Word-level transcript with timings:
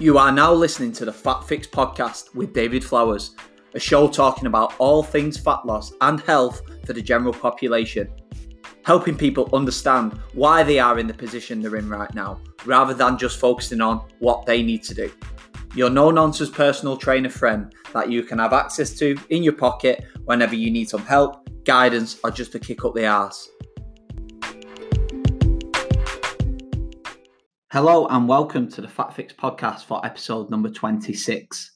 You 0.00 0.16
are 0.16 0.30
now 0.30 0.52
listening 0.52 0.92
to 0.92 1.04
the 1.04 1.12
Fat 1.12 1.40
Fix 1.40 1.66
podcast 1.66 2.32
with 2.32 2.52
David 2.52 2.84
Flowers, 2.84 3.34
a 3.74 3.80
show 3.80 4.06
talking 4.06 4.46
about 4.46 4.74
all 4.78 5.02
things 5.02 5.36
fat 5.36 5.66
loss 5.66 5.92
and 6.00 6.20
health 6.20 6.62
for 6.86 6.92
the 6.92 7.02
general 7.02 7.32
population, 7.32 8.08
helping 8.84 9.16
people 9.16 9.50
understand 9.52 10.12
why 10.34 10.62
they 10.62 10.78
are 10.78 11.00
in 11.00 11.08
the 11.08 11.14
position 11.14 11.60
they're 11.60 11.74
in 11.74 11.88
right 11.88 12.14
now, 12.14 12.40
rather 12.64 12.94
than 12.94 13.18
just 13.18 13.40
focusing 13.40 13.80
on 13.80 14.06
what 14.20 14.46
they 14.46 14.62
need 14.62 14.84
to 14.84 14.94
do. 14.94 15.10
Your 15.74 15.90
no 15.90 16.12
nonsense 16.12 16.50
personal 16.50 16.96
trainer 16.96 17.28
friend 17.28 17.74
that 17.92 18.08
you 18.08 18.22
can 18.22 18.38
have 18.38 18.52
access 18.52 18.92
to 19.00 19.16
in 19.30 19.42
your 19.42 19.54
pocket 19.54 20.04
whenever 20.26 20.54
you 20.54 20.70
need 20.70 20.88
some 20.88 21.04
help, 21.04 21.48
guidance, 21.64 22.20
or 22.22 22.30
just 22.30 22.52
to 22.52 22.60
kick 22.60 22.84
up 22.84 22.94
the 22.94 23.04
arse. 23.04 23.48
Hello 27.70 28.06
and 28.06 28.26
welcome 28.26 28.66
to 28.70 28.80
the 28.80 28.88
Fat 28.88 29.14
Fix 29.14 29.34
podcast 29.34 29.84
for 29.84 30.00
episode 30.02 30.48
number 30.48 30.70
26. 30.70 31.72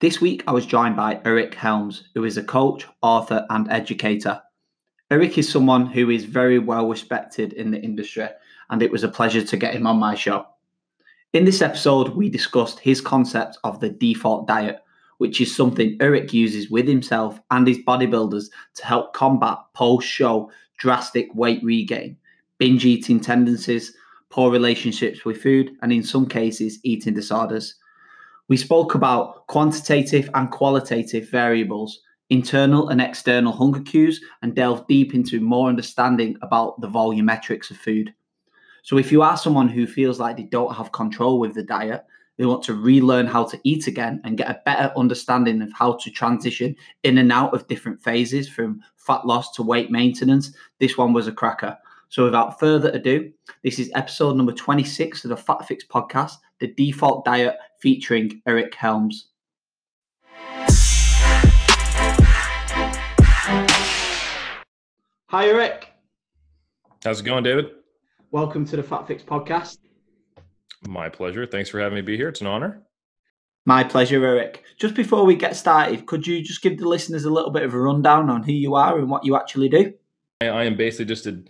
This 0.00 0.18
week 0.18 0.42
I 0.46 0.52
was 0.52 0.64
joined 0.64 0.96
by 0.96 1.20
Eric 1.26 1.54
Helms, 1.54 2.04
who 2.14 2.24
is 2.24 2.38
a 2.38 2.42
coach, 2.42 2.86
author, 3.02 3.44
and 3.50 3.70
educator. 3.70 4.40
Eric 5.10 5.36
is 5.36 5.46
someone 5.46 5.84
who 5.84 6.08
is 6.08 6.24
very 6.24 6.58
well 6.58 6.88
respected 6.88 7.52
in 7.52 7.70
the 7.70 7.78
industry, 7.82 8.28
and 8.70 8.82
it 8.82 8.90
was 8.90 9.04
a 9.04 9.10
pleasure 9.10 9.42
to 9.44 9.56
get 9.58 9.74
him 9.74 9.86
on 9.86 9.98
my 9.98 10.14
show. 10.14 10.46
In 11.34 11.44
this 11.44 11.60
episode, 11.60 12.16
we 12.16 12.30
discussed 12.30 12.78
his 12.78 13.02
concept 13.02 13.58
of 13.62 13.78
the 13.78 13.90
default 13.90 14.48
diet, 14.48 14.78
which 15.18 15.42
is 15.42 15.54
something 15.54 15.98
Eric 16.00 16.32
uses 16.32 16.70
with 16.70 16.88
himself 16.88 17.38
and 17.50 17.66
his 17.66 17.80
bodybuilders 17.86 18.46
to 18.76 18.86
help 18.86 19.12
combat 19.12 19.58
post 19.74 20.08
show 20.08 20.50
drastic 20.78 21.28
weight 21.34 21.62
regain, 21.62 22.16
binge 22.56 22.86
eating 22.86 23.20
tendencies, 23.20 23.94
poor 24.30 24.50
relationships 24.50 25.24
with 25.24 25.42
food, 25.42 25.76
and 25.82 25.92
in 25.92 26.02
some 26.02 26.26
cases, 26.26 26.78
eating 26.82 27.14
disorders. 27.14 27.74
We 28.48 28.56
spoke 28.56 28.94
about 28.94 29.46
quantitative 29.48 30.30
and 30.34 30.50
qualitative 30.50 31.28
variables, 31.28 32.00
internal 32.30 32.88
and 32.88 33.00
external 33.00 33.52
hunger 33.52 33.80
cues, 33.80 34.20
and 34.42 34.54
delved 34.54 34.86
deep 34.88 35.14
into 35.14 35.40
more 35.40 35.68
understanding 35.68 36.36
about 36.42 36.80
the 36.80 36.88
volumetrics 36.88 37.70
of 37.70 37.76
food. 37.76 38.14
So, 38.82 38.96
if 38.96 39.12
you 39.12 39.22
are 39.22 39.36
someone 39.36 39.68
who 39.68 39.86
feels 39.86 40.18
like 40.18 40.36
they 40.36 40.44
don't 40.44 40.74
have 40.74 40.92
control 40.92 41.38
with 41.38 41.54
the 41.54 41.62
diet, 41.62 42.04
they 42.38 42.46
want 42.46 42.62
to 42.64 42.74
relearn 42.74 43.26
how 43.26 43.44
to 43.44 43.60
eat 43.64 43.86
again 43.86 44.20
and 44.24 44.38
get 44.38 44.48
a 44.48 44.62
better 44.64 44.90
understanding 44.96 45.60
of 45.60 45.70
how 45.74 45.92
to 45.92 46.10
transition 46.10 46.74
in 47.02 47.18
and 47.18 47.30
out 47.30 47.52
of 47.52 47.66
different 47.66 48.02
phases 48.02 48.48
from 48.48 48.80
fat 48.96 49.26
loss 49.26 49.52
to 49.52 49.62
weight 49.62 49.90
maintenance, 49.90 50.54
this 50.78 50.96
one 50.96 51.12
was 51.12 51.26
a 51.26 51.32
cracker. 51.32 51.76
So, 52.10 52.24
without 52.24 52.58
further 52.58 52.90
ado, 52.90 53.30
this 53.62 53.78
is 53.78 53.88
episode 53.94 54.36
number 54.36 54.50
26 54.50 55.24
of 55.24 55.28
the 55.28 55.36
Fat 55.36 55.68
Fix 55.68 55.84
podcast, 55.84 56.32
The 56.58 56.66
Default 56.66 57.24
Diet, 57.24 57.56
featuring 57.80 58.42
Eric 58.48 58.74
Helms. 58.74 59.28
Hi, 65.28 65.46
Eric. 65.46 65.86
How's 67.04 67.20
it 67.20 67.22
going, 67.22 67.44
David? 67.44 67.66
Welcome 68.32 68.64
to 68.64 68.74
the 68.74 68.82
Fat 68.82 69.06
Fix 69.06 69.22
podcast. 69.22 69.78
My 70.88 71.08
pleasure. 71.08 71.46
Thanks 71.46 71.70
for 71.70 71.78
having 71.78 71.94
me 71.94 72.02
be 72.02 72.16
here. 72.16 72.30
It's 72.30 72.40
an 72.40 72.48
honor. 72.48 72.82
My 73.66 73.84
pleasure, 73.84 74.26
Eric. 74.26 74.64
Just 74.80 74.96
before 74.96 75.24
we 75.24 75.36
get 75.36 75.54
started, 75.54 76.06
could 76.06 76.26
you 76.26 76.42
just 76.42 76.60
give 76.60 76.76
the 76.76 76.88
listeners 76.88 77.24
a 77.24 77.30
little 77.30 77.52
bit 77.52 77.62
of 77.62 77.72
a 77.72 77.78
rundown 77.78 78.30
on 78.30 78.42
who 78.42 78.50
you 78.50 78.74
are 78.74 78.98
and 78.98 79.08
what 79.08 79.24
you 79.24 79.36
actually 79.36 79.68
do? 79.68 79.92
I, 80.40 80.48
I 80.48 80.64
am 80.64 80.76
basically 80.76 81.04
just 81.04 81.28
a 81.28 81.44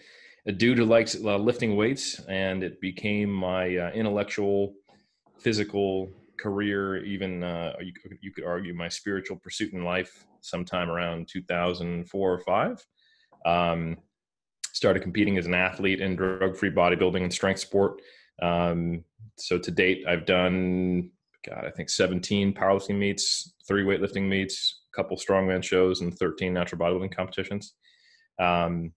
a 0.50 0.52
dude 0.52 0.78
who 0.78 0.84
likes 0.84 1.14
uh, 1.14 1.36
lifting 1.36 1.76
weights, 1.76 2.20
and 2.28 2.64
it 2.64 2.80
became 2.80 3.30
my 3.30 3.76
uh, 3.76 3.90
intellectual, 3.92 4.74
physical 5.38 6.10
career. 6.40 7.04
Even 7.04 7.44
uh, 7.44 7.74
you, 7.80 7.92
you, 8.20 8.32
could 8.32 8.44
argue 8.44 8.74
my 8.74 8.88
spiritual 8.88 9.36
pursuit 9.36 9.72
in 9.72 9.84
life. 9.84 10.26
Sometime 10.40 10.90
around 10.90 11.28
2004 11.28 12.32
or 12.32 12.40
five, 12.40 12.84
um, 13.46 13.96
started 14.72 15.02
competing 15.02 15.38
as 15.38 15.46
an 15.46 15.54
athlete 15.54 16.00
in 16.00 16.16
drug-free 16.16 16.72
bodybuilding 16.72 17.22
and 17.22 17.32
strength 17.32 17.60
sport. 17.60 18.00
Um, 18.42 19.04
so 19.36 19.56
to 19.56 19.70
date, 19.70 20.04
I've 20.08 20.26
done 20.26 21.10
God, 21.46 21.64
I 21.64 21.70
think 21.70 21.90
17 21.90 22.54
powerlifting 22.54 22.98
meets, 22.98 23.54
three 23.68 23.84
weightlifting 23.84 24.28
meets, 24.28 24.80
a 24.92 24.96
couple 24.96 25.16
strongman 25.16 25.62
shows, 25.62 26.00
and 26.00 26.12
13 26.12 26.52
natural 26.52 26.80
bodybuilding 26.80 27.14
competitions. 27.14 27.74
Um, 28.40 28.92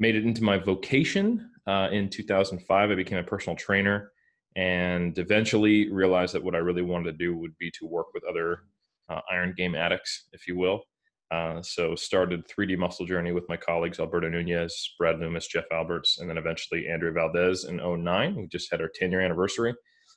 made 0.00 0.16
it 0.16 0.24
into 0.24 0.42
my 0.42 0.58
vocation 0.58 1.50
uh, 1.66 1.88
in 1.92 2.08
2005. 2.08 2.90
I 2.90 2.94
became 2.94 3.18
a 3.18 3.22
personal 3.22 3.56
trainer 3.56 4.10
and 4.56 5.16
eventually 5.18 5.92
realized 5.92 6.34
that 6.34 6.42
what 6.42 6.56
I 6.56 6.58
really 6.58 6.82
wanted 6.82 7.12
to 7.12 7.24
do 7.24 7.36
would 7.36 7.56
be 7.58 7.70
to 7.78 7.86
work 7.86 8.06
with 8.12 8.24
other 8.24 8.62
uh, 9.08 9.20
iron 9.30 9.54
game 9.56 9.74
addicts, 9.74 10.28
if 10.32 10.48
you 10.48 10.56
will. 10.56 10.82
Uh, 11.30 11.62
so 11.62 11.94
started 11.94 12.44
3D 12.48 12.76
Muscle 12.76 13.06
Journey 13.06 13.30
with 13.30 13.48
my 13.48 13.56
colleagues 13.56 14.00
Alberto 14.00 14.28
Nunez, 14.28 14.94
Brad 14.98 15.20
Loomis, 15.20 15.46
Jeff 15.46 15.66
Alberts, 15.70 16.18
and 16.18 16.28
then 16.28 16.38
eventually 16.38 16.88
Andrea 16.88 17.12
Valdez 17.12 17.64
in 17.64 17.76
09. 17.76 18.34
We 18.34 18.48
just 18.48 18.70
had 18.72 18.80
our 18.80 18.90
10 18.92 19.12
year 19.12 19.20
anniversary. 19.20 19.72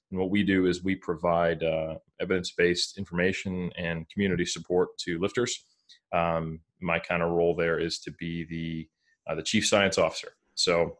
And 0.09 0.19
what 0.19 0.31
we 0.31 0.43
do 0.43 0.65
is 0.65 0.83
we 0.83 0.95
provide 0.95 1.61
uh, 1.61 1.95
evidence 2.19 2.53
based 2.57 2.97
information 2.97 3.71
and 3.77 4.09
community 4.09 4.45
support 4.45 4.89
to 4.99 5.19
lifters. 5.19 5.65
Um, 6.13 6.61
my 6.81 6.97
kind 6.97 7.21
of 7.21 7.31
role 7.31 7.55
there 7.55 7.79
is 7.79 7.99
to 7.99 8.11
be 8.19 8.45
the 8.49 8.87
uh, 9.27 9.35
the 9.35 9.43
chief 9.43 9.65
science 9.65 9.97
officer. 9.97 10.33
So 10.55 10.97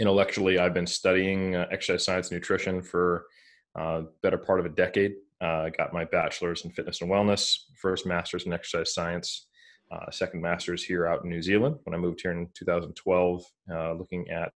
intellectually, 0.00 0.58
I've 0.58 0.74
been 0.74 0.86
studying 0.86 1.56
uh, 1.56 1.66
exercise 1.70 2.04
science 2.04 2.30
and 2.30 2.36
nutrition 2.36 2.82
for 2.82 3.26
uh, 3.76 4.02
better 4.22 4.38
part 4.38 4.60
of 4.60 4.66
a 4.66 4.70
decade. 4.70 5.14
I 5.40 5.44
uh, 5.44 5.68
got 5.70 5.92
my 5.92 6.04
bachelor's 6.04 6.64
in 6.64 6.70
fitness 6.70 7.00
and 7.00 7.10
wellness, 7.10 7.56
first 7.76 8.06
master's 8.06 8.46
in 8.46 8.52
exercise 8.52 8.94
science, 8.94 9.48
uh, 9.90 10.10
second 10.10 10.40
master's 10.40 10.82
here 10.82 11.06
out 11.06 11.24
in 11.24 11.30
New 11.30 11.42
Zealand 11.42 11.76
when 11.84 11.94
I 11.94 11.98
moved 11.98 12.20
here 12.22 12.30
in 12.32 12.48
2012, 12.54 13.44
uh, 13.70 13.92
looking 13.94 14.28
at 14.30 14.52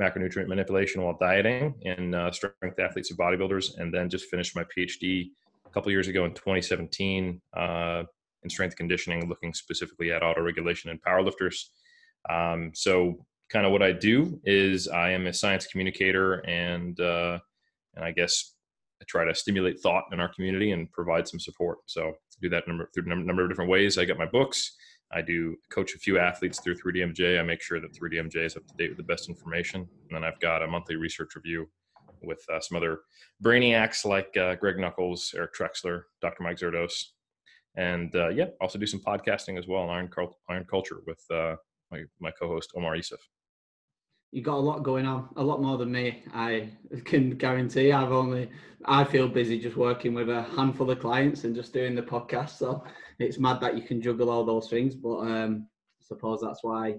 macronutrient 0.00 0.48
manipulation 0.48 1.02
while 1.02 1.16
dieting 1.20 1.74
in 1.82 2.12
strength 2.32 2.78
athletes 2.78 3.10
and 3.10 3.18
bodybuilders, 3.18 3.78
and 3.78 3.94
then 3.94 4.10
just 4.10 4.26
finished 4.26 4.56
my 4.56 4.64
PhD 4.64 5.30
a 5.64 5.70
couple 5.70 5.92
years 5.92 6.08
ago 6.08 6.24
in 6.24 6.34
2017 6.34 7.40
in 8.42 8.50
strength 8.50 8.76
conditioning, 8.76 9.28
looking 9.28 9.52
specifically 9.52 10.12
at 10.12 10.22
autoregulation 10.22 10.86
in 10.86 10.98
powerlifters. 10.98 11.64
Um, 12.30 12.72
so, 12.74 13.24
kind 13.50 13.64
of 13.64 13.72
what 13.72 13.82
I 13.82 13.92
do 13.92 14.40
is 14.44 14.88
I 14.88 15.10
am 15.10 15.26
a 15.26 15.32
science 15.32 15.66
communicator, 15.66 16.34
and 16.46 16.98
uh, 17.00 17.38
and 17.94 18.04
I 18.04 18.12
guess 18.12 18.54
I 19.00 19.04
try 19.06 19.24
to 19.24 19.34
stimulate 19.34 19.80
thought 19.80 20.04
in 20.12 20.20
our 20.20 20.32
community 20.32 20.72
and 20.72 20.90
provide 20.92 21.28
some 21.28 21.40
support. 21.40 21.78
So, 21.86 22.12
do 22.40 22.48
that 22.50 22.66
number 22.66 22.90
through 22.94 23.10
a 23.10 23.16
number 23.16 23.42
of 23.42 23.48
different 23.48 23.70
ways. 23.70 23.98
I 23.98 24.04
get 24.04 24.18
my 24.18 24.26
books. 24.26 24.76
I 25.12 25.22
do 25.22 25.56
coach 25.70 25.94
a 25.94 25.98
few 25.98 26.18
athletes 26.18 26.60
through 26.60 26.76
3DMJ. 26.76 27.38
I 27.38 27.42
make 27.42 27.62
sure 27.62 27.80
that 27.80 27.94
3DMJ 27.94 28.44
is 28.44 28.56
up 28.56 28.66
to 28.66 28.74
date 28.76 28.88
with 28.88 28.96
the 28.96 29.04
best 29.04 29.28
information. 29.28 29.82
And 29.82 30.10
then 30.10 30.24
I've 30.24 30.40
got 30.40 30.62
a 30.62 30.66
monthly 30.66 30.96
research 30.96 31.36
review 31.36 31.68
with 32.22 32.44
uh, 32.52 32.60
some 32.60 32.76
other 32.76 33.00
brainiacs 33.42 34.04
like 34.04 34.36
uh, 34.36 34.56
Greg 34.56 34.78
Nuckols, 34.78 35.32
Eric 35.36 35.54
Trexler, 35.54 36.02
Dr. 36.20 36.42
Mike 36.42 36.58
Zourdos. 36.58 36.92
And 37.76 38.14
uh, 38.16 38.28
yeah, 38.28 38.46
also 38.60 38.78
do 38.78 38.86
some 38.86 39.00
podcasting 39.00 39.58
as 39.58 39.68
well, 39.68 39.88
Iron, 39.90 40.10
Iron 40.48 40.64
Culture 40.64 41.00
with 41.06 41.22
uh, 41.30 41.56
my, 41.96 42.04
my 42.28 42.30
co-host 42.30 42.72
Omar 42.76 42.96
Isuf. 42.96 43.18
You 44.32 44.42
got 44.42 44.56
a 44.56 44.68
lot 44.68 44.82
going 44.82 45.06
on, 45.06 45.28
a 45.36 45.42
lot 45.42 45.62
more 45.62 45.78
than 45.78 45.92
me. 45.92 46.22
I 46.34 46.70
can 47.04 47.30
guarantee. 47.30 47.92
I've 47.92 48.12
only, 48.12 48.50
I 48.84 49.04
feel 49.04 49.28
busy 49.28 49.58
just 49.58 49.76
working 49.76 50.14
with 50.14 50.28
a 50.28 50.42
handful 50.42 50.90
of 50.90 51.00
clients 51.00 51.44
and 51.44 51.54
just 51.54 51.72
doing 51.72 51.94
the 51.94 52.02
podcast. 52.02 52.50
So 52.58 52.84
it's 53.18 53.38
mad 53.38 53.60
that 53.60 53.76
you 53.76 53.82
can 53.82 54.02
juggle 54.02 54.30
all 54.30 54.44
those 54.44 54.68
things. 54.68 54.94
But 54.94 55.18
um, 55.20 55.68
I 56.00 56.04
suppose 56.04 56.40
that's 56.42 56.62
why 56.62 56.96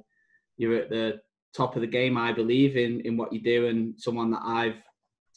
you're 0.58 0.76
at 0.76 0.90
the 0.90 1.20
top 1.56 1.76
of 1.76 1.82
the 1.82 1.88
game. 1.88 2.18
I 2.18 2.32
believe 2.32 2.78
in 2.78 3.02
in 3.02 3.18
what 3.18 3.32
you 3.34 3.42
do, 3.42 3.68
and 3.68 4.00
someone 4.00 4.32
that 4.32 4.42
I've 4.44 4.82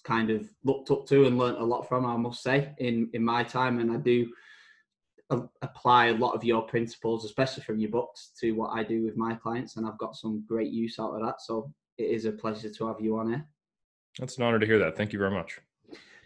kind 0.05 0.31
of 0.31 0.49
looked 0.65 0.91
up 0.91 1.07
to 1.09 1.27
and 1.27 1.39
learnt 1.39 1.59
a 1.59 1.65
lot 1.65 1.89
from. 1.89 2.07
I 2.07 2.17
must 2.17 2.43
say 2.43 2.73
in 2.79 3.11
in 3.13 3.23
my 3.23 3.43
time, 3.43 3.79
and 3.81 3.93
I 3.93 3.97
do 3.97 4.33
apply 5.63 6.07
a 6.07 6.15
lot 6.15 6.35
of 6.35 6.45
your 6.45 6.63
principles, 6.63 7.25
especially 7.25 7.63
from 7.63 7.79
your 7.79 7.91
books, 7.91 8.33
to 8.41 8.53
what 8.53 8.71
I 8.71 8.83
do 8.83 9.05
with 9.05 9.17
my 9.17 9.35
clients, 9.35 9.77
and 9.77 9.87
I've 9.87 9.99
got 9.99 10.17
some 10.17 10.45
great 10.49 10.73
use 10.73 10.99
out 10.99 11.15
of 11.15 11.23
that. 11.25 11.41
So 11.41 11.73
it 11.99 12.11
is 12.11 12.25
a 12.25 12.33
pleasure 12.33 12.71
to 12.71 12.87
have 12.89 13.01
you 13.01 13.19
on 13.19 13.29
here. 13.29 13.47
That's 14.19 14.37
an 14.39 14.45
honor 14.45 14.59
to 14.59 14.67
hear 14.67 14.79
that. 14.79 14.97
Thank 14.97 15.13
you 15.13 15.19
very 15.19 15.31
much. 15.31 15.61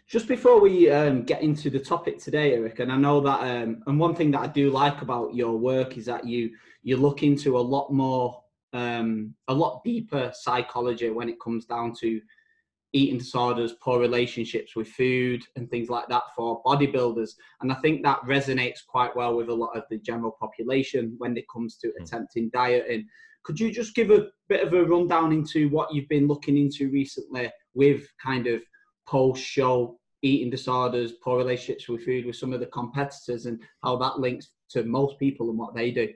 Just 0.07 0.27
before 0.27 0.59
we 0.59 0.89
um, 0.91 1.23
get 1.23 1.41
into 1.41 1.69
the 1.69 1.79
topic 1.79 2.19
today, 2.19 2.53
Eric, 2.53 2.79
and 2.79 2.91
I 2.91 2.97
know 2.97 3.19
that, 3.21 3.39
um, 3.41 3.81
and 3.87 3.99
one 3.99 4.13
thing 4.13 4.29
that 4.31 4.41
I 4.41 4.47
do 4.47 4.69
like 4.69 5.01
about 5.01 5.33
your 5.33 5.57
work 5.57 5.97
is 5.97 6.05
that 6.05 6.25
you 6.25 6.51
you 6.83 6.97
look 6.97 7.23
into 7.23 7.57
a 7.57 7.59
lot 7.59 7.91
more, 7.91 8.43
um, 8.73 9.33
a 9.47 9.53
lot 9.53 9.83
deeper 9.83 10.31
psychology 10.35 11.09
when 11.09 11.27
it 11.27 11.39
comes 11.39 11.65
down 11.65 11.95
to 11.95 12.21
eating 12.95 13.17
disorders, 13.17 13.73
poor 13.81 13.99
relationships 13.99 14.75
with 14.75 14.87
food, 14.87 15.43
and 15.57 15.69
things 15.69 15.89
like 15.89 16.07
that 16.07 16.23
for 16.35 16.63
bodybuilders. 16.63 17.31
And 17.61 17.71
I 17.71 17.75
think 17.75 18.03
that 18.03 18.21
resonates 18.21 18.85
quite 18.87 19.13
well 19.15 19.35
with 19.35 19.49
a 19.49 19.53
lot 19.53 19.75
of 19.75 19.83
the 19.89 19.97
general 19.97 20.35
population 20.39 21.15
when 21.17 21.35
it 21.35 21.43
comes 21.53 21.75
to 21.77 21.87
mm. 21.87 22.01
attempting 22.01 22.49
dieting. 22.53 23.05
Could 23.43 23.59
you 23.59 23.69
just 23.71 23.95
give 23.95 24.11
a 24.11 24.27
bit 24.47 24.65
of 24.65 24.73
a 24.73 24.85
rundown 24.85 25.33
into 25.33 25.67
what 25.69 25.93
you've 25.93 26.07
been 26.07 26.27
looking 26.27 26.57
into 26.57 26.89
recently 26.89 27.51
with 27.73 28.07
kind 28.23 28.47
of 28.47 28.61
post 29.05 29.43
show 29.43 29.99
eating 30.21 30.49
disorders, 30.49 31.11
poor 31.21 31.37
relationships 31.37 31.89
with 31.89 32.03
food 32.03 32.25
with 32.25 32.37
some 32.37 32.53
of 32.53 32.61
the 32.61 32.65
competitors, 32.67 33.45
and 33.45 33.61
how 33.83 33.97
that 33.97 34.19
links 34.19 34.51
to 34.69 34.83
most 34.83 35.19
people 35.19 35.49
and 35.49 35.59
what 35.59 35.75
they 35.75 35.91
do. 35.91 36.07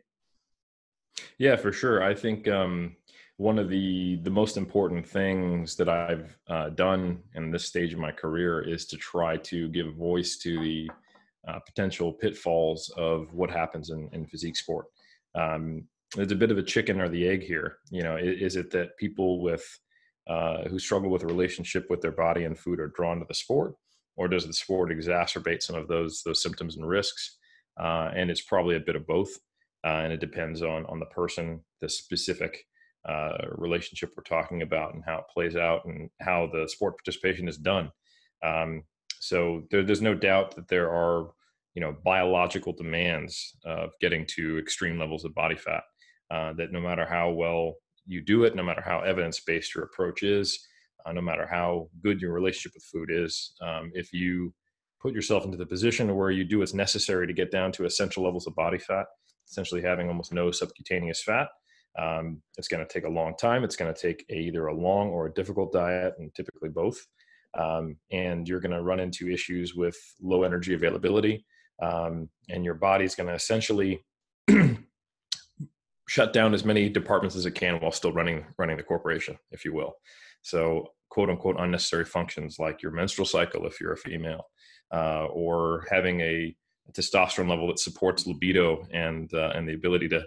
Yeah, 1.38 1.58
for 1.58 1.74
sure. 1.74 2.02
I 2.02 2.16
think 2.16 2.48
um, 2.48 2.96
one 3.40 3.58
of 3.58 3.70
the 3.70 4.18
the 4.24 4.30
most 4.30 4.58
important 4.58 5.08
things 5.08 5.78
that 5.78 5.88
I've 5.88 6.38
uh, 6.50 6.70
done 6.72 7.20
in 7.36 7.52
this 7.52 7.64
stage 7.64 7.94
of 7.94 8.00
my 8.00 8.12
career 8.12 8.60
is 8.60 8.86
to 8.88 8.98
try 8.98 9.38
to 9.38 9.70
give 9.70 9.96
voice 9.96 10.36
to 10.40 10.60
the 10.60 10.92
uh, 11.48 11.60
potential 11.60 12.12
pitfalls 12.12 12.94
of 12.98 13.34
what 13.34 13.50
happens 13.50 13.92
in, 13.92 14.10
in 14.12 14.26
physique 14.26 14.58
sport. 14.58 14.88
Um, 15.36 15.86
there's 16.18 16.34
a 16.34 16.36
bit 16.36 16.52
of 16.52 16.58
a 16.58 16.64
chicken 16.64 17.00
or 17.00 17.08
the 17.08 17.30
egg 17.30 17.42
here. 17.44 17.78
You 17.90 18.04
know, 18.04 18.18
is, 18.18 18.42
is 18.42 18.56
it 18.58 18.72
that 18.72 18.98
people 18.98 19.42
with 19.42 19.66
uh, 20.28 20.68
who 20.68 20.78
struggle 20.78 21.10
with 21.10 21.24
a 21.24 21.28
relationship 21.28 21.86
with 21.90 22.02
their 22.02 22.12
body 22.12 22.44
and 22.44 22.60
food 22.60 22.82
are 22.82 22.94
drawn 22.94 23.20
to 23.20 23.26
the 23.26 23.34
sport, 23.34 23.74
or 24.18 24.28
does 24.28 24.48
the 24.48 24.54
sport 24.54 24.90
exacerbate 24.90 25.62
some 25.62 25.78
of 25.78 25.88
those 25.88 26.24
those 26.26 26.44
symptoms 26.44 26.76
and 26.76 26.86
risks? 26.86 27.38
Uh, 27.80 28.12
and 28.14 28.30
it's 28.30 28.42
probably 28.42 28.76
a 28.76 28.82
bit 28.82 28.98
of 28.98 29.08
both, 29.08 29.32
uh, 29.86 30.02
and 30.04 30.12
it 30.12 30.20
depends 30.20 30.62
on 30.62 30.86
on 30.88 31.00
the 31.00 31.06
person, 31.06 31.64
the 31.80 31.88
specific 31.88 32.66
uh, 33.08 33.38
relationship 33.52 34.12
we're 34.16 34.24
talking 34.24 34.62
about 34.62 34.94
and 34.94 35.04
how 35.06 35.18
it 35.18 35.24
plays 35.34 35.56
out 35.56 35.86
and 35.86 36.10
how 36.22 36.50
the 36.52 36.68
sport 36.68 36.98
participation 36.98 37.48
is 37.48 37.58
done. 37.58 37.92
Um, 38.44 38.84
so 39.20 39.64
there, 39.72 39.84
there's 39.84 40.02
no 40.02 40.16
doubt 40.16 40.56
that 40.56 40.68
there 40.68 40.90
are, 40.92 41.32
you 41.76 41.82
know, 41.82 41.96
biological 42.04 42.74
demands 42.74 43.56
of 43.66 43.92
getting 44.02 44.26
to 44.36 44.58
extreme 44.58 45.00
levels 45.00 45.26
of 45.26 45.36
body 45.36 45.56
fat. 45.56 45.84
Uh, 46.32 46.54
that 46.54 46.72
no 46.72 46.80
matter 46.80 47.08
how 47.08 47.32
well 47.32 47.74
you 48.06 48.22
do 48.22 48.44
it, 48.44 48.56
no 48.56 48.64
matter 48.64 48.82
how 48.82 49.00
evidence 49.02 49.40
based 49.40 49.74
your 49.74 49.86
approach 49.86 50.22
is, 50.22 50.68
uh, 51.06 51.12
no 51.12 51.22
matter 51.22 51.48
how 51.50 51.90
good 52.04 52.22
your 52.22 52.34
relationship 52.34 52.74
with 52.76 52.84
food 52.84 53.10
is, 53.12 53.54
um, 53.62 53.92
if 53.96 54.14
you 54.14 54.54
put 55.02 55.14
yourself 55.14 55.46
into 55.46 55.58
the 55.58 55.66
position 55.66 56.14
where 56.16 56.30
you 56.30 56.44
do 56.44 56.60
what's 56.60 56.74
necessary 56.74 57.26
to 57.26 57.34
get 57.34 57.52
down 57.52 57.72
to 57.72 57.86
essential 57.86 58.24
levels 58.24 58.46
of 58.46 58.56
body 58.56 58.78
fat, 58.78 59.06
essentially 59.48 59.82
having 59.82 60.08
almost 60.08 60.34
no 60.34 60.52
subcutaneous 60.52 61.24
fat, 61.24 61.48
um, 61.98 62.42
it's 62.58 62.68
going 62.68 62.86
to 62.86 62.92
take 62.92 63.06
a 63.06 63.12
long 63.12 63.36
time. 63.38 63.64
It's 63.64 63.76
going 63.76 63.94
to 63.94 64.00
take 64.00 64.26
a, 64.30 64.36
either 64.36 64.68
a 64.68 64.76
long 64.76 65.10
or 65.10 65.26
a 65.26 65.34
difficult 65.34 65.72
diet, 65.72 66.14
and 66.20 66.34
typically 66.36 66.70
both. 66.70 67.00
Um, 67.58 67.98
and 68.12 68.48
you're 68.48 68.60
going 68.60 68.76
to 68.76 68.84
run 68.84 69.00
into 69.00 69.30
issues 69.30 69.74
with 69.76 69.98
low 70.22 70.44
energy 70.44 70.74
availability, 70.74 71.46
um, 71.82 72.30
and 72.50 72.64
your 72.64 72.76
body's 72.76 73.16
going 73.16 73.28
to 73.28 73.34
essentially 73.34 74.06
shut 76.08 76.34
down 76.34 76.54
as 76.54 76.64
many 76.64 76.90
departments 76.90 77.36
as 77.36 77.46
it 77.46 77.56
can 77.56 77.80
while 77.80 77.92
still 77.92 78.12
running 78.12 78.46
running 78.58 78.78
the 78.78 78.84
corporation, 78.84 79.38
if 79.52 79.66
you 79.66 79.74
will. 79.74 79.94
So, 80.44 80.88
quote 81.10 81.30
unquote, 81.30 81.60
unnecessary 81.60 82.06
functions 82.06 82.58
like 82.60 82.84
your 82.84 82.92
menstrual 82.92 83.26
cycle, 83.26 83.66
if 83.66 83.82
you're 83.82 83.94
a 83.94 83.98
female, 83.98 84.46
uh, 84.94 85.26
or 85.26 85.86
having 85.90 86.22
a, 86.22 86.56
testosterone 86.92 87.48
level 87.48 87.68
that 87.68 87.78
supports 87.78 88.26
libido 88.26 88.84
and 88.92 89.32
uh, 89.36 89.52
and 89.54 89.70
the 89.70 89.76
ability 89.76 90.08
to 90.08 90.24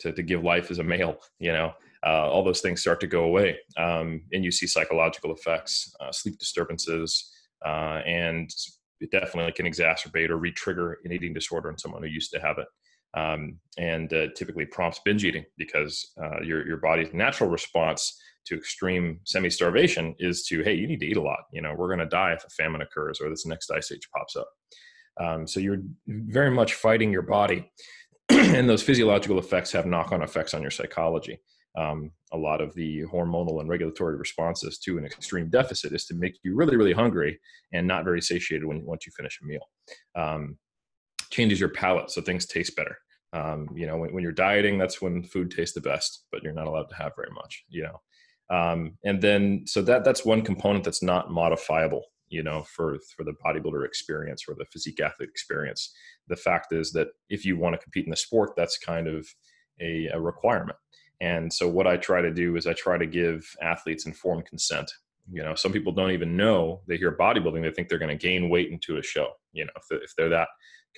to, 0.00 0.12
to 0.12 0.22
give 0.22 0.42
life 0.42 0.70
as 0.70 0.78
a 0.78 0.84
male 0.84 1.18
you 1.38 1.52
know? 1.52 1.72
Uh, 2.06 2.28
all 2.30 2.42
those 2.42 2.62
things 2.62 2.80
start 2.80 2.98
to 3.00 3.06
go 3.06 3.24
away 3.24 3.58
um, 3.76 4.22
and 4.32 4.44
you 4.44 4.50
see 4.50 4.66
psychological 4.66 5.34
effects 5.34 5.94
uh, 6.00 6.10
sleep 6.10 6.38
disturbances 6.38 7.30
uh, 7.66 8.00
and 8.06 8.50
it 9.00 9.10
definitely 9.10 9.52
can 9.52 9.66
exacerbate 9.66 10.30
or 10.30 10.36
re-trigger 10.36 10.98
an 11.04 11.12
eating 11.12 11.32
disorder 11.32 11.70
in 11.70 11.78
someone 11.78 12.02
who 12.02 12.08
used 12.08 12.32
to 12.32 12.40
have 12.40 12.58
it. 12.58 12.66
Um, 13.12 13.58
and 13.76 14.12
uh, 14.12 14.28
typically 14.36 14.66
prompts 14.66 15.00
binge 15.04 15.24
eating 15.24 15.44
because 15.58 16.12
uh, 16.22 16.42
your, 16.42 16.64
your 16.66 16.76
body's 16.76 17.12
natural 17.12 17.50
response 17.50 18.16
to 18.46 18.56
extreme 18.56 19.18
semi-starvation 19.24 20.14
is 20.20 20.46
to 20.46 20.62
hey 20.62 20.74
you 20.74 20.86
need 20.86 21.00
to 21.00 21.06
eat 21.06 21.16
a 21.16 21.22
lot. 21.22 21.40
You 21.52 21.60
know 21.60 21.74
we're 21.76 21.88
going 21.88 21.98
to 21.98 22.06
die 22.06 22.34
if 22.34 22.44
a 22.44 22.50
famine 22.50 22.82
occurs 22.82 23.20
or 23.20 23.28
this 23.28 23.46
next 23.46 23.70
ice 23.70 23.90
age 23.90 24.08
pops 24.16 24.36
up. 24.36 24.48
Um, 25.20 25.46
so 25.46 25.58
you're 25.58 25.82
very 26.06 26.52
much 26.52 26.74
fighting 26.74 27.10
your 27.10 27.22
body 27.22 27.68
and 28.56 28.68
those 28.68 28.82
physiological 28.82 29.38
effects 29.38 29.72
have 29.72 29.86
knock-on 29.86 30.22
effects 30.22 30.54
on 30.54 30.62
your 30.62 30.70
psychology. 30.70 31.40
Um, 31.76 32.10
a 32.32 32.36
lot 32.36 32.60
of 32.60 32.74
the 32.74 33.02
hormonal 33.12 33.60
and 33.60 33.68
regulatory 33.68 34.16
responses 34.16 34.78
to 34.78 34.98
an 34.98 35.04
extreme 35.04 35.48
deficit 35.48 35.92
is 35.92 36.04
to 36.06 36.14
make 36.14 36.38
you 36.42 36.54
really, 36.54 36.76
really 36.76 36.92
hungry 36.92 37.40
and 37.72 37.86
not 37.86 38.04
very 38.04 38.20
satiated 38.20 38.66
when 38.66 38.84
once 38.84 39.06
you 39.06 39.12
finish 39.16 39.40
a 39.42 39.46
meal. 39.46 39.68
Um, 40.16 40.58
changes 41.30 41.60
your 41.60 41.68
palate 41.68 42.10
so 42.10 42.20
things 42.20 42.46
taste 42.46 42.76
better. 42.76 42.96
Um, 43.32 43.68
you 43.74 43.86
know, 43.86 43.96
when, 43.96 44.12
when, 44.12 44.22
you're 44.22 44.32
dieting, 44.32 44.78
that's 44.78 45.00
when 45.00 45.22
food 45.22 45.50
tastes 45.50 45.74
the 45.74 45.80
best, 45.80 46.24
but 46.32 46.42
you're 46.42 46.52
not 46.52 46.66
allowed 46.66 46.88
to 46.90 46.96
have 46.96 47.12
very 47.16 47.30
much. 47.32 47.64
You 47.68 47.84
know, 47.84 48.56
um, 48.56 48.98
and 49.04 49.22
then 49.22 49.64
so 49.66 49.82
that 49.82 50.04
that's 50.04 50.24
one 50.24 50.42
component 50.42 50.84
that's 50.84 51.02
not 51.02 51.30
modifiable 51.30 52.02
you 52.30 52.42
know 52.42 52.62
for 52.62 52.98
for 53.14 53.24
the 53.24 53.34
bodybuilder 53.44 53.84
experience 53.84 54.44
or 54.48 54.54
the 54.54 54.64
physique 54.72 55.00
athlete 55.00 55.28
experience 55.28 55.92
the 56.30 56.36
fact 56.36 56.72
is 56.72 56.92
that 56.92 57.08
if 57.28 57.44
you 57.44 57.58
want 57.58 57.74
to 57.74 57.82
compete 57.82 58.04
in 58.04 58.10
the 58.10 58.16
sport 58.16 58.52
that's 58.56 58.78
kind 58.78 59.06
of 59.06 59.26
a, 59.80 60.06
a 60.08 60.20
requirement 60.20 60.78
and 61.20 61.52
so 61.52 61.68
what 61.68 61.86
i 61.86 61.96
try 61.96 62.20
to 62.20 62.32
do 62.32 62.56
is 62.56 62.66
i 62.66 62.72
try 62.72 62.96
to 62.96 63.06
give 63.06 63.44
athletes 63.62 64.06
informed 64.06 64.46
consent 64.46 64.90
you 65.30 65.42
know 65.42 65.54
some 65.54 65.72
people 65.72 65.92
don't 65.92 66.12
even 66.12 66.36
know 66.36 66.80
they 66.88 66.96
hear 66.96 67.16
bodybuilding 67.16 67.62
they 67.62 67.70
think 67.70 67.88
they're 67.88 67.98
going 67.98 68.16
to 68.16 68.26
gain 68.26 68.48
weight 68.48 68.70
into 68.70 68.96
a 68.96 69.02
show 69.02 69.30
you 69.52 69.64
know 69.64 69.72
if 69.76 69.82
they're, 69.88 70.02
if 70.02 70.14
they're 70.16 70.28
that 70.28 70.48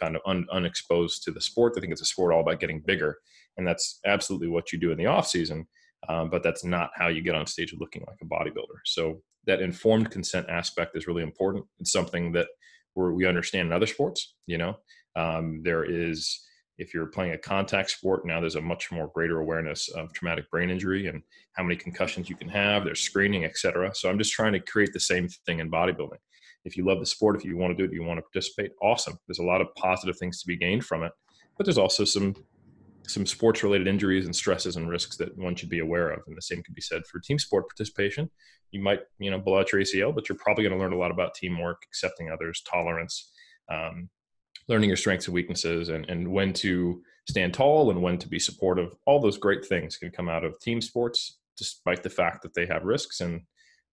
kind 0.00 0.16
of 0.16 0.22
un, 0.26 0.46
unexposed 0.52 1.22
to 1.22 1.30
the 1.30 1.40
sport 1.40 1.74
they 1.74 1.80
think 1.80 1.92
it's 1.92 2.00
a 2.02 2.06
sport 2.06 2.32
all 2.32 2.40
about 2.40 2.60
getting 2.60 2.80
bigger 2.80 3.18
and 3.56 3.66
that's 3.66 4.00
absolutely 4.06 4.48
what 4.48 4.72
you 4.72 4.78
do 4.78 4.92
in 4.92 4.98
the 4.98 5.06
off 5.06 5.26
season 5.26 5.66
um, 6.08 6.30
but 6.30 6.42
that's 6.42 6.64
not 6.64 6.90
how 6.94 7.08
you 7.08 7.22
get 7.22 7.34
on 7.34 7.46
stage 7.46 7.74
looking 7.78 8.04
like 8.06 8.18
a 8.22 8.24
bodybuilder 8.24 8.78
so 8.84 9.20
that 9.46 9.60
informed 9.60 10.10
consent 10.10 10.48
aspect 10.48 10.96
is 10.96 11.06
really 11.06 11.22
important. 11.22 11.64
It's 11.78 11.92
something 11.92 12.32
that 12.32 12.48
we 12.94 13.26
understand 13.26 13.68
in 13.68 13.72
other 13.72 13.86
sports. 13.86 14.34
You 14.46 14.58
know, 14.58 14.76
um, 15.16 15.60
there 15.62 15.84
is 15.84 16.40
if 16.78 16.94
you're 16.94 17.06
playing 17.06 17.32
a 17.32 17.38
contact 17.38 17.90
sport 17.90 18.26
now, 18.26 18.40
there's 18.40 18.56
a 18.56 18.60
much 18.60 18.90
more 18.90 19.10
greater 19.14 19.40
awareness 19.40 19.88
of 19.90 20.12
traumatic 20.12 20.50
brain 20.50 20.70
injury 20.70 21.06
and 21.06 21.22
how 21.52 21.62
many 21.62 21.76
concussions 21.76 22.28
you 22.28 22.36
can 22.36 22.48
have. 22.48 22.84
There's 22.84 23.00
screening, 23.00 23.44
etc. 23.44 23.94
So 23.94 24.08
I'm 24.08 24.18
just 24.18 24.32
trying 24.32 24.52
to 24.54 24.60
create 24.60 24.92
the 24.92 25.00
same 25.00 25.28
thing 25.46 25.60
in 25.60 25.70
bodybuilding. 25.70 26.18
If 26.64 26.76
you 26.76 26.84
love 26.84 27.00
the 27.00 27.06
sport, 27.06 27.36
if 27.36 27.44
you 27.44 27.56
want 27.56 27.76
to 27.76 27.76
do 27.76 27.90
it, 27.90 27.94
you 27.94 28.04
want 28.04 28.18
to 28.18 28.22
participate, 28.22 28.72
awesome. 28.82 29.18
There's 29.26 29.40
a 29.40 29.44
lot 29.44 29.60
of 29.60 29.74
positive 29.76 30.16
things 30.16 30.40
to 30.40 30.46
be 30.46 30.56
gained 30.56 30.84
from 30.84 31.02
it, 31.02 31.12
but 31.56 31.66
there's 31.66 31.78
also 31.78 32.04
some 32.04 32.34
some 33.08 33.26
sports 33.26 33.64
related 33.64 33.88
injuries 33.88 34.26
and 34.26 34.34
stresses 34.34 34.76
and 34.76 34.88
risks 34.88 35.16
that 35.16 35.36
one 35.36 35.56
should 35.56 35.68
be 35.68 35.80
aware 35.80 36.10
of. 36.10 36.20
And 36.28 36.36
the 36.36 36.42
same 36.42 36.62
could 36.62 36.74
be 36.74 36.80
said 36.80 37.02
for 37.04 37.18
team 37.18 37.36
sport 37.36 37.68
participation. 37.68 38.30
You 38.70 38.80
might, 38.80 39.00
you 39.18 39.28
know, 39.30 39.40
blow 39.40 39.58
out 39.58 39.72
your 39.72 39.80
ACL, 39.80 40.14
but 40.14 40.28
you're 40.28 40.38
probably 40.38 40.62
going 40.62 40.72
to 40.72 40.78
learn 40.78 40.92
a 40.92 40.98
lot 40.98 41.10
about 41.10 41.34
teamwork, 41.34 41.82
accepting 41.90 42.30
others, 42.30 42.62
tolerance, 42.62 43.32
um, 43.70 44.08
learning 44.68 44.88
your 44.88 44.96
strengths 44.96 45.26
and 45.26 45.34
weaknesses, 45.34 45.88
and, 45.88 46.08
and 46.08 46.30
when 46.30 46.52
to 46.54 47.02
stand 47.28 47.54
tall 47.54 47.90
and 47.90 48.02
when 48.02 48.18
to 48.18 48.28
be 48.28 48.38
supportive. 48.38 48.94
All 49.06 49.20
those 49.20 49.38
great 49.38 49.64
things 49.64 49.96
can 49.96 50.10
come 50.10 50.28
out 50.28 50.44
of 50.44 50.58
team 50.60 50.80
sports, 50.80 51.38
despite 51.56 52.02
the 52.02 52.10
fact 52.10 52.42
that 52.42 52.54
they 52.54 52.66
have 52.66 52.84
risks. 52.84 53.20
And 53.20 53.42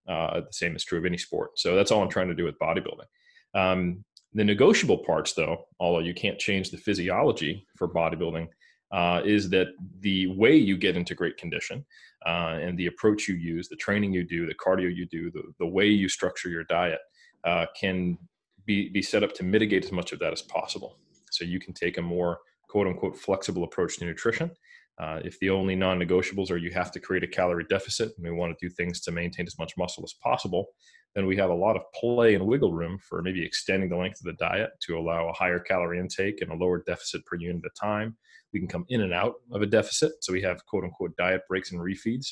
uh, 0.08 0.40
the 0.40 0.52
same 0.52 0.74
is 0.74 0.84
true 0.84 0.98
of 0.98 1.06
any 1.06 1.18
sport. 1.18 1.58
So 1.58 1.76
that's 1.76 1.90
all 1.90 2.02
I'm 2.02 2.08
trying 2.08 2.28
to 2.28 2.34
do 2.34 2.44
with 2.44 2.58
bodybuilding. 2.58 3.06
Um, 3.54 4.04
the 4.32 4.44
negotiable 4.44 4.98
parts, 4.98 5.32
though, 5.32 5.66
although 5.80 6.00
you 6.00 6.14
can't 6.14 6.38
change 6.38 6.70
the 6.70 6.76
physiology 6.76 7.66
for 7.76 7.88
bodybuilding, 7.88 8.48
uh, 8.92 9.22
is 9.24 9.48
that 9.50 9.68
the 10.00 10.26
way 10.28 10.56
you 10.56 10.76
get 10.76 10.96
into 10.96 11.14
great 11.14 11.36
condition 11.36 11.84
uh, 12.26 12.58
and 12.60 12.76
the 12.76 12.86
approach 12.86 13.28
you 13.28 13.36
use, 13.36 13.68
the 13.68 13.76
training 13.76 14.12
you 14.12 14.24
do, 14.24 14.46
the 14.46 14.54
cardio 14.54 14.94
you 14.94 15.06
do, 15.06 15.30
the, 15.30 15.42
the 15.58 15.66
way 15.66 15.86
you 15.86 16.08
structure 16.08 16.48
your 16.48 16.64
diet 16.64 17.00
uh, 17.44 17.66
can 17.78 18.18
be, 18.66 18.88
be 18.88 19.02
set 19.02 19.22
up 19.22 19.32
to 19.34 19.44
mitigate 19.44 19.84
as 19.84 19.92
much 19.92 20.12
of 20.12 20.18
that 20.20 20.32
as 20.32 20.42
possible. 20.42 20.98
So 21.30 21.44
you 21.44 21.60
can 21.60 21.74
take 21.74 21.98
a 21.98 22.02
more 22.02 22.38
quote 22.68 22.86
unquote 22.86 23.16
flexible 23.16 23.64
approach 23.64 23.98
to 23.98 24.04
nutrition. 24.04 24.50
Uh, 24.98 25.18
if 25.24 25.38
the 25.40 25.48
only 25.50 25.74
non 25.74 25.98
negotiables 25.98 26.50
are 26.50 26.58
you 26.58 26.70
have 26.70 26.92
to 26.92 27.00
create 27.00 27.24
a 27.24 27.28
calorie 27.28 27.64
deficit 27.70 28.12
and 28.16 28.24
we 28.24 28.30
want 28.30 28.56
to 28.56 28.66
do 28.66 28.72
things 28.72 29.00
to 29.00 29.10
maintain 29.10 29.46
as 29.46 29.58
much 29.58 29.72
muscle 29.78 30.04
as 30.04 30.14
possible, 30.22 30.66
then 31.14 31.26
we 31.26 31.36
have 31.36 31.50
a 31.50 31.54
lot 31.54 31.76
of 31.76 31.82
play 31.94 32.34
and 32.34 32.46
wiggle 32.46 32.72
room 32.72 32.98
for 32.98 33.22
maybe 33.22 33.44
extending 33.44 33.88
the 33.88 33.96
length 33.96 34.20
of 34.20 34.26
the 34.26 34.44
diet 34.44 34.70
to 34.80 34.98
allow 34.98 35.28
a 35.28 35.32
higher 35.32 35.58
calorie 35.58 35.98
intake 35.98 36.40
and 36.42 36.52
a 36.52 36.54
lower 36.54 36.82
deficit 36.86 37.24
per 37.24 37.36
unit 37.36 37.64
of 37.64 37.74
time. 37.74 38.16
We 38.52 38.60
can 38.60 38.68
come 38.68 38.84
in 38.88 39.00
and 39.00 39.12
out 39.12 39.34
of 39.52 39.62
a 39.62 39.66
deficit. 39.66 40.12
So 40.20 40.32
we 40.32 40.42
have 40.42 40.64
quote 40.66 40.84
unquote 40.84 41.16
diet 41.16 41.42
breaks 41.48 41.72
and 41.72 41.80
refeeds. 41.80 42.26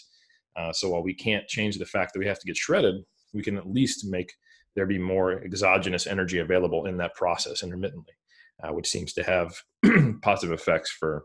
Uh, 0.55 0.73
so 0.73 0.91
while 0.91 1.03
we 1.03 1.15
can't 1.15 1.49
change 1.49 1.79
the 1.79 1.87
fact 1.87 2.13
that 2.13 2.19
we 2.19 2.27
have 2.27 2.39
to 2.41 2.47
get 2.47 2.57
shredded, 2.57 2.97
we 3.33 3.43
can 3.43 3.57
at 3.57 3.69
least 3.69 4.07
make 4.09 4.33
there 4.79 4.87
be 4.87 4.97
more 4.97 5.33
exogenous 5.33 6.07
energy 6.07 6.39
available 6.39 6.87
in 6.87 6.99
that 6.99 7.17
process 7.17 7.65
intermittently, 7.65 8.15
uh, 8.63 8.73
which 8.73 8.87
seems 8.87 9.13
to 9.13 9.25
have 9.25 9.57
positive 10.23 10.53
effects 10.53 10.89
for 10.89 11.25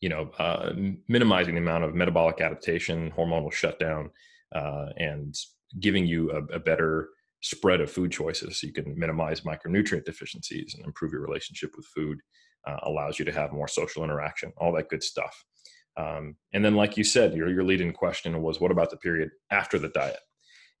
you 0.00 0.08
know 0.08 0.30
uh, 0.38 0.72
minimizing 1.08 1.54
the 1.54 1.60
amount 1.60 1.84
of 1.84 1.94
metabolic 1.94 2.40
adaptation, 2.40 3.12
hormonal 3.14 3.52
shutdown, 3.52 4.08
uh, 4.54 4.86
and 4.96 5.34
giving 5.78 6.06
you 6.06 6.30
a, 6.30 6.54
a 6.54 6.58
better 6.58 7.10
spread 7.42 7.82
of 7.82 7.90
food 7.90 8.10
choices. 8.10 8.58
So 8.60 8.66
you 8.66 8.72
can 8.72 8.98
minimize 8.98 9.42
micronutrient 9.42 10.06
deficiencies 10.06 10.74
and 10.74 10.86
improve 10.86 11.12
your 11.12 11.20
relationship 11.20 11.72
with 11.76 11.84
food 11.94 12.18
uh, 12.66 12.78
allows 12.84 13.18
you 13.18 13.26
to 13.26 13.32
have 13.32 13.52
more 13.52 13.68
social 13.68 14.04
interaction 14.04 14.54
all 14.56 14.72
that 14.72 14.88
good 14.88 15.02
stuff. 15.02 15.44
Um, 15.98 16.36
and 16.54 16.64
then 16.64 16.76
like 16.76 16.96
you 16.96 17.04
said 17.04 17.34
your, 17.34 17.50
your 17.50 17.64
lead-in 17.64 17.92
question 17.92 18.40
was 18.40 18.58
what 18.58 18.70
about 18.70 18.88
the 18.88 18.96
period 18.96 19.32
after 19.50 19.78
the 19.78 19.88
diet? 19.90 20.20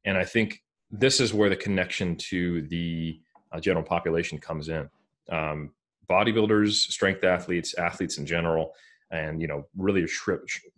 And 0.04 0.16
i 0.16 0.24
think 0.24 0.62
this 0.90 1.20
is 1.20 1.34
where 1.34 1.50
the 1.50 1.56
connection 1.56 2.16
to 2.16 2.62
the 2.62 3.20
uh, 3.52 3.60
general 3.60 3.84
population 3.84 4.38
comes 4.38 4.68
in. 4.68 4.88
Um, 5.30 5.70
bodybuilders, 6.10 6.72
strength 6.72 7.24
athletes, 7.24 7.74
athletes 7.74 8.18
in 8.18 8.26
general, 8.26 8.72
and 9.10 9.40
you 9.40 9.48
know, 9.48 9.66
really 9.76 10.06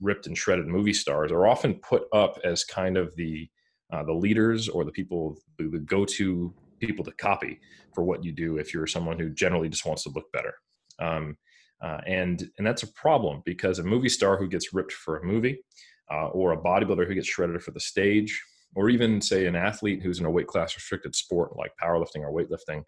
ripped 0.01 0.27
and 0.27 0.37
shredded 0.37 0.67
movie 0.67 0.93
stars 0.93 1.33
are 1.33 1.47
often 1.47 1.75
put 1.75 2.05
up 2.13 2.39
as 2.45 2.65
kind 2.65 2.97
of 2.97 3.15
the 3.17 3.49
uh, 3.93 4.05
the 4.05 4.13
leaders 4.13 4.69
or 4.69 4.85
the 4.85 4.93
people, 4.93 5.37
the, 5.59 5.69
the 5.69 5.79
go-to 5.81 6.55
people 6.79 7.05
to 7.05 7.11
copy 7.13 7.59
for 7.93 8.05
what 8.05 8.25
you 8.25 8.31
do 8.31 8.57
if 8.57 8.73
you're 8.73 8.87
someone 8.87 9.19
who 9.19 9.31
generally 9.31 9.69
just 9.69 9.85
wants 9.85 10.05
to 10.05 10.11
look 10.11 10.31
better. 10.33 10.55
Um, 11.01 11.37
uh, 11.83 12.01
and 12.07 12.49
and 12.59 12.67
that's 12.67 12.83
a 12.83 12.93
problem 12.93 13.43
because 13.45 13.79
a 13.79 13.83
movie 13.83 14.09
star 14.09 14.37
who 14.37 14.49
gets 14.49 14.73
ripped 14.73 14.93
for 14.93 15.19
a 15.19 15.25
movie, 15.25 15.59
uh, 16.11 16.29
or 16.29 16.53
a 16.53 16.61
bodybuilder 16.61 17.07
who 17.07 17.15
gets 17.15 17.29
shredded 17.29 17.63
for 17.63 17.71
the 17.71 17.81
stage, 17.81 18.41
or 18.75 18.89
even 18.89 19.21
say 19.21 19.47
an 19.47 19.57
athlete 19.57 20.03
who's 20.03 20.21
in 20.21 20.27
a 20.27 20.31
weight 20.31 20.47
class 20.47 20.75
restricted 20.75 21.15
sport 21.15 21.57
like 21.57 21.73
powerlifting 21.83 22.23
or 22.23 22.33
weightlifting, 22.33 22.85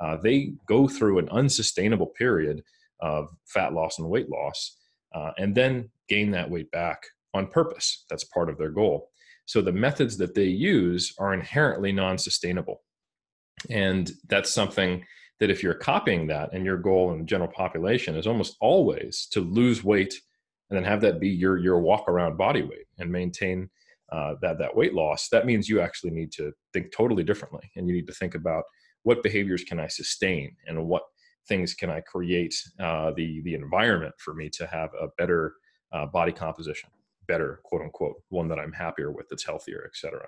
uh, 0.00 0.16
they 0.22 0.52
go 0.66 0.86
through 0.88 1.18
an 1.18 1.28
unsustainable 1.30 2.06
period 2.06 2.62
of 3.00 3.28
fat 3.46 3.72
loss 3.72 3.98
and 3.98 4.08
weight 4.08 4.28
loss, 4.28 4.78
uh, 5.14 5.32
and 5.38 5.54
then 5.54 5.90
gain 6.08 6.30
that 6.30 6.50
weight 6.50 6.70
back 6.70 7.02
on 7.32 7.46
purpose. 7.46 8.04
That's 8.08 8.24
part 8.24 8.48
of 8.48 8.58
their 8.58 8.70
goal. 8.70 9.10
So 9.46 9.60
the 9.60 9.72
methods 9.72 10.16
that 10.18 10.34
they 10.34 10.44
use 10.44 11.12
are 11.18 11.34
inherently 11.34 11.92
non-sustainable, 11.92 12.82
and 13.70 14.10
that's 14.28 14.52
something 14.52 15.04
that 15.40 15.50
if 15.50 15.62
you're 15.62 15.74
copying 15.74 16.26
that 16.28 16.52
and 16.52 16.64
your 16.64 16.78
goal 16.78 17.12
in 17.12 17.18
the 17.18 17.24
general 17.24 17.50
population 17.50 18.16
is 18.16 18.26
almost 18.26 18.56
always 18.60 19.26
to 19.32 19.40
lose 19.40 19.84
weight 19.84 20.14
and 20.70 20.76
then 20.76 20.84
have 20.84 21.00
that 21.02 21.20
be 21.20 21.28
your 21.28 21.58
your 21.58 21.80
walk 21.80 22.08
around 22.08 22.38
body 22.38 22.62
weight 22.62 22.86
and 22.98 23.10
maintain 23.10 23.68
uh, 24.14 24.34
that 24.40 24.58
that 24.58 24.74
weight 24.74 24.94
loss 24.94 25.28
that 25.28 25.46
means 25.46 25.68
you 25.68 25.80
actually 25.80 26.10
need 26.10 26.30
to 26.30 26.52
think 26.72 26.92
totally 26.92 27.24
differently 27.24 27.70
and 27.76 27.88
you 27.88 27.94
need 27.94 28.06
to 28.06 28.14
think 28.14 28.34
about 28.34 28.64
what 29.02 29.22
behaviors 29.22 29.64
can 29.64 29.80
i 29.80 29.88
sustain 29.88 30.54
and 30.66 30.86
what 30.86 31.02
things 31.48 31.74
can 31.74 31.90
i 31.90 32.00
create 32.00 32.54
uh, 32.80 33.10
the 33.16 33.40
the 33.42 33.54
environment 33.54 34.14
for 34.18 34.34
me 34.34 34.48
to 34.48 34.66
have 34.66 34.90
a 35.00 35.08
better 35.18 35.54
uh, 35.92 36.06
body 36.06 36.32
composition 36.32 36.90
better 37.26 37.60
quote 37.64 37.82
unquote 37.82 38.16
one 38.28 38.48
that 38.48 38.58
i'm 38.58 38.72
happier 38.72 39.10
with 39.10 39.26
that's 39.28 39.44
healthier 39.44 39.84
etc 39.86 40.26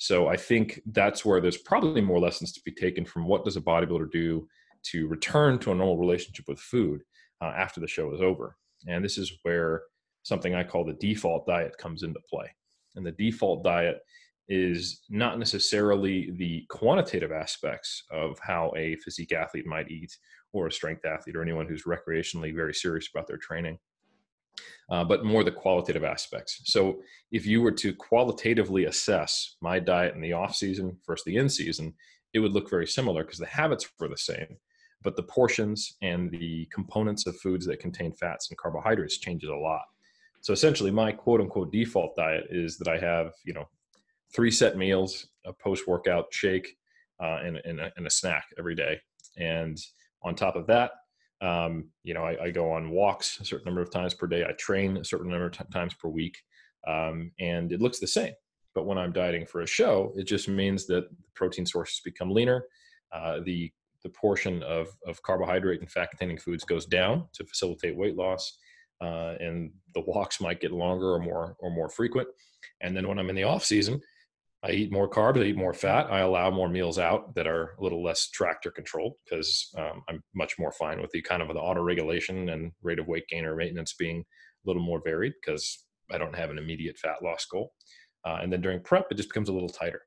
so 0.00 0.28
I 0.28 0.36
think 0.38 0.80
that's 0.86 1.26
where 1.26 1.42
there's 1.42 1.58
probably 1.58 2.00
more 2.00 2.18
lessons 2.18 2.52
to 2.52 2.60
be 2.64 2.72
taken 2.72 3.04
from 3.04 3.26
what 3.26 3.44
does 3.44 3.58
a 3.58 3.60
bodybuilder 3.60 4.10
do 4.10 4.48
to 4.84 5.06
return 5.08 5.58
to 5.58 5.72
a 5.72 5.74
normal 5.74 5.98
relationship 5.98 6.48
with 6.48 6.58
food 6.58 7.02
uh, 7.42 7.52
after 7.54 7.80
the 7.80 7.86
show 7.86 8.12
is 8.14 8.22
over. 8.22 8.56
And 8.88 9.04
this 9.04 9.18
is 9.18 9.30
where 9.42 9.82
something 10.22 10.54
I 10.54 10.64
call 10.64 10.86
the 10.86 10.94
default 10.94 11.46
diet 11.46 11.76
comes 11.76 12.02
into 12.02 12.18
play. 12.30 12.46
And 12.96 13.06
the 13.06 13.12
default 13.12 13.64
diet 13.64 13.98
is 14.48 15.02
not 15.08 15.38
necessarily 15.38 16.32
the 16.32 16.64
quantitative 16.68 17.30
aspects 17.30 18.02
of 18.10 18.38
how 18.40 18.72
a 18.76 18.96
physique 18.96 19.32
athlete 19.32 19.66
might 19.66 19.90
eat 19.90 20.16
or 20.52 20.66
a 20.66 20.72
strength 20.72 21.04
athlete 21.04 21.36
or 21.36 21.42
anyone 21.42 21.68
who's 21.68 21.84
recreationally 21.84 22.54
very 22.54 22.74
serious 22.74 23.08
about 23.12 23.28
their 23.28 23.36
training 23.36 23.78
uh, 24.90 25.04
but 25.04 25.24
more 25.24 25.44
the 25.44 25.50
qualitative 25.50 26.04
aspects. 26.04 26.62
So 26.64 27.00
if 27.30 27.46
you 27.46 27.62
were 27.62 27.72
to 27.72 27.94
qualitatively 27.94 28.86
assess 28.86 29.56
my 29.60 29.78
diet 29.78 30.14
in 30.14 30.20
the 30.20 30.32
off 30.32 30.54
season 30.54 30.96
versus 31.06 31.24
the 31.24 31.36
in 31.36 31.48
season, 31.48 31.94
it 32.32 32.40
would 32.40 32.52
look 32.52 32.68
very 32.68 32.86
similar 32.86 33.24
because 33.24 33.38
the 33.38 33.46
habits 33.46 33.88
were 33.98 34.08
the 34.08 34.16
same, 34.16 34.56
but 35.02 35.16
the 35.16 35.22
portions 35.22 35.96
and 36.02 36.30
the 36.30 36.68
components 36.72 37.26
of 37.26 37.36
foods 37.38 37.66
that 37.66 37.80
contain 37.80 38.12
fats 38.12 38.50
and 38.50 38.58
carbohydrates 38.58 39.18
changes 39.18 39.50
a 39.50 39.54
lot. 39.54 39.82
So 40.40 40.52
essentially, 40.52 40.90
my 40.90 41.12
quote 41.12 41.40
unquote 41.40 41.72
default 41.72 42.16
diet 42.16 42.46
is 42.50 42.78
that 42.78 42.88
I 42.88 42.98
have 42.98 43.32
you 43.44 43.52
know 43.52 43.68
three 44.34 44.50
set 44.50 44.76
meals, 44.76 45.28
a 45.44 45.52
post 45.52 45.86
workout 45.86 46.26
shake, 46.30 46.76
uh, 47.22 47.40
and, 47.44 47.60
and, 47.64 47.80
a, 47.80 47.92
and 47.96 48.06
a 48.06 48.10
snack 48.10 48.44
every 48.58 48.74
day, 48.74 49.00
and 49.36 49.78
on 50.22 50.34
top 50.34 50.56
of 50.56 50.66
that, 50.66 50.92
um, 51.40 51.88
you 52.02 52.14
know, 52.14 52.24
I, 52.24 52.44
I, 52.44 52.50
go 52.50 52.70
on 52.70 52.90
walks 52.90 53.40
a 53.40 53.44
certain 53.44 53.64
number 53.64 53.80
of 53.80 53.90
times 53.90 54.12
per 54.12 54.26
day. 54.26 54.44
I 54.44 54.52
train 54.52 54.98
a 54.98 55.04
certain 55.04 55.30
number 55.30 55.46
of 55.46 55.52
t- 55.52 55.64
times 55.72 55.94
per 55.94 56.08
week, 56.08 56.36
um, 56.86 57.30
and 57.40 57.72
it 57.72 57.80
looks 57.80 57.98
the 57.98 58.06
same. 58.06 58.34
But 58.74 58.84
when 58.84 58.98
I'm 58.98 59.12
dieting 59.12 59.46
for 59.46 59.62
a 59.62 59.66
show, 59.66 60.12
it 60.16 60.24
just 60.24 60.48
means 60.48 60.86
that 60.86 61.08
the 61.08 61.16
protein 61.34 61.64
sources 61.64 62.00
become 62.04 62.30
leaner. 62.30 62.64
Uh, 63.12 63.40
the 63.44 63.72
the 64.02 64.08
portion 64.10 64.62
of, 64.62 64.88
of 65.06 65.22
carbohydrate 65.22 65.80
and 65.80 65.90
fat 65.90 66.08
containing 66.10 66.38
foods 66.38 66.64
goes 66.64 66.86
down 66.86 67.26
to 67.34 67.44
facilitate 67.44 67.94
weight 67.94 68.16
loss, 68.16 68.56
uh, 69.00 69.34
and 69.40 69.72
the 69.94 70.02
walks 70.06 70.40
might 70.40 70.60
get 70.60 70.72
longer 70.72 71.14
or 71.14 71.20
more 71.20 71.56
or 71.58 71.70
more 71.70 71.88
frequent. 71.88 72.28
And 72.80 72.96
then 72.96 73.08
when 73.08 73.18
I'm 73.18 73.30
in 73.30 73.36
the 73.36 73.44
off 73.44 73.64
season, 73.64 74.00
I 74.62 74.72
eat 74.72 74.92
more 74.92 75.08
carbs, 75.08 75.40
I 75.40 75.46
eat 75.46 75.56
more 75.56 75.72
fat. 75.72 76.08
I 76.10 76.20
allow 76.20 76.50
more 76.50 76.68
meals 76.68 76.98
out 76.98 77.34
that 77.34 77.46
are 77.46 77.74
a 77.78 77.82
little 77.82 78.02
less 78.02 78.28
tractor 78.28 78.70
controlled 78.70 79.14
because 79.24 79.70
um, 79.78 80.02
I'm 80.08 80.22
much 80.34 80.58
more 80.58 80.72
fine 80.72 81.00
with 81.00 81.10
the 81.12 81.22
kind 81.22 81.40
of 81.40 81.48
the 81.48 81.54
auto 81.54 81.80
regulation 81.80 82.50
and 82.50 82.72
rate 82.82 82.98
of 82.98 83.08
weight 83.08 83.26
gain 83.28 83.46
or 83.46 83.56
maintenance 83.56 83.94
being 83.94 84.18
a 84.20 84.68
little 84.68 84.82
more 84.82 85.00
varied 85.02 85.32
because 85.40 85.86
I 86.12 86.18
don't 86.18 86.36
have 86.36 86.50
an 86.50 86.58
immediate 86.58 86.98
fat 86.98 87.22
loss 87.22 87.46
goal. 87.46 87.72
Uh, 88.26 88.40
and 88.42 88.52
then 88.52 88.60
during 88.60 88.82
prep, 88.82 89.06
it 89.10 89.16
just 89.16 89.30
becomes 89.30 89.48
a 89.48 89.52
little 89.52 89.68
tighter. 89.68 90.02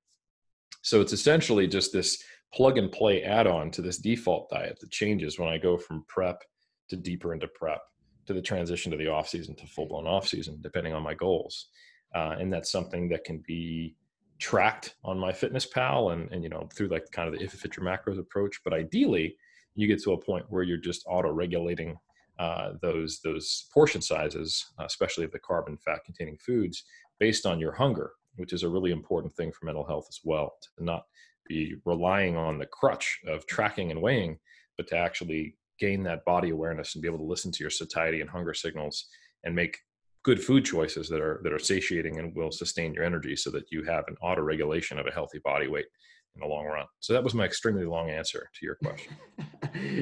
So 0.83 1.01
it's 1.01 1.13
essentially 1.13 1.65
just 1.65 1.91
this 1.91 2.21
plug 2.53 2.77
and 2.77 2.91
play 2.91 3.23
add 3.23 3.47
on 3.47 3.71
to 3.71 3.81
this 3.81 3.97
default 3.97 4.51
diet 4.51 4.77
that 4.79 4.91
changes 4.91 5.39
when 5.39 5.50
I 5.50 5.57
go 5.57 5.77
from 5.77 6.05
prep 6.07 6.43
to 6.89 6.95
deeper 6.95 7.33
into 7.33 7.47
prep 7.47 7.81
to 8.25 8.33
the 8.33 8.41
transition 8.41 8.91
to 8.91 8.97
the 8.97 9.07
off 9.07 9.27
season 9.27 9.55
to 9.55 9.67
full 9.67 9.87
blown 9.87 10.07
off 10.07 10.27
season, 10.27 10.59
depending 10.61 10.93
on 10.93 11.03
my 11.03 11.13
goals. 11.13 11.67
Uh, 12.15 12.35
and 12.39 12.51
that's 12.51 12.71
something 12.71 13.09
that 13.09 13.23
can 13.23 13.43
be 13.45 13.95
tracked 14.39 14.95
on 15.03 15.17
MyFitnessPal 15.17 16.13
and, 16.13 16.31
and 16.31 16.43
you 16.43 16.49
know 16.49 16.67
through 16.75 16.87
like 16.87 17.09
kind 17.11 17.27
of 17.27 17.33
the 17.33 17.43
if 17.43 17.53
it 17.53 17.59
fits 17.61 17.77
your 17.77 17.85
macros 17.85 18.19
approach 18.19 18.59
but 18.63 18.73
ideally 18.73 19.35
you 19.75 19.87
get 19.87 20.01
to 20.03 20.11
a 20.11 20.17
point 20.17 20.45
where 20.49 20.63
you're 20.63 20.77
just 20.77 21.05
auto 21.07 21.31
regulating 21.31 21.95
uh, 22.39 22.73
those 22.81 23.21
those 23.23 23.67
portion 23.73 24.01
sizes 24.01 24.65
especially 24.79 25.23
of 25.23 25.31
the 25.31 25.39
carbon 25.39 25.77
fat 25.77 26.03
containing 26.03 26.37
foods 26.37 26.83
based 27.19 27.45
on 27.45 27.59
your 27.59 27.71
hunger 27.71 28.11
which 28.35 28.51
is 28.51 28.63
a 28.63 28.69
really 28.69 28.91
important 28.91 29.33
thing 29.35 29.51
for 29.51 29.65
mental 29.65 29.85
health 29.85 30.07
as 30.09 30.19
well 30.23 30.55
to 30.61 30.83
not 30.83 31.03
be 31.47 31.75
relying 31.85 32.35
on 32.35 32.57
the 32.57 32.65
crutch 32.65 33.19
of 33.27 33.45
tracking 33.45 33.91
and 33.91 34.01
weighing 34.01 34.37
but 34.77 34.87
to 34.87 34.97
actually 34.97 35.55
gain 35.83 36.03
that 36.03 36.23
body 36.23 36.49
awareness 36.51 36.95
and 36.95 37.01
be 37.01 37.09
able 37.09 37.23
to 37.25 37.31
listen 37.33 37.51
to 37.51 37.63
your 37.63 37.69
satiety 37.69 38.21
and 38.21 38.29
hunger 38.29 38.53
signals 38.53 39.07
and 39.43 39.53
make 39.53 39.77
good 40.23 40.41
food 40.41 40.63
choices 40.63 41.09
that 41.09 41.19
are 41.19 41.41
that 41.43 41.51
are 41.51 41.59
satiating 41.73 42.19
and 42.19 42.33
will 42.35 42.51
sustain 42.51 42.93
your 42.93 43.03
energy 43.03 43.35
so 43.35 43.49
that 43.51 43.65
you 43.69 43.83
have 43.83 44.05
an 44.07 44.15
auto 44.21 44.41
regulation 44.41 44.97
of 44.97 45.05
a 45.07 45.11
healthy 45.11 45.39
body 45.43 45.67
weight 45.67 45.89
in 46.35 46.39
the 46.41 46.47
long 46.47 46.65
run. 46.65 46.85
So 47.01 47.11
that 47.13 47.23
was 47.23 47.33
my 47.33 47.43
extremely 47.43 47.85
long 47.85 48.09
answer 48.09 48.49
to 48.55 48.65
your 48.65 48.75
question. 48.75 49.13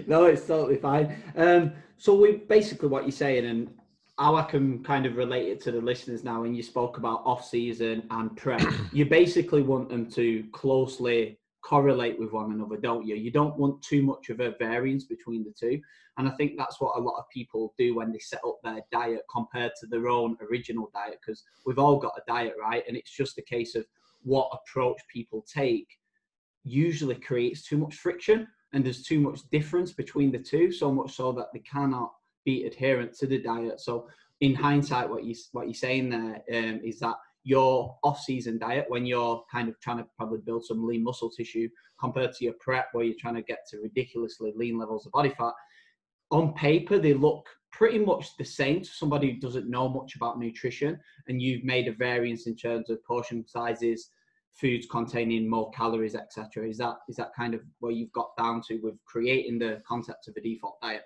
No 0.05 0.25
it's 0.25 0.45
totally 0.45 0.75
fine. 0.75 1.05
Um, 1.37 1.71
so 1.97 2.09
we 2.13 2.27
basically 2.57 2.89
what 2.89 3.03
you're 3.03 3.21
saying 3.25 3.45
and 3.45 3.69
how 4.19 4.35
I 4.35 4.43
can 4.43 4.83
kind 4.83 5.05
of 5.05 5.15
relate 5.15 5.47
it 5.47 5.61
to 5.61 5.71
the 5.71 5.81
listeners 5.81 6.23
now, 6.23 6.41
when 6.41 6.53
you 6.53 6.61
spoke 6.61 6.97
about 6.97 7.21
off 7.25 7.41
season 7.45 8.03
and 8.11 8.35
prep, 8.35 8.61
you 8.91 9.05
basically 9.05 9.61
want 9.61 9.89
them 9.89 10.05
to 10.11 10.43
closely 10.51 11.39
correlate 11.63 12.19
with 12.19 12.31
one 12.31 12.51
another, 12.51 12.77
don't 12.77 13.05
you? 13.05 13.15
You 13.15 13.31
don't 13.31 13.57
want 13.57 13.81
too 13.81 14.01
much 14.03 14.29
of 14.29 14.39
a 14.39 14.55
variance 14.57 15.05
between 15.05 15.43
the 15.43 15.53
two. 15.57 15.79
And 16.17 16.27
I 16.27 16.31
think 16.31 16.57
that's 16.57 16.81
what 16.81 16.97
a 16.97 17.01
lot 17.01 17.17
of 17.17 17.29
people 17.29 17.73
do 17.77 17.95
when 17.95 18.11
they 18.11 18.19
set 18.19 18.41
up 18.45 18.59
their 18.63 18.81
diet 18.91 19.21
compared 19.33 19.71
to 19.79 19.87
their 19.87 20.07
own 20.07 20.37
original 20.49 20.89
diet, 20.93 21.19
because 21.25 21.43
we've 21.65 21.79
all 21.79 21.97
got 21.97 22.17
a 22.17 22.23
diet, 22.27 22.53
right? 22.59 22.83
And 22.87 22.97
it's 22.97 23.11
just 23.11 23.37
a 23.37 23.43
case 23.43 23.75
of 23.75 23.85
what 24.23 24.51
approach 24.51 24.99
people 25.11 25.45
take 25.51 25.87
usually 26.63 27.15
creates 27.15 27.63
too 27.63 27.77
much 27.77 27.95
friction 27.95 28.47
and 28.73 28.85
there's 28.85 29.03
too 29.03 29.19
much 29.19 29.49
difference 29.49 29.91
between 29.91 30.31
the 30.31 30.39
two, 30.39 30.71
so 30.71 30.91
much 30.91 31.13
so 31.13 31.31
that 31.31 31.47
they 31.53 31.59
cannot 31.59 32.13
be 32.45 32.65
adherent 32.65 33.13
to 33.13 33.27
the 33.27 33.39
diet. 33.39 33.79
So 33.79 34.07
in 34.39 34.55
hindsight, 34.55 35.09
what 35.09 35.23
you 35.23 35.35
what 35.51 35.67
you're 35.67 35.73
saying 35.73 36.09
there 36.09 36.41
um, 36.53 36.81
is 36.83 36.99
that 36.99 37.15
your 37.43 37.97
off-season 38.03 38.59
diet 38.59 38.85
when 38.89 39.05
you're 39.05 39.43
kind 39.51 39.67
of 39.67 39.79
trying 39.79 39.97
to 39.97 40.05
probably 40.17 40.39
build 40.45 40.63
some 40.63 40.85
lean 40.85 41.03
muscle 41.03 41.29
tissue 41.29 41.67
compared 41.99 42.31
to 42.33 42.45
your 42.45 42.53
prep 42.59 42.89
where 42.93 43.03
you're 43.03 43.15
trying 43.19 43.35
to 43.35 43.41
get 43.41 43.59
to 43.69 43.79
ridiculously 43.79 44.53
lean 44.55 44.77
levels 44.77 45.05
of 45.05 45.11
body 45.11 45.33
fat 45.37 45.53
on 46.29 46.53
paper 46.53 46.99
they 46.99 47.13
look 47.13 47.47
pretty 47.71 47.97
much 47.97 48.37
the 48.37 48.43
same 48.43 48.81
to 48.81 48.89
somebody 48.89 49.31
who 49.31 49.39
doesn't 49.39 49.69
know 49.69 49.89
much 49.89 50.15
about 50.15 50.39
nutrition 50.39 50.99
and 51.27 51.41
you've 51.41 51.63
made 51.63 51.87
a 51.87 51.93
variance 51.93 52.45
in 52.45 52.55
terms 52.55 52.89
of 52.89 53.03
portion 53.05 53.45
sizes 53.47 54.09
foods 54.53 54.85
containing 54.91 55.49
more 55.49 55.71
calories 55.71 56.13
etc 56.13 56.67
is 56.67 56.77
that 56.77 56.97
is 57.09 57.15
that 57.15 57.33
kind 57.35 57.53
of 57.53 57.61
where 57.79 57.91
you've 57.91 58.11
got 58.11 58.35
down 58.37 58.61
to 58.61 58.77
with 58.83 58.95
creating 59.05 59.57
the 59.57 59.81
concept 59.87 60.27
of 60.27 60.35
a 60.37 60.41
default 60.41 60.79
diet? 60.81 61.03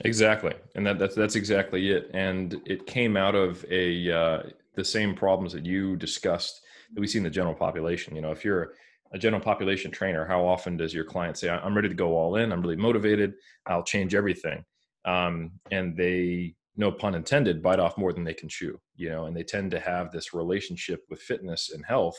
Exactly. 0.00 0.54
And 0.74 0.86
that, 0.86 0.98
that's 0.98 1.14
that's 1.14 1.36
exactly 1.36 1.90
it. 1.90 2.10
And 2.14 2.60
it 2.66 2.86
came 2.86 3.16
out 3.16 3.34
of 3.34 3.64
a 3.70 4.10
uh, 4.10 4.42
the 4.74 4.84
same 4.84 5.14
problems 5.14 5.52
that 5.52 5.66
you 5.66 5.96
discussed 5.96 6.60
that 6.92 7.00
we 7.00 7.06
see 7.06 7.18
in 7.18 7.24
the 7.24 7.30
general 7.30 7.54
population. 7.54 8.14
You 8.14 8.22
know, 8.22 8.32
if 8.32 8.44
you're 8.44 8.74
a 9.12 9.18
general 9.18 9.42
population 9.42 9.90
trainer, 9.90 10.26
how 10.26 10.46
often 10.46 10.76
does 10.76 10.92
your 10.92 11.04
client 11.04 11.38
say, 11.38 11.48
"I'm 11.48 11.74
ready 11.74 11.88
to 11.88 11.94
go 11.94 12.16
all 12.16 12.36
in. 12.36 12.52
I'm 12.52 12.62
really 12.62 12.76
motivated. 12.76 13.34
I'll 13.66 13.84
change 13.84 14.14
everything," 14.14 14.64
um, 15.04 15.52
and 15.70 15.96
they, 15.96 16.54
no 16.76 16.90
pun 16.90 17.14
intended, 17.14 17.62
bite 17.62 17.78
off 17.78 17.96
more 17.98 18.12
than 18.12 18.24
they 18.24 18.34
can 18.34 18.48
chew. 18.48 18.80
You 18.96 19.10
know, 19.10 19.26
and 19.26 19.36
they 19.36 19.44
tend 19.44 19.70
to 19.72 19.80
have 19.80 20.10
this 20.10 20.34
relationship 20.34 21.00
with 21.08 21.20
fitness 21.20 21.70
and 21.72 21.84
health 21.84 22.16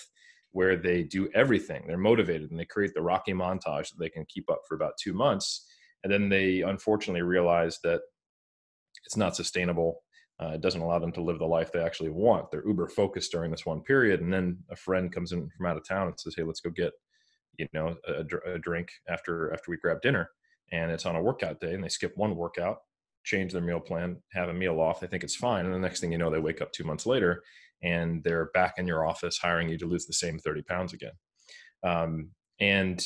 where 0.56 0.78
they 0.78 1.04
do 1.04 1.30
everything. 1.36 1.84
They're 1.86 1.98
motivated 1.98 2.50
and 2.50 2.58
they 2.58 2.64
create 2.64 2.94
the 2.94 3.02
Rocky 3.02 3.34
montage 3.34 3.90
that 3.90 4.00
they 4.00 4.08
can 4.10 4.26
keep 4.30 4.50
up 4.50 4.62
for 4.66 4.76
about 4.76 4.94
two 4.98 5.12
months. 5.12 5.68
And 6.02 6.14
then 6.14 6.30
they 6.30 6.62
unfortunately 6.62 7.24
realize 7.24 7.78
that 7.84 8.00
it's 9.06 9.18
not 9.18 9.36
sustainable. 9.36 10.05
Uh, 10.42 10.52
it 10.56 10.62
doesn't 10.62 10.82
allow 10.82 11.00
them 11.00 11.14
to 11.14 11.22
live 11.22 11.40
the 11.40 11.46
life 11.46 11.72
they 11.72 11.82
actually 11.82 12.10
want. 12.10 12.52
They're 12.52 12.68
uber 12.68 12.88
focused 12.88 13.32
during 13.32 13.52
this 13.52 13.66
one 13.66 13.82
period. 13.82 14.22
And 14.22 14.34
then 14.34 14.58
a 14.70 14.76
friend 14.76 15.12
comes 15.12 15.32
in 15.32 15.50
from 15.50 15.66
out 15.66 15.78
of 15.78 15.88
town 15.88 16.08
and 16.08 16.20
says, 16.20 16.36
Hey, 16.36 16.44
let's 16.44 16.60
go 16.60 16.70
get, 16.70 16.92
you 17.58 17.68
know, 17.74 17.96
a, 18.08 18.54
a 18.54 18.60
drink 18.60 18.90
after, 19.08 19.54
after 19.54 19.72
we 19.72 19.78
grab 19.78 20.02
dinner. 20.02 20.30
And 20.72 20.92
it's 20.92 21.06
on 21.06 21.16
a 21.16 21.22
workout 21.22 21.62
day 21.62 21.74
and 21.74 21.84
they 21.84 21.90
skip 21.90 22.18
one 22.18 22.36
workout 22.36 22.80
change 23.26 23.52
their 23.52 23.62
meal 23.62 23.80
plan, 23.80 24.18
have 24.32 24.50
a 24.50 24.54
meal 24.54 24.80
off. 24.80 25.00
They 25.00 25.08
think 25.08 25.24
it's 25.24 25.36
fine. 25.36 25.66
And 25.66 25.74
the 25.74 25.80
next 25.80 26.00
thing 26.00 26.12
you 26.12 26.18
know, 26.18 26.30
they 26.30 26.40
wake 26.40 26.62
up 26.62 26.72
two 26.72 26.84
months 26.84 27.06
later 27.06 27.44
and 27.84 28.24
they're 28.24 28.52
back 28.54 28.76
in 28.78 28.88
your 28.88 29.06
office 29.06 29.38
hiring 29.38 29.68
you 29.68 29.78
to 29.80 29.88
lose 29.88 30.06
the 30.06 30.14
same 30.14 30.40
30 30.40 30.62
pounds 30.62 30.94
again. 30.94 31.12
Um, 31.84 32.30
and 32.60 33.06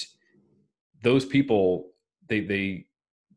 those 1.01 1.25
people, 1.25 1.91
they, 2.27 2.41
they, 2.41 2.85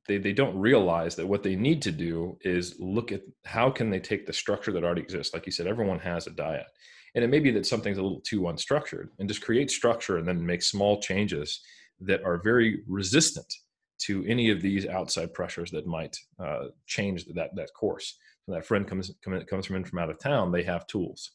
they, 0.06 0.18
they 0.18 0.32
don't 0.32 0.59
realize 0.59 1.14
that 1.16 1.26
what 1.26 1.42
they 1.42 1.54
need 1.54 1.80
to 1.82 1.92
do 1.92 2.37
is 2.42 2.76
look 2.78 3.12
at 3.12 3.23
how 3.44 3.71
can 3.71 3.90
they 3.90 4.00
take 4.00 4.26
the 4.26 4.32
structure 4.32 4.73
that 4.73 4.85
already 4.85 5.02
exists. 5.02 5.32
Like 5.32 5.47
you 5.47 5.52
said, 5.52 5.66
everyone 5.66 6.00
has 6.00 6.26
a 6.26 6.30
diet. 6.30 6.66
And 7.14 7.23
it 7.23 7.28
may 7.28 7.40
be 7.40 7.50
that 7.52 7.66
something's 7.66 7.99
a 7.99 8.02
little 8.02 8.21
too 8.21 8.42
unstructured 8.42 9.09
and 9.18 9.28
just 9.28 9.42
create 9.42 9.71
structure 9.71 10.16
and 10.18 10.26
then 10.26 10.44
make 10.44 10.62
small 10.62 11.00
changes 11.00 11.61
that 12.00 12.25
are 12.25 12.38
very 12.42 12.82
resistant 12.88 13.52
to 13.99 14.25
any 14.26 14.50
of 14.50 14.61
these 14.61 14.87
outside 14.87 15.32
pressures 15.32 15.71
that 15.71 15.87
might 15.87 16.16
uh, 16.42 16.64
change 16.87 17.26
that 17.26 17.54
that 17.54 17.73
course. 17.75 18.18
So 18.44 18.52
that 18.52 18.66
friend 18.66 18.87
comes 18.88 19.12
comes 19.23 19.66
from 19.66 19.76
in 19.76 19.85
from 19.85 20.00
out 20.00 20.11
of 20.11 20.18
town, 20.18 20.50
they 20.50 20.64
have 20.64 20.87
tools, 20.87 21.32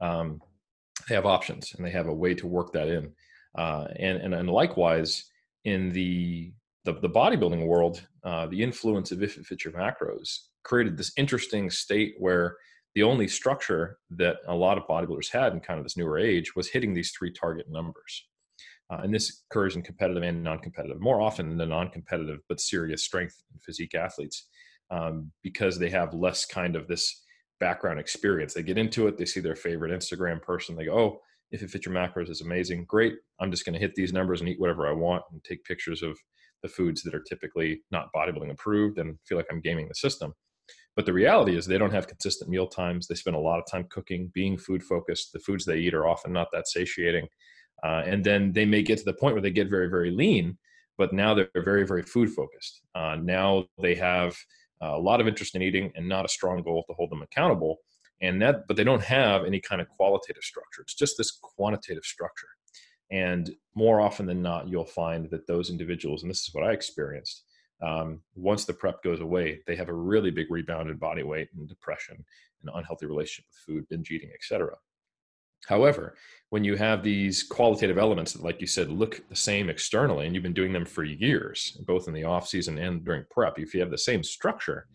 um, 0.00 0.42
they 1.08 1.14
have 1.14 1.24
options, 1.24 1.72
and 1.74 1.86
they 1.86 1.90
have 1.90 2.08
a 2.08 2.14
way 2.14 2.34
to 2.34 2.46
work 2.46 2.72
that 2.72 2.88
in. 2.88 3.12
Uh, 3.56 3.86
and, 3.96 4.18
and 4.18 4.34
and 4.34 4.50
likewise 4.50 5.24
in 5.64 5.90
the 5.92 6.52
the, 6.84 6.94
the 6.94 7.08
bodybuilding 7.08 7.66
world, 7.66 8.06
uh, 8.24 8.46
the 8.46 8.62
influence 8.62 9.12
of 9.12 9.22
if 9.22 9.38
it 9.38 9.46
fits 9.46 9.64
your 9.64 9.74
macros 9.74 10.38
created 10.64 10.96
this 10.96 11.12
interesting 11.16 11.70
state 11.70 12.14
where 12.18 12.56
the 12.94 13.02
only 13.02 13.26
structure 13.26 13.98
that 14.10 14.36
a 14.48 14.54
lot 14.54 14.78
of 14.78 14.86
bodybuilders 14.86 15.30
had 15.30 15.52
in 15.52 15.60
kind 15.60 15.78
of 15.78 15.84
this 15.84 15.96
newer 15.96 16.18
age 16.18 16.54
was 16.54 16.68
hitting 16.68 16.92
these 16.92 17.12
three 17.12 17.32
target 17.32 17.66
numbers. 17.70 18.26
Uh, 18.90 19.00
and 19.02 19.14
this 19.14 19.42
occurs 19.50 19.76
in 19.76 19.82
competitive 19.82 20.22
and 20.22 20.42
non-competitive 20.42 21.00
more 21.00 21.20
often 21.20 21.48
than 21.48 21.58
the 21.58 21.66
non-competitive 21.66 22.40
but 22.48 22.60
serious 22.60 23.02
strength 23.02 23.42
and 23.52 23.62
physique 23.62 23.94
athletes 23.94 24.48
um, 24.90 25.30
because 25.42 25.78
they 25.78 25.88
have 25.88 26.12
less 26.12 26.44
kind 26.44 26.76
of 26.76 26.86
this 26.86 27.24
background 27.58 27.98
experience 27.98 28.52
they 28.52 28.62
get 28.62 28.76
into 28.76 29.06
it 29.06 29.16
they 29.16 29.24
see 29.24 29.38
their 29.38 29.54
favorite 29.54 29.96
instagram 29.96 30.42
person 30.42 30.74
they 30.74 30.86
go 30.86 30.98
oh 30.98 31.20
if 31.52 31.62
it 31.62 31.70
fits 31.70 31.86
your 31.86 31.94
macros 31.94 32.28
is 32.28 32.40
amazing 32.40 32.84
great 32.86 33.14
i'm 33.40 33.52
just 33.52 33.64
going 33.64 33.72
to 33.72 33.78
hit 33.78 33.94
these 33.94 34.12
numbers 34.12 34.40
and 34.40 34.48
eat 34.48 34.58
whatever 34.58 34.88
i 34.88 34.92
want 34.92 35.22
and 35.30 35.42
take 35.44 35.64
pictures 35.64 36.02
of 36.02 36.18
the 36.62 36.68
foods 36.68 37.02
that 37.02 37.14
are 37.14 37.22
typically 37.22 37.82
not 37.90 38.08
bodybuilding 38.14 38.50
approved 38.50 38.98
and 38.98 39.18
feel 39.26 39.36
like 39.36 39.46
i'm 39.50 39.60
gaming 39.60 39.88
the 39.88 39.94
system 39.94 40.32
but 40.94 41.06
the 41.06 41.12
reality 41.12 41.56
is 41.56 41.66
they 41.66 41.78
don't 41.78 41.92
have 41.92 42.06
consistent 42.06 42.50
meal 42.50 42.66
times 42.66 43.06
they 43.06 43.14
spend 43.14 43.36
a 43.36 43.40
lot 43.40 43.58
of 43.58 43.64
time 43.70 43.86
cooking 43.90 44.30
being 44.34 44.56
food 44.56 44.82
focused 44.82 45.32
the 45.32 45.38
foods 45.38 45.64
they 45.64 45.78
eat 45.78 45.94
are 45.94 46.08
often 46.08 46.32
not 46.32 46.48
that 46.52 46.68
satiating 46.68 47.26
uh, 47.82 48.02
and 48.06 48.24
then 48.24 48.52
they 48.52 48.64
may 48.64 48.82
get 48.82 48.98
to 48.98 49.04
the 49.04 49.12
point 49.12 49.34
where 49.34 49.42
they 49.42 49.50
get 49.50 49.68
very, 49.68 49.88
very 49.88 50.10
lean, 50.10 50.56
but 50.98 51.12
now 51.12 51.34
they're 51.34 51.48
very, 51.56 51.86
very 51.86 52.02
food 52.02 52.30
focused. 52.30 52.82
Uh, 52.94 53.16
now 53.20 53.64
they 53.80 53.94
have 53.94 54.36
a 54.80 54.98
lot 54.98 55.20
of 55.20 55.28
interest 55.28 55.54
in 55.54 55.62
eating 55.62 55.92
and 55.94 56.08
not 56.08 56.24
a 56.24 56.28
strong 56.28 56.62
goal 56.62 56.84
to 56.88 56.94
hold 56.94 57.10
them 57.10 57.22
accountable. 57.22 57.78
And 58.20 58.40
that, 58.42 58.68
but 58.68 58.76
they 58.76 58.84
don't 58.84 59.02
have 59.02 59.44
any 59.44 59.60
kind 59.60 59.80
of 59.80 59.88
qualitative 59.88 60.44
structure. 60.44 60.82
It's 60.82 60.94
just 60.94 61.18
this 61.18 61.32
quantitative 61.56 62.04
structure. 62.04 62.48
And 63.12 63.54
more 63.74 64.00
often 64.00 64.26
than 64.26 64.42
not, 64.42 64.68
you'll 64.68 64.86
find 64.86 65.30
that 65.30 65.46
those 65.46 65.70
individuals, 65.70 66.22
and 66.22 66.30
this 66.30 66.40
is 66.40 66.54
what 66.54 66.64
I 66.64 66.72
experienced, 66.72 67.44
um, 67.82 68.22
once 68.34 68.64
the 68.64 68.72
prep 68.72 69.02
goes 69.02 69.20
away, 69.20 69.60
they 69.66 69.76
have 69.76 69.90
a 69.90 69.94
really 69.94 70.30
big 70.30 70.50
rebound 70.50 70.88
in 70.88 70.96
body 70.96 71.22
weight 71.22 71.48
and 71.54 71.68
depression 71.68 72.24
and 72.62 72.70
unhealthy 72.74 73.06
relationship 73.06 73.44
with 73.50 73.76
food, 73.76 73.88
binge 73.88 74.10
eating, 74.10 74.30
etc. 74.34 74.74
However, 75.66 76.16
when 76.50 76.64
you 76.64 76.76
have 76.76 77.02
these 77.02 77.42
qualitative 77.42 77.98
elements 77.98 78.32
that, 78.32 78.42
like 78.42 78.60
you 78.60 78.66
said, 78.66 78.88
look 78.88 79.22
the 79.28 79.36
same 79.36 79.68
externally, 79.68 80.26
and 80.26 80.34
you've 80.34 80.42
been 80.42 80.54
doing 80.54 80.72
them 80.72 80.86
for 80.86 81.04
years, 81.04 81.76
both 81.86 82.08
in 82.08 82.14
the 82.14 82.24
off 82.24 82.48
season 82.48 82.78
and 82.78 83.04
during 83.04 83.24
prep, 83.30 83.58
if 83.58 83.74
you 83.74 83.80
have 83.80 83.90
the 83.90 83.98
same 83.98 84.22
structure, 84.22 84.86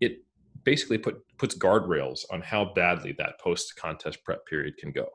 it 0.00 0.18
basically 0.64 0.98
put 0.98 1.22
puts 1.38 1.56
guardrails 1.56 2.24
on 2.30 2.40
how 2.40 2.72
badly 2.74 3.14
that 3.18 3.40
post 3.40 3.76
contest 3.76 4.22
prep 4.24 4.44
period 4.46 4.76
can 4.78 4.90
go. 4.90 5.08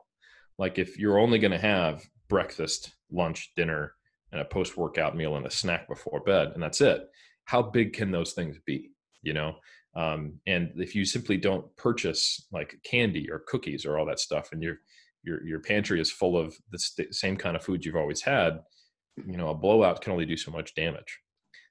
Like 0.58 0.78
if 0.78 0.98
you're 0.98 1.18
only 1.18 1.38
going 1.38 1.52
to 1.52 1.58
have 1.58 2.02
breakfast, 2.28 2.92
lunch, 3.10 3.52
dinner, 3.56 3.94
and 4.32 4.40
a 4.40 4.44
post 4.44 4.76
workout 4.76 5.16
meal 5.16 5.36
and 5.36 5.46
a 5.46 5.50
snack 5.50 5.88
before 5.88 6.20
bed, 6.20 6.52
and 6.54 6.62
that's 6.62 6.80
it. 6.80 7.08
How 7.44 7.62
big 7.62 7.92
can 7.94 8.10
those 8.10 8.32
things 8.32 8.56
be? 8.66 8.90
You 9.22 9.32
know, 9.32 9.56
um, 9.94 10.34
and 10.46 10.72
if 10.76 10.94
you 10.94 11.04
simply 11.04 11.36
don't 11.36 11.74
purchase 11.76 12.46
like 12.52 12.78
candy 12.84 13.30
or 13.30 13.42
cookies 13.46 13.84
or 13.84 13.98
all 13.98 14.06
that 14.06 14.20
stuff, 14.20 14.50
and 14.52 14.62
your 14.62 14.76
your 15.24 15.44
your 15.46 15.60
pantry 15.60 16.00
is 16.00 16.10
full 16.10 16.36
of 16.36 16.54
the 16.70 16.78
st- 16.78 17.14
same 17.14 17.36
kind 17.36 17.56
of 17.56 17.64
food 17.64 17.84
you've 17.84 17.96
always 17.96 18.22
had, 18.22 18.60
you 19.16 19.36
know, 19.36 19.48
a 19.48 19.54
blowout 19.54 20.00
can 20.00 20.12
only 20.12 20.26
do 20.26 20.36
so 20.36 20.50
much 20.50 20.74
damage. 20.74 21.18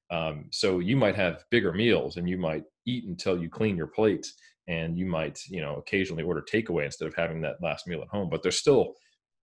Um, 0.09 0.45
so 0.51 0.79
you 0.79 0.95
might 0.95 1.15
have 1.15 1.43
bigger 1.51 1.73
meals, 1.73 2.17
and 2.17 2.27
you 2.29 2.37
might 2.37 2.63
eat 2.85 3.05
until 3.05 3.41
you 3.41 3.49
clean 3.49 3.77
your 3.77 3.87
plate, 3.87 4.27
and 4.67 4.97
you 4.97 5.05
might 5.05 5.39
you 5.47 5.61
know 5.61 5.75
occasionally 5.75 6.23
order 6.23 6.41
takeaway 6.41 6.85
instead 6.85 7.07
of 7.07 7.15
having 7.15 7.41
that 7.41 7.61
last 7.61 7.87
meal 7.87 8.01
at 8.01 8.09
home. 8.09 8.29
But 8.29 8.41
there's 8.41 8.59
still 8.59 8.95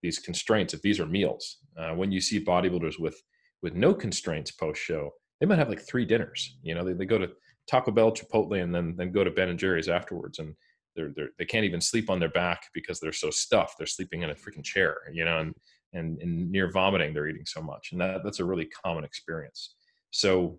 these 0.02 0.18
constraints 0.18 0.74
if 0.74 0.82
these 0.82 1.00
are 1.00 1.06
meals. 1.06 1.58
Uh, 1.78 1.94
when 1.94 2.12
you 2.12 2.20
see 2.20 2.44
bodybuilders 2.44 2.98
with 2.98 3.20
with 3.62 3.74
no 3.74 3.92
constraints 3.92 4.52
post 4.52 4.80
show, 4.80 5.10
they 5.40 5.46
might 5.46 5.58
have 5.58 5.68
like 5.68 5.80
three 5.80 6.04
dinners. 6.04 6.58
You 6.62 6.74
know, 6.74 6.84
they, 6.84 6.92
they 6.92 7.06
go 7.06 7.18
to 7.18 7.30
Taco 7.68 7.90
Bell, 7.90 8.12
Chipotle, 8.12 8.62
and 8.62 8.74
then 8.74 8.94
then 8.96 9.12
go 9.12 9.24
to 9.24 9.30
Ben 9.30 9.48
and 9.48 9.58
Jerry's 9.58 9.88
afterwards, 9.88 10.38
and 10.38 10.54
they're, 10.94 11.12
they're 11.14 11.30
they 11.38 11.44
can't 11.44 11.64
even 11.64 11.80
sleep 11.80 12.10
on 12.10 12.20
their 12.20 12.30
back 12.30 12.62
because 12.74 13.00
they're 13.00 13.12
so 13.12 13.30
stuffed. 13.30 13.74
They're 13.78 13.86
sleeping 13.86 14.22
in 14.22 14.30
a 14.30 14.34
freaking 14.34 14.64
chair, 14.64 14.96
you 15.12 15.24
know, 15.24 15.38
and 15.38 15.54
and, 15.94 16.20
and 16.20 16.50
near 16.50 16.70
vomiting, 16.70 17.14
they're 17.14 17.28
eating 17.28 17.46
so 17.46 17.62
much, 17.62 17.92
and 17.92 18.00
that 18.00 18.22
that's 18.24 18.40
a 18.40 18.44
really 18.44 18.66
common 18.84 19.04
experience. 19.04 19.74
So, 20.10 20.58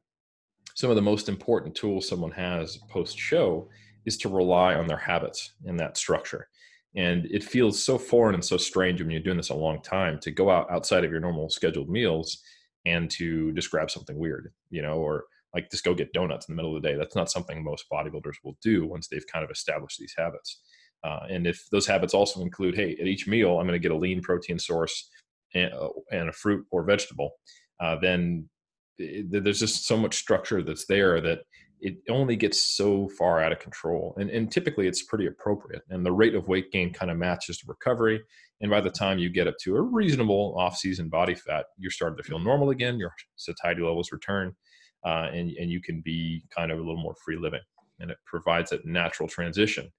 some 0.75 0.89
of 0.89 0.95
the 0.95 1.01
most 1.01 1.29
important 1.29 1.75
tools 1.75 2.07
someone 2.07 2.31
has 2.31 2.77
post 2.89 3.17
show 3.17 3.69
is 4.05 4.17
to 4.17 4.29
rely 4.29 4.75
on 4.75 4.87
their 4.87 4.97
habits 4.97 5.53
in 5.65 5.77
that 5.77 5.97
structure. 5.97 6.47
And 6.95 7.25
it 7.27 7.43
feels 7.43 7.83
so 7.83 7.97
foreign 7.97 8.35
and 8.35 8.43
so 8.43 8.57
strange 8.57 9.01
when 9.01 9.11
you're 9.11 9.19
doing 9.21 9.37
this 9.37 9.49
a 9.49 9.55
long 9.55 9.81
time 9.81 10.19
to 10.21 10.31
go 10.31 10.49
out 10.49 10.71
outside 10.71 11.03
of 11.03 11.11
your 11.11 11.19
normal 11.19 11.49
scheduled 11.49 11.89
meals 11.89 12.41
and 12.85 13.09
to 13.11 13.51
just 13.53 13.69
grab 13.69 13.91
something 13.91 14.17
weird, 14.17 14.51
you 14.69 14.81
know, 14.81 14.95
or 14.95 15.25
like 15.53 15.69
just 15.69 15.83
go 15.83 15.93
get 15.93 16.13
donuts 16.13 16.47
in 16.47 16.55
the 16.55 16.61
middle 16.61 16.75
of 16.75 16.81
the 16.81 16.87
day. 16.89 16.95
That's 16.95 17.15
not 17.15 17.29
something 17.31 17.63
most 17.63 17.85
bodybuilders 17.91 18.35
will 18.43 18.57
do 18.61 18.87
once 18.87 19.07
they've 19.07 19.25
kind 19.31 19.43
of 19.43 19.51
established 19.51 19.99
these 19.99 20.13
habits. 20.17 20.61
Uh, 21.03 21.19
and 21.29 21.47
if 21.47 21.63
those 21.71 21.87
habits 21.87 22.13
also 22.13 22.41
include, 22.41 22.75
hey, 22.75 22.97
at 22.99 23.07
each 23.07 23.27
meal, 23.27 23.59
I'm 23.59 23.67
going 23.67 23.79
to 23.79 23.79
get 23.79 23.91
a 23.91 23.97
lean 23.97 24.21
protein 24.21 24.59
source 24.59 25.09
and, 25.53 25.73
uh, 25.73 25.89
and 26.11 26.29
a 26.29 26.33
fruit 26.33 26.65
or 26.71 26.83
vegetable, 26.83 27.31
uh, 27.79 27.97
then 28.01 28.49
it, 28.97 29.43
there's 29.43 29.59
just 29.59 29.85
so 29.85 29.95
much 29.95 30.17
structure 30.17 30.61
that's 30.61 30.85
there 30.87 31.21
that 31.21 31.39
it 31.81 31.97
only 32.09 32.35
gets 32.35 32.61
so 32.61 33.07
far 33.17 33.41
out 33.41 33.51
of 33.51 33.59
control. 33.59 34.15
And, 34.19 34.29
and 34.29 34.51
typically 34.51 34.87
it's 34.87 35.03
pretty 35.03 35.27
appropriate. 35.27 35.83
And 35.89 36.05
the 36.05 36.11
rate 36.11 36.35
of 36.35 36.47
weight 36.47 36.71
gain 36.71 36.93
kind 36.93 37.11
of 37.11 37.17
matches 37.17 37.59
the 37.59 37.65
recovery. 37.67 38.21
And 38.61 38.69
by 38.69 38.81
the 38.81 38.89
time 38.89 39.19
you 39.19 39.29
get 39.29 39.47
up 39.47 39.55
to 39.61 39.77
a 39.77 39.81
reasonable 39.81 40.55
off 40.57 40.77
season 40.77 41.09
body 41.09 41.35
fat, 41.35 41.65
you're 41.77 41.91
starting 41.91 42.17
to 42.17 42.23
feel 42.23 42.39
normal 42.39 42.69
again. 42.69 42.99
Your 42.99 43.13
satiety 43.35 43.81
levels 43.81 44.11
return 44.11 44.55
uh, 45.05 45.29
and, 45.33 45.51
and 45.51 45.69
you 45.69 45.81
can 45.81 46.01
be 46.01 46.43
kind 46.55 46.71
of 46.71 46.77
a 46.77 46.81
little 46.81 47.01
more 47.01 47.15
free 47.23 47.37
living. 47.37 47.61
And 47.99 48.11
it 48.11 48.17
provides 48.25 48.71
a 48.71 48.79
natural 48.83 49.29
transition. 49.29 49.89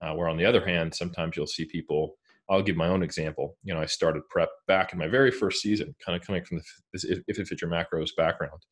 Uh, 0.00 0.14
where 0.14 0.28
on 0.28 0.36
the 0.36 0.46
other 0.46 0.64
hand, 0.64 0.94
sometimes 0.94 1.36
you'll 1.36 1.46
see 1.46 1.64
people. 1.64 2.14
I'll 2.48 2.62
give 2.62 2.76
my 2.76 2.86
own 2.86 3.02
example. 3.02 3.56
You 3.64 3.74
know, 3.74 3.80
I 3.80 3.86
started 3.86 4.22
prep 4.30 4.48
back 4.68 4.92
in 4.92 4.98
my 4.98 5.08
very 5.08 5.32
first 5.32 5.60
season, 5.60 5.94
kind 6.04 6.18
of 6.18 6.24
coming 6.24 6.44
from 6.44 6.60
this 6.92 7.04
if 7.04 7.20
it 7.26 7.48
fits 7.48 7.60
your 7.60 7.70
macros 7.70 8.10
background, 8.16 8.62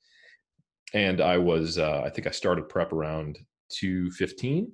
and 0.95 1.21
I 1.21 1.39
was 1.39 1.79
uh, 1.79 2.03
I 2.05 2.11
think 2.11 2.27
I 2.27 2.31
started 2.31 2.69
prep 2.69 2.93
around 2.93 3.39
215, 3.71 4.73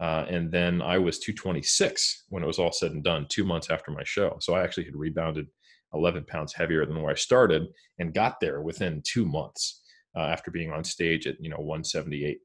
uh, 0.00 0.26
and 0.28 0.50
then 0.50 0.82
I 0.82 0.98
was 0.98 1.18
226 1.18 2.24
when 2.28 2.42
it 2.42 2.46
was 2.46 2.58
all 2.58 2.72
said 2.72 2.92
and 2.92 3.02
done, 3.02 3.26
two 3.28 3.44
months 3.44 3.70
after 3.70 3.90
my 3.90 4.04
show. 4.04 4.36
So 4.40 4.54
I 4.54 4.62
actually 4.62 4.84
had 4.84 4.96
rebounded 4.96 5.46
11 5.94 6.24
pounds 6.24 6.52
heavier 6.52 6.84
than 6.84 7.00
where 7.00 7.12
I 7.12 7.16
started, 7.16 7.66
and 7.98 8.14
got 8.14 8.40
there 8.40 8.60
within 8.60 9.02
two 9.04 9.24
months 9.24 9.82
uh, 10.16 10.20
after 10.20 10.50
being 10.50 10.72
on 10.72 10.84
stage 10.84 11.26
at 11.26 11.36
you 11.40 11.50
know 11.50 11.58
178 11.58 12.38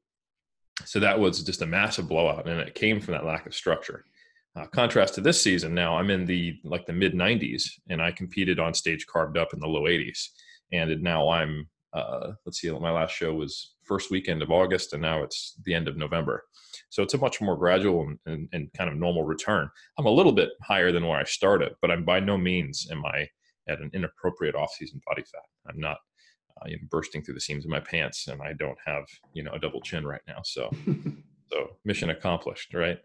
so 0.84 1.00
that 1.00 1.18
was 1.18 1.42
just 1.42 1.62
a 1.62 1.66
massive 1.66 2.08
blowout 2.08 2.48
and 2.48 2.60
it 2.60 2.74
came 2.74 3.00
from 3.00 3.12
that 3.12 3.24
lack 3.24 3.46
of 3.46 3.54
structure 3.54 4.04
uh, 4.56 4.66
contrast 4.66 5.14
to 5.14 5.20
this 5.20 5.40
season 5.40 5.74
now 5.74 5.96
i'm 5.96 6.10
in 6.10 6.24
the 6.24 6.58
like 6.64 6.86
the 6.86 6.92
mid 6.92 7.14
90s 7.14 7.64
and 7.88 8.02
i 8.02 8.10
competed 8.10 8.58
on 8.58 8.74
stage 8.74 9.06
carved 9.06 9.36
up 9.36 9.52
in 9.52 9.60
the 9.60 9.66
low 9.66 9.82
80s 9.82 10.28
and 10.72 11.02
now 11.02 11.28
i'm 11.28 11.68
uh, 11.92 12.32
let's 12.46 12.60
see, 12.60 12.70
my 12.70 12.90
last 12.90 13.12
show 13.12 13.34
was 13.34 13.74
first 13.84 14.10
weekend 14.10 14.42
of 14.42 14.50
August, 14.50 14.92
and 14.92 15.02
now 15.02 15.22
it's 15.22 15.54
the 15.64 15.74
end 15.74 15.88
of 15.88 15.96
November. 15.96 16.44
So 16.90 17.02
it's 17.02 17.14
a 17.14 17.18
much 17.18 17.40
more 17.40 17.56
gradual 17.56 18.02
and, 18.02 18.18
and, 18.26 18.48
and, 18.52 18.72
kind 18.76 18.88
of 18.88 18.96
normal 18.96 19.24
return. 19.24 19.68
I'm 19.98 20.06
a 20.06 20.10
little 20.10 20.32
bit 20.32 20.50
higher 20.62 20.92
than 20.92 21.06
where 21.06 21.18
I 21.18 21.24
started, 21.24 21.72
but 21.82 21.90
I'm 21.90 22.04
by 22.04 22.20
no 22.20 22.36
means 22.38 22.88
am 22.90 23.04
I 23.04 23.28
at 23.68 23.80
an 23.80 23.90
inappropriate 23.92 24.54
off-season 24.54 25.00
body 25.06 25.22
fat. 25.22 25.42
I'm 25.68 25.80
not 25.80 25.98
uh, 26.60 26.68
you 26.68 26.76
know, 26.76 26.86
bursting 26.90 27.22
through 27.22 27.34
the 27.34 27.40
seams 27.40 27.64
of 27.64 27.70
my 27.70 27.80
pants, 27.80 28.28
and 28.28 28.40
I 28.40 28.52
don't 28.52 28.78
have 28.84 29.04
you 29.32 29.42
know 29.42 29.52
a 29.52 29.58
double 29.58 29.80
chin 29.80 30.06
right 30.06 30.22
now. 30.26 30.40
So. 30.44 30.70
so 31.52 31.70
mission 31.84 32.10
accomplished, 32.10 32.74
right? 32.74 33.00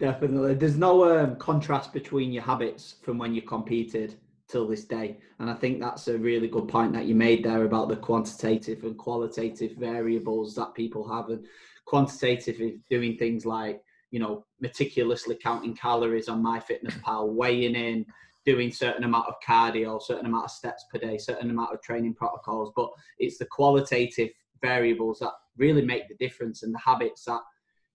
Definitely. 0.00 0.54
There's 0.54 0.76
no 0.76 1.16
um, 1.16 1.36
contrast 1.36 1.92
between 1.92 2.32
your 2.32 2.42
habits 2.42 2.96
from 3.02 3.18
when 3.18 3.32
you 3.32 3.42
competed 3.42 4.16
till 4.48 4.66
this 4.66 4.84
day. 4.84 5.18
And 5.38 5.50
I 5.50 5.54
think 5.54 5.80
that's 5.80 6.08
a 6.08 6.18
really 6.18 6.48
good 6.48 6.68
point 6.68 6.92
that 6.94 7.06
you 7.06 7.14
made 7.14 7.44
there 7.44 7.64
about 7.64 7.88
the 7.88 7.96
quantitative 7.96 8.82
and 8.84 8.96
qualitative 8.96 9.76
variables 9.76 10.54
that 10.54 10.74
people 10.74 11.06
have. 11.08 11.28
And 11.28 11.44
quantitative 11.84 12.60
is 12.60 12.78
doing 12.90 13.16
things 13.16 13.44
like, 13.44 13.82
you 14.10 14.18
know, 14.18 14.46
meticulously 14.60 15.36
counting 15.42 15.76
calories 15.76 16.28
on 16.28 16.42
MyFitnessPal, 16.42 17.34
weighing 17.34 17.74
in, 17.74 18.06
doing 18.46 18.72
certain 18.72 19.04
amount 19.04 19.28
of 19.28 19.34
cardio, 19.46 20.00
certain 20.00 20.26
amount 20.26 20.46
of 20.46 20.50
steps 20.50 20.86
per 20.90 20.98
day, 20.98 21.18
certain 21.18 21.50
amount 21.50 21.74
of 21.74 21.82
training 21.82 22.14
protocols. 22.14 22.72
But 22.74 22.90
it's 23.18 23.36
the 23.36 23.46
qualitative 23.46 24.30
variables 24.62 25.18
that 25.18 25.32
really 25.58 25.84
make 25.84 26.08
the 26.08 26.14
difference 26.14 26.62
and 26.62 26.74
the 26.74 26.78
habits 26.78 27.24
that 27.24 27.40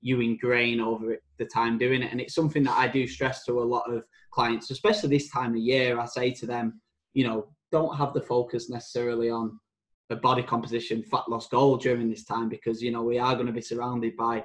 you 0.03 0.19
ingrain 0.19 0.81
over 0.81 1.17
the 1.39 1.45
time 1.45 1.77
doing 1.77 2.03
it. 2.03 2.11
And 2.11 2.19
it's 2.19 2.35
something 2.35 2.63
that 2.63 2.77
I 2.77 2.87
do 2.87 3.07
stress 3.07 3.45
to 3.45 3.59
a 3.59 3.63
lot 3.63 3.91
of 3.91 4.03
clients, 4.31 4.69
especially 4.69 5.09
this 5.09 5.29
time 5.29 5.51
of 5.51 5.61
year. 5.61 5.97
I 5.97 6.05
say 6.05 6.31
to 6.33 6.45
them, 6.45 6.81
you 7.13 7.25
know, 7.25 7.47
don't 7.71 7.97
have 7.97 8.13
the 8.13 8.21
focus 8.21 8.69
necessarily 8.69 9.29
on 9.29 9.57
a 10.09 10.15
body 10.17 10.43
composition, 10.43 11.03
fat 11.03 11.23
loss 11.29 11.47
goal 11.47 11.77
during 11.77 12.09
this 12.09 12.25
time 12.25 12.49
because, 12.49 12.81
you 12.81 12.91
know, 12.91 13.01
we 13.01 13.17
are 13.17 13.33
going 13.33 13.47
to 13.47 13.53
be 13.53 13.61
surrounded 13.61 14.15
by 14.17 14.43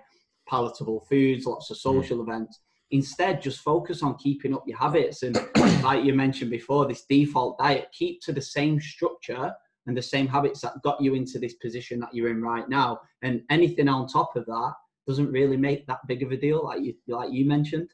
palatable 0.48 1.04
foods, 1.10 1.44
lots 1.44 1.70
of 1.70 1.76
mm. 1.76 1.80
social 1.80 2.18
mm. 2.18 2.22
events. 2.22 2.60
Instead, 2.92 3.42
just 3.42 3.60
focus 3.60 4.02
on 4.02 4.16
keeping 4.16 4.54
up 4.54 4.62
your 4.64 4.78
habits. 4.78 5.24
And 5.24 5.36
like 5.82 6.04
you 6.04 6.14
mentioned 6.14 6.52
before, 6.52 6.86
this 6.86 7.04
default 7.08 7.58
diet, 7.58 7.88
keep 7.92 8.20
to 8.22 8.32
the 8.32 8.40
same 8.40 8.80
structure 8.80 9.52
and 9.86 9.96
the 9.96 10.02
same 10.02 10.28
habits 10.28 10.60
that 10.60 10.80
got 10.84 11.00
you 11.00 11.14
into 11.14 11.40
this 11.40 11.54
position 11.54 11.98
that 11.98 12.14
you're 12.14 12.30
in 12.30 12.40
right 12.40 12.68
now. 12.68 13.00
And 13.22 13.42
anything 13.50 13.88
on 13.88 14.06
top 14.06 14.36
of 14.36 14.46
that 14.46 14.74
doesn't 15.08 15.32
really 15.32 15.56
make 15.56 15.86
that 15.86 16.06
big 16.06 16.22
of 16.22 16.30
a 16.30 16.36
deal, 16.36 16.64
like 16.64 16.82
you 16.82 16.94
like 17.08 17.32
you 17.32 17.46
mentioned. 17.46 17.90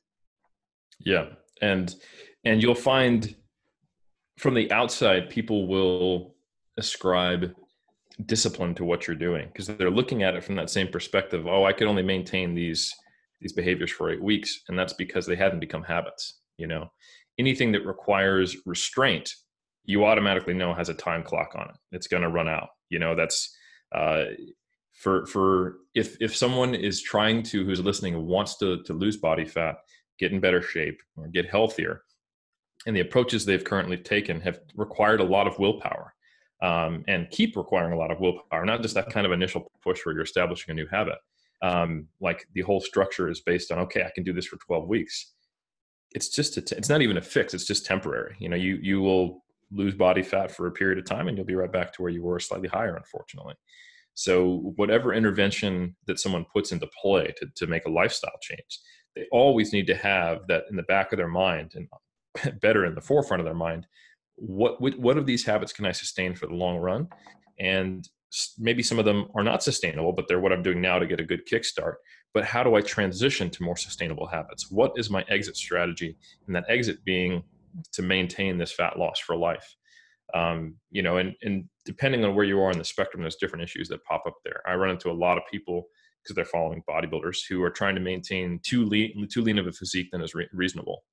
Yeah, 0.99 1.27
and 1.63 1.95
and 2.45 2.61
you'll 2.61 2.75
find 2.75 3.35
from 4.37 4.55
the 4.55 4.71
outside, 4.73 5.31
people 5.31 5.69
will 5.69 6.35
ascribe 6.77 7.55
discipline 8.27 8.75
to 8.75 8.85
what 8.85 9.07
you're 9.07 9.17
doing 9.17 9.47
because 9.47 9.67
they're 9.67 9.91
looking 9.91 10.23
at 10.23 10.35
it 10.35 10.45
from 10.45 10.57
that 10.57 10.71
same 10.71 10.89
perspective. 10.89 11.47
Oh, 11.47 11.65
I 11.65 11.73
could 11.73 11.87
only 11.87 12.03
maintain 12.03 12.55
these 12.55 12.93
these 13.41 13.53
behaviors 13.53 13.93
for 13.93 14.11
eight 14.11 14.23
weeks, 14.23 14.63
and 14.69 14.79
that's 14.79 14.95
because 14.95 15.27
they 15.27 15.37
hadn't 15.37 15.61
become 15.61 15.83
habits. 15.83 16.41
You 16.59 16.67
know, 16.67 16.91
anything 17.39 17.73
that 17.73 17.87
requires 17.87 18.57
restraint, 18.67 19.33
you 19.85 20.05
automatically 20.05 20.55
know 20.55 20.75
has 20.75 20.89
a 20.89 20.95
time 20.95 21.23
clock 21.23 21.53
on 21.55 21.69
it. 21.69 21.77
It's 21.93 22.09
going 22.09 22.23
to 22.23 22.29
run 22.29 22.49
out. 22.49 22.71
You 22.91 22.99
know, 22.99 23.15
that's 23.15 23.57
uh, 23.95 24.25
for 24.95 25.27
for 25.27 25.77
if 25.95 26.17
if 26.21 26.35
someone 26.35 26.75
is 26.75 27.03
trying 27.03 27.43
to 27.43 27.65
who's 27.65 27.81
listening 27.81 28.27
wants 28.27 28.57
to 28.57 28.83
to 28.85 28.93
lose 28.93 29.17
body 29.17 29.45
fat 29.45 29.77
get 30.19 30.33
in 30.33 30.41
better 30.41 30.63
shape 30.63 31.03
or 31.17 31.27
get 31.29 31.51
healthier 31.51 32.03
and 32.87 32.95
the 32.95 33.01
approaches 33.01 33.45
they've 33.45 33.65
currently 33.65 33.97
taken 33.97 34.41
have 34.41 34.61
required 34.77 35.21
a 35.21 35.25
lot 35.25 35.47
of 35.47 35.59
willpower 35.59 36.15
um, 36.63 37.05
and 37.09 37.29
keep 37.31 37.57
requiring 37.57 37.93
a 37.93 37.97
lot 37.97 38.13
of 38.13 38.21
willpower 38.21 38.65
not 38.65 38.83
just 38.83 38.95
that 38.95 39.11
kind 39.11 39.27
of 39.27 39.33
initial 39.33 39.71
push 39.83 40.05
where 40.05 40.15
you're 40.15 40.25
establishing 40.25 40.71
a 40.71 40.75
new 40.75 40.87
habit. 40.91 41.19
Um, 41.63 42.09
like 42.21 42.47
the 42.53 42.61
whole 42.61 42.81
structure 42.81 43.29
is 43.31 43.41
based 43.41 43.73
on 43.73 43.79
okay 43.79 44.03
i 44.03 44.11
can 44.15 44.23
do 44.23 44.33
this 44.33 44.47
for 44.47 44.57
12 44.57 44.89
weeks. 44.89 45.33
It's 46.15 46.29
just 46.29 46.57
it's 46.59 46.89
not 46.89 47.03
even 47.03 47.17
a 47.17 47.23
fix 47.23 47.53
it's 47.53 47.67
just 47.67 47.85
temporary. 47.85 48.37
You 48.39 48.49
know 48.49 48.57
you 48.57 48.79
you 48.81 49.01
will 49.01 49.43
lose 49.73 49.95
body 49.95 50.23
fat 50.23 50.53
for 50.53 50.69
a 50.69 50.73
period 50.73 50.99
of 50.99 51.05
time 51.05 51.27
and 51.27 51.37
you'll 51.37 51.47
be 51.47 51.57
right 51.57 51.73
back 51.73 51.93
to 51.93 52.03
where 52.03 52.13
you 52.13 52.23
were 52.23 52.39
slightly 52.39 52.69
higher 52.69 52.95
unfortunately 52.95 53.55
so, 54.15 54.73
whatever 54.77 55.13
intervention 55.13 55.97
that 56.07 56.21
someone 56.21 56.47
puts 56.53 56.71
into 56.73 56.89
play 57.03 57.35
to, 57.37 57.47
to 57.57 57.67
make 57.67 57.85
a 57.85 57.91
lifestyle 57.91 58.39
change, 58.41 58.81
they 59.17 59.27
always 59.33 59.73
need 59.73 59.87
to 59.89 59.97
have 59.97 60.47
that 60.49 60.65
in 60.71 60.77
the 60.77 60.85
back 60.85 61.13
of 61.13 61.19
their 61.19 61.29
mind 61.29 61.73
and 61.75 62.61
better 62.61 62.85
in 62.85 62.95
the 62.95 63.01
forefront 63.01 63.41
of 63.41 63.45
their 63.45 63.55
mind. 63.55 63.87
What, 64.37 64.81
what 64.81 65.17
of 65.17 65.27
these 65.27 65.45
habits 65.45 65.73
can 65.73 65.87
I 65.87 65.93
sustain 65.93 66.35
for 66.35 66.47
the 66.47 66.55
long 66.55 66.79
run? 66.79 67.09
And 67.59 68.09
maybe 68.59 68.83
some 68.83 68.99
of 68.99 69.05
them 69.05 69.29
are 69.37 69.45
not 69.45 69.63
sustainable, 69.63 70.13
but 70.13 70.27
they're 70.27 70.41
what 70.41 70.53
I'm 70.53 70.63
doing 70.63 70.81
now 70.81 70.99
to 70.99 71.07
get 71.07 71.21
a 71.21 71.25
good 71.25 71.47
kickstart. 71.47 71.95
But 72.33 72.45
how 72.45 72.65
do 72.65 72.75
I 72.75 72.81
transition 72.81 73.49
to 73.51 73.63
more 73.63 73.77
sustainable 73.77 74.27
habits? 74.27 74.71
What 74.73 74.93
is 74.97 75.09
my 75.09 75.25
exit 75.29 75.57
strategy? 75.57 76.17
And 76.47 76.57
that 76.57 76.65
exit 76.69 77.05
being 77.05 77.45
to 77.93 78.03
maintain 78.03 78.59
this 78.59 78.73
fat 78.73 78.99
loss 78.99 79.21
for 79.21 79.37
life 79.37 79.77
um, 80.33 80.77
you 80.91 81.03
know, 81.03 81.19
and, 81.19 81.35
and 81.43 81.65
depending 81.85 82.25
on 82.25 82.35
where 82.35 82.45
you 82.45 82.61
are 82.61 82.71
on 82.71 82.79
the 82.79 82.85
spectrum, 82.85 83.23
there's 83.23 83.37
different 83.37 83.65
issues 83.65 83.89
that 83.89 84.05
pop 84.05 84.25
up 84.27 84.37
there. 84.45 84.63
I 84.67 84.75
run 84.75 84.91
into 84.91 85.11
a 85.11 85.13
lot 85.13 85.39
of 85.39 85.45
people 85.51 85.87
because 86.23 86.35
they're 86.37 86.45
following 86.45 86.83
bodybuilders 86.89 87.41
who 87.49 87.63
are 87.63 87.71
trying 87.71 87.95
to 87.95 88.01
maintain 88.01 88.61
too 88.63 88.85
lean, 88.85 89.29
too 89.31 89.43
lean 89.43 89.59
of 89.59 89.67
a 89.67 89.73
physique 89.73 90.09
than 90.11 90.23
is 90.23 90.35
re- 90.35 90.49
reasonable. 90.53 91.05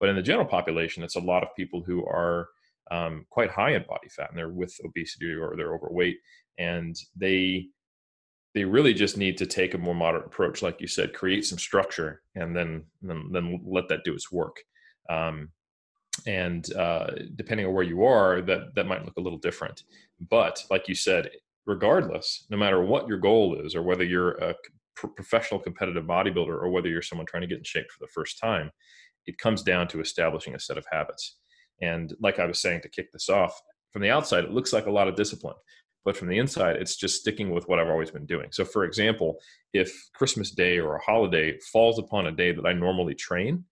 But 0.00 0.08
in 0.08 0.16
the 0.16 0.22
general 0.22 0.46
population, 0.46 1.02
it's 1.02 1.16
a 1.16 1.20
lot 1.20 1.42
of 1.42 1.50
people 1.56 1.82
who 1.84 2.04
are 2.06 2.48
um, 2.90 3.26
quite 3.30 3.50
high 3.50 3.74
in 3.74 3.84
body 3.88 4.08
fat 4.08 4.30
and 4.30 4.38
they're 4.38 4.48
with 4.48 4.74
obesity 4.84 5.32
or 5.32 5.54
they're 5.56 5.74
overweight, 5.74 6.18
and 6.58 6.96
they 7.16 7.68
they 8.54 8.64
really 8.64 8.94
just 8.94 9.16
need 9.16 9.36
to 9.38 9.46
take 9.46 9.74
a 9.74 9.78
more 9.78 9.94
moderate 9.94 10.26
approach, 10.26 10.62
like 10.62 10.80
you 10.80 10.86
said, 10.86 11.12
create 11.12 11.44
some 11.44 11.58
structure, 11.58 12.22
and 12.34 12.56
then 12.56 12.84
then, 13.02 13.30
then 13.32 13.60
let 13.66 13.88
that 13.88 14.04
do 14.04 14.14
its 14.14 14.32
work. 14.32 14.58
Um, 15.10 15.50
and 16.26 16.72
uh, 16.74 17.10
depending 17.36 17.66
on 17.66 17.72
where 17.72 17.84
you 17.84 18.04
are 18.04 18.40
that 18.42 18.74
that 18.74 18.86
might 18.86 19.04
look 19.04 19.16
a 19.16 19.20
little 19.20 19.38
different. 19.38 19.84
But 20.30 20.64
like 20.70 20.88
you 20.88 20.94
said 20.94 21.30
regardless 21.66 22.46
no 22.50 22.56
matter 22.56 22.82
what 22.82 23.08
your 23.08 23.18
goal 23.18 23.58
is 23.60 23.74
or 23.74 23.82
whether 23.82 24.04
you're 24.04 24.32
a 24.32 24.54
professional 25.16 25.60
competitive 25.60 26.04
bodybuilder 26.04 26.48
or 26.48 26.70
whether 26.70 26.88
you're 26.88 27.02
someone 27.02 27.26
trying 27.26 27.40
to 27.40 27.46
get 27.46 27.58
in 27.58 27.64
shape 27.64 27.90
for 27.90 28.04
the 28.04 28.12
first 28.12 28.38
time 28.38 28.70
it 29.26 29.38
comes 29.38 29.62
down 29.62 29.88
to 29.88 30.00
establishing 30.00 30.54
a 30.54 30.60
set 30.60 30.76
of 30.76 30.86
habits. 30.90 31.38
And 31.80 32.14
like 32.20 32.38
i 32.38 32.46
was 32.46 32.60
saying 32.60 32.82
to 32.82 32.88
kick 32.88 33.12
this 33.12 33.28
off 33.28 33.60
from 33.90 34.02
the 34.02 34.10
outside 34.10 34.44
it 34.44 34.52
looks 34.52 34.72
like 34.72 34.86
a 34.86 34.92
lot 34.92 35.08
of 35.08 35.16
discipline 35.16 35.56
but 36.04 36.16
from 36.16 36.28
the 36.28 36.38
inside 36.38 36.76
it's 36.76 36.96
just 36.96 37.20
sticking 37.20 37.50
with 37.50 37.66
what 37.68 37.78
i've 37.78 37.88
always 37.88 38.10
been 38.10 38.26
doing. 38.26 38.48
So 38.52 38.64
for 38.64 38.84
example 38.84 39.40
if 39.72 39.92
christmas 40.14 40.50
day 40.50 40.78
or 40.78 40.96
a 40.96 41.02
holiday 41.02 41.58
falls 41.72 41.98
upon 41.98 42.26
a 42.26 42.32
day 42.32 42.52
that 42.52 42.66
i 42.66 42.72
normally 42.72 43.14
train 43.14 43.64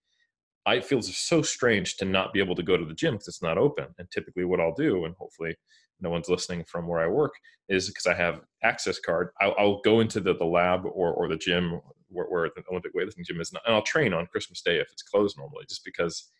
I 0.66 0.77
it 0.77 0.85
feels 0.85 1.14
so 1.16 1.42
strange 1.42 1.96
to 1.96 2.05
not 2.05 2.33
be 2.33 2.40
able 2.40 2.55
to 2.55 2.62
go 2.62 2.77
to 2.77 2.85
the 2.85 2.94
gym 2.94 3.14
because 3.14 3.29
it's 3.29 3.42
not 3.42 3.59
open. 3.59 3.87
And 3.98 4.11
typically, 4.11 4.44
what 4.44 4.61
I'll 4.61 4.75
do, 4.75 5.05
and 5.05 5.14
hopefully 5.18 5.57
no 6.01 6.11
one's 6.11 6.29
listening 6.29 6.64
from 6.64 6.87
where 6.87 7.01
I 7.01 7.07
work, 7.09 7.33
is 7.68 7.88
because 7.88 8.07
I 8.07 8.14
have 8.14 8.40
access 8.62 8.98
card. 8.98 9.31
I'll, 9.40 9.55
I'll, 9.59 9.81
go 9.81 10.01
into 10.01 10.20
the, 10.20 10.35
the 10.35 10.44
lab 10.44 10.85
or 10.85 11.12
or 11.12 11.29
the 11.29 11.37
gym 11.37 11.81
where, 12.09 12.27
where 12.27 12.51
the 12.55 12.62
Olympic 12.70 12.94
weightlifting 12.94 13.25
gym 13.25 13.40
is, 13.40 13.51
and 13.51 13.75
I'll 13.75 13.83
train 13.83 14.12
on 14.12 14.27
Christmas 14.27 14.62
Day 14.62 14.79
if 14.79 14.90
it's 14.92 15.03
closed 15.03 15.37
normally, 15.37 15.64
just 15.68 15.85
because 15.85 16.31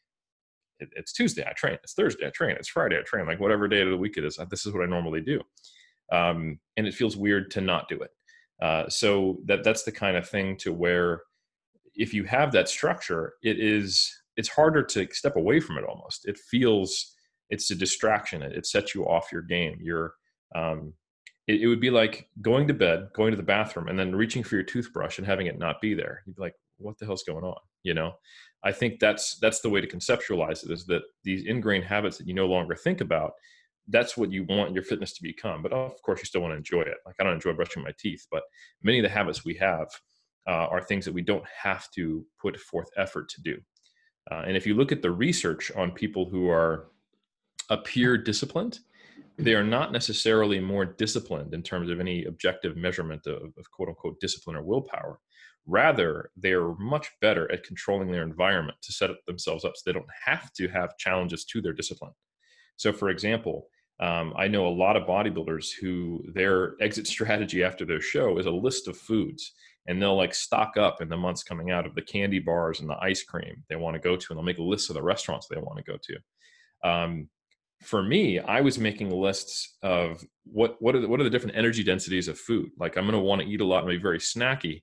it, 0.79 0.91
it's 0.95 1.13
Tuesday 1.13 1.45
I 1.49 1.53
train, 1.53 1.79
it's 1.83 1.95
Thursday 1.95 2.27
I 2.27 2.31
train, 2.31 2.57
it's 2.57 2.69
Friday 2.69 2.99
I 2.99 3.03
train, 3.03 3.27
like 3.27 3.41
whatever 3.41 3.69
day 3.69 3.83
of 3.83 3.91
the 3.91 3.97
week 3.97 4.17
it 4.17 4.25
is. 4.25 4.39
This 4.51 4.67
is 4.67 4.73
what 4.73 4.83
I 4.83 4.87
normally 4.87 5.21
do, 5.21 5.41
um, 6.13 6.59
and 6.77 6.87
it 6.87 6.95
feels 6.95 7.17
weird 7.17 7.51
to 7.53 7.61
not 7.61 7.89
do 7.89 8.01
it. 8.03 8.11
Uh, 8.61 8.89
so 8.89 9.39
that 9.47 9.65
that's 9.65 9.83
the 9.83 9.91
kind 9.91 10.17
of 10.17 10.29
thing 10.29 10.57
to 10.57 10.73
where 10.73 11.23
if 11.95 12.15
you 12.15 12.25
have 12.25 12.53
that 12.53 12.69
structure, 12.69 13.35
it 13.43 13.59
is 13.59 14.13
it's 14.37 14.49
harder 14.49 14.83
to 14.83 15.07
step 15.13 15.37
away 15.37 15.61
from 15.61 15.79
it 15.79 15.85
almost. 15.85 16.27
It 16.27 16.39
feels 16.39 17.15
it's 17.51 17.71
a 17.71 17.75
distraction. 17.75 18.43
It, 18.43 18.53
it 18.53 18.67
sets 18.67 18.95
you 18.95 19.05
off 19.07 19.33
your 19.33 19.43
game. 19.43 19.79
You're 19.83 20.15
um, 20.55 20.95
it, 21.47 21.63
it, 21.63 21.67
would 21.67 21.81
be 21.81 21.91
like 21.91 22.29
going 22.41 22.69
to 22.69 22.75
bed, 22.75 23.09
going 23.15 23.33
to 23.33 23.37
the 23.37 23.43
bathroom, 23.43 23.89
and 23.89 23.99
then 23.99 24.15
reaching 24.15 24.43
for 24.43 24.55
your 24.55 24.65
toothbrush 24.65 25.19
and 25.19 25.27
having 25.27 25.47
it 25.47 25.59
not 25.59 25.81
be 25.81 25.95
there. 25.95 26.23
You'd 26.27 26.37
be 26.37 26.43
like, 26.43 26.55
"What 26.79 26.99
the 26.99 27.07
hell's 27.07 27.25
going 27.25 27.45
on?" 27.45 27.59
You 27.83 27.95
know. 27.95 28.15
I 28.65 28.71
think 28.73 29.01
that's 29.01 29.39
that's 29.39 29.61
the 29.61 29.71
way 29.71 29.81
to 29.81 29.89
conceptualize 29.89 30.65
it. 30.65 30.71
Is 30.71 30.87
that 30.87 31.03
these 31.25 31.45
ingrained 31.47 31.85
habits 31.85 32.19
that 32.19 32.29
you 32.29 32.35
no 32.35 32.47
longer 32.47 32.75
think 32.75 33.01
about. 33.01 33.33
That's 33.89 34.17
what 34.17 34.31
you 34.31 34.45
want 34.45 34.75
your 34.75 34.85
fitness 34.85 35.13
to 35.15 35.23
become. 35.23 35.61
But 35.61 35.73
of 35.73 36.01
course, 36.03 36.21
you 36.21 36.27
still 36.27 36.41
want 36.41 36.53
to 36.53 36.57
enjoy 36.57 36.83
it. 36.83 36.99
Like 37.05 37.17
I 37.19 37.25
don't 37.25 37.35
enjoy 37.35 37.53
brushing 37.55 37.83
my 37.83 37.93
teeth, 37.99 38.25
but 38.31 38.45
many 38.83 39.01
of 39.01 39.03
the 39.03 39.09
habits 39.09 39.45
we 39.45 39.55
have 39.55 39.89
uh, 40.49 40.67
are 40.71 40.83
things 40.83 41.05
that 41.05 41.15
we 41.15 41.23
don't 41.23 41.45
have 41.63 41.91
to 41.93 42.25
put 42.41 42.59
forth 42.59 42.89
effort 42.97 43.29
to 43.31 43.43
do. 43.43 43.59
Uh, 44.31 44.43
and 44.47 44.57
if 44.57 44.67
you 44.67 44.75
look 44.75 44.93
at 44.93 45.03
the 45.03 45.11
research 45.11 45.73
on 45.77 45.91
people 45.91 46.29
who 46.29 46.49
are 46.49 46.89
appear 47.71 48.17
disciplined, 48.17 48.81
they 49.39 49.55
are 49.55 49.65
not 49.65 49.93
necessarily 49.93 50.61
more 50.61 50.85
disciplined 50.85 51.55
in 51.55 51.63
terms 51.63 51.91
of 51.91 52.01
any 52.01 52.25
objective 52.25 52.77
measurement 52.77 53.27
of, 53.27 53.43
of 53.59 53.71
quote 53.71 53.89
unquote 53.89 54.21
discipline 54.21 54.57
or 54.57 54.63
willpower. 54.63 55.19
Rather, 55.67 56.31
they 56.37 56.53
are 56.53 56.75
much 56.77 57.09
better 57.21 57.51
at 57.53 57.65
controlling 57.65 58.11
their 58.11 58.23
environment 58.25 58.77
to 58.83 58.93
set 58.93 59.11
themselves 59.27 59.65
up 59.65 59.73
so 59.77 59.83
they 59.87 59.93
don't 59.93 60.05
have 60.25 60.53
to 60.53 60.69
have 60.69 60.97
challenges 60.99 61.45
to 61.45 61.61
their 61.63 61.73
discipline. 61.73 62.13
So, 62.77 62.93
for 62.93 63.09
example, 63.11 63.69
Um, 64.01 64.33
I 64.37 64.49
know 64.49 64.67
a 64.67 64.81
lot 64.85 64.97
of 64.97 65.07
bodybuilders 65.07 65.71
who 65.81 66.25
their 66.35 66.75
exit 66.81 67.07
strategy 67.15 67.63
after 67.63 67.85
their 67.85 68.01
show 68.01 68.39
is 68.39 68.47
a 68.47 68.51
list 68.51 68.89
of 68.89 68.97
foods, 68.97 69.53
and 69.87 70.01
they'll 70.01 70.17
like 70.17 70.35
stock 70.35 70.77
up 70.77 71.03
in 71.03 71.09
the 71.09 71.17
months 71.17 71.43
coming 71.43 71.71
out 71.71 71.87
of 71.87 71.95
the 71.95 72.03
candy 72.03 72.39
bars 72.39 72.81
and 72.81 72.89
the 72.89 72.99
ice 73.01 73.23
cream 73.23 73.65
they 73.69 73.77
want 73.77 73.95
to 73.95 74.01
go 74.01 74.17
to, 74.17 74.27
and 74.31 74.39
they'll 74.39 74.45
make 74.45 74.59
a 74.59 74.63
list 74.63 74.91
of 74.91 74.95
the 74.95 75.03
restaurants 75.03 75.49
they 75.49 75.61
want 75.61 75.79
to 75.79 75.85
go 75.85 75.99
to. 76.03 76.89
Um, 76.89 77.29
for 77.83 78.03
me, 78.03 78.39
I 78.39 78.61
was 78.61 78.79
making 78.79 79.11
lists 79.11 79.77
of 79.83 80.25
what 80.45 80.77
what 80.81 80.95
are 80.95 81.01
the, 81.01 81.09
what 81.09 81.21
are 81.21 81.25
the 81.25 81.31
different 81.31 81.57
energy 81.57 81.83
densities 81.83 82.29
of 82.29 82.39
food. 82.39 82.71
Like 82.79 82.97
I'm 82.97 83.05
going 83.05 83.13
to 83.15 83.19
want 83.19 83.43
to 83.43 83.49
eat 83.49 83.61
a 83.61 83.67
lot 83.67 83.83
and 83.83 83.91
be 83.91 83.97
very 83.97 84.19
snacky. 84.19 84.83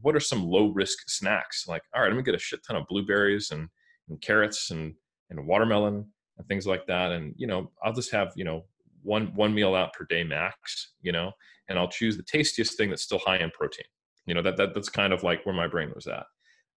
What 0.00 0.14
are 0.14 0.20
some 0.20 0.44
low 0.44 0.68
risk 0.68 0.98
snacks? 1.08 1.66
Like 1.66 1.82
all 1.94 2.02
right, 2.02 2.08
I'm 2.08 2.14
going 2.14 2.24
to 2.24 2.30
get 2.30 2.38
a 2.38 2.42
shit 2.42 2.60
ton 2.66 2.76
of 2.76 2.86
blueberries 2.88 3.50
and, 3.50 3.68
and 4.08 4.20
carrots 4.20 4.70
and 4.70 4.94
and 5.30 5.46
watermelon 5.46 6.06
and 6.38 6.48
things 6.48 6.66
like 6.66 6.86
that. 6.86 7.12
And 7.12 7.34
you 7.36 7.46
know, 7.48 7.72
I'll 7.82 7.92
just 7.92 8.12
have 8.12 8.32
you 8.36 8.44
know 8.44 8.64
one 9.02 9.34
one 9.34 9.52
meal 9.52 9.74
out 9.74 9.92
per 9.92 10.04
day 10.04 10.22
max. 10.22 10.92
You 11.02 11.12
know, 11.12 11.32
and 11.68 11.78
I'll 11.78 11.88
choose 11.88 12.16
the 12.16 12.22
tastiest 12.22 12.76
thing 12.76 12.90
that's 12.90 13.02
still 13.02 13.18
high 13.18 13.38
in 13.38 13.50
protein. 13.50 13.86
You 14.26 14.34
know, 14.34 14.42
that 14.42 14.56
that 14.56 14.74
that's 14.74 14.88
kind 14.88 15.12
of 15.12 15.22
like 15.22 15.44
where 15.46 15.54
my 15.54 15.68
brain 15.68 15.92
was 15.94 16.06
at. 16.06 16.26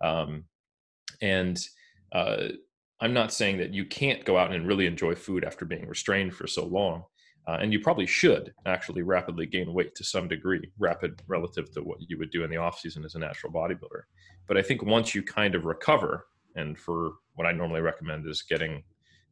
Um, 0.01 0.45
and 1.21 1.59
uh, 2.11 2.49
I'm 3.01 3.13
not 3.13 3.33
saying 3.33 3.57
that 3.57 3.73
you 3.73 3.85
can't 3.85 4.25
go 4.25 4.37
out 4.37 4.53
and 4.53 4.67
really 4.67 4.85
enjoy 4.85 5.15
food 5.15 5.43
after 5.43 5.65
being 5.65 5.87
restrained 5.87 6.33
for 6.33 6.47
so 6.47 6.65
long. 6.65 7.03
Uh, 7.47 7.57
and 7.61 7.73
you 7.73 7.79
probably 7.79 8.05
should 8.05 8.53
actually 8.67 9.01
rapidly 9.01 9.45
gain 9.45 9.73
weight 9.73 9.95
to 9.95 10.03
some 10.03 10.27
degree, 10.27 10.61
rapid 10.77 11.21
relative 11.27 11.71
to 11.71 11.81
what 11.81 11.97
you 12.07 12.17
would 12.17 12.29
do 12.29 12.43
in 12.43 12.49
the 12.51 12.57
off 12.57 12.79
season 12.79 13.03
as 13.03 13.15
a 13.15 13.19
natural 13.19 13.51
bodybuilder. 13.51 14.03
But 14.47 14.57
I 14.57 14.61
think 14.61 14.83
once 14.83 15.15
you 15.15 15.23
kind 15.23 15.55
of 15.55 15.65
recover, 15.65 16.27
and 16.55 16.77
for 16.77 17.13
what 17.35 17.47
I 17.47 17.51
normally 17.51 17.81
recommend 17.81 18.27
is 18.27 18.43
getting, 18.43 18.83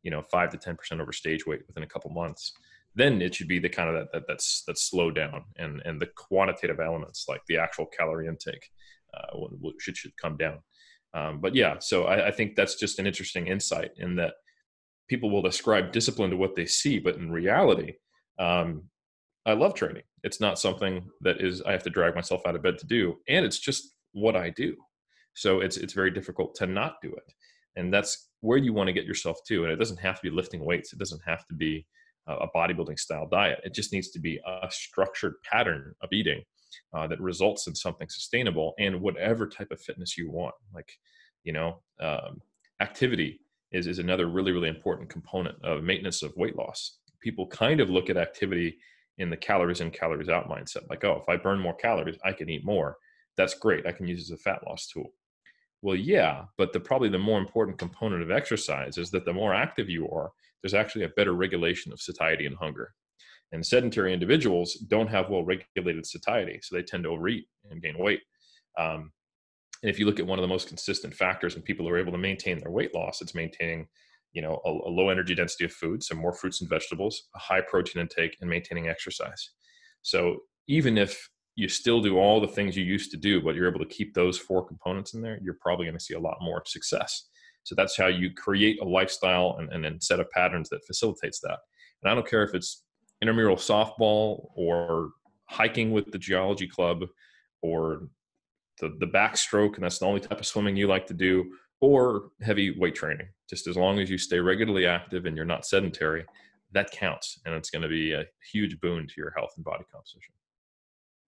you 0.01 0.09
know, 0.09 0.23
five 0.31 0.49
to 0.51 0.57
ten 0.57 0.75
percent 0.75 1.01
over 1.01 1.11
stage 1.11 1.45
weight 1.45 1.61
within 1.67 1.83
a 1.83 1.87
couple 1.87 2.09
months, 2.09 2.53
then 2.97 3.21
it 3.21 3.35
should 3.35 3.47
be 3.47 3.59
the 3.59 3.69
kind 3.69 3.89
of 3.89 3.95
that, 3.95 4.11
that 4.11 4.23
that's 4.27 4.63
that's 4.65 4.89
slowed 4.89 5.15
down, 5.15 5.43
and 5.57 5.81
and 5.85 6.01
the 6.01 6.09
quantitative 6.15 6.79
elements 6.79 7.25
like 7.29 7.41
the 7.47 7.57
actual 7.57 7.85
calorie 7.85 8.27
intake 8.27 8.69
uh, 9.13 9.37
should 9.79 9.95
should 9.95 10.17
come 10.17 10.35
down. 10.35 10.57
Um, 11.13 11.39
but 11.39 11.55
yeah, 11.55 11.77
so 11.79 12.05
I, 12.05 12.27
I, 12.27 12.31
think 12.31 12.55
that's 12.55 12.75
just 12.75 12.99
an 12.99 13.07
interesting 13.07 13.47
insight 13.47 13.91
in 13.97 14.17
that 14.17 14.33
people 15.07 15.29
will 15.29 15.47
ascribe 15.47 15.93
discipline 15.93 16.31
to 16.31 16.37
what 16.37 16.55
they 16.55 16.65
see, 16.65 16.99
but 16.99 17.15
in 17.15 17.31
reality, 17.31 17.93
um, 18.39 18.83
I 19.45 19.53
love 19.53 19.73
training. 19.73 20.03
It's 20.23 20.41
not 20.41 20.59
something 20.59 21.07
that 21.21 21.39
is 21.39 21.61
I 21.61 21.71
have 21.71 21.83
to 21.83 21.89
drag 21.89 22.13
myself 22.13 22.41
out 22.45 22.55
of 22.55 22.63
bed 22.63 22.77
to 22.79 22.87
do, 22.87 23.15
and 23.29 23.45
it's 23.45 23.59
just 23.59 23.95
what 24.11 24.35
I 24.35 24.49
do. 24.49 24.75
So 25.35 25.61
it's 25.61 25.77
it's 25.77 25.93
very 25.93 26.11
difficult 26.11 26.55
to 26.55 26.65
not 26.65 26.95
do 27.03 27.09
it, 27.09 27.33
and 27.75 27.93
that's 27.93 28.29
where 28.41 28.57
you 28.57 28.73
want 28.73 28.87
to 28.87 28.93
get 28.93 29.05
yourself 29.05 29.37
to. 29.47 29.63
And 29.63 29.71
it 29.71 29.77
doesn't 29.77 29.99
have 29.99 30.15
to 30.15 30.29
be 30.29 30.35
lifting 30.35 30.65
weights. 30.65 30.93
It 30.93 30.99
doesn't 30.99 31.21
have 31.25 31.45
to 31.47 31.53
be 31.53 31.85
a 32.27 32.47
bodybuilding 32.55 32.99
style 32.99 33.27
diet. 33.27 33.59
It 33.63 33.73
just 33.73 33.93
needs 33.93 34.09
to 34.09 34.19
be 34.19 34.39
a 34.45 34.67
structured 34.69 35.35
pattern 35.49 35.93
of 36.01 36.09
eating 36.11 36.43
uh, 36.93 37.07
that 37.07 37.21
results 37.21 37.67
in 37.67 37.75
something 37.75 38.09
sustainable 38.09 38.73
and 38.79 39.01
whatever 39.01 39.47
type 39.47 39.71
of 39.71 39.81
fitness 39.81 40.17
you 40.17 40.29
want. 40.29 40.55
Like, 40.73 40.91
you 41.43 41.53
know, 41.53 41.79
um, 41.99 42.41
activity 42.81 43.39
is, 43.71 43.87
is 43.87 43.99
another 43.99 44.27
really, 44.27 44.51
really 44.51 44.69
important 44.69 45.09
component 45.09 45.63
of 45.63 45.83
maintenance 45.83 46.23
of 46.23 46.35
weight 46.35 46.55
loss. 46.55 46.97
People 47.21 47.47
kind 47.47 47.79
of 47.79 47.89
look 47.89 48.09
at 48.09 48.17
activity 48.17 48.77
in 49.17 49.29
the 49.29 49.37
calories 49.37 49.81
in, 49.81 49.89
calories 49.89 50.29
out 50.29 50.49
mindset. 50.49 50.89
Like, 50.89 51.03
oh, 51.03 51.19
if 51.21 51.27
I 51.27 51.37
burn 51.37 51.59
more 51.59 51.73
calories, 51.73 52.17
I 52.23 52.33
can 52.33 52.49
eat 52.49 52.65
more. 52.65 52.97
That's 53.35 53.55
great. 53.55 53.85
I 53.87 53.91
can 53.91 54.07
use 54.07 54.29
it 54.29 54.33
as 54.33 54.39
a 54.39 54.41
fat 54.41 54.61
loss 54.67 54.87
tool. 54.87 55.13
Well, 55.81 55.95
yeah, 55.95 56.45
but 56.57 56.73
the 56.73 56.79
probably 56.79 57.09
the 57.09 57.19
more 57.19 57.39
important 57.39 57.77
component 57.77 58.23
of 58.23 58.31
exercise 58.31 58.97
is 58.97 59.11
that 59.11 59.25
the 59.25 59.33
more 59.33 59.53
active 59.53 59.89
you 59.89 60.09
are, 60.09 60.31
there's 60.61 60.73
actually 60.73 61.05
a 61.05 61.09
better 61.09 61.33
regulation 61.33 61.91
of 61.91 62.01
satiety 62.01 62.45
and 62.45 62.55
hunger. 62.55 62.93
And 63.51 63.65
sedentary 63.65 64.13
individuals 64.13 64.73
don't 64.89 65.07
have 65.07 65.29
well 65.29 65.43
regulated 65.43 66.05
satiety, 66.05 66.59
so 66.61 66.75
they 66.75 66.83
tend 66.83 67.03
to 67.03 67.09
overeat 67.09 67.45
and 67.69 67.81
gain 67.81 67.97
weight. 67.97 68.21
Um, 68.77 69.11
and 69.83 69.89
if 69.89 69.99
you 69.99 70.05
look 70.05 70.19
at 70.19 70.27
one 70.27 70.39
of 70.39 70.43
the 70.43 70.47
most 70.47 70.67
consistent 70.67 71.13
factors 71.13 71.55
in 71.55 71.61
people 71.61 71.85
who 71.85 71.93
are 71.93 71.99
able 71.99 72.11
to 72.11 72.17
maintain 72.17 72.59
their 72.59 72.71
weight 72.71 72.93
loss, 72.93 73.21
it's 73.21 73.35
maintaining, 73.35 73.87
you 74.33 74.41
know, 74.41 74.59
a, 74.65 74.69
a 74.69 74.91
low 74.91 75.09
energy 75.09 75.35
density 75.35 75.65
of 75.65 75.71
food, 75.71 76.03
so 76.03 76.15
more 76.15 76.33
fruits 76.33 76.61
and 76.61 76.69
vegetables, 76.69 77.29
a 77.35 77.39
high 77.39 77.61
protein 77.61 78.01
intake, 78.01 78.35
and 78.41 78.49
maintaining 78.49 78.89
exercise. 78.89 79.51
So 80.01 80.39
even 80.67 80.97
if 80.97 81.29
you 81.55 81.69
still 81.69 82.01
do 82.01 82.17
all 82.17 82.41
the 82.41 82.47
things 82.47 82.75
you 82.75 82.83
used 82.83 83.11
to 83.11 83.17
do, 83.17 83.41
but 83.41 83.55
you're 83.55 83.69
able 83.69 83.79
to 83.79 83.85
keep 83.85 84.13
those 84.13 84.37
four 84.37 84.65
components 84.65 85.13
in 85.13 85.21
there, 85.21 85.39
you're 85.41 85.57
probably 85.61 85.85
going 85.85 85.97
to 85.97 86.03
see 86.03 86.13
a 86.13 86.19
lot 86.19 86.37
more 86.41 86.61
success. 86.65 87.29
So 87.67 87.75
that's 87.75 87.97
how 87.97 88.07
you 88.07 88.31
create 88.33 88.79
a 88.81 88.85
lifestyle 88.85 89.57
and, 89.59 89.85
and 89.85 89.97
a 89.97 90.01
set 90.01 90.21
of 90.21 90.31
patterns 90.31 90.69
that 90.69 90.85
facilitates 90.87 91.41
that. 91.41 91.59
And 92.01 92.09
I 92.09 92.15
don't 92.15 92.25
care 92.25 92.43
if 92.43 92.55
it's 92.55 92.83
intramural 93.21 93.57
softball 93.57 94.47
or 94.55 95.11
hiking 95.49 95.91
with 95.91 96.09
the 96.13 96.17
geology 96.17 96.65
club 96.65 97.03
or 97.61 98.07
the, 98.79 98.95
the 99.01 99.05
backstroke 99.05 99.75
and 99.75 99.83
that's 99.83 99.99
the 99.99 100.05
only 100.05 100.21
type 100.21 100.39
of 100.39 100.45
swimming 100.45 100.77
you 100.77 100.87
like 100.87 101.07
to 101.07 101.13
do 101.13 101.43
or 101.81 102.29
heavy 102.41 102.77
weight 102.79 102.95
training 102.95 103.27
just 103.49 103.67
as 103.67 103.75
long 103.75 103.99
as 103.99 104.09
you 104.09 104.17
stay 104.17 104.39
regularly 104.39 104.85
active 104.85 105.25
and 105.25 105.35
you're 105.35 105.45
not 105.45 105.65
sedentary 105.65 106.23
that 106.73 106.91
counts 106.91 107.39
and 107.45 107.55
it's 107.55 107.69
going 107.69 107.81
to 107.81 107.87
be 107.87 108.13
a 108.13 108.23
huge 108.51 108.79
boon 108.81 109.07
to 109.07 109.13
your 109.17 109.33
health 109.35 109.51
and 109.55 109.65
body 109.65 109.83
composition 109.91 110.33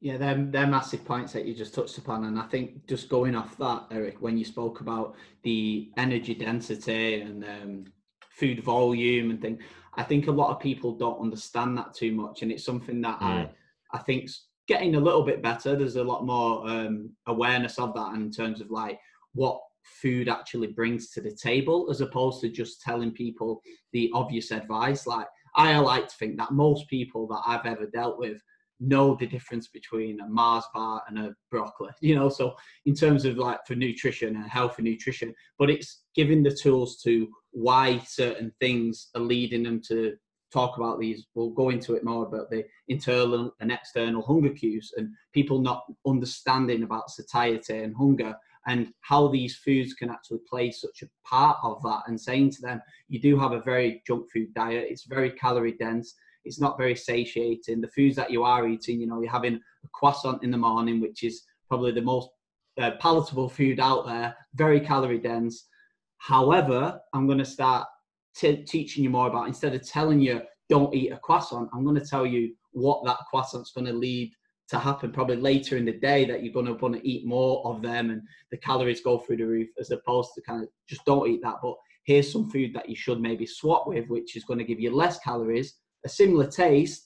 yeah 0.02 0.18
they're, 0.18 0.48
they're 0.50 0.68
massive 0.68 1.04
points 1.04 1.34
that 1.34 1.46
you 1.46 1.54
just 1.54 1.74
touched 1.74 1.98
upon 1.98 2.26
and 2.26 2.40
i 2.40 2.44
think 2.44 2.86
just 2.88 3.10
going 3.10 3.36
off 3.36 3.58
that 3.58 3.84
eric 3.92 4.22
when 4.22 4.38
you 4.38 4.46
spoke 4.46 4.82
about 4.82 5.16
the 5.44 5.90
energy 5.98 6.34
density 6.34 7.22
and 7.22 7.44
um, 7.44 7.86
food 8.30 8.64
volume 8.64 9.32
and 9.32 9.42
things 9.42 9.62
I 10.00 10.04
think 10.04 10.28
a 10.28 10.32
lot 10.32 10.52
of 10.52 10.62
people 10.62 10.94
don't 10.94 11.20
understand 11.20 11.78
that 11.78 11.94
too 11.94 12.14
much, 12.14 12.42
and 12.42 12.52
it's 12.52 12.64
something 12.64 13.02
that 13.02 13.20
mm. 13.20 13.26
I 13.26 13.50
I 13.92 13.98
think's 14.00 14.46
getting 14.68 14.96
a 14.96 15.00
little 15.00 15.24
bit 15.24 15.42
better. 15.42 15.76
There's 15.76 15.96
a 15.96 16.04
lot 16.04 16.26
more 16.26 16.68
um, 16.70 17.12
awareness 17.28 17.80
of 17.80 17.94
that 17.96 18.14
in 18.14 18.32
terms 18.32 18.62
of 18.62 18.70
like 18.70 18.98
what 19.34 19.60
food 19.84 20.30
actually 20.30 20.68
brings 20.68 21.10
to 21.12 21.22
the 21.22 21.32
table, 21.32 21.88
as 21.90 22.00
opposed 22.02 22.40
to 22.42 22.50
just 22.50 22.82
telling 22.82 23.12
people 23.12 23.62
the 23.92 24.10
obvious 24.14 24.52
advice. 24.52 25.06
Like 25.06 25.28
I 25.56 25.78
like 25.80 26.08
to 26.08 26.16
think 26.16 26.38
that 26.38 26.52
most 26.52 26.88
people 26.88 27.28
that 27.28 27.42
I've 27.46 27.66
ever 27.66 27.88
dealt 27.88 28.20
with 28.20 28.42
know 28.80 29.16
the 29.16 29.28
difference 29.28 29.68
between 29.68 30.20
a 30.22 30.28
Mars 30.28 30.66
bar 30.74 31.04
and 31.08 31.20
a 31.20 31.36
broccoli, 31.52 31.92
you 32.02 32.16
know. 32.16 32.30
So 32.30 32.56
in 32.86 32.96
terms 32.96 33.26
of 33.26 33.38
like 33.38 33.60
for 33.68 33.76
nutrition 33.76 34.36
and 34.36 34.50
healthy 34.50 34.84
nutrition, 34.84 35.34
but 35.58 35.70
it's 35.70 36.04
giving 36.16 36.44
the 36.44 36.56
tools 36.56 37.02
to 37.04 37.28
why 37.52 38.00
certain 38.00 38.54
things 38.60 39.10
are 39.16 39.22
leading 39.22 39.64
them 39.64 39.82
to 39.88 40.16
talk 40.52 40.78
about 40.78 41.00
these. 41.00 41.26
We'll 41.36 41.52
go 41.52 41.70
into 41.70 41.94
it 41.96 42.04
more 42.04 42.26
about 42.26 42.50
the 42.50 42.64
internal 42.88 43.52
and 43.60 43.72
external 43.72 44.24
hunger 44.24 44.50
cues 44.50 44.92
and 44.98 45.10
people 45.34 45.60
not 45.60 45.84
understanding 46.08 46.84
about 46.84 47.12
satiety 47.12 47.80
and 47.80 47.96
hunger 47.96 48.36
and 48.68 48.92
how 49.02 49.28
these 49.28 49.58
foods 49.58 49.94
can 49.94 50.10
actually 50.10 50.40
play 50.50 50.72
such 50.72 51.02
a 51.02 51.28
part 51.28 51.58
of 51.64 51.82
that 51.84 52.02
and 52.08 52.20
saying 52.20 52.52
to 52.52 52.62
them, 52.62 52.82
you 53.08 53.20
do 53.20 53.40
have 53.40 53.52
a 53.52 53.62
very 53.62 54.02
junk 54.06 54.30
food 54.32 54.54
diet, 54.54 54.88
it's 54.90 55.06
very 55.06 55.32
calorie 55.32 55.76
dense, 55.80 56.16
it's 56.46 56.60
not 56.60 56.78
very 56.78 56.96
satiating. 56.96 57.82
The 57.82 57.88
foods 57.90 58.16
that 58.16 58.32
you 58.32 58.44
are 58.44 58.68
eating, 58.68 59.00
you 59.00 59.08
know, 59.08 59.22
you're 59.22 59.32
having 59.32 59.56
a 59.56 59.88
croissant 59.94 60.44
in 60.44 60.52
the 60.52 60.58
morning, 60.58 61.00
which 61.00 61.24
is 61.24 61.44
probably 61.68 61.92
the 61.92 62.02
most 62.02 62.30
uh, 62.80 62.92
palatable 63.00 63.50
food 63.50 63.80
out 63.80 64.06
there, 64.06 64.36
very 64.56 64.80
calorie 64.80 65.20
dense. 65.20 65.68
However, 66.18 67.00
I'm 67.14 67.26
going 67.26 67.38
to 67.40 67.46
start 67.46 67.88
t- 68.36 68.64
teaching 68.64 69.04
you 69.04 69.10
more 69.10 69.28
about 69.28 69.48
instead 69.48 69.76
of 69.76 69.88
telling 69.88 70.20
you 70.20 70.42
don't 70.70 70.94
eat 70.94 71.12
a 71.12 71.18
croissant, 71.18 71.70
I'm 71.74 71.84
going 71.84 72.00
to 72.00 72.06
tell 72.06 72.26
you 72.26 72.54
what 72.72 73.04
that 73.06 73.18
croissant's 73.30 73.72
going 73.72 73.88
to 73.88 73.94
lead 73.94 74.32
to 74.70 74.78
happen 74.78 75.12
probably 75.12 75.36
later 75.36 75.78
in 75.78 75.86
the 75.86 76.00
day 76.00 76.26
that 76.26 76.44
you're 76.44 76.54
going 76.54 76.66
to 76.66 76.74
want 76.74 76.96
to 76.96 77.08
eat 77.08 77.26
more 77.26 77.66
of 77.66 77.82
them 77.82 78.12
and 78.12 78.22
the 78.52 78.58
calories 78.58 79.02
go 79.02 79.18
through 79.18 79.38
the 79.38 79.44
roof 79.44 79.68
as 79.80 79.90
opposed 79.90 80.30
to 80.36 80.42
kind 80.44 80.62
of 80.62 80.70
just 80.88 81.04
don't 81.06 81.28
eat 81.28 81.42
that 81.42 81.56
but 81.64 81.74
here's 82.04 82.32
some 82.32 82.50
food 82.50 82.72
that 82.74 82.88
you 82.88 82.96
should 82.96 83.20
maybe 83.20 83.48
swap 83.48 83.88
with 83.88 84.08
which 84.10 84.36
is 84.36 84.44
going 84.44 84.60
to 84.60 84.66
give 84.66 84.80
you 84.80 84.96
less 84.96 85.18
calories 85.20 85.76
a 86.06 86.10
similar 86.10 86.48
taste, 86.48 87.04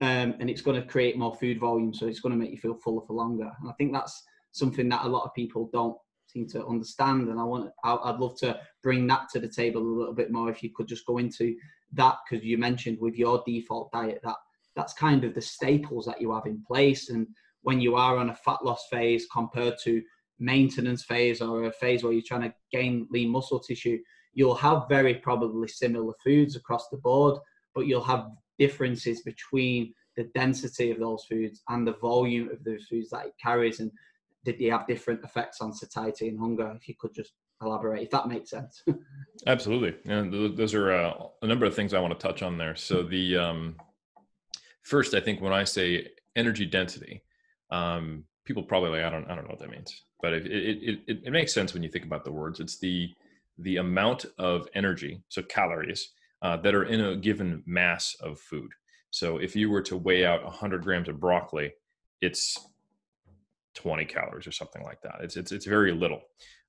um, 0.00 0.34
and 0.40 0.50
it's 0.50 0.60
going 0.60 0.80
to 0.80 0.86
create 0.86 1.18
more 1.18 1.34
food 1.34 1.58
volume, 1.58 1.94
so 1.94 2.06
it's 2.06 2.20
going 2.20 2.32
to 2.32 2.38
make 2.38 2.50
you 2.50 2.58
feel 2.58 2.74
fuller 2.74 3.04
for 3.06 3.14
longer. 3.14 3.50
And 3.60 3.70
I 3.70 3.72
think 3.74 3.92
that's 3.92 4.22
something 4.52 4.88
that 4.90 5.04
a 5.04 5.08
lot 5.08 5.24
of 5.24 5.34
people 5.34 5.70
don't 5.72 5.96
seem 6.26 6.46
to 6.48 6.66
understand. 6.66 7.28
And 7.28 7.40
I 7.40 7.44
want, 7.44 7.70
I'd 7.84 8.18
love 8.18 8.38
to 8.40 8.58
bring 8.82 9.06
that 9.06 9.28
to 9.32 9.40
the 9.40 9.48
table 9.48 9.80
a 9.80 9.98
little 9.98 10.14
bit 10.14 10.30
more. 10.30 10.50
If 10.50 10.62
you 10.62 10.70
could 10.74 10.88
just 10.88 11.06
go 11.06 11.18
into 11.18 11.54
that, 11.94 12.16
because 12.28 12.44
you 12.44 12.58
mentioned 12.58 12.98
with 13.00 13.16
your 13.16 13.42
default 13.46 13.90
diet 13.92 14.20
that 14.24 14.36
that's 14.74 14.92
kind 14.92 15.24
of 15.24 15.34
the 15.34 15.40
staples 15.40 16.04
that 16.04 16.20
you 16.20 16.34
have 16.34 16.46
in 16.46 16.62
place. 16.66 17.08
And 17.08 17.26
when 17.62 17.80
you 17.80 17.96
are 17.96 18.18
on 18.18 18.30
a 18.30 18.34
fat 18.34 18.62
loss 18.62 18.86
phase 18.90 19.26
compared 19.32 19.74
to 19.84 20.02
maintenance 20.38 21.02
phase 21.04 21.40
or 21.40 21.64
a 21.64 21.72
phase 21.72 22.04
where 22.04 22.12
you're 22.12 22.22
trying 22.26 22.42
to 22.42 22.54
gain 22.70 23.08
lean 23.10 23.30
muscle 23.30 23.60
tissue, 23.60 23.98
you'll 24.34 24.54
have 24.54 24.84
very 24.88 25.14
probably 25.14 25.68
similar 25.68 26.12
foods 26.22 26.56
across 26.56 26.88
the 26.90 26.98
board 26.98 27.38
but 27.76 27.86
you'll 27.86 28.02
have 28.02 28.30
differences 28.58 29.20
between 29.20 29.92
the 30.16 30.24
density 30.34 30.90
of 30.90 30.98
those 30.98 31.24
foods 31.28 31.62
and 31.68 31.86
the 31.86 31.92
volume 31.92 32.50
of 32.50 32.64
those 32.64 32.86
foods 32.86 33.10
that 33.10 33.26
it 33.26 33.34
carries 33.40 33.78
and 33.78 33.92
did 34.44 34.58
they 34.58 34.64
have 34.64 34.86
different 34.86 35.22
effects 35.22 35.60
on 35.60 35.72
satiety 35.72 36.28
and 36.28 36.40
hunger 36.40 36.72
if 36.74 36.88
you 36.88 36.94
could 36.98 37.14
just 37.14 37.32
elaborate 37.62 38.02
if 38.02 38.10
that 38.10 38.28
makes 38.28 38.50
sense. 38.50 38.82
Absolutely, 39.46 39.94
and 40.10 40.56
those 40.56 40.74
are 40.74 40.92
uh, 40.92 41.12
a 41.42 41.46
number 41.46 41.66
of 41.66 41.74
things 41.74 41.92
I 41.92 42.00
want 42.00 42.18
to 42.18 42.26
touch 42.26 42.42
on 42.42 42.56
there. 42.58 42.76
So 42.76 43.02
the 43.02 43.36
um, 43.36 43.76
first, 44.82 45.14
I 45.14 45.20
think 45.20 45.40
when 45.40 45.52
I 45.52 45.64
say 45.64 46.08
energy 46.34 46.66
density, 46.66 47.22
um, 47.70 48.24
people 48.44 48.62
probably 48.62 48.90
like 48.90 49.04
I 49.04 49.10
don't 49.10 49.24
I 49.30 49.34
don't 49.34 49.44
know 49.44 49.50
what 49.50 49.58
that 49.60 49.70
means, 49.70 50.02
but 50.22 50.32
it, 50.32 50.46
it 50.46 51.00
it 51.06 51.20
it 51.24 51.32
makes 51.32 51.52
sense 51.52 51.74
when 51.74 51.82
you 51.82 51.90
think 51.90 52.04
about 52.04 52.24
the 52.24 52.32
words. 52.32 52.60
It's 52.60 52.78
the 52.78 53.10
the 53.58 53.78
amount 53.78 54.26
of 54.38 54.68
energy, 54.74 55.22
so 55.28 55.42
calories, 55.42 56.12
uh, 56.46 56.56
that 56.58 56.76
are 56.76 56.84
in 56.84 57.00
a 57.00 57.16
given 57.16 57.60
mass 57.66 58.14
of 58.20 58.38
food. 58.38 58.70
So 59.10 59.38
if 59.38 59.56
you 59.56 59.68
were 59.68 59.82
to 59.82 59.96
weigh 59.96 60.24
out 60.24 60.44
100 60.44 60.84
grams 60.84 61.08
of 61.08 61.18
broccoli, 61.18 61.72
it's 62.20 62.56
20 63.74 64.04
calories 64.04 64.46
or 64.46 64.52
something 64.52 64.84
like 64.84 65.00
that. 65.02 65.16
It's 65.22 65.36
it's 65.36 65.50
it's 65.50 65.66
very 65.66 65.92
little. 65.92 66.20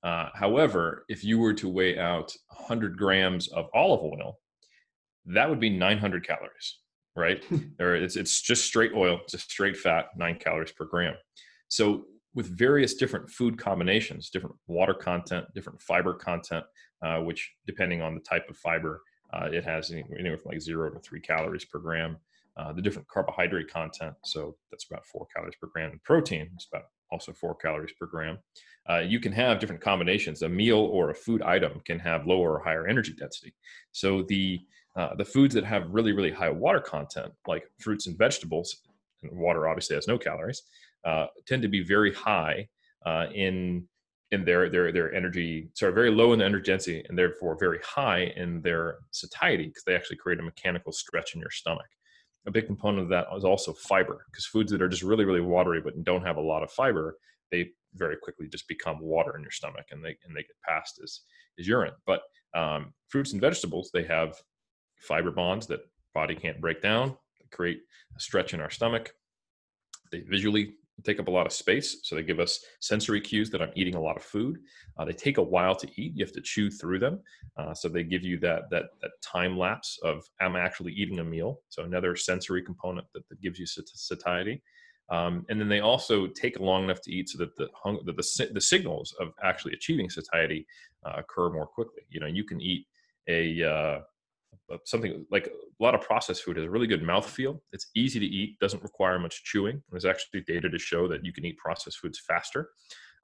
Uh, 0.02 0.30
however, 0.34 1.06
if 1.10 1.24
you 1.24 1.38
were 1.38 1.54
to 1.54 1.70
weigh 1.70 2.00
out 2.00 2.36
100 2.48 2.98
grams 2.98 3.50
of 3.50 3.70
olive 3.76 4.02
oil, 4.02 4.40
that 5.28 5.48
would 5.48 5.60
be 5.60 5.70
900 5.70 6.26
calories, 6.26 6.80
right? 7.16 7.44
there, 7.78 7.96
it's 7.96 8.16
it's 8.16 8.42
just 8.42 8.66
straight 8.66 8.94
oil, 8.96 9.20
it's 9.26 9.36
a 9.36 9.38
straight 9.38 9.78
fat, 9.78 10.08
nine 10.18 10.40
calories 10.40 10.72
per 10.72 10.86
gram. 10.86 11.14
So 11.68 12.06
with 12.34 12.58
various 12.58 12.96
different 12.96 13.30
food 13.30 13.60
combinations, 13.60 14.32
different 14.32 14.56
water 14.66 14.96
content, 14.96 15.46
different 15.54 15.80
fiber 15.82 16.16
content, 16.16 16.66
uh, 17.06 17.20
which 17.20 17.52
depending 17.68 18.02
on 18.02 18.16
the 18.16 18.22
type 18.22 18.50
of 18.50 18.58
fiber, 18.58 19.02
uh, 19.34 19.50
it 19.52 19.64
has 19.64 19.92
anywhere 19.92 20.38
from 20.38 20.52
like 20.52 20.62
zero 20.62 20.90
to 20.90 21.00
three 21.00 21.20
calories 21.20 21.66
per 21.66 21.80
gram. 21.80 22.18
Uh, 22.58 22.74
the 22.74 22.82
different 22.82 23.08
carbohydrate 23.08 23.72
content, 23.72 24.16
so 24.24 24.56
that's 24.72 24.88
about 24.90 25.06
four 25.06 25.28
calories 25.36 25.54
per 25.62 25.68
gram. 25.68 25.92
And 25.92 26.02
protein 26.04 26.50
is 26.58 26.68
about 26.72 26.86
also 27.12 27.32
four 27.32 27.54
calories 27.56 27.94
per 28.00 28.08
gram. 28.08 28.40
Uh, 28.90 29.00
you 29.00 29.20
can 29.20 29.32
have 29.32 29.60
different 29.60 29.82
combinations. 29.82 30.42
A 30.42 30.50
meal 30.50 30.80
or 30.80 31.12
a 31.12 31.16
food 31.16 31.44
item 31.44 31.82
can 31.86 32.00
have 32.00 32.26
lower 32.26 32.54
or 32.54 32.60
higher 32.64 32.88
energy 32.88 33.14
density. 33.14 33.54
So 33.92 34.24
the 34.24 34.60
uh, 34.96 35.14
the 35.16 35.26
foods 35.26 35.54
that 35.54 35.64
have 35.64 35.88
really 35.92 36.14
really 36.14 36.32
high 36.32 36.50
water 36.50 36.80
content, 36.80 37.32
like 37.46 37.64
fruits 37.80 38.08
and 38.08 38.18
vegetables, 38.18 38.76
and 39.22 39.38
water 39.38 39.68
obviously 39.68 39.96
has 39.96 40.08
no 40.08 40.18
calories, 40.18 40.64
uh, 41.06 41.28
tend 41.46 41.62
to 41.62 41.68
be 41.68 41.84
very 41.84 42.14
high 42.14 42.68
uh, 43.06 43.28
in 43.34 43.88
in 44.32 44.44
their 44.44 44.70
their 44.70 44.92
their 44.92 45.14
energy, 45.14 45.70
sorry, 45.74 45.94
very 45.94 46.12
low 46.12 46.34
in 46.34 46.40
the 46.40 46.46
energy 46.46 46.72
density, 46.72 47.04
and 47.08 47.18
therefore 47.18 47.58
very 47.60 47.80
high 47.84 48.34
in 48.36 48.62
their 48.62 48.98
satiety 49.12 49.68
because 49.68 49.84
they 49.86 49.96
actually 49.96 50.18
create 50.18 50.40
a 50.40 50.44
mechanical 50.44 50.92
stretch 50.92 51.34
in 51.34 51.42
your 51.42 51.52
stomach. 51.52 51.88
A 52.46 52.52
big 52.52 52.66
component 52.66 53.04
of 53.04 53.10
that 53.10 53.28
is 53.36 53.46
also 53.46 53.74
fiber 53.74 54.26
because 54.32 54.46
foods 54.46 54.72
that 54.72 54.82
are 54.82 54.90
just 54.90 55.04
really 55.04 55.26
really 55.26 55.42
watery 55.42 55.82
but 55.82 56.04
don't 56.04 56.26
have 56.26 56.38
a 56.38 56.42
lot 56.42 56.64
of 56.64 56.72
fiber, 56.72 57.18
they 57.52 57.70
very 57.96 58.18
quickly 58.18 58.48
just 58.48 58.68
become 58.68 59.00
water 59.00 59.36
in 59.36 59.42
your 59.42 59.52
stomach 59.52 59.86
and 59.92 60.04
they 60.04 60.18
and 60.26 60.36
they 60.36 60.42
get 60.42 60.62
passed 60.68 61.00
as 61.04 61.22
as 61.60 61.68
urine. 61.68 61.94
But 62.06 62.22
um, 62.54 62.94
fruits 63.08 63.32
and 63.32 63.42
vegetables 63.42 63.92
they 63.94 64.04
have 64.04 64.36
fiber 65.00 65.32
bonds 65.32 65.68
that 65.68 65.82
body 66.14 66.36
can't 66.36 66.60
break 66.60 66.82
down, 66.82 67.16
create 67.52 67.80
a 68.16 68.20
stretch 68.20 68.54
in 68.54 68.60
our 68.60 68.70
stomach. 68.70 69.14
They 70.12 70.22
visually 70.22 70.74
take 71.04 71.20
up 71.20 71.28
a 71.28 71.32
lot 71.32 71.46
of 71.46 71.54
space. 71.54 72.00
So 72.04 72.16
they 72.16 72.24
give 72.24 72.40
us 72.40 72.60
sensory 72.80 73.22
cues 73.22 73.50
that 73.52 73.62
I'm 73.62 73.72
eating 73.76 73.96
a 73.96 74.02
lot 74.02 74.18
of 74.18 74.24
food. 74.24 74.60
Uh, 74.98 75.06
they 75.06 75.14
take 75.14 75.38
a 75.38 75.44
while 75.44 75.76
to 75.76 75.88
eat. 76.02 76.14
You 76.16 76.26
have 76.26 76.34
to 76.34 76.42
chew 76.42 76.70
through 76.70 77.00
them. 77.00 77.20
Uh, 77.58 77.74
so 77.74 77.88
they 77.88 78.04
give 78.04 78.24
you 78.24 78.40
that, 78.40 78.70
that, 78.72 78.86
that 79.02 79.12
time 79.22 79.58
lapse 79.58 80.00
of 80.04 80.24
I'm 80.42 80.56
actually 80.56 80.94
eating 80.94 81.20
a 81.20 81.24
meal. 81.24 81.62
So 81.70 81.84
another 81.84 82.16
sensory 82.16 82.64
component 82.64 83.08
that, 83.14 83.28
that 83.30 83.42
gives 83.42 83.60
you 83.60 83.66
satiety. 83.66 84.62
Um, 85.10 85.46
and 85.50 85.60
then 85.60 85.70
they 85.70 85.80
also 85.80 86.28
take 86.28 86.60
long 86.60 86.84
enough 86.84 87.02
to 87.04 87.12
eat 87.12 87.30
so 87.30 87.38
that 87.38 87.56
the 87.56 87.70
hung, 87.74 88.00
that 88.06 88.18
the, 88.18 88.50
the 88.54 88.62
signals 88.62 89.16
of 89.22 89.30
actually 89.42 89.74
achieving 89.74 90.10
satiety 90.10 90.66
uh, 91.06 91.14
occur 91.18 91.50
more 91.50 91.68
quickly. 91.68 92.04
You 92.10 92.20
know, 92.20 92.28
you 92.28 92.44
can 92.44 92.60
eat 92.60 92.86
a 93.30 93.64
uh, 93.64 94.00
something 94.86 95.26
like 95.32 95.48
a 95.48 95.84
lot 95.84 95.96
of 95.96 96.02
processed 96.02 96.44
food 96.44 96.58
has 96.58 96.66
a 96.66 96.70
really 96.70 96.88
good 96.88 97.04
mouthfeel. 97.04 97.60
It's 97.72 97.88
easy 97.96 98.20
to 98.20 98.26
eat, 98.26 98.60
doesn't 98.60 98.84
require 98.84 99.18
much 99.20 99.44
chewing. 99.44 99.82
There's 99.90 100.06
actually 100.06 100.42
data 100.42 100.70
to 100.70 100.80
show 100.80 101.08
that 101.08 101.24
you 101.24 101.32
can 101.32 101.46
eat 101.46 101.58
processed 101.58 102.00
foods 102.00 102.20
faster. 102.28 102.70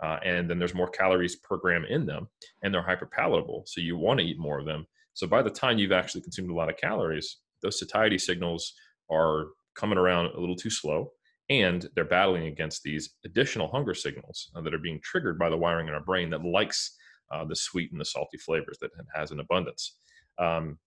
Uh, 0.02 0.18
and 0.24 0.50
then 0.50 0.60
there's 0.60 0.74
more 0.74 0.90
calories 0.90 1.38
per 1.38 1.58
gram 1.58 1.86
in 1.86 2.06
them, 2.06 2.28
and 2.62 2.74
they're 2.74 2.82
hyper 2.82 3.06
palatable. 3.06 3.64
So 3.68 3.82
you 3.82 3.98
want 3.98 4.20
to 4.20 4.26
eat 4.26 4.40
more 4.40 4.60
of 4.60 4.66
them. 4.66 4.86
So 5.14 5.28
by 5.28 5.42
the 5.42 5.50
time 5.50 5.78
you've 5.78 5.92
actually 5.92 6.22
consumed 6.22 6.50
a 6.50 6.56
lot 6.56 6.70
of 6.70 6.78
calories, 6.78 7.38
those 7.62 7.80
satiety 7.80 8.18
signals 8.18 8.74
are 9.12 9.48
coming 9.76 9.98
around 9.98 10.28
a 10.28 10.40
little 10.40 10.56
too 10.56 10.70
slow, 10.70 11.12
and 11.50 11.88
they're 11.96 12.06
battling 12.06 12.48
against 12.48 12.84
these 12.84 13.12
additional 13.26 13.70
hunger 13.70 13.94
signals 13.94 14.50
uh, 14.56 14.62
that 14.62 14.74
are 14.74 14.80
being 14.80 15.00
triggered 15.04 15.38
by 15.38 15.50
the 15.50 15.58
wiring 15.58 15.88
in 15.88 15.94
our 15.94 16.04
brain 16.04 16.30
that 16.32 16.44
likes 16.44 16.98
uh, 17.32 17.46
the 17.46 17.56
sweet 17.56 17.92
and 17.92 18.02
the 18.02 18.06
salty 18.06 18.38
flavors 18.38 18.78
that 18.82 18.92
it 18.98 19.06
has 19.14 19.32
in 19.32 19.40
abundance. 19.40 19.98
Um, 20.40 20.80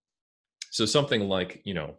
so 0.77 0.85
something 0.85 1.27
like 1.27 1.63
you 1.65 1.73
know 1.73 1.95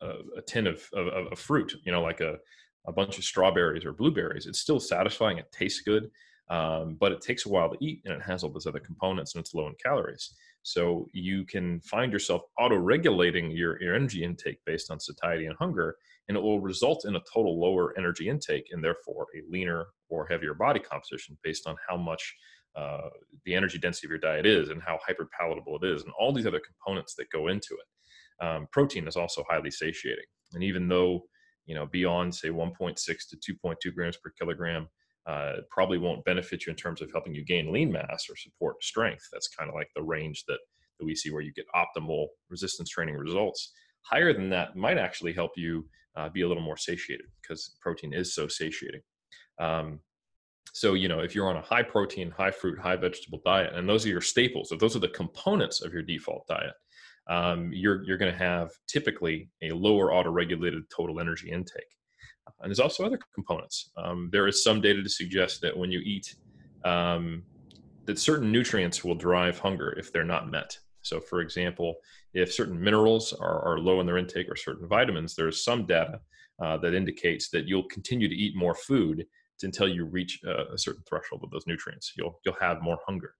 a, 0.00 0.12
a 0.38 0.42
tin 0.42 0.66
of, 0.66 0.82
of, 0.94 1.06
of 1.32 1.38
fruit, 1.38 1.74
you 1.84 1.92
know, 1.92 2.02
like 2.02 2.20
a 2.20 2.38
a 2.86 2.92
bunch 2.92 3.18
of 3.18 3.24
strawberries 3.24 3.84
or 3.84 3.92
blueberries, 3.92 4.46
it's 4.46 4.58
still 4.58 4.80
satisfying. 4.80 5.38
It 5.38 5.52
tastes 5.52 5.82
good, 5.82 6.10
um, 6.48 6.96
but 6.98 7.12
it 7.12 7.20
takes 7.20 7.46
a 7.46 7.48
while 7.48 7.70
to 7.70 7.76
eat, 7.80 8.00
and 8.04 8.14
it 8.14 8.22
has 8.22 8.42
all 8.42 8.50
those 8.50 8.66
other 8.66 8.80
components, 8.80 9.34
and 9.34 9.42
it's 9.42 9.54
low 9.54 9.68
in 9.68 9.74
calories. 9.80 10.34
So 10.62 11.06
you 11.12 11.44
can 11.44 11.80
find 11.80 12.12
yourself 12.12 12.42
auto-regulating 12.58 13.52
your, 13.52 13.80
your 13.80 13.94
energy 13.94 14.24
intake 14.24 14.58
based 14.64 14.90
on 14.90 14.98
satiety 14.98 15.46
and 15.46 15.56
hunger, 15.58 15.96
and 16.28 16.36
it 16.36 16.42
will 16.42 16.60
result 16.60 17.04
in 17.04 17.14
a 17.14 17.22
total 17.32 17.60
lower 17.60 17.96
energy 17.96 18.28
intake, 18.28 18.68
and 18.72 18.82
therefore 18.82 19.26
a 19.36 19.42
leaner 19.48 19.86
or 20.08 20.26
heavier 20.26 20.54
body 20.54 20.80
composition 20.80 21.38
based 21.44 21.68
on 21.68 21.76
how 21.88 21.96
much 21.96 22.34
uh, 22.76 23.08
the 23.44 23.54
energy 23.54 23.78
density 23.78 24.06
of 24.06 24.10
your 24.10 24.18
diet 24.18 24.46
is 24.46 24.70
and 24.70 24.82
how 24.82 24.98
hyperpalatable 25.08 25.82
it 25.82 25.86
is 25.86 26.02
and 26.02 26.12
all 26.18 26.32
these 26.32 26.46
other 26.46 26.60
components 26.60 27.14
that 27.16 27.30
go 27.30 27.48
into 27.48 27.74
it. 27.74 28.44
Um, 28.44 28.66
protein 28.72 29.06
is 29.06 29.16
also 29.16 29.44
highly 29.48 29.70
satiating. 29.70 30.24
And 30.54 30.62
even 30.62 30.88
though 30.88 31.22
you 31.66 31.74
know 31.74 31.86
beyond 31.86 32.34
say 32.34 32.48
1.6 32.48 32.96
to 32.96 33.54
2.2 33.64 33.94
grams 33.94 34.16
per 34.16 34.32
kilogram 34.38 34.88
uh, 35.26 35.56
probably 35.70 35.98
won't 35.98 36.24
benefit 36.24 36.66
you 36.66 36.70
in 36.70 36.76
terms 36.76 37.00
of 37.00 37.10
helping 37.12 37.34
you 37.34 37.44
gain 37.44 37.72
lean 37.72 37.92
mass 37.92 38.26
or 38.28 38.36
support 38.36 38.82
strength. 38.82 39.22
That's 39.32 39.48
kind 39.48 39.68
of 39.70 39.74
like 39.74 39.88
the 39.94 40.02
range 40.02 40.44
that, 40.48 40.58
that 40.98 41.04
we 41.04 41.14
see 41.14 41.30
where 41.30 41.42
you 41.42 41.52
get 41.52 41.66
optimal 41.76 42.26
resistance 42.50 42.90
training 42.90 43.14
results. 43.14 43.72
Higher 44.02 44.32
than 44.32 44.50
that 44.50 44.74
might 44.74 44.98
actually 44.98 45.32
help 45.32 45.52
you 45.56 45.86
uh, 46.16 46.28
be 46.28 46.42
a 46.42 46.48
little 46.48 46.62
more 46.62 46.76
satiated 46.76 47.26
because 47.40 47.76
protein 47.80 48.12
is 48.12 48.34
so 48.34 48.48
satiating. 48.48 49.00
Um, 49.60 50.00
so, 50.72 50.94
you 50.94 51.08
know, 51.08 51.20
if 51.20 51.34
you're 51.34 51.48
on 51.48 51.56
a 51.56 51.62
high 51.62 51.82
protein, 51.82 52.30
high 52.30 52.50
fruit, 52.50 52.78
high 52.78 52.96
vegetable 52.96 53.40
diet, 53.44 53.74
and 53.74 53.88
those 53.88 54.06
are 54.06 54.08
your 54.08 54.20
staples, 54.20 54.72
if 54.72 54.78
those 54.78 54.96
are 54.96 55.00
the 55.00 55.08
components 55.08 55.82
of 55.82 55.92
your 55.92 56.02
default 56.02 56.46
diet, 56.48 56.72
um, 57.28 57.70
you're 57.72 58.02
you're 58.04 58.18
going 58.18 58.32
to 58.32 58.38
have 58.38 58.70
typically 58.88 59.50
a 59.62 59.70
lower 59.70 60.12
auto-regulated 60.12 60.82
total 60.94 61.20
energy 61.20 61.50
intake. 61.50 61.84
And 62.60 62.70
there's 62.70 62.80
also 62.80 63.04
other 63.04 63.18
components. 63.34 63.90
Um, 63.96 64.28
there 64.32 64.48
is 64.48 64.64
some 64.64 64.80
data 64.80 65.02
to 65.02 65.08
suggest 65.08 65.60
that 65.60 65.76
when 65.76 65.90
you 65.90 66.00
eat, 66.00 66.34
um, 66.84 67.42
that 68.06 68.18
certain 68.18 68.50
nutrients 68.50 69.04
will 69.04 69.14
drive 69.14 69.58
hunger 69.58 69.92
if 69.98 70.12
they're 70.12 70.24
not 70.24 70.50
met. 70.50 70.76
So, 71.02 71.20
for 71.20 71.40
example, 71.40 71.96
if 72.34 72.52
certain 72.52 72.80
minerals 72.80 73.32
are, 73.32 73.60
are 73.62 73.78
low 73.78 74.00
in 74.00 74.06
their 74.06 74.18
intake 74.18 74.48
or 74.48 74.56
certain 74.56 74.88
vitamins, 74.88 75.34
there's 75.34 75.64
some 75.64 75.86
data 75.86 76.20
uh, 76.60 76.76
that 76.78 76.94
indicates 76.94 77.50
that 77.50 77.66
you'll 77.66 77.88
continue 77.88 78.28
to 78.28 78.34
eat 78.34 78.56
more 78.56 78.74
food 78.74 79.26
until 79.64 79.88
you 79.88 80.04
reach 80.04 80.40
a, 80.44 80.74
a, 80.74 80.78
certain 80.78 81.02
threshold 81.08 81.42
of 81.44 81.50
those 81.50 81.66
nutrients. 81.66 82.12
You'll 82.16 82.40
you'll 82.44 82.56
have 82.60 82.82
more 82.82 82.98
hunger. 83.06 83.34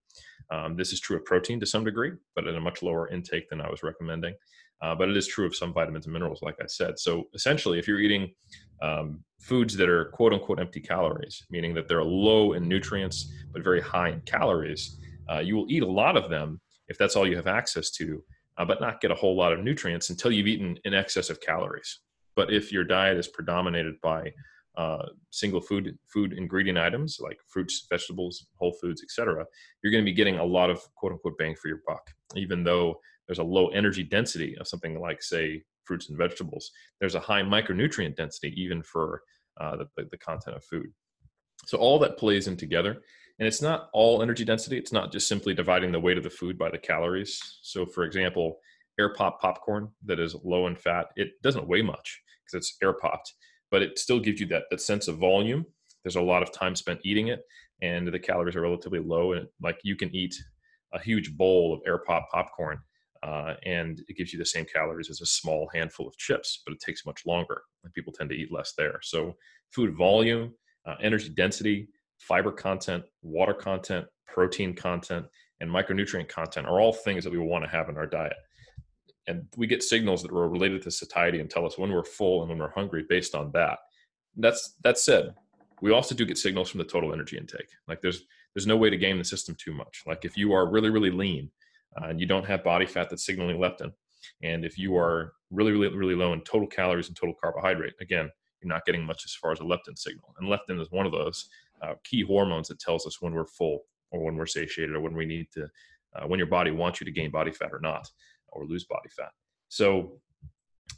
Um, 0.51 0.75
this 0.75 0.93
is 0.93 0.99
true 0.99 1.17
of 1.17 1.25
protein 1.25 1.59
to 1.59 1.65
some 1.65 1.83
degree, 1.83 2.11
but 2.35 2.47
at 2.47 2.55
a 2.55 2.61
much 2.61 2.83
lower 2.83 3.09
intake 3.09 3.49
than 3.49 3.61
I 3.61 3.69
was 3.69 3.83
recommending. 3.83 4.35
Uh, 4.81 4.93
but 4.93 5.09
it 5.09 5.15
is 5.15 5.27
true 5.27 5.45
of 5.45 5.55
some 5.55 5.73
vitamins 5.73 6.05
and 6.05 6.13
minerals, 6.13 6.41
like 6.41 6.57
I 6.61 6.65
said. 6.67 6.99
So 6.99 7.25
essentially, 7.33 7.79
if 7.79 7.87
you're 7.87 8.01
eating 8.01 8.33
um, 8.81 9.23
foods 9.39 9.77
that 9.77 9.87
are 9.87 10.05
quote 10.05 10.33
unquote 10.33 10.59
empty 10.59 10.81
calories, 10.81 11.45
meaning 11.49 11.73
that 11.75 11.87
they're 11.87 12.03
low 12.03 12.53
in 12.53 12.67
nutrients 12.67 13.31
but 13.53 13.63
very 13.63 13.81
high 13.81 14.09
in 14.09 14.21
calories, 14.21 14.99
uh, 15.31 15.39
you 15.39 15.55
will 15.55 15.67
eat 15.69 15.83
a 15.83 15.87
lot 15.87 16.17
of 16.17 16.29
them 16.29 16.59
if 16.89 16.97
that's 16.97 17.15
all 17.15 17.27
you 17.27 17.35
have 17.35 17.47
access 17.47 17.89
to, 17.91 18.21
uh, 18.57 18.65
but 18.65 18.81
not 18.81 19.01
get 19.01 19.11
a 19.11 19.15
whole 19.15 19.35
lot 19.35 19.53
of 19.53 19.63
nutrients 19.63 20.09
until 20.09 20.31
you've 20.31 20.47
eaten 20.47 20.77
in 20.83 20.93
excess 20.93 21.29
of 21.29 21.39
calories. 21.39 21.99
But 22.35 22.51
if 22.51 22.71
your 22.71 22.83
diet 22.83 23.17
is 23.17 23.27
predominated 23.27 23.95
by 24.01 24.33
uh, 24.75 25.05
single 25.29 25.61
food 25.61 25.97
food 26.11 26.33
ingredient 26.33 26.77
items 26.77 27.19
like 27.19 27.37
fruits, 27.47 27.85
vegetables, 27.89 28.47
whole 28.55 28.75
foods, 28.81 29.03
etc., 29.03 29.45
you're 29.83 29.91
going 29.91 30.03
to 30.03 30.09
be 30.09 30.15
getting 30.15 30.37
a 30.37 30.43
lot 30.43 30.69
of 30.69 30.81
quote 30.95 31.11
unquote 31.11 31.37
bang 31.37 31.55
for 31.55 31.67
your 31.67 31.81
buck. 31.87 32.09
Even 32.35 32.63
though 32.63 32.95
there's 33.27 33.39
a 33.39 33.43
low 33.43 33.67
energy 33.69 34.03
density 34.03 34.57
of 34.59 34.67
something 34.67 34.99
like 34.99 35.21
say 35.21 35.63
fruits 35.83 36.09
and 36.09 36.17
vegetables, 36.17 36.71
there's 36.99 37.15
a 37.15 37.19
high 37.19 37.41
micronutrient 37.41 38.15
density 38.15 38.53
even 38.59 38.81
for 38.81 39.21
uh, 39.59 39.75
the, 39.77 39.85
the, 39.95 40.07
the 40.11 40.17
content 40.17 40.55
of 40.55 40.63
food. 40.63 40.87
So 41.65 41.77
all 41.77 41.99
that 41.99 42.17
plays 42.17 42.47
in 42.47 42.57
together. 42.57 42.97
And 43.39 43.47
it's 43.47 43.61
not 43.61 43.89
all 43.93 44.21
energy 44.21 44.45
density. 44.45 44.77
It's 44.77 44.91
not 44.91 45.11
just 45.11 45.27
simply 45.27 45.53
dividing 45.53 45.91
the 45.91 45.99
weight 45.99 46.17
of 46.17 46.23
the 46.23 46.29
food 46.29 46.57
by 46.57 46.69
the 46.69 46.77
calories. 46.77 47.39
So, 47.63 47.85
for 47.85 48.03
example, 48.03 48.57
air 48.99 49.13
pop 49.13 49.41
popcorn 49.41 49.89
that 50.05 50.19
is 50.19 50.35
low 50.43 50.67
in 50.67 50.75
fat, 50.75 51.07
it 51.15 51.29
doesn't 51.41 51.67
weigh 51.67 51.81
much 51.81 52.21
because 52.45 52.59
it's 52.59 52.77
air 52.81 52.93
popped 52.93 53.33
but 53.73 53.81
it 53.81 53.97
still 53.97 54.19
gives 54.19 54.39
you 54.39 54.45
that 54.45 54.65
that 54.69 54.79
sense 54.79 55.07
of 55.07 55.17
volume. 55.17 55.65
There's 56.03 56.15
a 56.15 56.21
lot 56.21 56.43
of 56.43 56.51
time 56.51 56.75
spent 56.75 56.99
eating 57.03 57.29
it, 57.29 57.41
and 57.81 58.07
the 58.07 58.19
calories 58.19 58.55
are 58.55 58.61
relatively 58.61 58.99
low. 58.99 59.33
And 59.33 59.47
like 59.63 59.79
you 59.83 59.95
can 59.95 60.15
eat 60.15 60.35
a 60.93 60.99
huge 60.99 61.35
bowl 61.35 61.73
of 61.73 61.81
air 61.87 61.97
pop 61.97 62.29
popcorn, 62.31 62.77
uh, 63.23 63.55
and 63.65 63.99
it 64.07 64.15
gives 64.15 64.31
you 64.31 64.37
the 64.37 64.45
same 64.45 64.65
calories 64.65 65.09
as 65.09 65.21
a 65.21 65.25
small 65.25 65.71
handful 65.73 66.07
of 66.07 66.15
chips, 66.17 66.61
but 66.63 66.73
it 66.73 66.81
takes 66.81 67.03
much 67.03 67.25
longer. 67.25 67.63
And 67.83 67.91
people 67.93 68.13
tend 68.13 68.29
to 68.29 68.35
eat 68.35 68.53
less 68.53 68.73
there. 68.77 68.99
So 69.01 69.33
food 69.71 69.97
volume, 69.97 70.53
uh, 70.85 70.97
energy 71.01 71.29
density, 71.29 71.87
fiber 72.19 72.51
content, 72.51 73.03
water 73.23 73.55
content, 73.55 74.05
protein 74.27 74.75
content, 74.75 75.25
and 75.61 75.69
micronutrient 75.69 76.29
content 76.29 76.67
are 76.67 76.79
all 76.79 76.93
things 76.93 77.23
that 77.23 77.33
we 77.33 77.39
want 77.39 77.63
to 77.63 77.71
have 77.71 77.89
in 77.89 77.97
our 77.97 78.05
diet. 78.05 78.37
And 79.27 79.47
we 79.55 79.67
get 79.67 79.83
signals 79.83 80.21
that 80.21 80.31
are 80.31 80.49
related 80.49 80.81
to 80.83 80.91
satiety 80.91 81.39
and 81.39 81.49
tell 81.49 81.65
us 81.65 81.77
when 81.77 81.91
we're 81.91 82.03
full 82.03 82.41
and 82.41 82.49
when 82.49 82.59
we're 82.59 82.71
hungry 82.71 83.05
based 83.07 83.35
on 83.35 83.51
that. 83.53 83.79
That's 84.35 84.75
that 84.83 84.97
said, 84.97 85.35
we 85.81 85.91
also 85.91 86.15
do 86.15 86.25
get 86.25 86.37
signals 86.37 86.69
from 86.69 86.79
the 86.79 86.85
total 86.85 87.13
energy 87.13 87.37
intake. 87.37 87.69
Like 87.87 88.01
there's 88.01 88.25
there's 88.53 88.67
no 88.67 88.77
way 88.77 88.89
to 88.89 88.97
game 88.97 89.17
the 89.17 89.23
system 89.23 89.55
too 89.57 89.73
much. 89.73 90.03
Like 90.05 90.25
if 90.25 90.37
you 90.37 90.53
are 90.53 90.69
really 90.69 90.89
really 90.89 91.11
lean 91.11 91.51
uh, 92.01 92.07
and 92.07 92.19
you 92.19 92.25
don't 92.25 92.45
have 92.45 92.63
body 92.63 92.85
fat 92.85 93.09
that's 93.09 93.25
signaling 93.25 93.57
leptin, 93.57 93.93
and 94.41 94.65
if 94.65 94.77
you 94.77 94.97
are 94.97 95.33
really 95.51 95.71
really 95.71 95.95
really 95.95 96.15
low 96.15 96.33
in 96.33 96.41
total 96.41 96.67
calories 96.67 97.07
and 97.07 97.15
total 97.15 97.35
carbohydrate, 97.41 97.93
again 98.01 98.29
you're 98.63 98.73
not 98.73 98.85
getting 98.85 99.05
much 99.05 99.23
as 99.25 99.33
far 99.33 99.51
as 99.51 99.59
a 99.59 99.63
leptin 99.63 99.97
signal. 99.97 100.33
And 100.39 100.49
leptin 100.49 100.81
is 100.81 100.91
one 100.91 101.05
of 101.05 101.11
those 101.11 101.49
uh, 101.81 101.93
key 102.03 102.23
hormones 102.23 102.67
that 102.69 102.79
tells 102.79 103.05
us 103.05 103.21
when 103.21 103.33
we're 103.33 103.45
full 103.45 103.81
or 104.11 104.23
when 104.23 104.35
we're 104.35 104.45
satiated 104.45 104.95
or 104.95 105.01
when 105.01 105.15
we 105.15 105.25
need 105.25 105.47
to, 105.53 105.67
uh, 106.15 106.25
when 106.27 106.39
your 106.39 106.47
body 106.47 106.71
wants 106.71 107.01
you 107.01 107.05
to 107.05 107.11
gain 107.11 107.31
body 107.31 107.51
fat 107.51 107.73
or 107.73 107.79
not, 107.81 108.09
or 108.53 108.65
lose 108.65 108.85
body 108.85 109.09
fat. 109.15 109.31
So, 109.69 110.19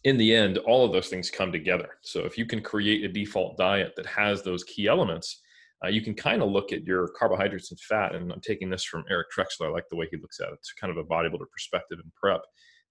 in 0.03 0.17
the 0.17 0.35
end, 0.35 0.57
all 0.59 0.85
of 0.85 0.91
those 0.91 1.07
things 1.07 1.29
come 1.31 1.51
together. 1.51 1.89
So, 2.01 2.21
if 2.21 2.37
you 2.37 2.45
can 2.45 2.61
create 2.61 3.03
a 3.03 3.09
default 3.09 3.57
diet 3.57 3.93
that 3.95 4.05
has 4.05 4.43
those 4.43 4.63
key 4.63 4.87
elements, 4.87 5.41
uh, 5.83 5.89
you 5.89 6.01
can 6.01 6.13
kind 6.13 6.41
of 6.41 6.49
look 6.49 6.71
at 6.71 6.83
your 6.83 7.09
carbohydrates 7.17 7.71
and 7.71 7.79
fat. 7.79 8.15
And 8.15 8.31
I'm 8.31 8.41
taking 8.41 8.69
this 8.69 8.83
from 8.83 9.03
Eric 9.09 9.27
Trexler. 9.35 9.67
I 9.67 9.69
like 9.69 9.85
the 9.89 9.95
way 9.95 10.07
he 10.09 10.17
looks 10.17 10.39
at 10.39 10.47
it. 10.47 10.55
It's 10.55 10.73
kind 10.73 10.91
of 10.91 10.97
a 10.97 11.03
bodybuilder 11.03 11.49
perspective 11.51 11.99
in 12.03 12.11
prep 12.21 12.41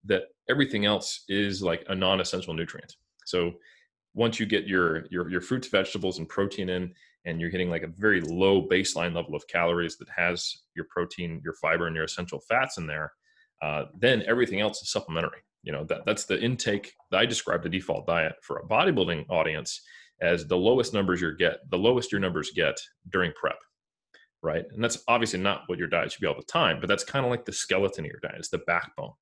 that 0.04 0.24
everything 0.50 0.84
else 0.84 1.24
is 1.28 1.62
like 1.62 1.84
a 1.88 1.94
non 1.94 2.20
essential 2.20 2.54
nutrient. 2.54 2.94
So, 3.26 3.52
once 4.14 4.38
you 4.38 4.46
get 4.46 4.66
your 4.66 5.06
your 5.10 5.30
your 5.30 5.40
fruits, 5.40 5.68
vegetables, 5.68 6.18
and 6.18 6.28
protein 6.28 6.68
in, 6.68 6.92
and 7.24 7.40
you're 7.40 7.50
hitting 7.50 7.70
like 7.70 7.82
a 7.82 7.88
very 7.98 8.20
low 8.20 8.66
baseline 8.68 9.14
level 9.14 9.34
of 9.34 9.46
calories 9.48 9.96
that 9.96 10.08
has 10.14 10.52
your 10.76 10.86
protein, 10.90 11.40
your 11.44 11.54
fiber, 11.54 11.86
and 11.86 11.96
your 11.96 12.04
essential 12.04 12.40
fats 12.48 12.78
in 12.78 12.86
there, 12.86 13.12
uh, 13.64 13.86
then 13.98 14.22
everything 14.26 14.60
else 14.60 14.82
is 14.82 14.92
supplementary. 14.92 15.40
You 15.62 15.72
know 15.72 15.84
that 15.84 16.02
that's 16.04 16.26
the 16.26 16.38
intake. 16.38 16.92
That 17.10 17.20
I 17.20 17.26
describe 17.26 17.62
the 17.62 17.70
default 17.70 18.06
diet 18.06 18.34
for 18.42 18.58
a 18.58 18.66
bodybuilding 18.66 19.24
audience 19.30 19.80
as 20.20 20.46
the 20.46 20.56
lowest 20.56 20.92
numbers 20.92 21.20
you 21.22 21.34
get, 21.36 21.58
the 21.70 21.78
lowest 21.78 22.12
your 22.12 22.20
numbers 22.20 22.50
get 22.54 22.76
during 23.10 23.32
prep, 23.40 23.58
right? 24.42 24.64
And 24.72 24.84
that's 24.84 25.02
obviously 25.08 25.40
not 25.40 25.62
what 25.66 25.78
your 25.78 25.88
diet 25.88 26.12
should 26.12 26.20
be 26.20 26.26
all 26.26 26.36
the 26.36 26.42
time, 26.42 26.78
but 26.78 26.88
that's 26.88 27.04
kind 27.04 27.24
of 27.24 27.30
like 27.30 27.46
the 27.46 27.52
skeleton 27.52 28.04
of 28.04 28.10
your 28.10 28.20
diet. 28.22 28.36
It's 28.38 28.50
the 28.50 28.58
backbone. 28.58 29.12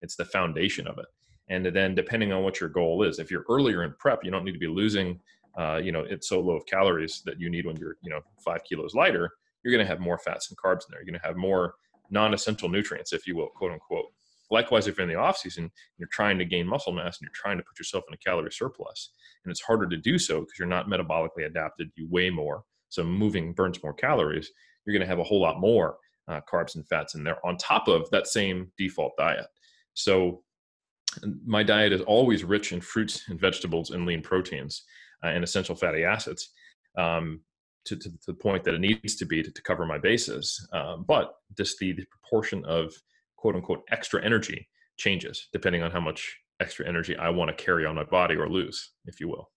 It's 0.00 0.16
the 0.16 0.24
foundation 0.24 0.86
of 0.86 0.98
it. 0.98 1.06
And 1.50 1.66
then 1.66 1.94
depending 1.94 2.32
on 2.32 2.44
what 2.44 2.60
your 2.60 2.68
goal 2.68 3.02
is, 3.02 3.18
if 3.18 3.30
you're 3.30 3.44
earlier 3.48 3.82
in 3.82 3.94
prep, 3.98 4.20
you 4.22 4.30
don't 4.30 4.44
need 4.44 4.52
to 4.52 4.58
be 4.58 4.68
losing, 4.68 5.18
uh, 5.58 5.80
you 5.82 5.92
know, 5.92 6.04
it's 6.08 6.28
so 6.28 6.40
low 6.40 6.56
of 6.56 6.66
calories 6.66 7.22
that 7.26 7.40
you 7.40 7.50
need 7.50 7.66
when 7.66 7.76
you're, 7.76 7.96
you 8.02 8.10
know, 8.10 8.20
five 8.44 8.62
kilos 8.68 8.94
lighter. 8.94 9.30
You're 9.62 9.72
going 9.72 9.84
to 9.84 9.90
have 9.90 10.00
more 10.00 10.18
fats 10.18 10.50
and 10.50 10.58
carbs 10.58 10.86
in 10.86 10.92
there. 10.92 11.00
You're 11.00 11.12
going 11.12 11.20
to 11.20 11.26
have 11.26 11.36
more 11.36 11.74
non-essential 12.10 12.68
nutrients, 12.68 13.12
if 13.12 13.26
you 13.26 13.36
will, 13.36 13.48
quote 13.48 13.72
unquote. 13.72 14.06
Likewise, 14.50 14.86
if 14.86 14.96
you're 14.96 15.06
in 15.06 15.12
the 15.12 15.20
off 15.20 15.36
season, 15.36 15.70
you're 15.98 16.08
trying 16.10 16.38
to 16.38 16.44
gain 16.44 16.66
muscle 16.66 16.92
mass 16.92 17.18
and 17.18 17.26
you're 17.26 17.30
trying 17.34 17.58
to 17.58 17.62
put 17.62 17.78
yourself 17.78 18.04
in 18.08 18.14
a 18.14 18.18
calorie 18.18 18.52
surplus, 18.52 19.10
and 19.44 19.50
it's 19.50 19.60
harder 19.60 19.86
to 19.86 19.96
do 19.96 20.18
so 20.18 20.40
because 20.40 20.58
you're 20.58 20.68
not 20.68 20.88
metabolically 20.88 21.46
adapted. 21.46 21.90
You 21.96 22.08
weigh 22.10 22.30
more, 22.30 22.64
so 22.88 23.04
moving 23.04 23.52
burns 23.52 23.82
more 23.82 23.92
calories. 23.92 24.50
You're 24.84 24.94
going 24.94 25.06
to 25.06 25.08
have 25.08 25.18
a 25.18 25.24
whole 25.24 25.40
lot 25.40 25.60
more 25.60 25.98
uh, 26.28 26.40
carbs 26.50 26.76
and 26.76 26.86
fats 26.88 27.14
in 27.14 27.24
there 27.24 27.44
on 27.46 27.56
top 27.56 27.88
of 27.88 28.08
that 28.10 28.26
same 28.26 28.72
default 28.78 29.12
diet. 29.18 29.46
So 29.94 30.42
my 31.44 31.62
diet 31.62 31.92
is 31.92 32.02
always 32.02 32.44
rich 32.44 32.72
in 32.72 32.80
fruits 32.80 33.24
and 33.28 33.40
vegetables 33.40 33.90
and 33.90 34.06
lean 34.06 34.22
proteins 34.22 34.84
uh, 35.24 35.28
and 35.28 35.42
essential 35.42 35.74
fatty 35.74 36.04
acids 36.04 36.50
um, 36.96 37.40
to, 37.96 38.10
to, 38.10 38.12
the 38.26 38.34
point 38.34 38.64
that 38.64 38.74
it 38.74 38.80
needs 38.80 39.16
to 39.16 39.26
be 39.26 39.42
to, 39.42 39.50
to 39.50 39.62
cover 39.62 39.86
my 39.86 39.98
bases. 39.98 40.66
Um, 40.72 41.04
but 41.06 41.34
just 41.56 41.78
the, 41.78 41.92
the 41.92 42.04
proportion 42.06 42.64
of 42.64 42.92
quote 43.36 43.54
unquote 43.54 43.82
extra 43.90 44.24
energy 44.24 44.68
changes 44.96 45.48
depending 45.52 45.82
on 45.82 45.90
how 45.90 46.00
much 46.00 46.36
extra 46.60 46.86
energy 46.86 47.16
I 47.16 47.30
want 47.30 47.56
to 47.56 47.64
carry 47.64 47.86
on 47.86 47.94
my 47.94 48.04
body 48.04 48.34
or 48.36 48.48
lose, 48.48 48.92
if 49.06 49.20
you 49.20 49.28
will. 49.28 49.50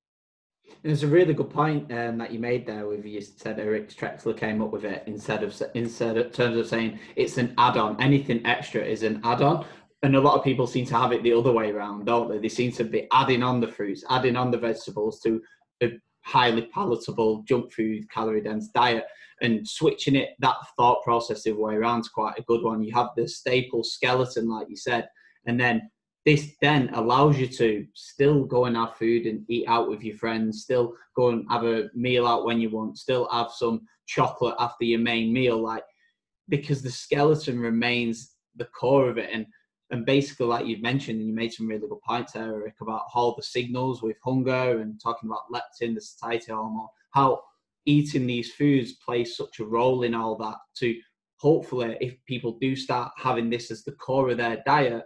And 0.84 0.94
it's 0.94 1.04
a 1.04 1.08
really 1.08 1.34
good 1.34 1.50
point 1.50 1.92
um, 1.92 2.18
that 2.20 2.32
you 2.32 2.40
made 2.40 2.66
there. 2.66 2.88
With 2.88 3.06
you 3.06 3.20
said 3.22 3.60
Eric 3.60 3.90
Trexler 3.90 4.38
came 4.38 4.62
up 4.62 4.72
with 4.72 4.86
it 4.86 5.04
instead 5.06 5.44
of 5.44 5.60
instead 5.74 6.18
of 6.18 6.32
terms 6.32 6.58
of 6.58 6.68
saying 6.68 7.00
it's 7.16 7.38
an 7.38 7.54
add-on. 7.58 8.02
Anything 8.02 8.46
extra 8.46 8.82
is 8.82 9.04
an 9.04 9.20
add-on 9.24 9.66
and 10.04 10.16
a 10.16 10.22
lot 10.22 10.38
of 10.38 10.44
people 10.44 10.66
seem 10.66 10.86
to 10.88 10.98
have 10.98 11.12
it 11.12 11.24
the 11.24 11.34
other 11.34 11.52
way 11.52 11.72
around, 11.72 12.06
don't 12.06 12.30
they? 12.30 12.40
They 12.40 12.50
seem 12.50 12.72
to 12.74 12.84
be 12.84 13.08
adding 13.14 13.44
on 13.44 13.60
the 13.60 13.68
fruits, 13.68 14.04
adding 14.10 14.36
on 14.36 14.50
the 14.50 14.58
vegetables 14.58 15.20
to 15.22 15.42
a 15.84 15.92
highly 16.22 16.64
palatable 16.74 17.44
junk 17.48 17.72
food, 17.72 18.10
calorie 18.10 18.42
dense 18.42 18.70
diet, 18.70 19.06
and 19.42 19.68
switching 19.68 20.16
it 20.16 20.30
that 20.40 20.56
thought 20.78 21.04
process 21.04 21.44
the 21.44 21.52
way 21.52 21.76
around 21.76 22.02
is 22.02 22.10
quite 22.10 22.38
a 22.38 22.44
good 22.44 22.64
one. 22.64 22.84
You 22.84 22.94
have 22.94 23.10
the 23.16 23.28
staple 23.28 23.84
skeleton, 23.84 24.48
like 24.48 24.70
you 24.70 24.78
said, 24.78 25.08
and 25.46 25.60
then 25.60 25.90
this 26.26 26.52
then 26.62 26.90
allows 26.94 27.40
you 27.40 27.48
to 27.48 27.86
still 27.96 28.44
go 28.46 28.66
and 28.66 28.76
have 28.76 28.96
food 28.96 29.26
and 29.26 29.44
eat 29.50 29.68
out 29.68 29.90
with 29.90 30.04
your 30.04 30.18
friends, 30.18 30.62
still 30.62 30.94
go 31.16 31.30
and 31.30 31.46
have 31.50 31.64
a 31.64 31.90
meal 31.96 32.28
out 32.28 32.46
when 32.46 32.62
you 32.62 32.70
want, 32.70 32.98
still 32.98 33.28
have 33.32 33.50
some 33.52 33.82
chocolate 34.06 34.56
after 34.60 34.84
your 34.84 35.00
main 35.00 35.34
meal, 35.34 35.60
like 35.60 35.84
because 36.50 36.84
the 36.84 36.92
skeleton 36.92 37.60
remains 37.60 38.34
the 38.56 38.66
core 38.66 39.10
of 39.10 39.18
it. 39.18 39.30
And 39.34 39.48
and 39.92 40.06
basically, 40.06 40.46
like 40.46 40.66
you've 40.66 40.82
mentioned, 40.82 41.20
and 41.20 41.28
you 41.28 41.36
made 41.36 41.52
some 41.52 41.68
really 41.68 41.88
good 41.88 42.02
points 42.08 42.32
there, 42.32 42.56
Eric, 42.56 42.76
about 42.82 43.04
all 43.14 43.36
the 43.36 43.44
signals 43.44 44.02
with 44.02 44.16
hunger 44.24 44.80
and 44.80 45.00
talking 45.02 45.30
about 45.30 45.52
leptin, 45.54 45.94
the 45.94 46.02
satiety 46.02 46.54
hormone, 46.54 46.88
how 47.12 47.42
eating 47.86 48.26
these 48.26 48.54
foods 48.54 48.94
plays 49.06 49.36
such 49.36 49.60
a 49.60 49.66
role 49.66 50.04
in 50.04 50.16
all 50.16 50.38
that. 50.38 50.56
To 50.78 50.96
hopefully, 51.38 51.98
if 52.00 52.16
people 52.26 52.58
do 52.62 52.76
start 52.76 53.12
having 53.18 53.50
this 53.50 53.70
as 53.70 53.84
the 53.84 53.92
core 53.94 54.30
of 54.30 54.38
their 54.38 54.64
diet, 54.66 55.04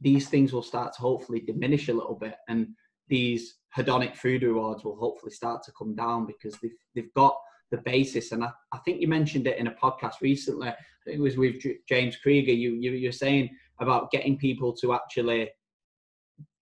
these 0.00 0.28
things 0.28 0.52
will 0.52 0.62
start 0.62 0.94
to 0.94 1.00
hopefully 1.02 1.40
diminish 1.40 1.88
a 1.88 1.94
little 1.94 2.16
bit, 2.16 2.36
and 2.48 2.68
these 3.08 3.56
hedonic 3.76 4.16
food 4.16 4.42
rewards 4.42 4.84
will 4.84 4.96
hopefully 4.96 5.32
start 5.32 5.62
to 5.64 5.72
come 5.76 5.94
down 5.94 6.26
because 6.26 6.58
they've 6.62 6.72
they've 6.94 7.12
got 7.14 7.36
the 7.70 7.78
basis. 7.78 8.32
And 8.32 8.42
I, 8.42 8.50
I 8.72 8.78
think 8.78 9.02
you 9.02 9.08
mentioned 9.08 9.46
it 9.46 9.58
in 9.58 9.66
a 9.66 9.72
podcast 9.74 10.14
recently. 10.22 10.72
it 11.06 11.20
was 11.20 11.36
with 11.36 11.56
James 11.86 12.16
Krieger. 12.16 12.52
You, 12.52 12.74
you 12.74 12.92
you're 12.92 13.12
saying 13.12 13.50
about 13.80 14.10
getting 14.10 14.36
people 14.36 14.72
to 14.74 14.92
actually 14.92 15.50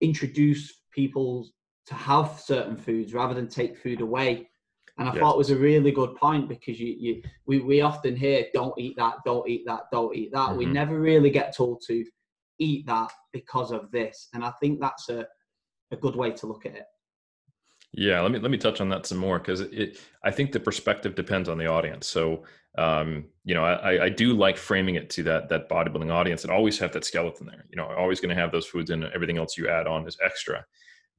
introduce 0.00 0.82
people 0.92 1.48
to 1.86 1.94
have 1.94 2.40
certain 2.40 2.76
foods 2.76 3.14
rather 3.14 3.34
than 3.34 3.48
take 3.48 3.78
food 3.78 4.00
away. 4.00 4.48
And 4.98 5.08
I 5.08 5.12
thought 5.12 5.34
it 5.34 5.38
was 5.38 5.50
a 5.50 5.56
really 5.56 5.92
good 5.92 6.16
point 6.16 6.48
because 6.48 6.80
you, 6.80 6.94
you 6.98 7.22
we, 7.46 7.60
we 7.60 7.82
often 7.82 8.16
hear 8.16 8.46
don't 8.52 8.76
eat 8.78 8.96
that, 8.96 9.18
don't 9.24 9.48
eat 9.48 9.62
that, 9.66 9.82
don't 9.92 10.14
eat 10.14 10.32
that. 10.32 10.48
Mm-hmm. 10.48 10.58
We 10.58 10.66
never 10.66 10.98
really 10.98 11.30
get 11.30 11.56
told 11.56 11.82
to 11.86 12.04
eat 12.58 12.84
that 12.86 13.12
because 13.32 13.70
of 13.70 13.92
this. 13.92 14.28
And 14.34 14.44
I 14.44 14.50
think 14.60 14.80
that's 14.80 15.08
a, 15.08 15.24
a 15.92 15.96
good 15.96 16.16
way 16.16 16.32
to 16.32 16.46
look 16.46 16.66
at 16.66 16.74
it. 16.74 16.86
Yeah, 17.92 18.20
let 18.20 18.32
me 18.32 18.38
let 18.38 18.50
me 18.50 18.58
touch 18.58 18.80
on 18.80 18.88
that 18.90 19.06
some 19.06 19.18
more 19.18 19.38
because 19.38 19.60
it. 19.60 19.98
I 20.22 20.30
think 20.30 20.52
the 20.52 20.60
perspective 20.60 21.14
depends 21.14 21.48
on 21.48 21.56
the 21.56 21.66
audience. 21.66 22.06
So, 22.06 22.42
um, 22.78 23.24
you 23.44 23.54
know, 23.54 23.64
I, 23.64 24.04
I 24.04 24.08
do 24.08 24.34
like 24.34 24.56
framing 24.56 24.94
it 24.94 25.10
to 25.10 25.22
that 25.24 25.48
that 25.48 25.68
bodybuilding 25.68 26.12
audience 26.12 26.44
and 26.44 26.52
always 26.52 26.78
have 26.78 26.92
that 26.92 27.04
skeleton 27.04 27.46
there. 27.46 27.64
You 27.70 27.76
know, 27.76 27.86
always 27.86 28.20
going 28.20 28.34
to 28.34 28.40
have 28.40 28.52
those 28.52 28.66
foods 28.66 28.90
and 28.90 29.04
everything 29.04 29.36
else 29.36 29.58
you 29.58 29.68
add 29.68 29.86
on 29.86 30.06
is 30.06 30.16
extra. 30.24 30.64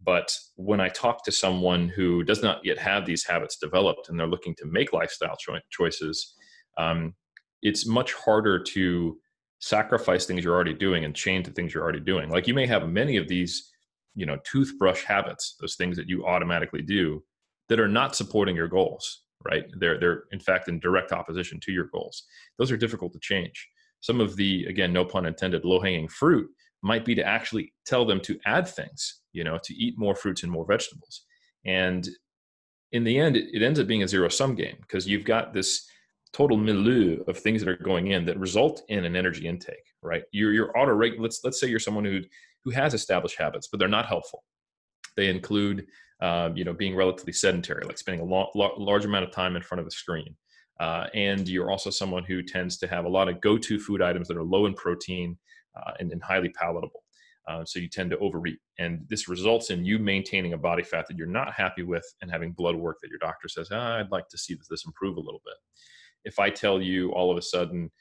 But 0.02 0.36
when 0.56 0.80
I 0.80 0.88
talk 0.88 1.26
to 1.26 1.32
someone 1.32 1.90
who 1.90 2.24
does 2.24 2.42
not 2.42 2.62
yet 2.64 2.78
have 2.78 3.06
these 3.06 3.26
habits 3.26 3.58
developed 3.58 4.08
and 4.08 4.18
they're 4.18 4.28
looking 4.28 4.56
to 4.56 4.66
make 4.66 4.94
lifestyle 4.94 5.36
cho- 5.36 5.60
choices, 5.70 6.36
um, 6.78 7.14
it's 7.62 7.86
much 7.86 8.14
harder 8.14 8.64
to 8.64 9.18
sacrifice 9.60 10.26
things 10.26 10.46
you're 10.46 10.56
already 10.56 10.74
doing 10.74 11.04
and 11.04 11.14
change 11.14 11.46
the 11.46 11.52
things 11.52 11.74
you're 11.74 11.84
already 11.84 12.00
doing. 12.00 12.30
Like 12.30 12.48
you 12.48 12.54
may 12.54 12.68
have 12.68 12.88
many 12.88 13.18
of 13.18 13.28
these 13.28 13.70
you 14.16 14.26
know 14.26 14.38
toothbrush 14.44 15.04
habits 15.04 15.56
those 15.60 15.76
things 15.76 15.96
that 15.96 16.10
you 16.10 16.26
automatically 16.26 16.82
do 16.82 17.24
that 17.68 17.80
are 17.80 17.88
not 17.88 18.16
supporting 18.16 18.56
your 18.56 18.68
goals 18.68 19.22
right 19.46 19.66
they're 19.78 20.00
they're 20.00 20.24
in 20.32 20.40
fact 20.40 20.68
in 20.68 20.80
direct 20.80 21.12
opposition 21.12 21.60
to 21.60 21.72
your 21.72 21.86
goals 21.86 22.24
those 22.58 22.72
are 22.72 22.78
difficult 22.78 23.14
to 23.14 23.20
change 23.20 23.68
some 24.02 24.20
of 24.20 24.36
the 24.36 24.66
again 24.66 24.92
no 24.92 25.06
pun 25.06 25.26
intended 25.26 25.64
low 25.66 25.80
hanging 25.80 26.08
fruit 26.08 26.50
might 26.82 27.06
be 27.06 27.16
to 27.16 27.24
actually 27.24 27.74
tell 27.86 28.06
them 28.06 28.20
to 28.20 28.40
add 28.46 28.68
things 28.68 29.22
you 29.34 29.44
know 29.44 29.58
to 29.64 29.74
eat 29.76 29.98
more 29.98 30.16
fruits 30.16 30.44
and 30.44 30.52
more 30.52 30.66
vegetables 30.66 31.26
and 31.66 32.10
in 32.92 33.04
the 33.04 33.18
end 33.18 33.38
it, 33.38 33.62
ends 33.62 33.80
up 33.80 33.88
being 33.88 34.04
a 34.04 34.08
zero 34.08 34.30
sum 34.30 34.56
game 34.56 34.78
because 34.82 35.08
you've 35.08 35.26
got 35.26 35.54
this 35.54 35.88
total 36.32 36.58
milieu 36.58 37.24
of 37.28 37.40
things 37.40 37.62
that 37.62 37.70
are 37.70 37.84
going 37.84 38.08
in 38.08 38.26
that 38.26 38.38
result 38.38 38.84
in 38.90 39.04
an 39.06 39.16
energy 39.16 39.48
intake 39.48 39.76
right 40.04 40.24
you're, 40.32 40.54
you're 40.54 40.78
auto 40.78 40.92
rate. 40.92 41.20
let's 41.20 41.42
let's 41.44 41.60
say 41.60 41.68
you're 41.68 41.80
someone 41.80 42.06
who 42.06 42.22
who 42.64 42.72
has 42.72 42.94
established 42.94 43.38
habits, 43.38 43.68
but 43.68 43.80
they're 43.80 43.88
not 43.88 44.06
helpful. 44.06 44.44
They 45.16 45.30
include, 45.30 45.88
um, 46.22 46.58
you 46.58 46.64
know, 46.64 46.74
being 46.74 46.96
relatively 46.96 47.34
sedentary, 47.34 47.86
like 47.86 47.98
spending 47.98 48.22
a 48.22 48.26
lo- 48.26 48.50
lo- 48.56 48.76
large 48.78 49.06
amount 49.06 49.26
of 49.26 49.32
time 49.32 49.56
in 49.56 49.62
front 49.62 49.80
of 49.80 49.88
a 49.88 49.92
screen, 49.92 50.36
uh, 50.80 51.08
and 51.14 51.48
you're 51.48 51.72
also 51.72 51.90
someone 51.90 52.24
who 52.24 52.42
tends 52.42 52.78
to 52.78 52.88
have 52.88 53.06
a 53.06 53.10
lot 53.10 53.28
of 53.28 53.42
go-to 53.42 53.80
food 53.80 54.02
items 54.02 54.28
that 54.28 54.38
are 54.38 54.44
low 54.44 54.66
in 54.66 54.74
protein 54.74 55.38
uh, 55.76 55.92
and, 56.00 56.12
and, 56.12 56.24
highly 56.24 56.50
palatable. 56.50 57.04
Uh, 57.48 57.66
so 57.66 57.80
you 57.80 57.90
tend 57.90 58.12
to 58.12 58.18
overeat, 58.20 58.60
and 58.78 59.06
this 59.10 59.28
results 59.28 59.72
in 59.72 59.84
you 59.84 59.98
maintaining 59.98 60.54
a 60.54 60.58
body 60.58 60.84
fat 60.84 61.06
that 61.08 61.18
you're 61.18 61.28
not 61.28 61.54
happy 61.54 61.84
with 61.84 62.06
and 62.22 62.30
having 62.30 62.52
blood 62.52 62.76
work 62.76 62.98
that 63.02 63.10
your 63.10 63.20
doctor 63.20 63.48
says, 63.48 63.70
ah, 63.72 63.98
"I'd 63.98 64.12
like 64.12 64.28
to 64.30 64.38
see 64.38 64.56
this 64.70 64.86
improve 64.86 65.18
a 65.18 65.22
little 65.22 65.42
bit." 65.46 65.56
If 66.26 66.38
I 66.38 66.50
tell 66.50 66.82
you 66.82 67.12
all 67.12 67.32
of 67.32 67.38
a 67.38 67.42
sudden, 67.42 67.92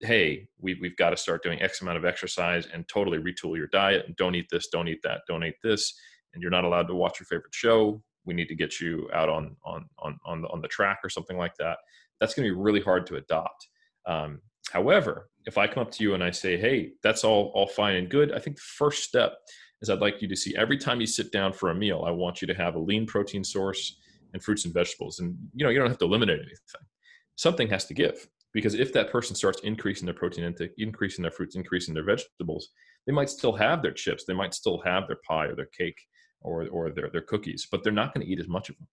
"Hey, 0.00 0.46
we, 0.58 0.74
we've 0.80 0.96
got 0.96 1.10
to 1.10 1.16
start 1.16 1.42
doing 1.42 1.60
X 1.60 1.80
amount 1.80 1.98
of 1.98 2.04
exercise 2.04 2.66
and 2.66 2.86
totally 2.86 3.18
retool 3.18 3.56
your 3.56 3.66
diet, 3.68 4.06
and 4.06 4.14
don't 4.16 4.36
eat 4.36 4.46
this, 4.50 4.68
don't 4.68 4.88
eat 4.88 5.00
that, 5.02 5.22
don't 5.26 5.42
eat 5.44 5.56
this," 5.64 5.98
and 6.34 6.42
you're 6.42 6.50
not 6.50 6.64
allowed 6.64 6.88
to 6.88 6.94
watch 6.94 7.20
your 7.20 7.26
favorite 7.26 7.54
show, 7.54 8.02
we 8.24 8.34
need 8.34 8.48
to 8.48 8.54
get 8.54 8.80
you 8.80 9.08
out 9.12 9.28
on 9.28 9.56
on 9.64 9.86
on 9.98 10.18
on 10.24 10.42
the, 10.42 10.48
on 10.48 10.60
the 10.60 10.68
track 10.68 11.00
or 11.02 11.10
something 11.10 11.36
like 11.36 11.54
that 11.58 11.78
that's 12.22 12.34
going 12.34 12.48
to 12.48 12.54
be 12.54 12.60
really 12.60 12.80
hard 12.80 13.04
to 13.04 13.16
adopt. 13.16 13.66
Um, 14.06 14.40
however, 14.70 15.28
if 15.44 15.58
I 15.58 15.66
come 15.66 15.82
up 15.82 15.90
to 15.90 16.04
you 16.04 16.14
and 16.14 16.22
I 16.22 16.30
say, 16.30 16.56
"Hey, 16.56 16.92
that's 17.02 17.24
all 17.24 17.50
all 17.54 17.66
fine 17.66 17.96
and 17.96 18.08
good," 18.08 18.32
I 18.32 18.38
think 18.38 18.56
the 18.56 18.62
first 18.62 19.02
step 19.02 19.34
is 19.82 19.90
I'd 19.90 19.98
like 19.98 20.22
you 20.22 20.28
to 20.28 20.36
see 20.36 20.54
every 20.56 20.78
time 20.78 21.00
you 21.00 21.06
sit 21.06 21.32
down 21.32 21.52
for 21.52 21.70
a 21.70 21.74
meal, 21.74 22.04
I 22.06 22.12
want 22.12 22.40
you 22.40 22.46
to 22.46 22.54
have 22.54 22.76
a 22.76 22.78
lean 22.78 23.06
protein 23.06 23.42
source 23.42 23.98
and 24.32 24.42
fruits 24.42 24.64
and 24.64 24.72
vegetables. 24.72 25.18
And 25.18 25.36
you 25.52 25.64
know, 25.64 25.70
you 25.70 25.80
don't 25.80 25.88
have 25.88 25.98
to 25.98 26.04
eliminate 26.04 26.38
anything. 26.38 26.86
Something 27.34 27.68
has 27.70 27.86
to 27.86 27.94
give 27.94 28.28
because 28.52 28.74
if 28.74 28.92
that 28.92 29.10
person 29.10 29.34
starts 29.34 29.60
increasing 29.62 30.06
their 30.06 30.14
protein 30.14 30.44
intake, 30.44 30.74
increasing 30.78 31.22
their 31.22 31.32
fruits, 31.32 31.56
increasing 31.56 31.92
their 31.92 32.04
vegetables, 32.04 32.68
they 33.04 33.12
might 33.12 33.30
still 33.30 33.54
have 33.54 33.82
their 33.82 33.90
chips, 33.92 34.24
they 34.24 34.34
might 34.34 34.54
still 34.54 34.80
have 34.82 35.08
their 35.08 35.18
pie 35.26 35.46
or 35.46 35.56
their 35.56 35.70
cake 35.76 36.00
or 36.42 36.68
or 36.68 36.90
their 36.90 37.10
their 37.10 37.22
cookies, 37.22 37.66
but 37.70 37.82
they're 37.82 37.92
not 37.92 38.14
going 38.14 38.26
to 38.26 38.32
eat 38.32 38.40
as 38.40 38.48
much 38.48 38.68
of 38.68 38.76
them 38.78 38.88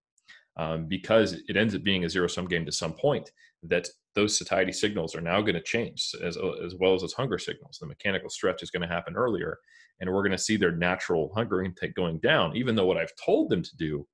um, 0.57 0.85
because 0.85 1.33
it 1.47 1.55
ends 1.55 1.73
up 1.73 1.83
being 1.83 2.03
a 2.03 2.09
zero 2.09 2.27
sum 2.27 2.47
game 2.47 2.65
to 2.65 2.71
some 2.71 2.93
point 2.93 3.31
that 3.63 3.87
those 4.15 4.37
satiety 4.37 4.71
signals 4.71 5.15
are 5.15 5.21
now 5.21 5.41
going 5.41 5.55
to 5.55 5.61
change 5.61 6.13
as, 6.23 6.37
as 6.63 6.75
well 6.79 6.93
as 6.93 7.01
those 7.01 7.13
hunger 7.13 7.37
signals. 7.37 7.77
The 7.79 7.87
mechanical 7.87 8.29
stretch 8.29 8.63
is 8.63 8.71
going 8.71 8.81
to 8.81 8.93
happen 8.93 9.15
earlier, 9.15 9.57
and 9.99 10.09
we're 10.09 10.23
going 10.23 10.31
to 10.31 10.37
see 10.37 10.57
their 10.57 10.71
natural 10.71 11.31
hunger 11.33 11.63
intake 11.63 11.95
going 11.95 12.19
down, 12.19 12.55
even 12.55 12.75
though 12.75 12.85
what 12.85 12.97
I've 12.97 13.13
told 13.23 13.49
them 13.49 13.63
to 13.63 13.77
do 13.77 14.05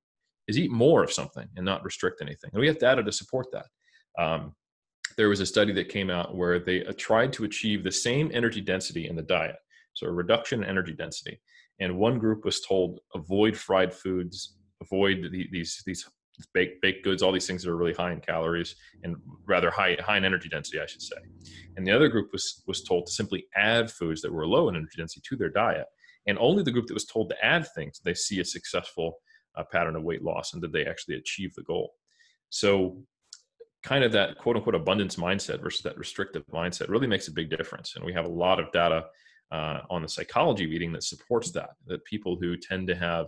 is 0.46 0.58
eat 0.58 0.70
more 0.70 1.02
of 1.02 1.12
something 1.12 1.48
and 1.56 1.64
not 1.64 1.84
restrict 1.84 2.22
anything. 2.22 2.50
And 2.52 2.60
we 2.60 2.68
have 2.68 2.78
data 2.78 3.02
to 3.02 3.12
support 3.12 3.46
that. 3.52 3.66
Um, 4.22 4.54
there 5.16 5.28
was 5.28 5.40
a 5.40 5.46
study 5.46 5.72
that 5.72 5.88
came 5.88 6.10
out 6.10 6.36
where 6.36 6.58
they 6.58 6.84
uh, 6.84 6.92
tried 6.96 7.32
to 7.34 7.44
achieve 7.44 7.82
the 7.82 7.92
same 7.92 8.30
energy 8.32 8.60
density 8.60 9.08
in 9.08 9.16
the 9.16 9.22
diet, 9.22 9.56
so 9.94 10.06
a 10.06 10.12
reduction 10.12 10.62
in 10.62 10.68
energy 10.68 10.92
density. 10.92 11.40
And 11.80 11.98
one 11.98 12.18
group 12.18 12.44
was 12.44 12.60
told 12.60 13.00
avoid 13.14 13.56
fried 13.56 13.92
foods, 13.92 14.56
avoid 14.80 15.28
the, 15.30 15.48
these 15.50 15.82
these 15.86 16.08
baked 16.52 16.82
baked 16.82 17.04
goods, 17.04 17.22
all 17.22 17.32
these 17.32 17.46
things 17.46 17.62
that 17.62 17.70
are 17.70 17.76
really 17.76 17.94
high 17.94 18.12
in 18.12 18.20
calories 18.20 18.76
and 19.02 19.16
rather 19.46 19.70
high 19.70 19.96
high 20.00 20.16
in 20.16 20.24
energy 20.24 20.48
density, 20.48 20.80
I 20.80 20.86
should 20.86 21.02
say. 21.02 21.16
And 21.76 21.86
the 21.86 21.92
other 21.92 22.08
group 22.08 22.32
was 22.32 22.62
was 22.66 22.82
told 22.82 23.06
to 23.06 23.12
simply 23.12 23.46
add 23.54 23.90
foods 23.90 24.22
that 24.22 24.32
were 24.32 24.46
low 24.46 24.68
in 24.68 24.76
energy 24.76 24.96
density 24.96 25.22
to 25.28 25.36
their 25.36 25.50
diet. 25.50 25.86
And 26.26 26.38
only 26.38 26.62
the 26.62 26.72
group 26.72 26.86
that 26.86 26.94
was 26.94 27.04
told 27.04 27.30
to 27.30 27.44
add 27.44 27.66
things, 27.74 28.00
they 28.04 28.14
see 28.14 28.40
a 28.40 28.44
successful 28.44 29.18
uh, 29.56 29.62
pattern 29.70 29.96
of 29.96 30.02
weight 30.02 30.22
loss 30.22 30.52
and 30.52 30.62
did 30.62 30.72
they 30.72 30.84
actually 30.84 31.16
achieve 31.16 31.54
the 31.54 31.62
goal. 31.62 31.94
So 32.50 33.02
kind 33.82 34.02
of 34.02 34.12
that 34.12 34.36
quote 34.38 34.56
unquote 34.56 34.74
abundance 34.74 35.16
mindset 35.16 35.62
versus 35.62 35.82
that 35.82 35.96
restrictive 35.96 36.44
mindset 36.52 36.88
really 36.88 37.06
makes 37.06 37.28
a 37.28 37.32
big 37.32 37.50
difference. 37.50 37.94
And 37.94 38.04
we 38.04 38.12
have 38.12 38.24
a 38.24 38.28
lot 38.28 38.58
of 38.58 38.72
data 38.72 39.04
uh, 39.52 39.80
on 39.90 40.02
the 40.02 40.08
psychology 40.08 40.64
of 40.64 40.70
eating 40.70 40.92
that 40.92 41.02
supports 41.02 41.52
that, 41.52 41.70
that 41.86 42.04
people 42.04 42.36
who 42.40 42.56
tend 42.56 42.88
to 42.88 42.94
have 42.94 43.26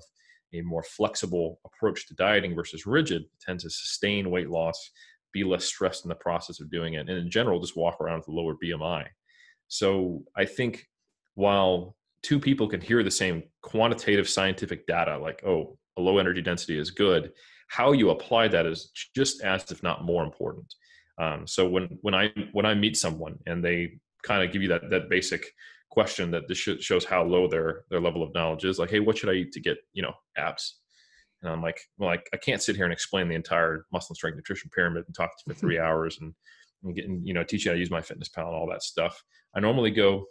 a 0.54 0.62
more 0.62 0.82
flexible 0.82 1.60
approach 1.64 2.06
to 2.08 2.14
dieting 2.14 2.54
versus 2.54 2.86
rigid 2.86 3.24
tend 3.40 3.60
to 3.60 3.70
sustain 3.70 4.30
weight 4.30 4.48
loss, 4.48 4.90
be 5.32 5.44
less 5.44 5.64
stressed 5.64 6.04
in 6.04 6.08
the 6.08 6.14
process 6.14 6.60
of 6.60 6.70
doing 6.70 6.94
it, 6.94 7.08
and 7.08 7.18
in 7.18 7.30
general, 7.30 7.60
just 7.60 7.76
walk 7.76 8.00
around 8.00 8.18
with 8.18 8.28
a 8.28 8.32
lower 8.32 8.54
BMI. 8.62 9.04
So 9.68 10.24
I 10.36 10.46
think 10.46 10.86
while 11.34 11.94
two 12.22 12.40
people 12.40 12.66
can 12.66 12.80
hear 12.80 13.02
the 13.02 13.10
same 13.10 13.42
quantitative 13.62 14.28
scientific 14.28 14.86
data, 14.86 15.18
like, 15.18 15.44
oh, 15.44 15.78
a 15.96 16.00
low 16.00 16.18
energy 16.18 16.40
density 16.40 16.78
is 16.78 16.90
good, 16.90 17.32
how 17.68 17.92
you 17.92 18.10
apply 18.10 18.48
that 18.48 18.66
is 18.66 18.90
just 19.14 19.42
as, 19.42 19.70
if 19.70 19.82
not 19.82 20.04
more 20.04 20.24
important. 20.24 20.74
Um, 21.18 21.46
so 21.46 21.68
when 21.68 21.98
when 22.02 22.14
I 22.14 22.32
when 22.52 22.64
I 22.64 22.74
meet 22.74 22.96
someone 22.96 23.38
and 23.46 23.62
they 23.62 23.98
kind 24.22 24.42
of 24.42 24.52
give 24.52 24.62
you 24.62 24.68
that 24.68 24.88
that 24.90 25.10
basic 25.10 25.44
question 25.98 26.30
that 26.30 26.46
this 26.46 26.58
shows 26.58 27.04
how 27.04 27.24
low 27.24 27.48
their 27.48 27.82
their 27.90 28.00
level 28.00 28.22
of 28.22 28.32
knowledge 28.32 28.64
is. 28.64 28.78
Like, 28.78 28.90
hey, 28.90 29.00
what 29.00 29.18
should 29.18 29.30
I 29.30 29.32
eat 29.32 29.50
to 29.52 29.60
get 29.60 29.78
you 29.94 30.02
know 30.02 30.12
abs? 30.36 30.78
And 31.42 31.50
I'm 31.50 31.60
like, 31.60 31.80
well, 31.98 32.10
I, 32.10 32.18
I 32.32 32.36
can't 32.36 32.62
sit 32.62 32.76
here 32.76 32.84
and 32.84 32.92
explain 32.92 33.28
the 33.28 33.34
entire 33.34 33.84
muscle 33.92 34.14
strength 34.14 34.36
nutrition 34.36 34.70
pyramid 34.72 35.02
and 35.06 35.14
talk 35.16 35.30
to 35.30 35.42
you 35.44 35.52
for 35.52 35.58
three 35.58 35.78
hours 35.86 36.18
and, 36.20 36.32
and 36.84 36.94
get 36.94 37.06
you 37.24 37.34
know 37.34 37.42
teach 37.42 37.64
you 37.64 37.72
how 37.72 37.74
to 37.74 37.80
use 37.80 37.88
MyFitnessPal 37.88 38.46
and 38.46 38.54
all 38.54 38.68
that 38.70 38.84
stuff. 38.84 39.20
I 39.56 39.60
normally 39.60 39.90
go, 39.90 40.26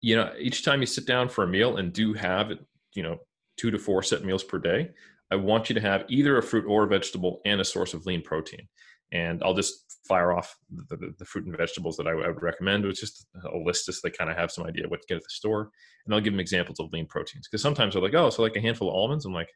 you 0.00 0.14
know, 0.14 0.32
each 0.38 0.64
time 0.64 0.78
you 0.78 0.86
sit 0.86 1.06
down 1.06 1.28
for 1.28 1.42
a 1.42 1.48
meal 1.48 1.78
and 1.78 1.92
do 1.92 2.12
have 2.12 2.52
you 2.94 3.02
know 3.02 3.18
two 3.56 3.72
to 3.72 3.78
four 3.80 4.04
set 4.04 4.24
meals 4.24 4.44
per 4.44 4.60
day, 4.60 4.90
I 5.32 5.34
want 5.34 5.68
you 5.68 5.74
to 5.74 5.80
have 5.80 6.04
either 6.08 6.38
a 6.38 6.42
fruit 6.42 6.66
or 6.68 6.84
a 6.84 6.88
vegetable 6.88 7.40
and 7.44 7.60
a 7.60 7.64
source 7.64 7.94
of 7.94 8.06
lean 8.06 8.22
protein 8.22 8.68
and 9.12 9.42
I'll 9.42 9.54
just 9.54 9.98
fire 10.06 10.32
off 10.32 10.56
the, 10.88 10.96
the, 10.96 11.14
the 11.18 11.24
fruit 11.24 11.46
and 11.46 11.56
vegetables 11.56 11.96
that 11.96 12.06
I, 12.06 12.14
would 12.14 12.42
recommend. 12.42 12.84
It's 12.84 13.00
just 13.00 13.26
a 13.52 13.56
list 13.58 13.86
just 13.86 14.02
they 14.02 14.10
kind 14.10 14.30
of 14.30 14.36
have 14.36 14.50
some 14.50 14.66
idea 14.66 14.88
what 14.88 15.00
to 15.00 15.06
get 15.06 15.16
at 15.16 15.22
the 15.22 15.30
store, 15.30 15.70
and 16.04 16.14
I'll 16.14 16.20
give 16.20 16.32
them 16.32 16.40
examples 16.40 16.80
of 16.80 16.92
lean 16.92 17.06
proteins 17.06 17.48
because 17.48 17.62
sometimes 17.62 17.94
they're 17.94 18.02
like, 18.02 18.14
oh, 18.14 18.30
so 18.30 18.42
like 18.42 18.56
a 18.56 18.60
handful 18.60 18.88
of 18.88 18.94
almonds. 18.94 19.24
I'm 19.24 19.32
like, 19.32 19.50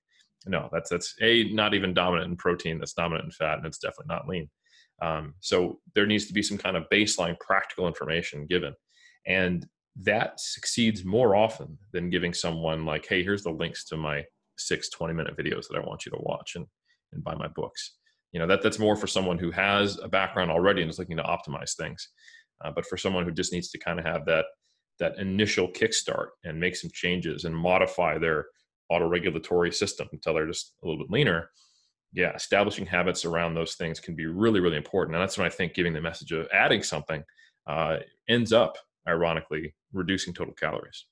no, 0.46 0.68
that's 0.72 0.90
that's 0.90 1.14
a 1.20 1.44
not 1.52 1.74
even 1.74 1.94
dominant 1.94 2.30
in 2.30 2.36
protein. 2.36 2.78
That's 2.78 2.94
dominant 2.94 3.26
in 3.26 3.30
fat, 3.30 3.58
and 3.58 3.66
it's 3.66 3.78
definitely 3.78 4.14
not 4.14 4.28
lean. 4.28 4.48
Um, 5.00 5.34
so 5.40 5.80
there 5.94 6.06
needs 6.06 6.26
to 6.26 6.32
be 6.32 6.42
some 6.42 6.58
kind 6.58 6.76
of 6.76 6.84
baseline 6.92 7.38
practical 7.40 7.86
information 7.86 8.46
given, 8.46 8.74
and 9.26 9.66
that 10.00 10.40
succeeds 10.40 11.04
more 11.04 11.36
often 11.36 11.76
than 11.92 12.08
giving 12.08 12.32
someone 12.32 12.86
like, 12.86 13.06
hey, 13.06 13.22
here's 13.22 13.42
the 13.42 13.50
links 13.50 13.84
to 13.84 13.96
my 13.96 14.24
six 14.56 14.88
20 14.90 15.12
minute 15.14 15.36
videos 15.36 15.66
that 15.68 15.78
I 15.78 15.86
want 15.86 16.06
you 16.06 16.12
to 16.12 16.18
watch 16.20 16.52
and 16.56 16.66
and 17.12 17.22
buy 17.22 17.34
my 17.34 17.48
books 17.48 17.96
you 18.32 18.40
know 18.40 18.46
that 18.46 18.62
that's 18.62 18.78
more 18.78 18.96
for 18.96 19.06
someone 19.06 19.38
who 19.38 19.50
has 19.50 19.98
a 20.02 20.08
background 20.08 20.50
already 20.50 20.82
and 20.82 20.90
is 20.90 20.98
looking 20.98 21.16
to 21.16 21.22
optimize 21.22 21.76
things 21.76 22.08
uh, 22.64 22.70
but 22.70 22.86
for 22.86 22.96
someone 22.96 23.24
who 23.24 23.32
just 23.32 23.52
needs 23.52 23.70
to 23.70 23.78
kind 23.78 23.98
of 23.98 24.04
have 24.04 24.24
that 24.26 24.46
that 24.98 25.18
initial 25.18 25.68
kickstart 25.68 26.28
and 26.44 26.58
make 26.58 26.76
some 26.76 26.90
changes 26.92 27.44
and 27.44 27.56
modify 27.56 28.18
their 28.18 28.46
auto-regulatory 28.90 29.72
system 29.72 30.08
until 30.12 30.34
they're 30.34 30.46
just 30.46 30.74
a 30.82 30.86
little 30.86 31.04
bit 31.04 31.12
leaner 31.12 31.50
yeah 32.12 32.34
establishing 32.34 32.86
habits 32.86 33.24
around 33.24 33.54
those 33.54 33.74
things 33.74 34.00
can 34.00 34.14
be 34.14 34.26
really 34.26 34.60
really 34.60 34.76
important. 34.76 35.14
And 35.14 35.22
that's 35.22 35.38
when 35.38 35.46
i 35.46 35.50
think 35.50 35.74
giving 35.74 35.92
the 35.92 36.00
message 36.00 36.32
of 36.32 36.48
adding 36.52 36.82
something 36.82 37.22
uh, 37.66 37.98
ends 38.28 38.52
up 38.52 38.76
ironically 39.08 39.74
reducing 39.92 40.34
total 40.34 40.54
calories 40.54 41.06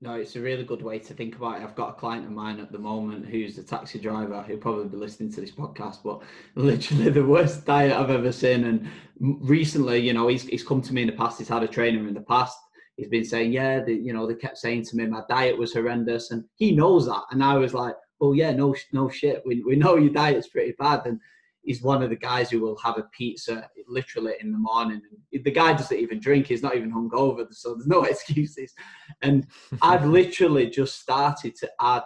no, 0.00 0.14
it's 0.14 0.36
a 0.36 0.40
really 0.40 0.62
good 0.62 0.82
way 0.82 1.00
to 1.00 1.14
think 1.14 1.36
about 1.36 1.60
it. 1.60 1.64
I've 1.64 1.74
got 1.74 1.90
a 1.90 1.94
client 1.94 2.24
of 2.24 2.30
mine 2.30 2.60
at 2.60 2.70
the 2.70 2.78
moment 2.78 3.26
who's 3.26 3.58
a 3.58 3.64
taxi 3.64 3.98
driver 3.98 4.42
who'll 4.42 4.58
probably 4.58 4.86
be 4.86 4.96
listening 4.96 5.32
to 5.32 5.40
this 5.40 5.50
podcast, 5.50 5.98
but 6.04 6.22
literally 6.54 7.10
the 7.10 7.24
worst 7.24 7.64
diet 7.64 7.92
I've 7.92 8.10
ever 8.10 8.30
seen. 8.30 8.64
And 8.64 8.88
recently, 9.18 9.98
you 9.98 10.12
know, 10.12 10.28
he's, 10.28 10.44
he's 10.44 10.62
come 10.62 10.82
to 10.82 10.94
me 10.94 11.02
in 11.02 11.08
the 11.08 11.14
past, 11.14 11.38
he's 11.38 11.48
had 11.48 11.64
a 11.64 11.68
trainer 11.68 12.06
in 12.06 12.14
the 12.14 12.20
past. 12.20 12.56
He's 12.96 13.08
been 13.08 13.24
saying, 13.24 13.52
yeah, 13.52 13.84
you 13.86 14.12
know, 14.12 14.26
they 14.26 14.34
kept 14.34 14.58
saying 14.58 14.84
to 14.86 14.96
me, 14.96 15.06
my 15.06 15.22
diet 15.28 15.58
was 15.58 15.72
horrendous. 15.72 16.30
And 16.30 16.44
he 16.56 16.72
knows 16.72 17.06
that. 17.06 17.24
And 17.30 17.42
I 17.42 17.56
was 17.56 17.74
like, 17.74 17.94
oh, 18.20 18.32
yeah, 18.32 18.52
no, 18.52 18.74
no 18.92 19.08
shit. 19.08 19.42
We, 19.44 19.62
we 19.62 19.76
know 19.76 19.96
your 19.96 20.12
diet's 20.12 20.48
pretty 20.48 20.74
bad. 20.78 21.06
And 21.06 21.20
he's 21.68 21.82
one 21.82 22.02
of 22.02 22.08
the 22.08 22.16
guys 22.16 22.50
who 22.50 22.60
will 22.60 22.78
have 22.78 22.96
a 22.96 23.02
pizza 23.12 23.68
literally 23.86 24.32
in 24.40 24.50
the 24.50 24.58
morning. 24.58 25.02
And 25.32 25.44
the 25.44 25.50
guy 25.50 25.74
doesn't 25.74 25.96
even 25.96 26.18
drink; 26.18 26.46
he's 26.46 26.62
not 26.62 26.76
even 26.76 26.90
hungover, 26.90 27.46
so 27.52 27.74
there's 27.74 27.86
no 27.86 28.02
excuses. 28.14 28.72
And 29.20 29.46
I've 29.82 30.06
literally 30.18 30.70
just 30.70 30.98
started 30.98 31.54
to 31.56 31.70
add 31.80 32.02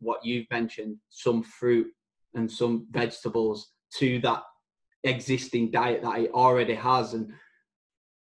what 0.00 0.24
you've 0.24 0.50
mentioned: 0.50 0.96
some 1.10 1.42
fruit 1.42 1.86
and 2.34 2.50
some 2.50 2.86
vegetables 2.90 3.72
to 3.98 4.18
that 4.20 4.42
existing 5.04 5.70
diet 5.70 6.02
that 6.02 6.18
he 6.18 6.28
already 6.28 6.74
has. 6.74 7.12
And 7.12 7.30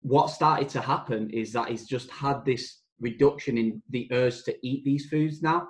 what 0.02 0.30
started 0.30 0.70
to 0.70 0.82
happen 0.82 1.32
is 1.32 1.52
that 1.54 1.70
he's 1.70 1.88
just 1.88 2.12
had 2.12 2.46
this 2.46 2.82
reduction 3.02 3.58
in 3.58 3.82
the 3.90 4.08
urge 4.12 4.44
to 4.44 4.56
eat 4.62 4.86
these 4.86 5.08
foods 5.08 5.42
now 5.42 5.68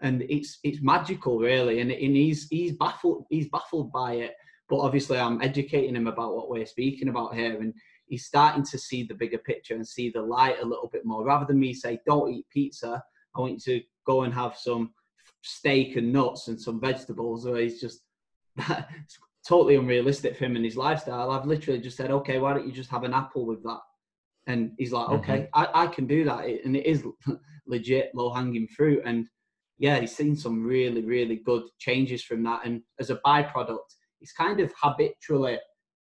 and 0.00 0.22
it's 0.28 0.58
it's 0.62 0.82
magical 0.82 1.38
really. 1.38 1.80
And, 1.80 1.90
and 1.90 2.16
he's 2.16 2.48
he's 2.48 2.72
baffled 2.72 3.24
he's 3.30 3.48
baffled 3.48 3.92
by 3.92 4.14
it. 4.14 4.34
But 4.68 4.80
obviously 4.80 5.18
i'm 5.18 5.40
educating 5.40 5.96
him 5.96 6.06
about 6.06 6.34
what 6.36 6.50
we're 6.50 6.66
speaking 6.66 7.08
about 7.08 7.34
here 7.34 7.60
and 7.60 7.72
he's 8.06 8.26
starting 8.26 8.64
to 8.64 8.78
see 8.78 9.02
the 9.02 9.14
bigger 9.14 9.38
picture 9.38 9.74
and 9.74 9.86
see 9.86 10.10
the 10.10 10.22
light 10.22 10.56
a 10.62 10.66
little 10.66 10.88
bit 10.92 11.04
more. 11.04 11.24
Rather 11.24 11.46
than 11.46 11.58
me 11.58 11.72
say 11.72 11.98
don't 12.06 12.32
eat 12.32 12.46
pizza 12.52 13.02
i 13.36 13.40
want 13.40 13.52
you 13.54 13.58
to 13.78 13.84
go 14.06 14.22
and 14.22 14.34
have 14.34 14.56
some 14.56 14.92
steak 15.42 15.96
and 15.96 16.12
nuts 16.12 16.48
and 16.48 16.60
some 16.60 16.80
vegetables 16.80 17.46
or 17.46 17.56
he's 17.56 17.80
just 17.80 18.00
totally 19.46 19.76
unrealistic 19.76 20.36
for 20.36 20.44
him 20.44 20.56
and 20.56 20.64
his 20.64 20.76
lifestyle. 20.76 21.30
I've 21.30 21.46
literally 21.46 21.80
just 21.80 21.96
said 21.96 22.10
okay 22.10 22.38
why 22.38 22.52
don't 22.52 22.66
you 22.66 22.72
just 22.72 22.90
have 22.90 23.04
an 23.04 23.14
apple 23.14 23.46
with 23.46 23.62
that? 23.64 23.80
And 24.46 24.72
he's 24.78 24.92
like 24.92 25.08
okay 25.08 25.48
mm-hmm. 25.54 25.74
I, 25.74 25.84
I 25.84 25.86
can 25.88 26.06
do 26.06 26.24
that. 26.24 26.44
And 26.44 26.76
it 26.76 26.86
is 26.86 27.04
legit 27.66 28.14
low 28.14 28.32
hanging 28.32 28.68
fruit. 28.68 29.02
And 29.04 29.26
yeah, 29.78 30.00
he's 30.00 30.16
seen 30.16 30.36
some 30.36 30.64
really, 30.64 31.02
really 31.02 31.36
good 31.36 31.62
changes 31.78 32.22
from 32.22 32.42
that. 32.44 32.62
And 32.64 32.82
as 32.98 33.10
a 33.10 33.20
byproduct, 33.24 33.78
he's 34.18 34.32
kind 34.32 34.60
of 34.60 34.72
habitually 34.80 35.58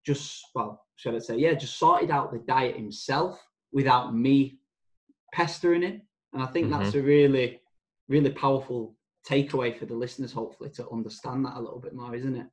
just 0.06 0.44
well, 0.54 0.84
should 0.96 1.14
I 1.14 1.18
say, 1.18 1.36
yeah, 1.36 1.54
just 1.54 1.78
sorted 1.78 2.10
out 2.10 2.32
the 2.32 2.38
diet 2.38 2.76
himself 2.76 3.40
without 3.72 4.14
me 4.14 4.58
pestering 5.32 5.82
him. 5.82 6.02
And 6.32 6.42
I 6.42 6.46
think 6.46 6.68
mm-hmm. 6.68 6.82
that's 6.82 6.94
a 6.94 7.02
really, 7.02 7.60
really 8.08 8.30
powerful 8.30 8.94
takeaway 9.28 9.76
for 9.76 9.86
the 9.86 9.94
listeners, 9.94 10.32
hopefully, 10.32 10.70
to 10.70 10.88
understand 10.90 11.44
that 11.44 11.56
a 11.56 11.60
little 11.60 11.80
bit 11.80 11.94
more, 11.94 12.14
isn't 12.14 12.36
it? 12.36 12.46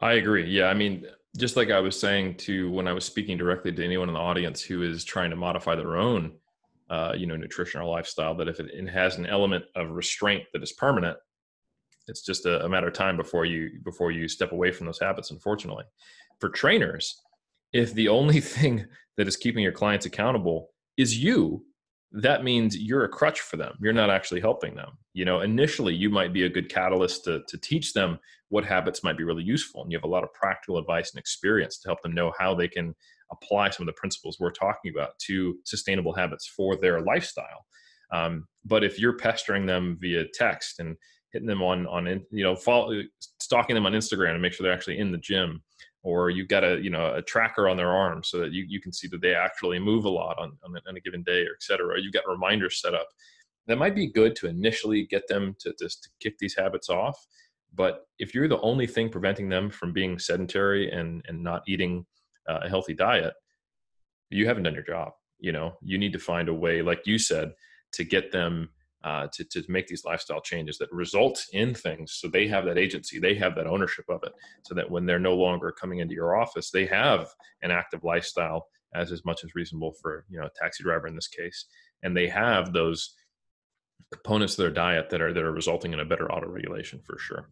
I 0.00 0.14
agree. 0.14 0.48
Yeah. 0.48 0.66
I 0.66 0.74
mean, 0.74 1.06
just 1.36 1.56
like 1.56 1.70
I 1.70 1.80
was 1.80 1.98
saying 1.98 2.36
to 2.38 2.70
when 2.70 2.88
I 2.88 2.92
was 2.92 3.04
speaking 3.04 3.36
directly 3.36 3.72
to 3.72 3.84
anyone 3.84 4.08
in 4.08 4.14
the 4.14 4.20
audience 4.20 4.62
who 4.62 4.82
is 4.82 5.04
trying 5.04 5.30
to 5.30 5.36
modify 5.36 5.74
their 5.74 5.96
own, 5.96 6.32
uh, 6.92 7.14
you 7.16 7.26
know, 7.26 7.36
nutrition 7.36 7.80
or 7.80 7.84
lifestyle, 7.84 8.34
that 8.34 8.48
if 8.48 8.60
it, 8.60 8.66
it, 8.70 8.86
has 8.86 9.16
an 9.16 9.24
element 9.24 9.64
of 9.74 9.90
restraint 9.90 10.44
that 10.52 10.62
is 10.62 10.72
permanent, 10.72 11.16
it's 12.06 12.20
just 12.20 12.44
a, 12.44 12.62
a 12.66 12.68
matter 12.68 12.88
of 12.88 12.92
time 12.92 13.16
before 13.16 13.46
you 13.46 13.80
before 13.82 14.10
you 14.10 14.28
step 14.28 14.52
away 14.52 14.70
from 14.70 14.84
those 14.84 15.00
habits. 15.00 15.30
Unfortunately, 15.30 15.84
for 16.38 16.50
trainers, 16.50 17.18
if 17.72 17.94
the 17.94 18.08
only 18.08 18.40
thing 18.54 18.84
that 19.16 19.26
is 19.26 19.38
keeping 19.38 19.62
your 19.62 19.72
clients 19.72 20.04
accountable 20.04 20.68
is 20.98 21.18
you 21.18 21.64
that 22.14 22.44
means 22.44 22.76
you're 22.76 23.04
a 23.04 23.08
crutch 23.08 23.40
for 23.40 23.56
them 23.56 23.74
you're 23.80 23.92
not 23.92 24.10
actually 24.10 24.40
helping 24.40 24.74
them 24.74 24.90
you 25.14 25.24
know 25.24 25.40
initially 25.40 25.94
you 25.94 26.10
might 26.10 26.30
be 26.30 26.42
a 26.44 26.48
good 26.48 26.68
catalyst 26.68 27.24
to, 27.24 27.40
to 27.48 27.56
teach 27.56 27.94
them 27.94 28.18
what 28.50 28.66
habits 28.66 29.02
might 29.02 29.16
be 29.16 29.24
really 29.24 29.42
useful 29.42 29.82
and 29.82 29.90
you 29.90 29.96
have 29.96 30.04
a 30.04 30.14
lot 30.14 30.22
of 30.22 30.30
practical 30.34 30.76
advice 30.76 31.10
and 31.10 31.18
experience 31.18 31.78
to 31.78 31.88
help 31.88 32.02
them 32.02 32.14
know 32.14 32.30
how 32.38 32.54
they 32.54 32.68
can 32.68 32.94
apply 33.32 33.70
some 33.70 33.88
of 33.88 33.94
the 33.94 33.98
principles 33.98 34.36
we're 34.38 34.52
talking 34.52 34.92
about 34.94 35.18
to 35.26 35.56
sustainable 35.64 36.14
habits 36.14 36.46
for 36.46 36.76
their 36.76 37.00
lifestyle. 37.00 37.66
Um, 38.12 38.46
but 38.64 38.84
if 38.84 38.98
you're 38.98 39.16
pestering 39.16 39.66
them 39.66 39.98
via 40.00 40.24
text 40.34 40.78
and 40.78 40.96
hitting 41.32 41.48
them 41.48 41.62
on 41.62 41.86
on 41.86 42.06
you 42.30 42.44
know 42.44 42.54
follow, 42.54 43.02
stalking 43.40 43.74
them 43.74 43.86
on 43.86 43.92
instagram 43.92 44.34
to 44.34 44.38
make 44.38 44.52
sure 44.52 44.64
they're 44.64 44.72
actually 44.72 44.98
in 44.98 45.10
the 45.10 45.16
gym 45.16 45.62
or 46.02 46.28
you've 46.28 46.48
got 46.48 46.62
a 46.62 46.78
you 46.82 46.90
know 46.90 47.14
a 47.14 47.22
tracker 47.22 47.70
on 47.70 47.78
their 47.78 47.88
arm 47.88 48.22
so 48.22 48.38
that 48.38 48.52
you, 48.52 48.66
you 48.68 48.82
can 48.82 48.92
see 48.92 49.08
that 49.08 49.22
they 49.22 49.34
actually 49.34 49.78
move 49.78 50.04
a 50.04 50.10
lot 50.10 50.38
on, 50.38 50.52
on, 50.62 50.76
a, 50.76 50.88
on 50.90 50.96
a 50.96 51.00
given 51.00 51.22
day 51.22 51.40
or 51.40 51.54
et 51.54 51.62
cetera 51.62 51.98
you've 51.98 52.12
got 52.12 52.28
reminders 52.28 52.82
set 52.82 52.92
up 52.92 53.08
that 53.66 53.78
might 53.78 53.94
be 53.94 54.10
good 54.10 54.34
to 54.36 54.48
initially 54.48 55.06
get 55.06 55.28
them 55.28 55.56
to 55.60 55.74
just 55.78 56.04
to 56.04 56.10
kick 56.20 56.38
these 56.38 56.56
habits 56.56 56.88
off. 56.88 57.26
But 57.74 58.06
if 58.18 58.34
you're 58.34 58.48
the 58.48 58.60
only 58.60 58.86
thing 58.86 59.08
preventing 59.08 59.48
them 59.48 59.70
from 59.70 59.92
being 59.92 60.18
sedentary 60.18 60.90
and 60.90 61.24
and 61.28 61.42
not 61.42 61.62
eating 61.66 62.04
uh, 62.48 62.60
a 62.62 62.68
healthy 62.68 62.94
diet 62.94 63.34
you 64.30 64.46
haven't 64.46 64.62
done 64.62 64.74
your 64.74 64.84
job 64.84 65.12
you 65.42 65.52
know? 65.52 65.76
You 65.82 65.98
need 65.98 66.14
to 66.14 66.18
find 66.18 66.48
a 66.48 66.54
way 66.54 66.80
like 66.80 67.02
you 67.04 67.18
said 67.18 67.52
to 67.92 68.04
get 68.04 68.32
them 68.32 68.70
uh, 69.04 69.26
to, 69.32 69.44
to 69.44 69.64
make 69.68 69.88
these 69.88 70.04
lifestyle 70.04 70.40
changes 70.40 70.78
that 70.78 70.90
result 70.92 71.44
in 71.52 71.74
things 71.74 72.12
so 72.14 72.28
they 72.28 72.46
have 72.46 72.64
that 72.64 72.78
agency 72.78 73.18
they 73.18 73.34
have 73.34 73.56
that 73.56 73.66
ownership 73.66 74.04
of 74.08 74.22
it 74.22 74.32
so 74.64 74.74
that 74.74 74.88
when 74.88 75.04
they're 75.04 75.18
no 75.18 75.34
longer 75.34 75.72
coming 75.72 75.98
into 75.98 76.14
your 76.14 76.36
office 76.40 76.70
they 76.70 76.86
have 76.86 77.26
an 77.62 77.72
active 77.72 78.04
lifestyle 78.04 78.68
as 78.94 79.10
as 79.10 79.24
much 79.24 79.42
as 79.42 79.56
reasonable 79.56 79.92
for 80.00 80.24
you 80.28 80.38
know 80.38 80.46
a 80.46 80.50
taxi 80.54 80.84
driver 80.84 81.08
in 81.08 81.16
this 81.16 81.26
case 81.26 81.64
and 82.04 82.16
they 82.16 82.28
have 82.28 82.72
those 82.72 83.16
components 84.12 84.52
of 84.52 84.58
their 84.58 84.70
diet 84.70 85.10
that 85.10 85.20
are 85.20 85.32
that 85.32 85.42
are 85.42 85.50
resulting 85.50 85.92
in 85.92 85.98
a 85.98 86.04
better 86.04 86.30
auto 86.30 86.46
regulation 86.46 87.00
for 87.04 87.18
sure 87.18 87.48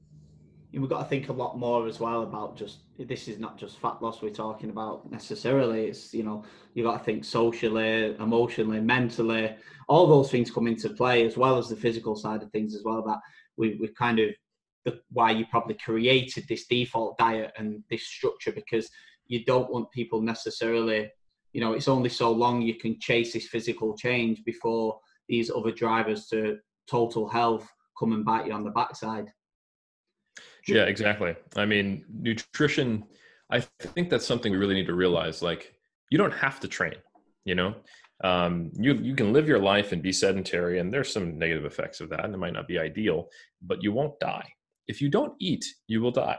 we've 0.72 0.88
got 0.88 1.02
to 1.02 1.08
think 1.08 1.28
a 1.28 1.32
lot 1.32 1.58
more 1.58 1.86
as 1.86 1.98
well 1.98 2.22
about 2.22 2.56
just 2.56 2.78
this 2.98 3.26
is 3.26 3.38
not 3.38 3.58
just 3.58 3.78
fat 3.78 4.00
loss 4.00 4.22
we're 4.22 4.30
talking 4.30 4.70
about 4.70 5.10
necessarily 5.10 5.86
it's 5.86 6.14
you 6.14 6.22
know 6.22 6.44
you 6.74 6.84
got 6.84 6.98
to 6.98 7.04
think 7.04 7.24
socially 7.24 8.14
emotionally 8.16 8.80
mentally 8.80 9.54
all 9.88 10.06
those 10.06 10.30
things 10.30 10.50
come 10.50 10.66
into 10.66 10.88
play 10.90 11.26
as 11.26 11.36
well 11.36 11.58
as 11.58 11.68
the 11.68 11.76
physical 11.76 12.14
side 12.14 12.42
of 12.42 12.50
things 12.50 12.74
as 12.74 12.82
well 12.84 13.02
that 13.02 13.18
we, 13.56 13.76
we 13.80 13.88
kind 13.88 14.18
of 14.20 14.30
the, 14.84 14.98
why 15.10 15.30
you 15.30 15.44
probably 15.50 15.74
created 15.74 16.44
this 16.48 16.66
default 16.66 17.18
diet 17.18 17.52
and 17.58 17.82
this 17.90 18.06
structure 18.06 18.52
because 18.52 18.88
you 19.26 19.44
don't 19.44 19.70
want 19.70 19.90
people 19.90 20.20
necessarily 20.20 21.10
you 21.52 21.60
know 21.60 21.72
it's 21.72 21.88
only 21.88 22.08
so 22.08 22.30
long 22.30 22.62
you 22.62 22.76
can 22.76 22.98
chase 23.00 23.32
this 23.32 23.48
physical 23.48 23.96
change 23.96 24.42
before 24.44 24.98
these 25.28 25.50
other 25.50 25.72
drivers 25.72 26.26
to 26.26 26.58
total 26.88 27.28
health 27.28 27.68
come 27.98 28.12
and 28.12 28.24
bite 28.24 28.46
you 28.46 28.52
on 28.52 28.64
the 28.64 28.70
backside 28.70 29.30
yeah, 30.66 30.84
exactly. 30.84 31.34
I 31.56 31.64
mean, 31.64 32.04
nutrition, 32.12 33.04
I 33.50 33.60
think 33.60 34.10
that's 34.10 34.26
something 34.26 34.52
we 34.52 34.58
really 34.58 34.74
need 34.74 34.86
to 34.86 34.94
realize. 34.94 35.42
Like, 35.42 35.74
you 36.10 36.18
don't 36.18 36.32
have 36.32 36.60
to 36.60 36.68
train, 36.68 36.94
you 37.44 37.54
know? 37.54 37.74
Um, 38.22 38.70
you, 38.74 38.94
you 38.94 39.14
can 39.14 39.32
live 39.32 39.48
your 39.48 39.58
life 39.58 39.92
and 39.92 40.02
be 40.02 40.12
sedentary, 40.12 40.78
and 40.78 40.92
there's 40.92 41.12
some 41.12 41.38
negative 41.38 41.64
effects 41.64 42.00
of 42.00 42.10
that, 42.10 42.24
and 42.24 42.34
it 42.34 42.38
might 42.38 42.52
not 42.52 42.68
be 42.68 42.78
ideal, 42.78 43.28
but 43.62 43.82
you 43.82 43.92
won't 43.92 44.18
die. 44.20 44.46
If 44.88 45.00
you 45.00 45.08
don't 45.08 45.34
eat, 45.40 45.64
you 45.86 46.00
will 46.00 46.10
die. 46.10 46.38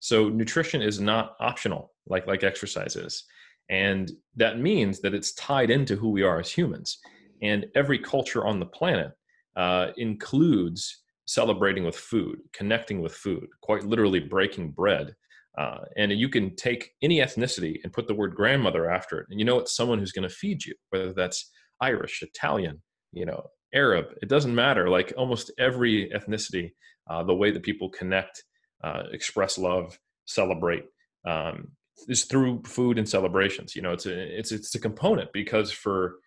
So, 0.00 0.28
nutrition 0.28 0.80
is 0.80 1.00
not 1.00 1.34
optional 1.40 1.92
like, 2.08 2.26
like 2.26 2.44
exercise 2.44 2.96
is. 2.96 3.24
And 3.68 4.10
that 4.36 4.58
means 4.58 5.00
that 5.00 5.14
it's 5.14 5.34
tied 5.34 5.70
into 5.70 5.96
who 5.96 6.10
we 6.10 6.22
are 6.22 6.40
as 6.40 6.50
humans. 6.50 6.98
And 7.42 7.66
every 7.74 7.98
culture 7.98 8.46
on 8.46 8.58
the 8.58 8.66
planet 8.66 9.12
uh, 9.56 9.88
includes 9.96 11.02
celebrating 11.28 11.84
with 11.84 11.94
food, 11.94 12.40
connecting 12.54 13.02
with 13.02 13.14
food, 13.14 13.46
quite 13.60 13.84
literally 13.84 14.18
breaking 14.18 14.70
bread. 14.70 15.14
Uh, 15.58 15.80
and 15.96 16.10
you 16.12 16.28
can 16.28 16.56
take 16.56 16.92
any 17.02 17.18
ethnicity 17.18 17.76
and 17.84 17.92
put 17.92 18.08
the 18.08 18.14
word 18.14 18.34
grandmother 18.34 18.90
after 18.90 19.20
it, 19.20 19.26
and 19.30 19.38
you 19.38 19.44
know 19.44 19.58
it's 19.58 19.76
someone 19.76 19.98
who's 19.98 20.12
going 20.12 20.28
to 20.28 20.34
feed 20.34 20.64
you, 20.64 20.74
whether 20.90 21.12
that's 21.12 21.50
Irish, 21.80 22.22
Italian, 22.22 22.80
you 23.12 23.26
know, 23.26 23.42
Arab. 23.74 24.06
It 24.22 24.28
doesn't 24.28 24.54
matter. 24.54 24.88
Like 24.88 25.12
almost 25.16 25.50
every 25.58 26.10
ethnicity, 26.10 26.70
uh, 27.10 27.24
the 27.24 27.34
way 27.34 27.50
that 27.50 27.62
people 27.62 27.90
connect, 27.90 28.42
uh, 28.84 29.02
express 29.12 29.58
love, 29.58 29.98
celebrate, 30.26 30.84
um, 31.26 31.72
is 32.08 32.24
through 32.24 32.62
food 32.64 32.96
and 32.96 33.08
celebrations. 33.08 33.74
You 33.74 33.82
know, 33.82 33.92
it's 33.92 34.06
a 34.06 34.38
it's 34.38 34.52
it's 34.52 34.74
a 34.76 34.80
component 34.80 35.32
because 35.32 35.72
for 35.72 36.20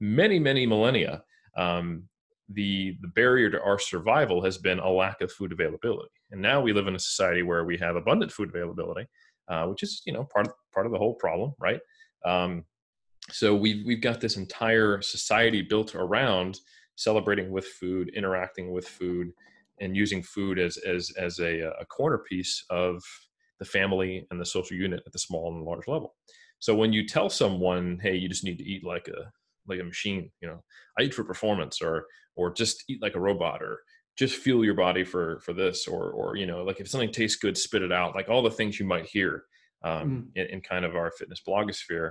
many 0.00 0.38
many 0.38 0.66
millennia, 0.66 1.22
um, 1.58 2.08
the 2.52 2.96
the 3.00 3.08
barrier 3.08 3.50
to 3.50 3.62
our 3.62 3.78
survival 3.78 4.42
has 4.42 4.58
been 4.58 4.78
a 4.78 4.90
lack 4.90 5.20
of 5.20 5.30
food 5.30 5.52
availability. 5.52 6.10
And 6.30 6.40
now 6.40 6.60
we 6.60 6.72
live 6.72 6.86
in 6.86 6.94
a 6.94 6.98
society 6.98 7.42
where 7.42 7.64
we 7.64 7.76
have 7.78 7.96
abundant 7.96 8.32
food 8.32 8.48
availability 8.48 9.06
uh, 9.50 9.66
which 9.66 9.82
is 9.82 10.00
you 10.06 10.12
know 10.12 10.24
part 10.24 10.46
of 10.46 10.54
part 10.72 10.86
of 10.86 10.92
the 10.92 10.98
whole 10.98 11.14
problem 11.14 11.52
right? 11.58 11.80
Um, 12.24 12.64
so 13.30 13.54
we've 13.54 13.84
we've 13.84 14.00
got 14.00 14.20
this 14.20 14.36
entire 14.36 15.02
society 15.02 15.62
built 15.62 15.94
around 15.94 16.58
celebrating 16.96 17.50
with 17.50 17.66
food 17.66 18.10
interacting 18.14 18.70
with 18.70 18.86
food 18.86 19.32
and 19.80 19.96
using 19.96 20.22
food 20.22 20.58
as 20.58 20.76
as 20.78 21.10
as 21.18 21.40
a, 21.40 21.60
a 21.80 21.84
corner 21.86 22.18
piece 22.18 22.64
of 22.70 23.02
the 23.58 23.64
family 23.64 24.26
and 24.30 24.40
the 24.40 24.46
social 24.46 24.76
unit 24.76 25.02
at 25.06 25.12
the 25.12 25.18
small 25.18 25.52
and 25.52 25.64
large 25.64 25.86
level. 25.86 26.14
So 26.60 26.74
when 26.74 26.92
you 26.92 27.06
tell 27.06 27.28
someone 27.28 27.98
hey 28.02 28.14
you 28.14 28.28
just 28.28 28.44
need 28.44 28.58
to 28.58 28.64
eat 28.64 28.84
like 28.84 29.08
a 29.08 29.30
like 29.68 29.80
a 29.80 29.84
machine 29.84 30.30
you 30.40 30.48
know 30.48 30.62
i 30.98 31.02
eat 31.02 31.14
for 31.14 31.22
performance 31.22 31.80
or 31.82 32.06
or 32.40 32.52
just 32.52 32.84
eat 32.88 33.02
like 33.02 33.14
a 33.14 33.20
robot 33.20 33.62
or 33.62 33.80
just 34.16 34.36
fuel 34.36 34.64
your 34.64 34.74
body 34.74 35.04
for 35.04 35.40
for 35.40 35.52
this 35.52 35.86
or 35.86 36.10
or 36.10 36.36
you 36.36 36.46
know 36.46 36.64
like 36.64 36.80
if 36.80 36.88
something 36.88 37.12
tastes 37.12 37.38
good 37.38 37.56
spit 37.56 37.82
it 37.82 37.92
out 37.92 38.14
like 38.14 38.28
all 38.28 38.42
the 38.42 38.50
things 38.50 38.80
you 38.80 38.86
might 38.86 39.06
hear 39.06 39.44
um, 39.82 39.92
mm. 39.92 40.26
in, 40.34 40.46
in, 40.54 40.60
kind 40.60 40.84
of 40.84 40.94
our 40.94 41.10
fitness 41.10 41.40
blogosphere. 41.46 42.10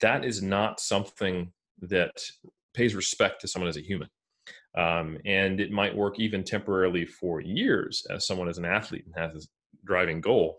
That 0.00 0.24
is 0.24 0.42
not 0.42 0.80
something 0.80 1.52
that 1.82 2.10
pays 2.74 2.96
respect 2.96 3.40
to 3.40 3.48
someone 3.48 3.68
as 3.68 3.76
a 3.76 3.86
human. 3.86 4.08
Um, 4.76 5.18
and 5.24 5.60
it 5.60 5.70
might 5.70 5.96
work 5.96 6.18
even 6.18 6.42
temporarily 6.42 7.06
for 7.06 7.40
years 7.40 8.04
as 8.10 8.26
someone 8.26 8.48
as 8.48 8.58
an 8.58 8.64
athlete 8.64 9.04
and 9.06 9.14
has 9.16 9.34
this 9.34 9.48
driving 9.84 10.20
goal 10.20 10.58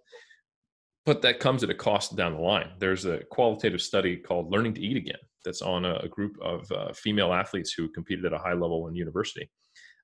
but 1.08 1.22
that 1.22 1.40
comes 1.40 1.64
at 1.64 1.70
a 1.70 1.74
cost 1.74 2.18
down 2.18 2.34
the 2.34 2.42
line. 2.42 2.70
There's 2.80 3.06
a 3.06 3.24
qualitative 3.32 3.82
study 3.82 4.18
called 4.18 4.52
learning 4.52 4.74
to 4.74 4.82
eat 4.82 4.98
again 4.98 5.16
that's 5.48 5.62
on 5.62 5.86
a, 5.86 5.96
a 6.04 6.10
group 6.10 6.38
of 6.42 6.70
uh, 6.72 6.92
female 6.94 7.34
athletes 7.34 7.72
who 7.72 7.88
competed 7.88 8.26
at 8.26 8.34
a 8.34 8.38
high 8.38 8.54
level 8.54 8.88
in 8.88 8.96
university. 8.96 9.50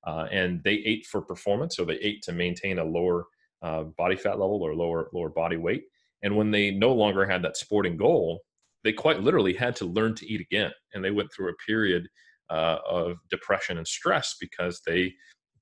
Uh, 0.08 0.26
and 0.32 0.64
they 0.64 0.76
ate 0.76 1.06
for 1.06 1.22
performance, 1.22 1.76
so 1.76 1.84
they 1.84 1.96
ate 1.96 2.22
to 2.24 2.32
maintain 2.32 2.80
a 2.80 2.84
lower 2.84 3.26
uh, 3.62 3.84
body 3.98 4.16
fat 4.16 4.40
level 4.40 4.62
or 4.62 4.74
lower 4.74 5.10
lower 5.14 5.30
body 5.30 5.58
weight. 5.58 5.84
And 6.24 6.36
when 6.38 6.50
they 6.52 6.72
no 6.72 6.94
longer 6.94 7.26
had 7.26 7.44
that 7.44 7.58
sporting 7.58 7.98
goal, 7.98 8.40
they 8.84 8.94
quite 8.94 9.22
literally 9.22 9.54
had 9.54 9.76
to 9.78 9.86
learn 9.86 10.16
to 10.16 10.26
eat 10.26 10.42
again. 10.42 10.72
And 10.94 11.04
they 11.04 11.12
went 11.12 11.32
through 11.32 11.50
a 11.50 11.66
period 11.66 12.08
uh, 12.50 12.78
of 12.90 13.18
depression 13.30 13.78
and 13.78 13.88
stress 13.88 14.36
because 14.40 14.82
they 14.86 15.14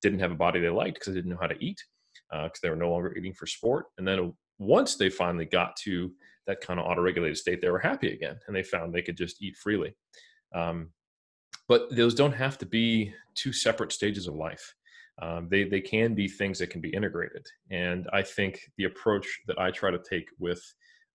didn't 0.02 0.20
have 0.20 0.32
a 0.32 0.36
body 0.36 0.60
they 0.60 0.70
liked 0.70 0.96
because 0.96 1.14
they 1.14 1.20
didn't 1.20 1.32
know 1.32 1.42
how 1.42 1.48
to 1.48 1.64
eat 1.64 1.82
because 2.32 2.50
uh, 2.50 2.60
they 2.62 2.70
were 2.70 2.76
no 2.76 2.92
longer 2.92 3.16
eating 3.18 3.34
for 3.34 3.48
sport. 3.48 3.86
And 3.98 4.08
then 4.08 4.34
once 4.60 4.96
they 4.96 5.10
finally 5.10 5.46
got 5.46 5.76
to 5.84 6.12
that 6.48 6.62
kind 6.62 6.80
of 6.80 6.86
auto-regulated 6.86 7.38
state, 7.38 7.62
they 7.62 7.70
were 7.70 7.80
happy 7.80 8.12
again, 8.14 8.38
and 8.48 8.56
they 8.56 8.64
found 8.64 8.94
they 8.94 9.02
could 9.02 9.18
just 9.18 9.42
eat 9.42 9.56
freely. 9.58 9.96
Um, 10.54 10.89
but 11.68 11.96
those 11.96 12.16
don't 12.16 12.34
have 12.34 12.58
to 12.60 12.66
be 12.66 13.14
two 13.36 13.54
separate 13.54 13.92
stages 13.92 14.28
of 14.28 14.36
life. 14.36 14.74
Um, 15.22 15.48
they 15.50 15.66
they 15.66 15.82
can 15.82 16.16
be 16.16 16.28
things 16.28 16.58
that 16.60 16.70
can 16.70 16.82
be 16.82 16.89
integrated, 16.89 17.46
and 17.70 18.08
I 18.12 18.24
think 18.24 18.60
the 18.78 18.86
approach 18.86 19.28
that 19.48 19.60
I 19.60 19.70
try 19.70 19.92
to 19.92 20.00
take 20.10 20.28
with 20.39 20.62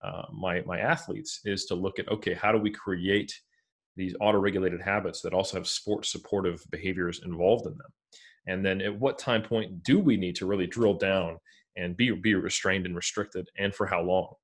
uh, 0.05 0.22
my 0.33 0.62
my 0.62 0.79
athletes 0.79 1.41
is 1.45 1.64
to 1.66 1.74
look 1.74 1.99
at 1.99 2.09
okay, 2.09 2.35
how 2.35 2.53
do 2.53 2.59
we 2.59 2.70
create 2.70 3.33
these 3.97 4.14
auto-regulated 4.20 4.81
habits 4.81 5.22
that 5.22 5.33
also 5.33 5.57
have 5.57 5.66
sport 5.66 6.07
supportive 6.07 6.62
behaviors 6.70 7.22
involved 7.24 7.66
in 7.66 7.72
them, 7.72 7.91
and 8.47 8.64
then 8.64 8.81
at 8.81 8.97
what 8.97 9.18
time 9.18 9.43
point 9.43 9.83
do 9.83 9.99
we 9.99 10.16
need 10.16 10.37
to 10.37 10.47
really 10.47 10.66
drill 10.66 10.95
down 10.95 11.39
and 11.77 11.97
be 11.97 12.12
be 12.12 12.35
restrained 12.35 12.87
and 12.87 12.95
restricted, 12.95 13.49
and 13.59 13.74
for 13.74 13.87
how 13.87 14.03
long? 14.03 14.35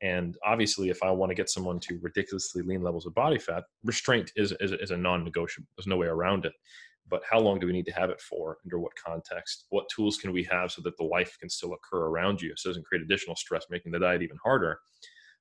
And 0.00 0.36
obviously, 0.44 0.90
if 0.90 1.02
I 1.02 1.10
want 1.10 1.30
to 1.30 1.34
get 1.34 1.50
someone 1.50 1.80
to 1.80 1.98
ridiculously 2.00 2.62
lean 2.62 2.82
levels 2.82 3.06
of 3.06 3.14
body 3.14 3.38
fat, 3.38 3.64
restraint 3.84 4.32
is, 4.36 4.52
is, 4.60 4.72
is 4.72 4.90
a 4.90 4.96
non 4.96 5.24
negotiable. 5.24 5.68
There's 5.76 5.86
no 5.86 5.96
way 5.96 6.06
around 6.06 6.44
it. 6.44 6.52
But 7.10 7.22
how 7.28 7.40
long 7.40 7.58
do 7.58 7.66
we 7.66 7.72
need 7.72 7.86
to 7.86 7.92
have 7.92 8.10
it 8.10 8.20
for? 8.20 8.58
Under 8.64 8.78
what 8.78 8.92
context? 9.02 9.64
What 9.70 9.88
tools 9.94 10.18
can 10.18 10.32
we 10.32 10.44
have 10.44 10.70
so 10.70 10.82
that 10.82 10.96
the 10.98 11.04
life 11.04 11.36
can 11.40 11.48
still 11.48 11.72
occur 11.72 12.06
around 12.06 12.40
you 12.40 12.52
so 12.56 12.68
it 12.68 12.72
doesn't 12.72 12.86
create 12.86 13.02
additional 13.02 13.36
stress, 13.36 13.66
making 13.70 13.92
the 13.92 13.98
diet 13.98 14.22
even 14.22 14.36
harder? 14.42 14.78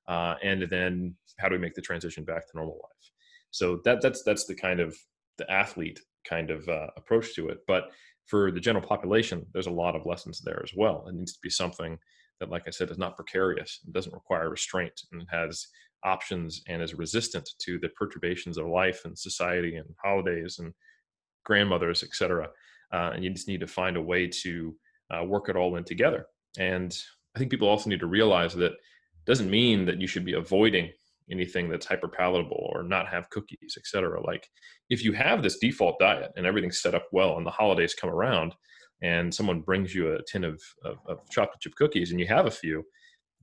Uh, 0.08 0.36
and 0.41 0.64
then 0.70 1.16
how 1.39 1.49
do 1.49 1.55
we 1.55 1.62
make 1.62 1.76
the 1.76 1.82
transition 1.82 2.24
back 2.24 2.47
to 2.47 2.55
normal 2.55 2.76
life? 2.76 3.12
So 3.51 3.82
that 3.86 4.01
that's 4.01 4.24
that's 4.24 4.45
the 4.45 4.55
kind 4.55 4.80
of 4.80 4.95
the 5.38 5.49
athlete 5.51 5.99
kind 6.28 6.49
of 6.49 6.68
uh, 6.70 6.88
approach 6.95 7.36
to 7.36 7.49
it. 7.49 7.60
But 7.68 7.91
for 8.26 8.51
the 8.51 8.60
general 8.60 8.86
population, 8.86 9.45
there's 9.53 9.68
a 9.68 9.72
lot 9.72 9.95
of 9.95 10.05
lessons 10.05 10.41
there 10.41 10.62
as 10.64 10.72
well. 10.76 11.05
It 11.08 11.16
needs 11.16 11.34
to 11.34 11.39
be 11.41 11.49
something 11.49 11.97
that, 12.40 12.50
like 12.50 12.64
I 12.68 12.72
said, 12.72 12.92
is 12.92 12.98
not 12.98 13.16
precarious. 13.16 13.80
It 13.88 13.94
doesn't 13.94 14.14
require 14.14 14.50
restraint 14.50 15.02
and 15.12 15.26
has 15.32 15.68
options 16.04 16.62
and 16.68 16.82
is 16.82 16.94
resistant 16.94 17.50
to 17.60 17.80
the 17.80 17.90
perturbations 17.90 18.58
of 18.58 18.68
life 18.68 19.02
and 19.06 19.18
society 19.18 19.76
and 19.76 19.88
holidays 20.04 20.60
and 20.60 20.74
grandmothers, 21.44 22.04
etc. 22.04 22.50
Uh, 22.94 23.12
and 23.14 23.24
you 23.24 23.30
just 23.30 23.48
need 23.48 23.60
to 23.60 23.68
find 23.68 23.98
a 23.98 24.02
way 24.02 24.28
to 24.28 24.76
uh, 25.12 25.24
work 25.24 25.50
it 25.50 25.56
all 25.56 25.76
in 25.76 25.84
together. 25.84 26.26
And 26.58 26.96
I 27.36 27.40
think 27.40 27.52
people 27.52 27.68
also 27.68 27.90
need 27.90 28.00
to 28.00 28.08
realize 28.08 28.54
that 28.56 28.74
doesn't 29.26 29.50
mean 29.50 29.86
that 29.86 30.00
you 30.00 30.08
should 30.08 30.26
be 30.26 30.34
avoiding 30.34 30.92
anything 31.30 31.70
that's 31.70 31.86
hyper 31.86 32.08
palatable 32.08 32.72
or 32.74 32.84
not 32.84 33.08
have 33.10 33.30
cookies, 33.30 33.76
etc. 33.78 34.22
Like 34.26 34.48
if 34.90 35.04
you 35.04 35.12
have 35.14 35.44
this 35.44 35.58
default 35.60 36.00
diet 36.00 36.32
and 36.38 36.46
everything's 36.46 36.82
set 36.82 36.96
up 36.96 37.08
well 37.12 37.38
and 37.38 37.46
the 37.46 37.52
holidays 37.52 37.94
come 37.94 38.10
around 38.10 38.54
and 39.02 39.34
someone 39.34 39.62
brings 39.62 39.93
you 39.93 40.14
a 40.14 40.24
tin 40.24 40.43
of, 40.43 40.62
of, 40.84 40.98
of 41.08 41.30
chocolate 41.30 41.60
chip 41.60 41.76
cookies 41.76 42.12
and 42.12 42.20
you 42.20 42.28
have 42.28 42.45
a 42.45 42.52
few, 42.52 42.84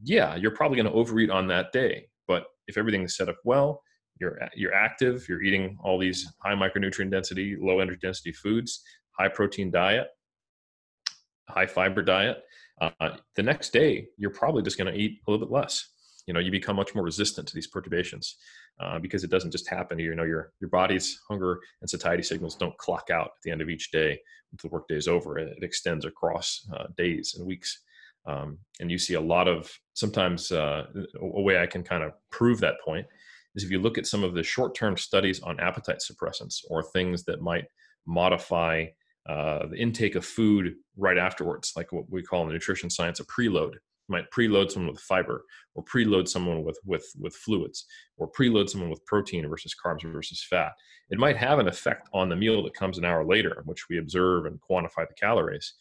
yeah, 0.03 0.35
you're 0.35 0.51
probably 0.51 0.77
going 0.77 0.91
to 0.91 0.99
overeat 0.99 1.31
on 1.31 1.47
that 1.49 1.73
day. 1.73 2.07
But 2.27 2.47
if 2.67 2.77
everything's 2.77 3.17
set 3.17 3.29
up 3.29 3.37
well, 3.45 3.83
you're 4.21 4.39
you're 4.55 4.75
active, 4.75 5.27
you're 5.29 5.43
eating 5.43 5.77
all 5.83 5.99
these 5.99 6.27
high 6.43 6.55
micronutrient 6.55 7.11
density, 7.11 7.57
low 7.61 7.81
energy 7.81 7.99
density 8.01 8.33
foods, 8.33 8.83
high 9.19 9.29
protein 9.29 9.71
diet, 9.71 10.09
high 11.49 11.67
fiber 11.67 12.03
diet. 12.03 12.43
Uh, 12.81 13.17
the 13.37 13.43
next 13.43 13.73
day, 13.73 14.07
you're 14.17 14.31
probably 14.31 14.63
just 14.63 14.79
going 14.79 14.93
to 14.93 14.99
eat 14.99 15.21
a 15.27 15.31
little 15.31 15.45
bit 15.45 15.53
less. 15.53 15.91
You 16.27 16.35
know, 16.35 16.41
you 16.41 16.51
become 16.51 16.77
much 16.77 16.95
more 16.95 17.05
resistant 17.05 17.47
to 17.49 17.55
these 17.55 17.67
perturbations 17.67 18.37
uh, 18.81 18.99
because 18.99 19.25
it 19.25 19.31
doesn't 19.31 19.51
just 19.51 19.69
happen. 19.69 19.99
You 19.99 20.15
know, 20.15 20.25
your 20.25 20.53
your 20.61 20.71
body's 20.71 21.21
hunger 21.29 21.61
and 21.81 21.89
satiety 21.89 22.23
signals 22.23 22.57
don't 22.57 22.77
clock 22.79 23.11
out 23.11 23.27
at 23.27 23.43
the 23.43 23.51
end 23.51 23.61
of 23.61 23.69
each 23.69 23.91
day 23.91 24.19
until 24.53 24.71
the 24.71 24.75
workday 24.75 24.97
is 24.97 25.09
over. 25.09 25.39
It, 25.39 25.63
extends 25.63 26.05
across 26.05 26.67
uh, 26.75 26.87
days 26.97 27.35
and 27.37 27.47
weeks. 27.47 27.83
Um, 28.27 28.59
and 28.81 28.91
you 28.91 28.99
see 28.99 29.15
a 29.15 29.21
lot 29.21 29.49
of 29.49 29.71
sometimes 29.93 30.51
uh, 30.51 30.87
a 31.21 31.41
way 31.41 31.61
I 31.61 31.67
can 31.67 31.83
kind 31.83 32.03
of 32.03 32.13
prove 32.31 32.61
that 32.61 32.77
point 32.85 33.07
is 33.55 33.65
if 33.65 33.71
you 33.71 33.79
look 33.79 33.99
at 33.99 34.07
some 34.07 34.25
of 34.25 34.35
the 34.35 34.43
short-term 34.43 34.97
studies 34.97 35.41
on 35.43 35.61
appetite 35.61 35.99
suppressants 35.99 36.61
or 36.69 36.83
things 36.83 37.25
that 37.25 37.43
might 37.43 37.67
modify 38.07 38.87
uh, 39.29 39.67
the 39.67 39.77
intake 39.77 40.17
of 40.17 40.25
food 40.25 40.75
right 40.97 41.19
afterwards, 41.19 41.73
like 41.77 41.93
what 41.93 42.11
we 42.11 42.23
call 42.23 42.47
in 42.47 42.53
nutrition 42.53 42.91
science 42.91 43.21
a 43.21 43.25
preload. 43.25 43.75
Might 44.09 44.31
preload 44.31 44.71
someone 44.71 44.93
with 44.93 45.01
fiber, 45.01 45.45
or 45.75 45.85
preload 45.85 46.29
someone 46.29 46.63
with 46.63 46.79
with 46.85 47.07
with 47.19 47.35
fluids, 47.35 47.87
or 48.17 48.31
preload 48.31 48.69
someone 48.69 48.91
with 48.91 49.05
protein 49.07 49.49
versus 49.49 49.75
carbs 49.83 50.03
versus 50.11 50.45
fat. 50.49 50.73
It 51.11 51.19
might 51.19 51.37
have 51.37 51.59
an 51.59 51.69
effect 51.69 52.09
on 52.13 52.29
the 52.29 52.37
meal 52.37 52.63
that 52.65 52.75
comes 52.75 52.99
an 52.99 53.05
hour 53.05 53.25
later, 53.25 53.59
in 53.59 53.65
which 53.65 53.89
we 53.89 53.99
observe 53.99 54.47
and 54.47 54.61
quantify 54.61 55.09
the 55.09 55.15
calories. 55.19 55.75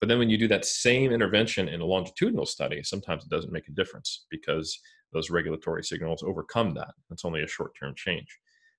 But 0.00 0.08
then 0.08 0.18
when 0.18 0.30
you 0.30 0.38
do 0.38 0.48
that 0.48 0.64
same 0.64 1.12
intervention 1.12 1.68
in 1.68 1.80
a 1.80 1.86
longitudinal 1.86 2.46
study, 2.46 2.82
sometimes 2.82 3.24
it 3.24 3.30
doesn't 3.30 3.52
make 3.52 3.68
a 3.68 3.72
difference 3.72 4.26
because 4.30 4.78
those 5.12 5.30
regulatory 5.30 5.82
signals 5.82 6.22
overcome 6.22 6.74
that. 6.74 6.92
It's 7.10 7.24
only 7.24 7.42
a 7.42 7.48
short 7.48 7.72
term 7.78 7.94
change. 7.96 8.26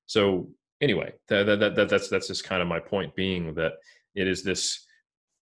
So 0.06 0.50
anyway, 0.82 1.14
that, 1.30 1.46
that, 1.46 1.76
that, 1.76 1.90
that's 1.90 2.10
that's 2.10 2.28
just 2.28 2.44
kind 2.44 2.62
of 2.62 2.68
my 2.68 2.80
point 2.80 3.16
being 3.16 3.54
that 3.56 3.74
it 4.16 4.28
is 4.28 4.44
this 4.44 4.86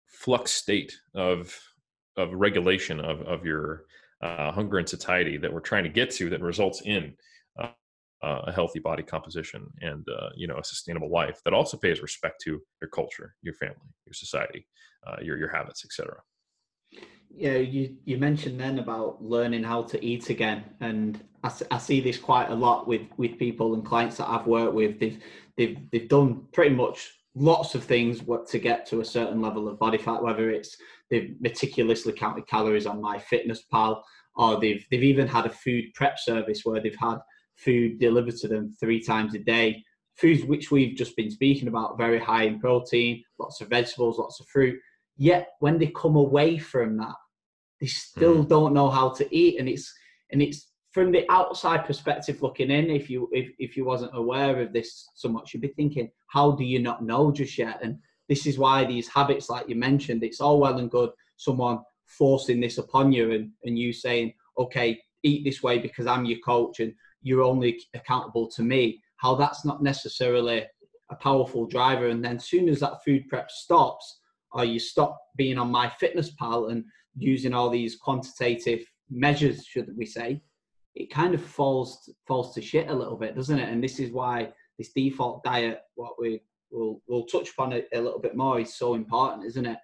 flux 0.06 0.52
state 0.52 0.94
of 1.14 1.58
of 2.16 2.32
regulation 2.32 3.00
of 3.00 3.22
of 3.22 3.44
your 3.44 3.84
uh, 4.22 4.52
hunger 4.52 4.78
and 4.78 4.88
satiety 4.88 5.36
that 5.36 5.52
we're 5.52 5.60
trying 5.60 5.84
to 5.84 5.90
get 5.90 6.10
to 6.10 6.30
that 6.30 6.40
results 6.40 6.82
in 6.82 7.14
uh, 7.58 7.68
a 8.22 8.52
healthy 8.52 8.78
body 8.78 9.02
composition 9.02 9.66
and 9.80 10.06
uh, 10.08 10.28
you 10.36 10.46
know 10.46 10.56
a 10.56 10.64
sustainable 10.64 11.10
life 11.10 11.40
that 11.44 11.52
also 11.52 11.76
pays 11.76 12.00
respect 12.00 12.40
to 12.40 12.60
your 12.80 12.88
culture, 12.90 13.34
your 13.42 13.54
family, 13.54 13.90
your 14.06 14.14
society, 14.14 14.66
uh, 15.06 15.16
your 15.20 15.36
your 15.38 15.48
habits, 15.48 15.84
etc 15.84 16.16
yeah, 17.34 17.56
you, 17.56 17.96
you 18.04 18.18
mentioned 18.18 18.60
then 18.60 18.78
about 18.78 19.22
learning 19.22 19.62
how 19.62 19.82
to 19.82 20.04
eat 20.04 20.30
again, 20.30 20.64
and 20.80 21.22
I, 21.42 21.50
I 21.70 21.78
see 21.78 22.00
this 22.00 22.18
quite 22.18 22.50
a 22.50 22.54
lot 22.54 22.86
with 22.86 23.02
with 23.16 23.38
people 23.38 23.74
and 23.74 23.84
clients 23.84 24.18
that 24.18 24.28
I've 24.28 24.46
worked 24.46 24.74
with. 24.74 24.98
They've 24.98 25.22
they've 25.56 25.78
they've 25.90 26.08
done 26.08 26.46
pretty 26.52 26.74
much 26.74 27.10
lots 27.34 27.74
of 27.74 27.84
things 27.84 28.20
to 28.48 28.58
get 28.58 28.86
to 28.86 29.00
a 29.00 29.04
certain 29.04 29.40
level 29.40 29.66
of 29.68 29.78
body 29.78 29.98
fat, 29.98 30.22
whether 30.22 30.50
it's 30.50 30.76
they've 31.12 31.36
meticulously 31.40 32.12
counted 32.14 32.48
calories 32.48 32.86
on 32.86 33.02
MyFitnessPal, 33.02 34.02
or 34.34 34.58
they've 34.58 34.84
they've 34.90 35.04
even 35.04 35.28
had 35.28 35.46
a 35.46 35.50
food 35.50 35.84
prep 35.94 36.18
service 36.18 36.62
where 36.64 36.80
they've 36.80 36.96
had 36.98 37.18
food 37.56 38.00
delivered 38.00 38.36
to 38.36 38.48
them 38.48 38.74
three 38.80 39.00
times 39.00 39.34
a 39.34 39.38
day. 39.38 39.84
Foods 40.16 40.44
which 40.44 40.70
we've 40.70 40.96
just 40.96 41.16
been 41.16 41.30
speaking 41.30 41.68
about, 41.68 41.96
very 41.96 42.18
high 42.18 42.44
in 42.44 42.58
protein, 42.58 43.22
lots 43.38 43.60
of 43.60 43.68
vegetables, 43.68 44.18
lots 44.18 44.40
of 44.40 44.46
fruit. 44.48 44.78
Yet 45.16 45.48
when 45.60 45.78
they 45.78 45.92
come 45.94 46.16
away 46.16 46.58
from 46.58 46.96
that, 46.96 47.14
they 47.80 47.86
still 47.86 48.44
mm. 48.44 48.48
don't 48.48 48.74
know 48.74 48.90
how 48.90 49.10
to 49.10 49.36
eat, 49.36 49.60
and 49.60 49.68
it's 49.68 49.92
and 50.30 50.42
it's 50.42 50.68
from 50.92 51.12
the 51.12 51.24
outside 51.30 51.84
perspective 51.84 52.42
looking 52.42 52.70
in. 52.70 52.90
If 52.90 53.10
you 53.10 53.28
if 53.32 53.50
if 53.58 53.76
you 53.76 53.84
wasn't 53.84 54.16
aware 54.16 54.60
of 54.62 54.72
this 54.72 55.10
so 55.14 55.28
much, 55.28 55.52
you'd 55.52 55.60
be 55.60 55.68
thinking, 55.68 56.10
how 56.28 56.52
do 56.52 56.64
you 56.64 56.78
not 56.78 57.04
know 57.04 57.30
just 57.30 57.58
yet? 57.58 57.80
And 57.82 57.98
this 58.32 58.46
is 58.46 58.58
why 58.58 58.82
these 58.82 59.08
habits, 59.08 59.50
like 59.50 59.68
you 59.68 59.76
mentioned, 59.76 60.24
it's 60.24 60.40
all 60.40 60.58
well 60.58 60.78
and 60.78 60.90
good 60.90 61.10
someone 61.36 61.80
forcing 62.06 62.60
this 62.60 62.78
upon 62.78 63.12
you 63.12 63.32
and, 63.32 63.50
and 63.64 63.78
you 63.78 63.92
saying, 63.92 64.32
okay, 64.56 64.98
eat 65.22 65.44
this 65.44 65.62
way 65.62 65.78
because 65.78 66.06
I'm 66.06 66.24
your 66.24 66.38
coach 66.38 66.80
and 66.80 66.94
you're 67.20 67.42
only 67.42 67.78
accountable 67.92 68.48
to 68.52 68.62
me. 68.62 69.02
How 69.16 69.34
that's 69.34 69.66
not 69.66 69.82
necessarily 69.82 70.64
a 71.10 71.14
powerful 71.16 71.66
driver. 71.66 72.06
And 72.06 72.24
then 72.24 72.38
soon 72.38 72.70
as 72.70 72.80
that 72.80 73.04
food 73.04 73.28
prep 73.28 73.50
stops, 73.50 74.20
or 74.52 74.64
you 74.64 74.78
stop 74.78 75.20
being 75.36 75.58
on 75.58 75.70
MyFitnessPal 75.70 76.72
and 76.72 76.84
using 77.14 77.52
all 77.52 77.68
these 77.68 77.96
quantitative 77.96 78.80
measures, 79.10 79.66
should 79.66 79.94
we 79.94 80.06
say, 80.06 80.40
it 80.94 81.12
kind 81.12 81.34
of 81.34 81.42
falls 81.42 82.08
falls 82.26 82.54
to 82.54 82.62
shit 82.62 82.88
a 82.88 82.94
little 82.94 83.18
bit, 83.18 83.36
doesn't 83.36 83.58
it? 83.58 83.68
And 83.68 83.84
this 83.84 84.00
is 84.00 84.10
why 84.10 84.54
this 84.78 84.92
default 84.94 85.44
diet, 85.44 85.82
what 85.96 86.14
we 86.18 86.40
will 86.72 87.02
we'll 87.06 87.26
touch 87.26 87.50
upon 87.50 87.72
it 87.72 87.88
a 87.92 88.00
little 88.00 88.18
bit 88.18 88.36
more, 88.36 88.60
is 88.60 88.74
so 88.74 88.94
important, 88.94 89.46
isn't 89.46 89.66
it? 89.66 89.78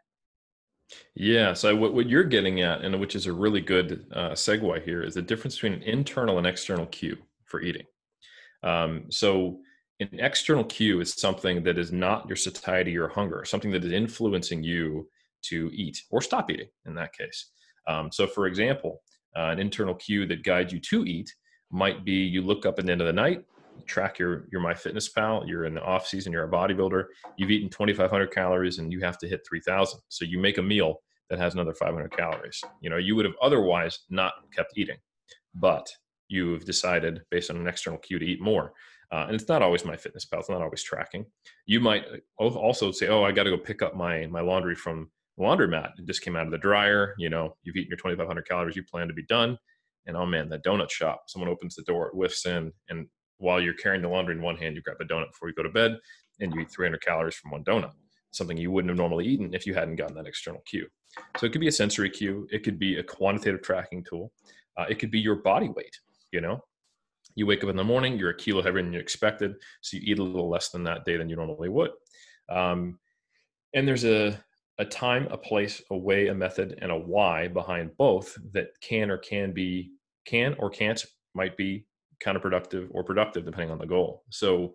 Yeah. 1.15 1.53
So 1.53 1.77
what, 1.77 1.95
what 1.95 2.09
you're 2.09 2.25
getting 2.25 2.63
at, 2.63 2.81
and 2.83 2.99
which 2.99 3.15
is 3.15 3.27
a 3.27 3.33
really 3.33 3.61
good 3.61 4.07
uh, 4.13 4.31
segue 4.31 4.83
here, 4.85 5.03
is 5.03 5.15
the 5.15 5.23
difference 5.23 5.57
between 5.57 5.75
an 5.75 5.83
internal 5.83 6.39
and 6.39 6.47
external 6.47 6.87
cue 6.87 7.19
for 7.45 7.61
eating. 7.61 7.85
Um, 8.63 9.05
so 9.11 9.59
an 10.01 10.09
external 10.13 10.65
cue 10.65 11.01
is 11.01 11.13
something 11.13 11.63
that 11.65 11.79
is 11.79 11.93
not 11.93 12.27
your 12.29 12.37
satiety 12.37 12.97
or 12.97 13.09
hunger, 13.09 13.45
something 13.45 13.71
that 13.73 13.85
is 13.85 13.93
influencing 13.93 14.63
you 14.63 15.09
to 15.43 15.71
eat 15.73 16.03
or 16.11 16.23
stop 16.23 16.51
eating 16.51 16.69
in 16.87 16.95
that 16.95 17.13
case. 17.13 17.51
Um, 17.87 18.11
so, 18.13 18.27
for 18.27 18.47
example, 18.47 19.03
uh, 19.37 19.51
an 19.51 19.59
internal 19.59 19.95
cue 19.95 20.27
that 20.27 20.45
guides 20.45 20.73
you 20.73 20.81
to 20.81 21.05
eat 21.05 21.35
might 21.71 22.05
be 22.05 22.13
you 22.13 22.43
look 22.43 22.65
up 22.65 22.79
at 22.79 22.87
the 22.87 22.93
end 22.93 23.01
of 23.01 23.07
the 23.07 23.13
night, 23.13 23.45
track 23.87 24.19
your 24.19 24.47
your 24.51 24.61
MyFitnessPal. 24.61 25.49
You're 25.49 25.65
in 25.65 25.75
the 25.75 25.83
off 25.83 26.07
season. 26.07 26.33
You're 26.33 26.45
a 26.45 26.51
bodybuilder. 26.51 27.05
You've 27.37 27.51
eaten 27.51 27.69
2,500 27.69 28.31
calories, 28.33 28.79
and 28.79 28.93
you 28.93 29.01
have 29.01 29.19
to 29.19 29.29
hit 29.29 29.47
3,000. 29.49 30.01
So 30.09 30.25
you 30.25 30.39
make 30.39 30.59
a 30.59 30.63
meal 30.63 31.03
that 31.31 31.39
has 31.39 31.55
another 31.55 31.75
500 31.75 32.17
calories. 32.17 32.63
You 32.81 32.91
know, 32.91 32.97
you 32.97 33.17
would 33.17 33.25
have 33.25 33.35
otherwise 33.43 34.01
not 34.11 34.35
kept 34.55 34.73
eating, 34.77 34.97
but 35.55 35.91
you've 36.29 36.65
decided 36.65 37.23
based 37.31 37.51
on 37.51 37.57
an 37.57 37.67
external 37.67 37.99
cue 37.99 38.19
to 38.19 38.27
eat 38.27 38.41
more. 38.41 38.73
Uh, 39.11 39.25
and 39.27 39.35
it's 39.35 39.49
not 39.49 39.63
always 39.63 39.85
my 39.85 39.97
MyFitnessPal. 39.97 40.41
It's 40.41 40.51
not 40.51 40.61
always 40.61 40.83
tracking. 40.83 41.25
You 41.67 41.81
might 41.81 42.05
also 42.37 42.93
say, 42.93 43.09
"Oh, 43.09 43.25
I 43.25 43.33
got 43.33 43.45
to 43.45 43.51
go 43.51 43.59
pick 43.59 43.83
up 43.83 43.97
my 43.97 44.27
my 44.27 44.41
laundry 44.41 44.75
from 44.75 45.11
laundromat. 45.39 45.93
It 45.99 46.07
just 46.07 46.23
came 46.23 46.37
out 46.37 46.47
of 46.47 46.53
the 46.53 46.59
dryer. 46.59 47.15
You 47.19 47.31
know, 47.31 47.57
you've 47.63 47.77
eaten 47.77 47.91
your 47.91 47.97
2,500 47.97 48.47
calories. 48.47 48.77
You 48.77 48.83
plan 48.83 49.09
to 49.09 49.15
be 49.15 49.25
done. 49.25 49.57
And 50.07 50.17
oh 50.17 50.27
man, 50.27 50.49
that 50.49 50.65
donut 50.65 50.91
shop. 50.91 51.25
Someone 51.29 51.51
opens 51.51 51.75
the 51.75 51.83
door, 51.83 52.09
it 52.09 52.15
whiffs 52.15 52.47
in, 52.47 52.73
and 52.89 53.07
while 53.39 53.61
you're 53.61 53.75
carrying 53.75 54.03
the 54.03 54.09
laundry 54.09 54.35
in 54.35 54.43
one 54.43 54.57
hand, 54.57 54.77
you 54.77 54.83
grab 54.83 54.99
a 55.01 55.05
donut 55.05 55.31
before 55.31 55.49
you 55.49 55.55
go 55.55 55.63
to 55.63 55.71
bed, 55.71 55.99
and 56.41 56.53
you 56.55 56.61
eat 56.61 56.71
300 56.71 57.01
calories 57.03 57.35
from 57.35 57.51
one 57.51 57.65
donut. 57.65 57.93
Something 58.31 58.57
you 58.57 58.71
wouldn't 58.71 58.91
have 58.91 58.99
normally 58.99 59.27
eaten 59.27 59.55
if 59.55 59.67
you 59.67 59.75
hadn't 59.75 59.97
gotten 59.97 60.17
that 60.17 60.27
external 60.27 60.63
cue. 60.67 60.87
So 61.39 61.47
it 61.47 61.53
could 61.53 61.61
be 61.61 61.69
a 61.69 61.73
sensory 61.73 62.11
cue. 62.11 62.47
It 62.51 62.63
could 62.63 62.79
be 62.79 62.99
a 62.99 63.03
quantitative 63.03 63.63
tracking 63.63 64.05
tool. 64.05 64.33
Uh, 64.77 64.85
it 64.89 64.99
could 64.99 65.11
be 65.11 65.19
your 65.19 65.37
body 65.37 65.69
weight. 65.69 65.97
You 66.31 66.43
know, 66.43 66.63
you 67.35 67.47
wake 67.47 67.65
up 67.65 67.71
in 67.71 67.77
the 67.77 67.85
morning, 67.85 68.19
you're 68.19 68.31
a 68.31 68.37
kilo 68.37 68.63
heavier 68.63 68.83
than 68.83 68.93
you 68.93 69.01
expected, 69.01 69.55
so 69.81 69.97
you 69.97 70.03
eat 70.05 70.19
a 70.19 70.23
little 70.23 70.51
less 70.51 70.69
than 70.69 70.85
that 70.85 71.05
day 71.05 71.17
than 71.17 71.29
you 71.29 71.37
normally 71.37 71.69
would. 71.69 71.91
Um, 72.51 72.99
and 73.75 73.87
there's 73.87 74.05
a 74.05 74.39
a 74.81 74.85
time, 74.85 75.27
a 75.33 75.37
place, 75.37 75.83
a 75.91 75.97
way, 75.97 76.29
a 76.29 76.35
method, 76.35 76.79
and 76.81 76.93
a 76.93 76.97
why 76.97 77.49
behind 77.49 77.97
both 77.97 78.39
that 78.53 78.69
can 78.81 79.11
or 79.11 79.19
can 79.19 79.53
be 79.53 79.91
can 80.25 80.55
or 80.59 80.71
can't 80.71 81.05
might 81.35 81.57
be 81.57 81.85
counterproductive 82.25 82.89
or 82.91 83.05
productive 83.05 83.45
depending 83.45 83.71
on 83.71 83.79
the 83.79 83.87
goal. 83.87 84.25
So 84.31 84.75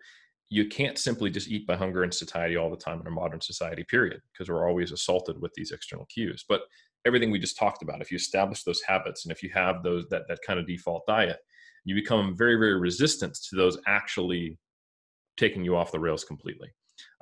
you 0.50 0.68
can't 0.68 0.98
simply 0.98 1.30
just 1.30 1.48
eat 1.48 1.66
by 1.66 1.76
hunger 1.76 2.04
and 2.04 2.14
satiety 2.14 2.58
all 2.58 2.70
the 2.70 2.78
time 2.78 3.02
in 3.02 3.08
a 3.08 3.12
modern 3.12 3.42
society, 3.42 3.84
period, 3.90 4.22
because 4.32 4.50
we're 4.50 4.68
always 4.68 4.92
assaulted 4.92 5.42
with 5.42 5.52
these 5.56 5.72
external 5.72 6.06
cues. 6.06 6.46
But 6.48 6.62
everything 7.06 7.32
we 7.32 7.40
just 7.40 7.58
talked 7.58 7.82
about, 7.82 8.02
if 8.02 8.12
you 8.12 8.18
establish 8.18 8.64
those 8.64 8.82
habits 8.82 9.26
and 9.26 9.32
if 9.32 9.42
you 9.42 9.50
have 9.54 9.84
those 9.84 10.06
that 10.10 10.24
that 10.28 10.40
kind 10.46 10.60
of 10.60 10.68
default 10.68 11.06
diet, 11.08 11.40
you 11.86 11.96
become 11.96 12.36
very, 12.38 12.56
very 12.56 12.80
resistant 12.80 13.36
to 13.50 13.56
those 13.56 13.78
actually 13.88 14.58
taking 15.38 15.66
you 15.66 15.76
off 15.76 15.92
the 15.92 16.00
rails 16.00 16.24
completely. 16.24 16.70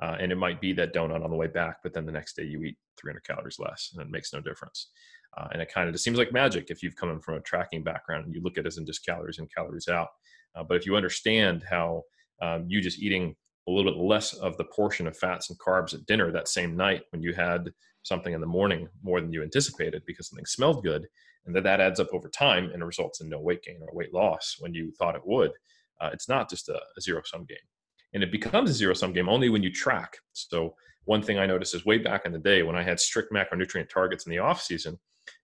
Uh, 0.00 0.16
and 0.20 0.32
it 0.32 0.36
might 0.36 0.60
be 0.60 0.72
that 0.72 0.94
donut 0.94 1.24
on 1.24 1.30
the 1.30 1.36
way 1.36 1.46
back, 1.46 1.78
but 1.82 1.92
then 1.92 2.06
the 2.06 2.12
next 2.12 2.36
day 2.36 2.44
you 2.44 2.62
eat 2.62 2.76
300 3.00 3.24
calories 3.24 3.58
less, 3.58 3.90
and 3.92 4.02
it 4.02 4.10
makes 4.10 4.32
no 4.32 4.40
difference. 4.40 4.90
Uh, 5.36 5.48
and 5.52 5.62
it 5.62 5.72
kind 5.72 5.88
of 5.88 5.94
just 5.94 6.04
seems 6.04 6.18
like 6.18 6.32
magic 6.32 6.70
if 6.70 6.82
you've 6.82 6.96
come 6.96 7.10
in 7.10 7.20
from 7.20 7.36
a 7.36 7.40
tracking 7.40 7.82
background 7.82 8.24
and 8.24 8.34
you 8.34 8.42
look 8.42 8.58
at 8.58 8.64
it 8.64 8.66
as 8.66 8.78
in 8.78 8.86
just 8.86 9.04
calories 9.04 9.38
in, 9.38 9.48
calories 9.56 9.88
out. 9.88 10.08
Uh, 10.54 10.62
but 10.62 10.76
if 10.76 10.84
you 10.84 10.94
understand 10.96 11.64
how 11.68 12.02
um, 12.42 12.66
you 12.68 12.80
just 12.80 12.98
eating 12.98 13.34
a 13.68 13.70
little 13.70 13.90
bit 13.90 14.00
less 14.00 14.34
of 14.34 14.56
the 14.56 14.64
portion 14.64 15.06
of 15.06 15.16
fats 15.16 15.48
and 15.48 15.58
carbs 15.58 15.94
at 15.94 16.04
dinner 16.06 16.30
that 16.30 16.48
same 16.48 16.76
night 16.76 17.02
when 17.10 17.22
you 17.22 17.32
had 17.32 17.70
something 18.02 18.34
in 18.34 18.40
the 18.40 18.46
morning 18.46 18.88
more 19.02 19.20
than 19.20 19.32
you 19.32 19.42
anticipated 19.42 20.02
because 20.06 20.28
something 20.28 20.44
smelled 20.44 20.82
good, 20.82 21.06
and 21.46 21.54
that 21.54 21.64
that 21.64 21.80
adds 21.80 22.00
up 22.00 22.12
over 22.12 22.28
time 22.28 22.70
and 22.72 22.84
results 22.84 23.20
in 23.20 23.28
no 23.28 23.40
weight 23.40 23.62
gain 23.62 23.78
or 23.80 23.94
weight 23.94 24.12
loss 24.12 24.56
when 24.58 24.74
you 24.74 24.92
thought 24.98 25.14
it 25.14 25.22
would. 25.24 25.52
Uh, 26.00 26.10
it's 26.12 26.28
not 26.28 26.50
just 26.50 26.68
a, 26.68 26.80
a 26.96 27.00
zero 27.00 27.22
sum 27.24 27.44
game 27.44 27.58
and 28.14 28.22
it 28.22 28.32
becomes 28.32 28.70
a 28.70 28.74
zero 28.74 28.94
sum 28.94 29.12
game 29.12 29.28
only 29.28 29.48
when 29.48 29.62
you 29.62 29.72
track. 29.72 30.16
So 30.32 30.74
one 31.04 31.22
thing 31.22 31.38
I 31.38 31.46
noticed 31.46 31.74
is 31.74 31.84
way 31.84 31.98
back 31.98 32.22
in 32.26 32.32
the 32.32 32.38
day 32.38 32.62
when 32.62 32.76
I 32.76 32.82
had 32.82 33.00
strict 33.00 33.32
macronutrient 33.32 33.88
targets 33.88 34.26
in 34.26 34.30
the 34.30 34.38
off 34.38 34.62
season, 34.62 34.98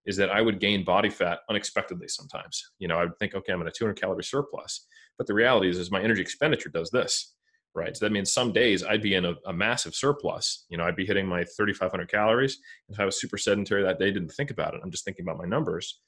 is 0.07 0.17
that 0.17 0.31
I 0.31 0.41
would 0.41 0.61
gain 0.61 0.85
body 0.85 1.11
fat 1.11 1.41
unexpectedly 1.51 2.09
sometimes. 2.09 2.63
You 2.79 2.89
know, 2.89 2.99
I 2.99 3.05
would 3.05 3.19
think, 3.19 3.35
okay, 3.35 3.53
I'm 3.53 3.61
in 3.61 3.69
a 3.69 3.73
200 3.73 4.01
calorie 4.01 4.25
surplus, 4.25 4.87
but 5.17 5.27
the 5.27 5.35
reality 5.35 5.69
is, 5.69 5.79
is 5.79 5.91
my 5.91 6.03
energy 6.03 6.21
expenditure 6.21 6.71
does 6.71 6.91
this, 6.91 7.35
right? 7.75 7.97
So 7.97 8.05
that 8.07 8.13
means 8.13 8.33
some 8.33 8.53
days 8.53 8.85
I'd 8.85 9.03
be 9.03 9.15
in 9.15 9.25
a, 9.25 9.35
a 9.47 9.53
massive 9.53 9.95
surplus. 9.95 10.65
You 10.69 10.79
know, 10.79 10.85
I'd 10.85 10.97
be 10.97 11.07
hitting 11.07 11.27
my 11.27 11.45
3,500 11.45 12.11
calories. 12.11 12.59
And 12.89 12.95
if 12.95 13.01
I 13.01 13.05
was 13.05 13.21
super 13.21 13.39
sedentary 13.39 13.83
that 13.83 13.99
day, 13.99 14.11
didn't 14.11 14.31
think 14.31 14.51
about 14.51 14.75
it. 14.75 14.81
I'm 14.83 14.91
just 14.91 15.05
thinking 15.05 15.25
about 15.25 15.39
my 15.39 15.47
numbers 15.47 16.01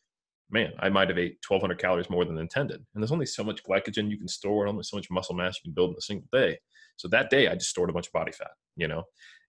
man, 0.50 0.72
I 0.78 0.88
might 0.88 1.08
have 1.08 1.18
ate 1.18 1.38
1,200 1.46 1.78
calories 1.78 2.10
more 2.10 2.24
than 2.24 2.38
intended. 2.38 2.84
And 2.94 3.02
there's 3.02 3.12
only 3.12 3.26
so 3.26 3.44
much 3.44 3.62
glycogen 3.62 4.10
you 4.10 4.18
can 4.18 4.28
store, 4.28 4.64
and 4.64 4.70
only 4.70 4.82
so 4.82 4.96
much 4.96 5.10
muscle 5.10 5.34
mass 5.34 5.56
you 5.56 5.68
can 5.68 5.74
build 5.74 5.90
in 5.90 5.96
a 5.96 6.02
single 6.02 6.28
day. 6.32 6.58
So 6.96 7.08
that 7.08 7.30
day, 7.30 7.48
I 7.48 7.54
just 7.54 7.70
stored 7.70 7.90
a 7.90 7.92
bunch 7.92 8.08
of 8.08 8.12
body 8.12 8.32
fat, 8.32 8.50
you 8.76 8.88
know, 8.88 9.04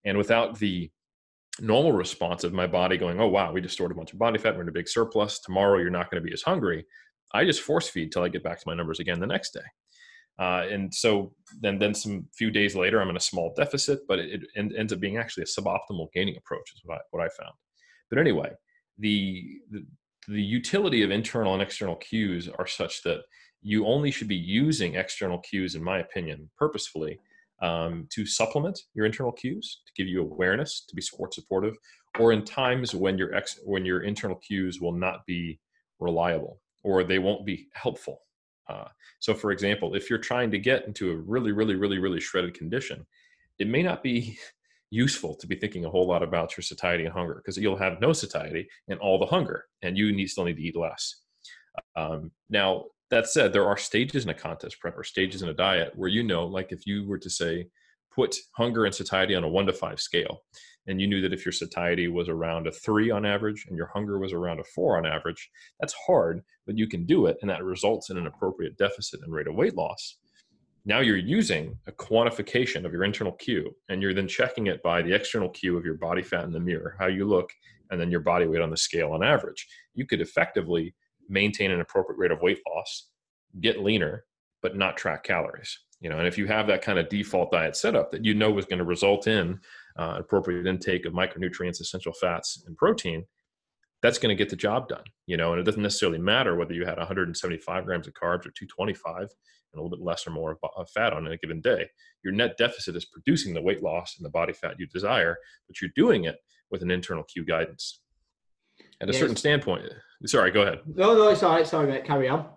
and 0.06 0.18
without 0.18 0.58
the 0.60 0.90
normal 1.60 1.92
response 1.92 2.44
of 2.44 2.54
my 2.54 2.68
body 2.68 2.98
going, 2.98 3.20
oh, 3.20 3.28
wow, 3.28 3.52
we 3.52 3.62
just 3.62 3.74
stored 3.74 3.92
a 3.92 3.96
bunch 3.96 4.14
of 4.14 4.20
body 4.20 4.38
fat. 4.38 4.56
We're 4.56 4.62
in 4.62 4.70
a 4.70 4.74
big 4.74 4.88
surplus. 4.88 5.40
Tomorrow, 5.40 5.80
you're 5.80 5.90
not 5.90 6.10
going 6.10 6.22
to 6.22 6.28
be 6.28 6.34
as 6.34 6.42
hungry. 6.42 6.86
I 7.34 7.46
just 7.46 7.62
force 7.62 7.90
feed 7.90 8.12
till 8.12 8.24
I 8.24 8.30
get 8.30 8.44
back 8.44 8.60
to 8.60 8.68
my 8.68 8.74
numbers 8.74 9.00
again 9.00 9.20
the 9.20 9.28
next 9.28 9.54
day. 9.54 9.62
Uh, 10.40 10.66
and 10.70 10.94
so 10.94 11.34
then, 11.62 11.78
then 11.78 11.94
some 11.94 12.26
few 12.34 12.50
days 12.52 12.76
later, 12.76 13.02
I'm 13.02 13.10
in 13.10 13.18
a 13.18 13.22
small 13.22 13.54
deficit, 13.56 14.00
but 14.08 14.20
it, 14.20 14.42
it 14.56 14.74
ends 14.76 14.94
up 14.94 15.00
being 15.00 15.18
actually 15.18 15.44
a 15.44 15.62
suboptimal 15.62 16.12
gaining 16.14 16.38
approach, 16.38 16.72
is 16.74 16.82
what 16.84 16.98
I, 16.98 17.02
what 17.12 17.24
I 17.24 17.30
found. 17.30 17.54
But 18.10 18.20
anyway, 18.20 18.52
the, 18.98 19.60
the 19.70 19.86
the 20.28 20.42
utility 20.42 21.04
of 21.04 21.12
internal 21.12 21.54
and 21.54 21.62
external 21.62 21.96
cues 21.96 22.50
are 22.60 22.68
such 22.68 23.04
that 23.04 23.22
you 23.62 23.86
only 23.86 24.12
should 24.12 24.28
be 24.28 24.36
using 24.36 24.96
external 24.96 25.40
cues, 25.40 25.76
in 25.76 25.84
my 25.84 26.00
opinion, 26.00 26.50
purposefully 26.58 27.20
um, 27.62 28.08
to 28.10 28.26
supplement 28.26 28.80
your 28.94 29.06
internal 29.06 29.32
cues, 29.32 29.82
to 29.86 29.94
give 29.96 30.08
you 30.08 30.22
awareness, 30.22 30.84
to 30.88 30.96
be 30.96 31.02
sport 31.02 31.34
supportive, 31.34 31.76
or 32.20 32.32
in 32.32 32.44
times 32.44 32.96
when 32.96 33.18
your 33.18 33.34
ex- 33.36 33.60
when 33.64 33.86
your 33.86 34.02
internal 34.02 34.38
cues 34.38 34.82
will 34.82 34.92
not 34.94 35.26
be 35.26 35.60
reliable 36.00 36.60
or 36.84 37.04
they 37.04 37.20
won't 37.20 37.46
be 37.46 37.68
helpful. 37.74 38.22
Uh, 38.68 38.88
so, 39.20 39.34
for 39.34 39.52
example, 39.52 39.96
if 39.96 40.10
you're 40.10 40.20
trying 40.20 40.50
to 40.52 40.58
get 40.58 40.86
into 40.88 41.12
a 41.12 41.16
really, 41.16 41.52
really, 41.52 41.76
really, 41.76 42.00
really 42.00 42.20
shredded 42.20 42.54
condition, 42.54 43.06
it 43.60 43.68
may 43.68 43.84
not 43.84 44.02
be 44.02 44.38
useful 44.92 45.36
to 45.36 45.48
be 45.48 45.56
thinking 45.56 45.86
a 45.86 45.90
whole 45.90 46.08
lot 46.08 46.22
about 46.22 46.56
your 46.56 46.64
satiety 46.64 47.06
and 47.06 47.14
hunger 47.14 47.36
because 47.36 47.58
you'll 47.58 47.78
have 47.78 48.02
no 48.02 48.14
satiety 48.14 48.68
and 48.90 49.00
all 49.00 49.18
the 49.18 49.26
hunger, 49.26 49.66
and 49.82 49.98
you 49.98 50.12
need 50.12 50.28
still 50.28 50.46
need 50.46 50.58
to 50.58 50.62
eat 50.62 50.76
less. 50.76 51.22
Um, 51.96 52.32
now, 52.50 52.86
that 53.10 53.28
said, 53.28 53.52
there 53.52 53.68
are 53.68 53.78
stages 53.78 54.24
in 54.24 54.30
a 54.30 54.34
contest 54.34 54.80
prep 54.80 54.98
or 54.98 55.04
stages 55.04 55.42
in 55.42 55.50
a 55.50 55.54
diet 55.54 55.94
where 55.96 56.10
you 56.10 56.24
know, 56.24 56.46
like 56.46 56.72
if 56.72 56.86
you 56.86 57.08
were 57.08 57.18
to 57.18 57.30
say, 57.30 57.68
put 58.14 58.36
hunger 58.58 58.86
and 58.86 58.94
satiety 58.94 59.36
on 59.36 59.44
a 59.44 59.50
one 59.50 59.66
to 59.66 59.74
five 59.74 60.00
scale, 60.00 60.44
and 60.88 61.00
you 61.00 61.08
knew 61.08 61.22
that 61.22 61.34
if 61.34 61.46
your 61.46 61.54
satiety 61.54 62.08
was 62.08 62.28
around 62.28 62.68
a 62.68 62.72
three 62.72 63.10
on 63.12 63.26
average 63.26 63.66
and 63.68 63.78
your 63.78 63.90
hunger 63.94 64.20
was 64.20 64.34
around 64.34 64.60
a 64.60 64.64
four 64.64 64.98
on 64.98 65.06
average, 65.06 65.50
that's 65.80 65.96
hard, 66.06 66.42
but 66.66 66.78
you 66.78 66.88
can 66.88 67.06
do 67.06 67.28
it, 67.28 67.38
and 67.42 67.50
that 67.50 67.64
results 67.64 68.10
in 68.10 68.18
an 68.18 68.28
appropriate 68.28 68.78
deficit 68.78 69.22
and 69.24 69.32
rate 69.32 69.48
of 69.48 69.56
weight 69.56 69.76
loss 69.76 70.18
now 70.86 71.00
you're 71.00 71.18
using 71.18 71.78
a 71.88 71.92
quantification 71.92 72.86
of 72.86 72.92
your 72.92 73.04
internal 73.04 73.34
cue 73.34 73.76
and 73.90 74.02
you're 74.02 74.14
then 74.14 74.28
checking 74.28 74.68
it 74.68 74.82
by 74.82 75.02
the 75.02 75.14
external 75.14 75.50
cue 75.50 75.78
of 75.78 75.86
your 75.86 75.96
body 75.96 76.22
fat 76.22 76.44
in 76.44 76.52
the 76.52 76.60
mirror 76.60 76.96
how 77.00 77.08
you 77.08 77.26
look 77.26 77.52
and 77.92 78.00
then 78.00 78.10
your 78.10 78.22
body 78.22 78.46
weight 78.46 78.62
on 78.62 78.70
the 78.70 78.78
scale 78.78 79.12
on 79.12 79.24
average. 79.24 79.68
You 79.94 80.06
could 80.06 80.22
effectively 80.22 80.96
maintain 81.30 81.72
an 81.72 81.82
appropriate 81.82 82.18
rate 82.18 82.32
of 82.32 82.42
weight 82.42 82.60
loss 82.68 83.10
get 83.60 83.82
leaner 83.82 84.26
but 84.62 84.78
not 84.78 84.98
track 84.98 85.24
calories 85.24 85.78
you 86.00 86.10
know? 86.10 86.18
And 86.18 86.28
if 86.28 86.38
you 86.38 86.48
have 86.48 86.68
that 86.68 86.82
kind 86.82 86.98
of 86.98 87.10
default 87.10 87.52
diet 87.52 87.76
setup 87.76 88.12
that 88.12 88.26
you 88.26 88.34
know 88.34 88.58
is 88.58 88.66
going 88.66 88.80
to 88.80 88.86
result 88.86 89.28
in 89.28 89.60
uh, 89.98 90.16
appropriate 90.18 90.66
intake 90.66 91.06
of 91.06 91.14
micronutrients 91.14 91.80
essential 91.80 92.14
fats 92.14 92.64
and 92.66 92.76
protein 92.78 93.26
that's 94.02 94.18
going 94.18 94.36
to 94.36 94.42
get 94.42 94.50
the 94.50 94.56
job 94.56 94.88
done 94.88 95.04
you 95.28 95.38
know? 95.38 95.52
And 95.52 95.60
it 95.60 95.64
doesn't 95.64 95.84
necessarily 95.84 96.18
matter 96.18 96.56
whether 96.56 96.74
you 96.74 96.86
had 96.86 96.98
175 96.98 97.86
grams 97.86 98.08
of 98.08 98.14
carbs 98.14 98.46
or 98.46 98.52
225 98.52 99.30
and 99.74 99.80
a 99.80 99.84
little 99.84 99.96
bit 99.98 100.04
less 100.04 100.28
or 100.28 100.32
more 100.32 100.58
of 100.78 100.90
fat 100.90 101.14
on 101.14 101.26
in 101.26 101.32
a 101.32 101.38
given 101.38 101.62
day. 101.62 101.90
Your 102.24 102.34
net 102.34 102.58
deficit 102.58 102.96
is 102.96 103.06
producing 103.06 103.54
the 103.54 103.62
weight 103.62 103.82
loss 103.82 104.16
and 104.18 104.26
the 104.26 104.30
body 104.30 104.54
fat 104.54 104.76
you 104.78 104.88
desire, 104.88 105.38
but 105.68 105.82
you're 105.82 105.92
doing 105.96 106.26
it 106.26 106.38
with 106.70 106.82
an 106.82 106.92
internal 106.92 107.24
cue 107.24 107.46
guidance. 107.46 108.02
At 109.02 109.10
a 109.10 109.12
yes. 109.12 109.20
certain 109.20 109.36
standpoint, 109.36 109.84
sorry, 110.26 110.52
go 110.52 110.62
ahead. 110.62 110.80
No, 110.86 111.16
no, 111.16 111.30
it's 111.30 111.44
all 111.44 111.56
right. 111.56 111.66
Sorry, 111.66 111.88
mate. 111.88 112.06
Carry 112.06 112.30
on. 112.30 112.48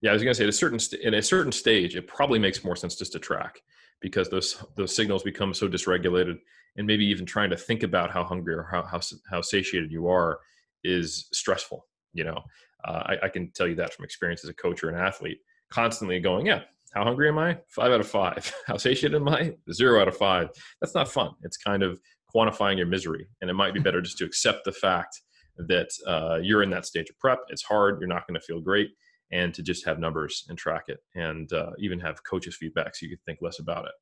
Yeah, 0.00 0.10
I 0.10 0.12
was 0.12 0.22
going 0.22 0.32
to 0.32 0.38
say 0.38 0.44
at 0.44 0.50
a 0.50 0.52
certain 0.52 0.78
st- 0.78 1.02
in 1.02 1.14
a 1.14 1.22
certain 1.22 1.50
stage, 1.50 1.96
it 1.96 2.06
probably 2.06 2.38
makes 2.38 2.62
more 2.62 2.76
sense 2.76 2.94
just 2.94 3.12
to 3.12 3.18
track 3.18 3.60
because 4.00 4.28
those 4.28 4.62
those 4.76 4.94
signals 4.94 5.24
become 5.24 5.52
so 5.52 5.68
dysregulated, 5.68 6.38
and 6.76 6.86
maybe 6.86 7.04
even 7.06 7.26
trying 7.26 7.50
to 7.50 7.56
think 7.56 7.82
about 7.82 8.12
how 8.12 8.22
hungry 8.22 8.54
or 8.54 8.68
how 8.70 8.82
how, 8.82 9.00
how 9.30 9.40
satiated 9.40 9.90
you 9.90 10.06
are 10.08 10.38
is 10.84 11.28
stressful. 11.32 11.86
You 12.12 12.24
know, 12.24 12.40
uh, 12.84 13.02
I, 13.06 13.16
I, 13.24 13.28
can 13.28 13.50
tell 13.50 13.66
you 13.66 13.74
that 13.76 13.92
from 13.92 14.04
experience 14.04 14.44
as 14.44 14.50
a 14.50 14.54
coach 14.54 14.82
or 14.82 14.88
an 14.88 14.96
athlete 14.96 15.38
constantly 15.70 16.20
going, 16.20 16.46
yeah, 16.46 16.62
how 16.94 17.04
hungry 17.04 17.28
am 17.28 17.38
I? 17.38 17.58
Five 17.68 17.92
out 17.92 18.00
of 18.00 18.08
five. 18.08 18.52
How 18.66 18.76
satiated 18.76 19.16
am 19.16 19.28
I? 19.28 19.54
Zero 19.72 20.00
out 20.00 20.08
of 20.08 20.16
five. 20.16 20.48
That's 20.80 20.94
not 20.94 21.08
fun. 21.08 21.32
It's 21.42 21.56
kind 21.56 21.82
of 21.82 22.00
quantifying 22.34 22.78
your 22.78 22.86
misery. 22.86 23.26
And 23.40 23.50
it 23.50 23.54
might 23.54 23.74
be 23.74 23.80
better 23.80 24.00
just 24.00 24.18
to 24.18 24.24
accept 24.24 24.64
the 24.64 24.72
fact 24.72 25.20
that 25.58 25.88
uh, 26.06 26.38
you're 26.42 26.62
in 26.62 26.70
that 26.70 26.86
stage 26.86 27.10
of 27.10 27.18
prep. 27.18 27.40
It's 27.48 27.62
hard. 27.62 28.00
You're 28.00 28.08
not 28.08 28.26
going 28.26 28.40
to 28.40 28.44
feel 28.46 28.60
great. 28.60 28.90
And 29.30 29.52
to 29.54 29.62
just 29.62 29.84
have 29.84 29.98
numbers 29.98 30.46
and 30.48 30.56
track 30.56 30.84
it 30.88 31.00
and 31.14 31.52
uh, 31.52 31.72
even 31.78 32.00
have 32.00 32.24
coaches' 32.24 32.56
feedback 32.56 32.96
so 32.96 33.04
you 33.04 33.10
can 33.10 33.22
think 33.26 33.40
less 33.42 33.58
about 33.58 33.84
it. 33.84 33.92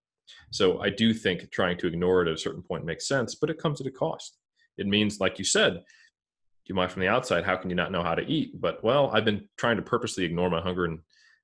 So 0.52 0.80
I 0.80 0.90
do 0.90 1.12
think 1.12 1.50
trying 1.50 1.78
to 1.78 1.88
ignore 1.88 2.22
it 2.22 2.28
at 2.28 2.34
a 2.34 2.38
certain 2.38 2.62
point 2.62 2.84
makes 2.84 3.08
sense, 3.08 3.34
but 3.34 3.50
it 3.50 3.58
comes 3.58 3.80
at 3.80 3.86
a 3.86 3.90
cost. 3.90 4.38
It 4.78 4.86
means, 4.86 5.20
like 5.20 5.38
you 5.38 5.44
said, 5.44 5.82
you 6.66 6.74
might 6.74 6.90
from 6.90 7.02
the 7.02 7.08
outside, 7.08 7.44
how 7.44 7.56
can 7.56 7.70
you 7.70 7.76
not 7.76 7.92
know 7.92 8.02
how 8.02 8.14
to 8.14 8.26
eat? 8.26 8.60
But 8.60 8.82
well, 8.84 9.10
I've 9.12 9.24
been 9.24 9.48
trying 9.56 9.76
to 9.76 9.82
purposely 9.82 10.24
ignore 10.24 10.50
my 10.50 10.60
hunger 10.60 10.84
and 10.84 10.98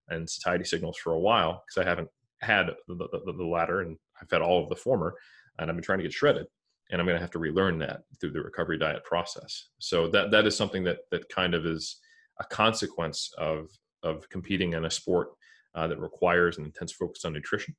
and 0.09 0.29
satiety 0.29 0.65
signals 0.65 0.97
for 0.97 1.13
a 1.13 1.19
while 1.19 1.63
because 1.67 1.85
I 1.85 1.89
haven't 1.89 2.09
had 2.41 2.71
the, 2.89 2.95
the, 2.95 3.33
the, 3.33 3.45
latter 3.45 3.83
and 3.83 3.97
I've 4.21 4.31
had 4.31 4.43
all 4.43 4.63
of 4.63 4.69
the 4.69 4.77
former 4.77 5.15
and 5.59 5.71
I've 5.71 5.77
been 5.77 5.85
trying 5.85 5.99
to 5.99 6.03
get 6.03 6.13
shredded 6.13 6.47
and 6.91 7.01
I'm 7.01 7.07
going 7.07 7.17
to 7.17 7.23
have 7.23 7.31
to 7.33 7.39
relearn 7.39 7.79
that 7.79 8.03
through 8.21 8.33
the 8.33 8.43
recovery 8.43 8.79
diet 8.79 9.05
process. 9.05 9.69
So 9.79 10.09
that 10.09 10.31
that 10.31 10.47
is 10.47 10.57
something 10.57 10.85
that 10.85 10.99
that 11.11 11.29
kind 11.29 11.55
of 11.55 11.67
is 11.67 11.99
a 12.41 12.45
consequence 12.45 13.33
of 13.39 13.69
of 14.03 14.29
competing 14.29 14.73
in 14.75 14.85
a 14.85 14.91
sport 14.91 15.29
uh, 15.75 15.87
that 15.87 16.01
requires 16.01 16.59
an 16.59 16.65
intense 16.65 16.93
focus 16.93 17.25
on 17.25 17.33
nutrition. 17.33 17.75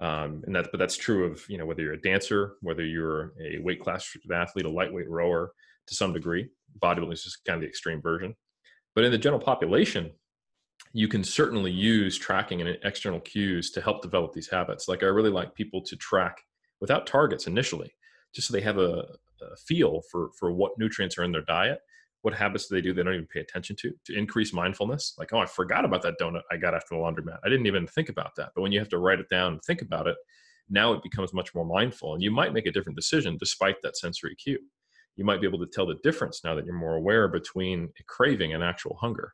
Um, 0.00 0.42
and 0.46 0.54
that, 0.56 0.68
but 0.70 0.78
that's 0.78 0.96
true 0.96 1.24
of 1.24 1.44
you 1.48 1.58
know 1.58 1.66
whether 1.66 1.82
you're 1.82 1.94
a 1.94 2.00
dancer, 2.00 2.54
whether 2.60 2.84
you're 2.84 3.32
a 3.40 3.58
weight 3.60 3.80
class 3.80 4.16
athlete, 4.32 4.66
a 4.66 4.70
lightweight 4.70 5.08
rower 5.08 5.52
to 5.86 5.94
some 5.94 6.12
degree. 6.12 6.48
Bodybuilding 6.80 7.12
is 7.12 7.24
just 7.24 7.44
kind 7.44 7.56
of 7.56 7.62
the 7.62 7.68
extreme 7.68 8.02
version. 8.02 8.34
But 8.94 9.04
in 9.04 9.12
the 9.12 9.18
general 9.18 9.40
population, 9.40 10.10
you 10.92 11.08
can 11.08 11.22
certainly 11.22 11.70
use 11.70 12.16
tracking 12.16 12.60
and 12.60 12.78
external 12.82 13.20
cues 13.20 13.70
to 13.72 13.80
help 13.80 14.02
develop 14.02 14.32
these 14.32 14.48
habits. 14.48 14.88
Like 14.88 15.02
I 15.02 15.06
really 15.06 15.30
like 15.30 15.54
people 15.54 15.82
to 15.82 15.96
track 15.96 16.42
without 16.80 17.06
targets 17.06 17.46
initially, 17.46 17.92
just 18.34 18.48
so 18.48 18.52
they 18.52 18.60
have 18.60 18.78
a, 18.78 19.06
a, 19.42 19.56
feel 19.66 20.02
for 20.10 20.30
for 20.38 20.52
what 20.52 20.78
nutrients 20.78 21.18
are 21.18 21.24
in 21.24 21.32
their 21.32 21.42
diet, 21.42 21.80
what 22.22 22.34
habits 22.34 22.66
do 22.66 22.74
they 22.74 22.80
do 22.80 22.92
they 22.92 23.02
don't 23.02 23.14
even 23.14 23.26
pay 23.26 23.40
attention 23.40 23.76
to, 23.76 23.92
to 24.04 24.16
increase 24.16 24.52
mindfulness. 24.52 25.14
Like, 25.18 25.32
oh, 25.32 25.38
I 25.38 25.46
forgot 25.46 25.84
about 25.84 26.02
that 26.02 26.18
donut 26.20 26.42
I 26.50 26.56
got 26.56 26.74
after 26.74 26.94
the 26.94 27.00
laundromat. 27.00 27.38
I 27.44 27.48
didn't 27.48 27.66
even 27.66 27.86
think 27.86 28.08
about 28.08 28.34
that. 28.36 28.50
But 28.54 28.62
when 28.62 28.72
you 28.72 28.78
have 28.78 28.88
to 28.90 28.98
write 28.98 29.20
it 29.20 29.28
down 29.28 29.52
and 29.54 29.62
think 29.62 29.82
about 29.82 30.06
it, 30.06 30.16
now 30.70 30.92
it 30.92 31.02
becomes 31.02 31.32
much 31.32 31.54
more 31.54 31.64
mindful, 31.64 32.14
and 32.14 32.22
you 32.22 32.30
might 32.30 32.52
make 32.52 32.66
a 32.66 32.72
different 32.72 32.96
decision 32.96 33.36
despite 33.38 33.76
that 33.82 33.96
sensory 33.96 34.34
cue. 34.34 34.58
You 35.16 35.24
might 35.24 35.40
be 35.40 35.46
able 35.46 35.58
to 35.60 35.66
tell 35.66 35.86
the 35.86 35.96
difference 36.02 36.42
now 36.44 36.54
that 36.54 36.64
you're 36.64 36.74
more 36.74 36.94
aware 36.94 37.26
between 37.26 37.88
a 37.98 38.02
craving 38.04 38.54
and 38.54 38.62
actual 38.62 38.96
hunger. 39.00 39.32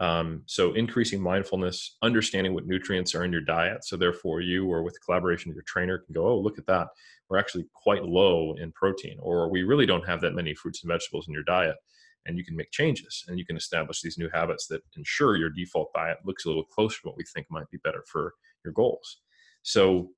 Um, 0.00 0.42
so 0.46 0.72
increasing 0.72 1.20
mindfulness, 1.20 1.98
understanding 2.00 2.54
what 2.54 2.66
nutrients 2.66 3.14
are 3.14 3.22
in 3.22 3.32
your 3.32 3.42
diet. 3.42 3.84
So 3.84 3.98
therefore, 3.98 4.40
you 4.40 4.66
or 4.66 4.82
with 4.82 4.98
collaboration 5.04 5.50
with 5.50 5.56
your 5.56 5.64
trainer 5.66 5.98
can 5.98 6.14
go, 6.14 6.26
oh, 6.26 6.38
look 6.38 6.58
at 6.58 6.66
that. 6.66 6.88
We're 7.28 7.38
actually 7.38 7.66
quite 7.74 8.04
low 8.04 8.54
in 8.54 8.72
protein, 8.72 9.18
or 9.20 9.50
we 9.50 9.62
really 9.62 9.86
don't 9.86 10.08
have 10.08 10.22
that 10.22 10.34
many 10.34 10.54
fruits 10.54 10.82
and 10.82 10.90
vegetables 10.90 11.28
in 11.28 11.34
your 11.34 11.44
diet. 11.44 11.76
And 12.26 12.36
you 12.36 12.44
can 12.44 12.56
make 12.56 12.70
changes 12.70 13.24
and 13.28 13.38
you 13.38 13.44
can 13.44 13.56
establish 13.56 14.00
these 14.00 14.18
new 14.18 14.28
habits 14.32 14.66
that 14.68 14.82
ensure 14.96 15.36
your 15.36 15.50
default 15.50 15.90
diet 15.94 16.18
looks 16.24 16.44
a 16.44 16.48
little 16.48 16.64
closer 16.64 17.00
to 17.02 17.08
what 17.08 17.16
we 17.16 17.24
think 17.24 17.46
might 17.50 17.70
be 17.70 17.78
better 17.84 18.02
for 18.06 18.34
your 18.64 18.72
goals. 18.72 19.18
So 19.62 20.10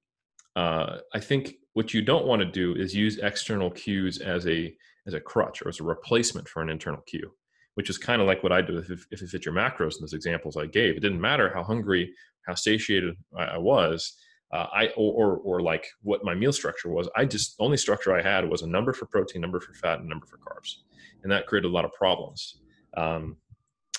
uh, 0.57 0.99
I 1.14 1.20
think 1.20 1.55
what 1.74 1.95
you 1.95 2.03
don't 2.03 2.26
want 2.26 2.41
to 2.41 2.47
do 2.47 2.74
is 2.74 2.95
use 2.95 3.18
external 3.18 3.70
cues 3.70 4.18
as 4.18 4.47
a 4.47 4.74
as 5.07 5.14
a 5.14 5.20
crutch 5.20 5.62
or 5.62 5.68
as 5.68 5.80
a 5.80 5.85
replacement 5.85 6.49
for 6.49 6.62
an 6.62 6.68
internal 6.68 7.01
cue 7.07 7.33
which 7.75 7.91
is 7.91 7.99
kind 7.99 8.20
of 8.20 8.27
like 8.27 8.43
what 8.43 8.53
I 8.53 8.61
do 8.61 8.79
if, 8.79 9.07
if 9.11 9.23
it 9.23 9.29
fit 9.29 9.45
your 9.45 9.55
macros 9.55 9.97
in 9.97 10.03
those 10.03 10.12
examples 10.12 10.57
I 10.57 10.66
gave. 10.66 10.97
It 10.97 11.01
didn't 11.01 11.20
matter 11.20 11.53
how 11.53 11.62
hungry, 11.62 12.12
how 12.47 12.55
satiated 12.55 13.16
I, 13.37 13.59
was, 13.59 14.16
uh, 14.53 14.66
I 14.73 14.89
or, 14.97 15.12
or, 15.12 15.37
or 15.39 15.62
like 15.62 15.87
what 16.03 16.25
my 16.25 16.35
meal 16.35 16.53
structure 16.53 16.91
was. 16.91 17.09
I 17.16 17.25
just 17.25 17.57
only 17.59 17.77
structure 17.77 18.14
I 18.14 18.23
had 18.23 18.49
was 18.49 18.62
a 18.62 18.66
number 18.66 18.93
for 18.93 19.07
protein, 19.07 19.41
number 19.41 19.61
for 19.61 19.73
fat, 19.75 20.01
and 20.01 20.09
number 20.09 20.27
for 20.27 20.39
carbs, 20.39 20.77
and 21.23 21.33
that 21.33 21.47
created 21.47 21.68
a 21.68 21.73
lot 21.73 21.85
of 21.85 21.93
problems. 21.93 22.59
Um, 22.97 23.37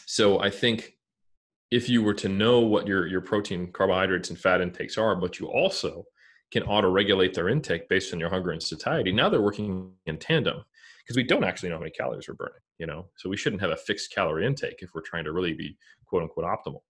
so 0.06 0.40
I 0.40 0.52
think 0.52 0.94
if 1.72 1.90
you 1.90 2.04
were 2.04 2.14
to 2.14 2.30
know 2.30 2.60
what 2.60 2.86
your 2.86 3.08
your 3.08 3.22
protein, 3.22 3.72
carbohydrates, 3.72 4.30
and 4.30 4.38
fat 4.38 4.62
intakes 4.62 4.98
are, 4.98 5.16
but 5.16 5.40
you 5.40 5.48
also 5.48 6.06
can 6.52 6.62
auto 6.64 6.88
regulate 6.88 7.34
their 7.34 7.50
intake 7.50 7.90
based 7.90 8.14
on 8.14 8.20
your 8.20 8.30
hunger 8.30 8.52
and 8.52 8.62
satiety. 8.62 9.12
Now 9.12 9.28
they're 9.28 9.42
working 9.42 9.92
in 10.06 10.18
tandem 10.18 10.64
because 11.04 11.18
we 11.18 11.24
don't 11.24 11.44
actually 11.44 11.70
know 11.70 11.76
how 11.76 11.82
many 11.82 11.92
calories 11.92 12.28
we're 12.28 12.36
burning 12.36 12.62
you 12.84 12.88
know? 12.88 13.08
So 13.18 13.30
we 13.30 13.38
shouldn't 13.38 13.62
have 13.62 13.72
a 13.72 13.78
fixed 13.78 14.14
calorie 14.14 14.46
intake 14.46 14.80
if 14.82 14.94
we're 14.94 15.02
trying 15.02 15.24
to 15.24 15.32
really 15.32 15.54
be 15.54 15.78
quote 16.06 16.24
unquote 16.24 16.46
optimal. 16.46 16.82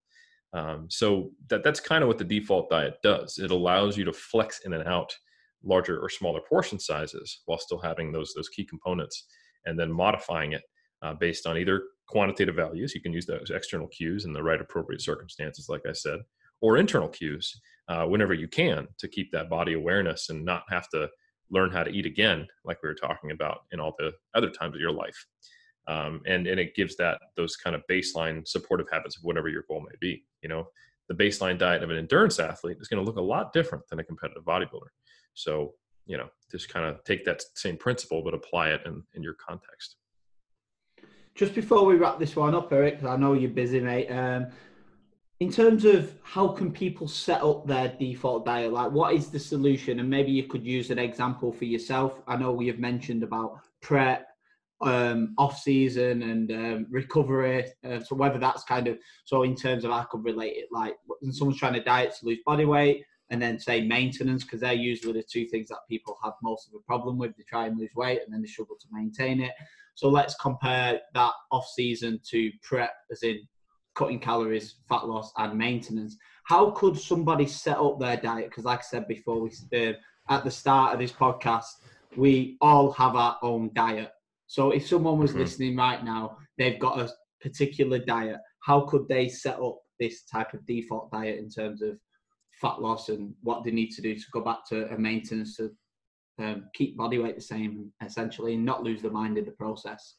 Um, 0.52 0.86
so 0.88 1.30
that 1.48 1.62
that's 1.62 1.80
kind 1.80 2.02
of 2.02 2.08
what 2.08 2.18
the 2.18 2.24
default 2.24 2.70
diet 2.70 2.96
does. 3.02 3.38
It 3.38 3.52
allows 3.52 3.96
you 3.96 4.04
to 4.04 4.12
flex 4.12 4.60
in 4.64 4.72
and 4.72 4.86
out 4.88 5.14
larger 5.62 6.00
or 6.00 6.08
smaller 6.08 6.40
portion 6.48 6.78
sizes 6.78 7.42
while 7.46 7.58
still 7.58 7.78
having 7.78 8.12
those 8.12 8.32
those 8.34 8.48
key 8.48 8.64
components 8.64 9.24
and 9.66 9.78
then 9.78 9.90
modifying 9.90 10.52
it 10.52 10.62
uh, 11.02 11.14
based 11.14 11.46
on 11.46 11.56
either 11.56 11.84
quantitative 12.06 12.54
values 12.54 12.94
you 12.94 13.00
can 13.00 13.14
use 13.14 13.24
those 13.24 13.50
external 13.50 13.86
cues 13.86 14.26
in 14.26 14.32
the 14.34 14.42
right 14.42 14.60
appropriate 14.60 15.00
circumstances 15.00 15.70
like 15.70 15.80
i 15.88 15.92
said 15.92 16.20
or 16.60 16.76
internal 16.76 17.08
cues 17.08 17.62
uh, 17.88 18.04
whenever 18.04 18.34
you 18.34 18.46
can 18.46 18.86
to 18.98 19.08
keep 19.08 19.32
that 19.32 19.48
body 19.48 19.72
awareness 19.72 20.28
and 20.28 20.44
not 20.44 20.64
have 20.68 20.86
to 20.90 21.08
learn 21.50 21.70
how 21.70 21.82
to 21.82 21.90
eat 21.90 22.06
again, 22.06 22.46
like 22.64 22.82
we 22.82 22.88
were 22.88 22.94
talking 22.94 23.30
about 23.30 23.60
in 23.72 23.80
all 23.80 23.94
the 23.98 24.12
other 24.34 24.50
times 24.50 24.74
of 24.74 24.80
your 24.80 24.92
life. 24.92 25.26
Um, 25.86 26.22
and 26.26 26.46
and 26.46 26.58
it 26.58 26.74
gives 26.74 26.96
that 26.96 27.20
those 27.36 27.56
kind 27.56 27.76
of 27.76 27.82
baseline 27.90 28.46
supportive 28.46 28.86
habits 28.90 29.16
of 29.16 29.24
whatever 29.24 29.48
your 29.48 29.64
goal 29.68 29.80
may 29.80 29.96
be. 30.00 30.24
You 30.42 30.48
know, 30.48 30.68
the 31.08 31.14
baseline 31.14 31.58
diet 31.58 31.82
of 31.82 31.90
an 31.90 31.98
endurance 31.98 32.38
athlete 32.38 32.78
is 32.80 32.88
going 32.88 33.04
to 33.04 33.06
look 33.06 33.18
a 33.18 33.22
lot 33.22 33.52
different 33.52 33.84
than 33.88 33.98
a 33.98 34.04
competitive 34.04 34.44
bodybuilder. 34.44 34.88
So 35.34 35.74
you 36.06 36.16
know, 36.16 36.28
just 36.50 36.68
kind 36.68 36.86
of 36.86 37.02
take 37.04 37.24
that 37.24 37.42
same 37.54 37.76
principle 37.76 38.22
but 38.22 38.34
apply 38.34 38.70
it 38.70 38.82
in 38.86 39.02
in 39.14 39.22
your 39.22 39.34
context. 39.34 39.96
Just 41.34 41.54
before 41.54 41.84
we 41.84 41.96
wrap 41.96 42.18
this 42.18 42.36
one 42.36 42.54
up, 42.54 42.72
Eric, 42.72 43.02
I 43.02 43.16
know 43.16 43.32
you're 43.32 43.50
busy, 43.50 43.80
mate. 43.80 44.08
Um, 44.08 44.46
in 45.40 45.50
terms 45.50 45.84
of 45.84 46.14
how 46.22 46.48
can 46.48 46.72
people 46.72 47.08
set 47.08 47.42
up 47.42 47.66
their 47.66 47.88
default 47.88 48.46
diet 48.46 48.72
like 48.72 48.90
what 48.90 49.14
is 49.14 49.30
the 49.30 49.38
solution? 49.38 50.00
And 50.00 50.08
maybe 50.08 50.30
you 50.30 50.44
could 50.44 50.64
use 50.64 50.90
an 50.90 50.98
example 50.98 51.52
for 51.52 51.64
yourself. 51.64 52.20
I 52.26 52.36
know 52.36 52.52
we 52.52 52.66
have 52.68 52.78
mentioned 52.78 53.22
about 53.22 53.58
prep 53.82 54.28
um, 54.80 55.34
off 55.38 55.58
season 55.58 56.22
and 56.22 56.52
um, 56.52 56.86
recovery 56.90 57.64
uh, 57.88 58.00
so 58.00 58.16
whether 58.16 58.38
that's 58.38 58.64
kind 58.64 58.86
of 58.88 58.98
so 59.24 59.44
in 59.44 59.54
terms 59.54 59.84
of 59.84 59.92
i 59.92 60.02
could 60.10 60.24
relate 60.24 60.56
it 60.56 60.66
like 60.72 60.96
when 61.06 61.32
someone's 61.32 61.58
trying 61.58 61.72
to 61.74 61.82
diet 61.82 62.12
to 62.18 62.26
lose 62.26 62.40
body 62.44 62.64
weight 62.66 63.04
and 63.30 63.40
then 63.40 63.58
say 63.58 63.80
maintenance 63.82 64.44
because 64.44 64.60
they're 64.60 64.72
usually 64.72 65.12
the 65.12 65.22
two 65.22 65.46
things 65.46 65.68
that 65.68 65.78
people 65.88 66.18
have 66.22 66.34
most 66.42 66.68
of 66.68 66.74
a 66.74 66.78
problem 66.80 67.18
with. 67.18 67.36
They 67.36 67.42
try 67.44 67.66
and 67.66 67.78
lose 67.78 67.90
weight 67.96 68.20
and 68.24 68.32
then 68.32 68.42
they 68.42 68.48
struggle 68.48 68.76
to 68.80 68.86
maintain 68.92 69.40
it. 69.40 69.52
So 69.94 70.08
let's 70.08 70.34
compare 70.36 71.00
that 71.14 71.32
off 71.50 71.66
season 71.74 72.20
to 72.30 72.50
prep 72.62 72.92
as 73.10 73.22
in 73.22 73.46
cutting 73.94 74.18
calories, 74.18 74.76
fat 74.88 75.06
loss, 75.06 75.32
and 75.36 75.56
maintenance. 75.56 76.16
How 76.44 76.70
could 76.70 76.98
somebody 76.98 77.46
set 77.46 77.78
up 77.78 77.98
their 77.98 78.16
diet? 78.16 78.50
Because, 78.50 78.64
like 78.64 78.80
I 78.80 78.82
said 78.82 79.08
before, 79.08 79.40
we 79.40 79.50
uh, 79.74 79.92
at 80.28 80.44
the 80.44 80.50
start 80.50 80.94
of 80.94 81.00
this 81.00 81.12
podcast, 81.12 81.66
we 82.16 82.56
all 82.60 82.92
have 82.92 83.16
our 83.16 83.38
own 83.42 83.70
diet. 83.74 84.12
So, 84.46 84.70
if 84.70 84.86
someone 84.86 85.18
was 85.18 85.30
mm-hmm. 85.30 85.40
listening 85.40 85.76
right 85.76 86.04
now, 86.04 86.36
they've 86.58 86.78
got 86.78 87.00
a 87.00 87.10
particular 87.40 87.98
diet. 87.98 88.38
How 88.60 88.80
could 88.82 89.08
they 89.08 89.28
set 89.28 89.58
up 89.60 89.78
this 90.00 90.24
type 90.24 90.54
of 90.54 90.66
default 90.66 91.10
diet 91.10 91.38
in 91.38 91.48
terms 91.48 91.82
of 91.82 91.98
fat 92.60 92.80
loss 92.80 93.08
and 93.08 93.34
what 93.42 93.64
they 93.64 93.70
need 93.70 93.90
to 93.90 94.02
do 94.02 94.14
to 94.14 94.24
go 94.32 94.40
back 94.40 94.66
to 94.68 94.92
a 94.92 94.98
maintenance 94.98 95.56
to 95.56 95.70
um, 96.38 96.64
keep 96.74 96.96
body 96.96 97.18
weight 97.18 97.36
the 97.36 97.42
same, 97.42 97.92
essentially, 98.04 98.54
and 98.54 98.64
not 98.64 98.82
lose 98.82 99.02
their 99.02 99.10
mind 99.10 99.38
in 99.38 99.44
the 99.44 99.52
process? 99.52 100.16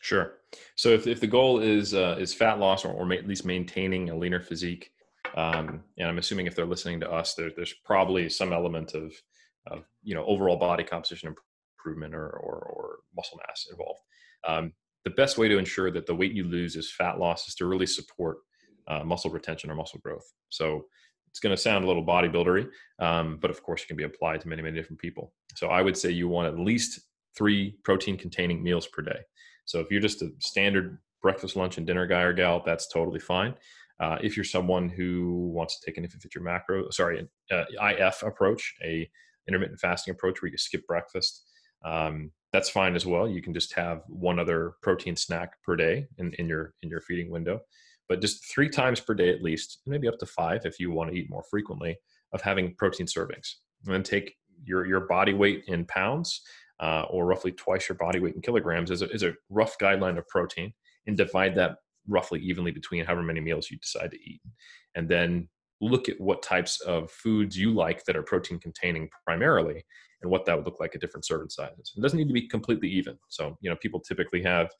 Sure. 0.00 0.34
So 0.76 0.90
if, 0.90 1.06
if 1.06 1.20
the 1.20 1.26
goal 1.26 1.58
is 1.60 1.94
uh, 1.94 2.16
is 2.18 2.32
fat 2.32 2.58
loss 2.58 2.84
or, 2.84 2.92
or 2.92 3.12
at 3.12 3.26
least 3.26 3.44
maintaining 3.44 4.10
a 4.10 4.16
leaner 4.16 4.40
physique, 4.40 4.90
um, 5.36 5.82
and 5.98 6.08
I'm 6.08 6.18
assuming 6.18 6.46
if 6.46 6.54
they're 6.54 6.66
listening 6.66 7.00
to 7.00 7.10
us, 7.10 7.34
there, 7.34 7.50
there's 7.54 7.74
probably 7.84 8.28
some 8.28 8.52
element 8.52 8.94
of, 8.94 9.12
of 9.66 9.84
you 10.02 10.14
know 10.14 10.24
overall 10.24 10.56
body 10.56 10.84
composition 10.84 11.34
improvement 11.78 12.14
or, 12.14 12.28
or, 12.28 12.56
or 12.56 12.96
muscle 13.16 13.38
mass 13.46 13.66
involved. 13.70 14.00
Um, 14.46 14.72
the 15.04 15.10
best 15.10 15.38
way 15.38 15.48
to 15.48 15.58
ensure 15.58 15.90
that 15.90 16.06
the 16.06 16.14
weight 16.14 16.32
you 16.32 16.44
lose 16.44 16.76
is 16.76 16.92
fat 16.92 17.18
loss 17.18 17.48
is 17.48 17.54
to 17.56 17.66
really 17.66 17.86
support 17.86 18.38
uh, 18.88 19.04
muscle 19.04 19.30
retention 19.30 19.70
or 19.70 19.74
muscle 19.74 20.00
growth. 20.02 20.24
So 20.48 20.84
it's 21.28 21.40
going 21.40 21.54
to 21.54 21.60
sound 21.60 21.84
a 21.84 21.86
little 21.86 22.04
bodybuildery, 22.04 22.68
um, 22.98 23.38
but 23.40 23.50
of 23.50 23.62
course 23.62 23.82
it 23.82 23.86
can 23.86 23.96
be 23.96 24.04
applied 24.04 24.40
to 24.42 24.48
many 24.48 24.62
many 24.62 24.76
different 24.76 25.00
people. 25.00 25.32
So 25.56 25.68
I 25.68 25.82
would 25.82 25.96
say 25.96 26.10
you 26.10 26.28
want 26.28 26.48
at 26.48 26.58
least 26.58 27.00
three 27.36 27.76
protein 27.84 28.16
containing 28.16 28.62
meals 28.62 28.86
per 28.86 29.02
day. 29.02 29.20
So 29.68 29.80
if 29.80 29.90
you're 29.90 30.00
just 30.00 30.22
a 30.22 30.30
standard 30.38 30.98
breakfast, 31.20 31.54
lunch, 31.54 31.76
and 31.76 31.86
dinner 31.86 32.06
guy 32.06 32.22
or 32.22 32.32
gal, 32.32 32.62
that's 32.64 32.88
totally 32.88 33.20
fine. 33.20 33.54
Uh, 34.00 34.16
if 34.22 34.34
you're 34.34 34.44
someone 34.44 34.88
who 34.88 35.50
wants 35.52 35.78
to 35.78 35.86
take 35.86 35.98
an 35.98 36.04
if 36.04 36.34
your 36.34 36.42
macro, 36.42 36.88
sorry, 36.90 37.28
uh, 37.52 37.64
IF 37.82 38.22
approach, 38.22 38.74
a 38.82 39.08
intermittent 39.46 39.78
fasting 39.78 40.12
approach 40.12 40.40
where 40.40 40.50
you 40.50 40.56
skip 40.56 40.86
breakfast, 40.86 41.44
um, 41.84 42.30
that's 42.50 42.70
fine 42.70 42.96
as 42.96 43.04
well. 43.04 43.28
You 43.28 43.42
can 43.42 43.52
just 43.52 43.74
have 43.74 44.00
one 44.08 44.38
other 44.38 44.72
protein 44.82 45.16
snack 45.16 45.62
per 45.62 45.76
day 45.76 46.06
in, 46.16 46.32
in 46.38 46.48
your 46.48 46.72
in 46.82 46.88
your 46.88 47.02
feeding 47.02 47.30
window, 47.30 47.60
but 48.08 48.22
just 48.22 48.50
three 48.50 48.70
times 48.70 49.00
per 49.00 49.12
day 49.12 49.28
at 49.28 49.42
least, 49.42 49.82
maybe 49.86 50.08
up 50.08 50.18
to 50.20 50.26
five 50.26 50.64
if 50.64 50.80
you 50.80 50.90
want 50.90 51.10
to 51.10 51.16
eat 51.16 51.28
more 51.28 51.44
frequently 51.50 51.98
of 52.32 52.40
having 52.40 52.74
protein 52.76 53.06
servings. 53.06 53.56
And 53.84 53.94
then 53.94 54.02
take 54.02 54.34
your 54.64 54.86
your 54.86 55.00
body 55.00 55.34
weight 55.34 55.64
in 55.66 55.84
pounds 55.84 56.40
uh, 56.80 57.04
or 57.10 57.26
roughly 57.26 57.52
twice 57.52 57.88
your 57.88 57.96
body 57.96 58.20
weight 58.20 58.34
in 58.34 58.42
kilograms 58.42 58.90
is 58.90 59.02
a, 59.02 59.10
is 59.10 59.22
a 59.22 59.34
rough 59.50 59.78
guideline 59.78 60.18
of 60.18 60.26
protein 60.28 60.72
and 61.06 61.16
divide 61.16 61.54
that 61.54 61.76
roughly 62.06 62.40
evenly 62.40 62.70
between 62.70 63.04
however 63.04 63.22
many 63.22 63.40
meals 63.40 63.70
you 63.70 63.78
decide 63.78 64.10
to 64.10 64.18
eat. 64.18 64.40
And 64.94 65.08
then 65.08 65.48
look 65.80 66.08
at 66.08 66.20
what 66.20 66.42
types 66.42 66.80
of 66.80 67.10
foods 67.10 67.56
you 67.56 67.72
like 67.72 68.04
that 68.04 68.16
are 68.16 68.22
protein 68.22 68.58
containing 68.58 69.08
primarily 69.24 69.84
and 70.22 70.30
what 70.30 70.44
that 70.44 70.56
would 70.56 70.66
look 70.66 70.80
like 70.80 70.94
at 70.94 71.00
different 71.00 71.24
serving 71.24 71.50
sizes. 71.50 71.92
It 71.96 72.00
doesn't 72.00 72.18
need 72.18 72.28
to 72.28 72.34
be 72.34 72.48
completely 72.48 72.88
even. 72.88 73.16
So, 73.28 73.56
you 73.60 73.70
know, 73.70 73.76
people 73.76 74.00
typically 74.00 74.42
have 74.42 74.70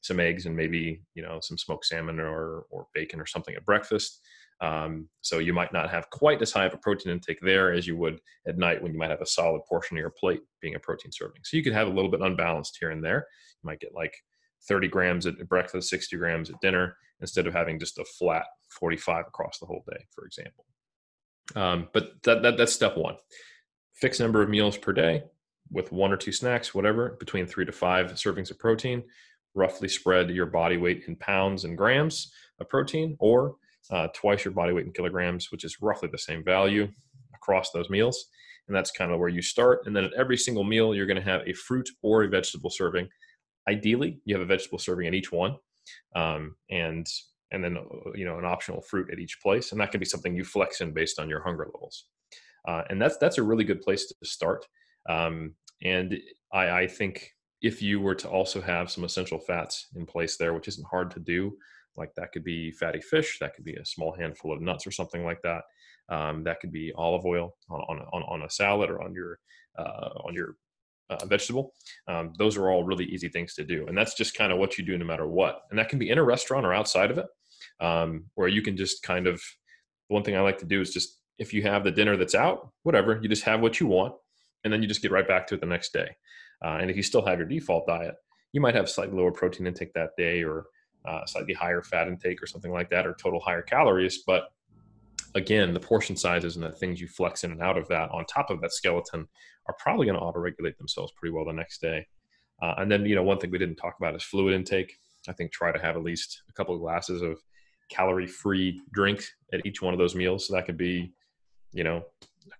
some 0.00 0.20
eggs 0.20 0.46
and 0.46 0.56
maybe, 0.56 1.02
you 1.14 1.22
know, 1.22 1.38
some 1.42 1.58
smoked 1.58 1.84
salmon 1.86 2.20
or, 2.20 2.64
or 2.70 2.86
bacon 2.94 3.20
or 3.20 3.26
something 3.26 3.54
at 3.54 3.64
breakfast. 3.64 4.20
Um, 4.60 5.08
so 5.20 5.38
you 5.38 5.52
might 5.52 5.72
not 5.72 5.90
have 5.90 6.10
quite 6.10 6.42
as 6.42 6.52
high 6.52 6.64
of 6.64 6.74
a 6.74 6.78
protein 6.78 7.12
intake 7.12 7.38
there 7.40 7.72
as 7.72 7.86
you 7.86 7.96
would 7.96 8.20
at 8.46 8.58
night 8.58 8.82
when 8.82 8.92
you 8.92 8.98
might 8.98 9.10
have 9.10 9.20
a 9.20 9.26
solid 9.26 9.62
portion 9.68 9.96
of 9.96 10.00
your 10.00 10.10
plate 10.18 10.40
being 10.60 10.74
a 10.74 10.80
protein 10.80 11.12
serving. 11.12 11.42
So 11.44 11.56
you 11.56 11.62
could 11.62 11.74
have 11.74 11.86
a 11.86 11.92
little 11.92 12.10
bit 12.10 12.22
unbalanced 12.22 12.76
here 12.80 12.90
and 12.90 13.02
there. 13.02 13.26
You 13.62 13.68
might 13.68 13.80
get 13.80 13.94
like 13.94 14.14
30 14.68 14.88
grams 14.88 15.26
at 15.26 15.48
breakfast, 15.48 15.90
60 15.90 16.16
grams 16.16 16.50
at 16.50 16.60
dinner, 16.60 16.96
instead 17.20 17.46
of 17.46 17.54
having 17.54 17.78
just 17.78 17.98
a 17.98 18.04
flat 18.04 18.46
45 18.78 19.26
across 19.28 19.58
the 19.58 19.66
whole 19.66 19.84
day, 19.88 20.04
for 20.10 20.24
example. 20.24 20.64
Um, 21.56 21.88
but 21.92 22.22
that, 22.24 22.42
that, 22.42 22.56
that's 22.56 22.72
step 22.72 22.96
one. 22.96 23.16
Fixed 23.94 24.20
number 24.20 24.42
of 24.42 24.48
meals 24.48 24.76
per 24.76 24.92
day 24.92 25.22
with 25.70 25.92
one 25.92 26.12
or 26.12 26.16
two 26.16 26.32
snacks, 26.32 26.74
whatever, 26.74 27.16
between 27.18 27.46
three 27.46 27.64
to 27.64 27.72
five 27.72 28.12
servings 28.12 28.50
of 28.50 28.58
protein. 28.58 29.02
Roughly 29.54 29.88
spread 29.88 30.30
your 30.30 30.46
body 30.46 30.76
weight 30.76 31.04
in 31.06 31.16
pounds 31.16 31.64
and 31.64 31.76
grams 31.76 32.32
of 32.60 32.68
protein, 32.68 33.16
or 33.18 33.56
uh, 33.90 34.08
twice 34.14 34.44
your 34.44 34.54
body 34.54 34.72
weight 34.72 34.86
in 34.86 34.92
kilograms, 34.92 35.50
which 35.50 35.64
is 35.64 35.80
roughly 35.80 36.08
the 36.10 36.18
same 36.18 36.44
value 36.44 36.88
across 37.34 37.70
those 37.70 37.90
meals. 37.90 38.26
And 38.66 38.76
that's 38.76 38.90
kind 38.90 39.12
of 39.12 39.18
where 39.18 39.28
you 39.30 39.40
start. 39.40 39.86
And 39.86 39.96
then 39.96 40.04
at 40.04 40.12
every 40.12 40.36
single 40.36 40.64
meal, 40.64 40.94
you're 40.94 41.06
going 41.06 41.22
to 41.22 41.30
have 41.30 41.42
a 41.46 41.54
fruit 41.54 41.88
or 42.02 42.24
a 42.24 42.28
vegetable 42.28 42.70
serving. 42.70 43.08
Ideally, 43.68 44.20
you 44.24 44.34
have 44.34 44.42
a 44.42 44.46
vegetable 44.46 44.78
serving 44.78 45.06
at 45.06 45.14
each 45.14 45.32
one, 45.32 45.56
um, 46.14 46.54
and 46.70 47.06
and 47.50 47.64
then 47.64 47.78
uh, 47.78 48.12
you 48.14 48.24
know 48.24 48.38
an 48.38 48.44
optional 48.44 48.82
fruit 48.82 49.10
at 49.10 49.18
each 49.18 49.40
place. 49.42 49.72
And 49.72 49.80
that 49.80 49.90
can 49.90 50.00
be 50.00 50.06
something 50.06 50.34
you 50.34 50.44
flex 50.44 50.80
in 50.80 50.92
based 50.92 51.18
on 51.18 51.28
your 51.28 51.42
hunger 51.42 51.66
levels. 51.72 52.06
Uh, 52.66 52.82
and 52.90 53.00
that's 53.00 53.16
that's 53.18 53.38
a 53.38 53.42
really 53.42 53.64
good 53.64 53.80
place 53.80 54.06
to 54.06 54.14
start. 54.22 54.66
Um, 55.08 55.54
and 55.82 56.18
I, 56.52 56.70
I 56.70 56.86
think 56.86 57.30
if 57.62 57.82
you 57.82 58.00
were 58.00 58.14
to 58.14 58.28
also 58.28 58.60
have 58.60 58.90
some 58.90 59.04
essential 59.04 59.38
fats 59.38 59.88
in 59.96 60.06
place 60.06 60.36
there, 60.36 60.54
which 60.54 60.68
isn't 60.68 60.86
hard 60.86 61.10
to 61.12 61.20
do, 61.20 61.56
Like 61.98 62.14
that 62.16 62.32
could 62.32 62.44
be 62.44 62.70
fatty 62.72 63.00
fish, 63.00 63.38
that 63.40 63.54
could 63.54 63.64
be 63.64 63.74
a 63.74 63.84
small 63.84 64.14
handful 64.18 64.52
of 64.52 64.62
nuts 64.62 64.86
or 64.86 64.90
something 64.90 65.24
like 65.24 65.42
that. 65.42 65.62
Um, 66.08 66.44
that 66.44 66.60
could 66.60 66.72
be 66.72 66.92
olive 66.96 67.26
oil 67.26 67.56
on, 67.68 67.80
on, 67.80 68.22
on, 68.22 68.42
a 68.42 68.50
salad 68.50 68.88
or 68.88 69.02
on 69.02 69.12
your 69.12 69.38
uh, 69.78 70.08
on 70.24 70.32
your 70.32 70.56
uh, 71.10 71.24
vegetable. 71.26 71.74
Um, 72.06 72.32
those 72.38 72.56
are 72.56 72.70
all 72.70 72.84
really 72.84 73.04
easy 73.04 73.28
things 73.28 73.54
to 73.54 73.64
do, 73.64 73.86
and 73.86 73.96
that's 73.96 74.14
just 74.14 74.34
kind 74.34 74.52
of 74.52 74.58
what 74.58 74.78
you 74.78 74.84
do 74.84 74.96
no 74.96 75.04
matter 75.04 75.26
what. 75.26 75.62
And 75.70 75.78
that 75.78 75.88
can 75.88 75.98
be 75.98 76.08
in 76.08 76.18
a 76.18 76.24
restaurant 76.24 76.64
or 76.64 76.72
outside 76.72 77.10
of 77.10 77.18
it, 77.18 77.26
um, 77.80 78.24
where 78.34 78.48
you 78.48 78.62
can 78.62 78.76
just 78.76 79.02
kind 79.02 79.26
of. 79.26 79.42
One 80.08 80.22
thing 80.22 80.36
I 80.36 80.40
like 80.40 80.56
to 80.58 80.64
do 80.64 80.80
is 80.80 80.94
just 80.94 81.18
if 81.38 81.52
you 81.52 81.62
have 81.62 81.84
the 81.84 81.90
dinner 81.90 82.16
that's 82.16 82.34
out, 82.34 82.70
whatever, 82.82 83.18
you 83.22 83.28
just 83.28 83.44
have 83.44 83.60
what 83.60 83.78
you 83.78 83.86
want, 83.86 84.14
and 84.64 84.72
then 84.72 84.80
you 84.80 84.88
just 84.88 85.02
get 85.02 85.12
right 85.12 85.28
back 85.28 85.46
to 85.48 85.54
it 85.54 85.60
the 85.60 85.66
next 85.66 85.92
day. 85.92 86.08
Uh, 86.64 86.78
and 86.80 86.90
if 86.90 86.96
you 86.96 87.02
still 87.02 87.24
have 87.24 87.38
your 87.38 87.46
default 87.46 87.86
diet, 87.86 88.14
you 88.52 88.60
might 88.60 88.74
have 88.74 88.88
slightly 88.88 89.16
lower 89.16 89.30
protein 89.30 89.66
intake 89.66 89.92
that 89.92 90.16
day, 90.16 90.42
or 90.42 90.64
uh, 91.06 91.24
slightly 91.26 91.54
higher 91.54 91.82
fat 91.82 92.08
intake, 92.08 92.42
or 92.42 92.46
something 92.46 92.72
like 92.72 92.90
that, 92.90 93.06
or 93.06 93.14
total 93.14 93.40
higher 93.40 93.62
calories, 93.62 94.22
but 94.26 94.48
again, 95.34 95.74
the 95.74 95.80
portion 95.80 96.16
sizes 96.16 96.56
and 96.56 96.64
the 96.64 96.72
things 96.72 97.00
you 97.00 97.06
flex 97.06 97.44
in 97.44 97.52
and 97.52 97.62
out 97.62 97.76
of 97.76 97.86
that 97.88 98.10
on 98.10 98.24
top 98.24 98.50
of 98.50 98.60
that 98.60 98.72
skeleton 98.72 99.28
are 99.66 99.76
probably 99.78 100.06
going 100.06 100.18
to 100.18 100.24
auto-regulate 100.24 100.76
themselves 100.78 101.12
pretty 101.16 101.32
well 101.32 101.44
the 101.44 101.52
next 101.52 101.80
day. 101.80 102.06
Uh, 102.62 102.74
and 102.78 102.90
then, 102.90 103.04
you 103.04 103.14
know, 103.14 103.22
one 103.22 103.38
thing 103.38 103.50
we 103.50 103.58
didn't 103.58 103.76
talk 103.76 103.96
about 103.98 104.16
is 104.16 104.22
fluid 104.24 104.54
intake. 104.54 104.92
I 105.28 105.32
think 105.32 105.52
try 105.52 105.70
to 105.70 105.78
have 105.78 105.96
at 105.96 106.02
least 106.02 106.42
a 106.48 106.52
couple 106.54 106.74
of 106.74 106.80
glasses 106.80 107.20
of 107.20 107.38
calorie-free 107.90 108.80
drink 108.92 109.22
at 109.52 109.64
each 109.66 109.82
one 109.82 109.92
of 109.92 109.98
those 109.98 110.14
meals. 110.14 110.46
So 110.46 110.54
that 110.54 110.64
could 110.64 110.78
be, 110.78 111.12
you 111.72 111.84
know, 111.84 112.04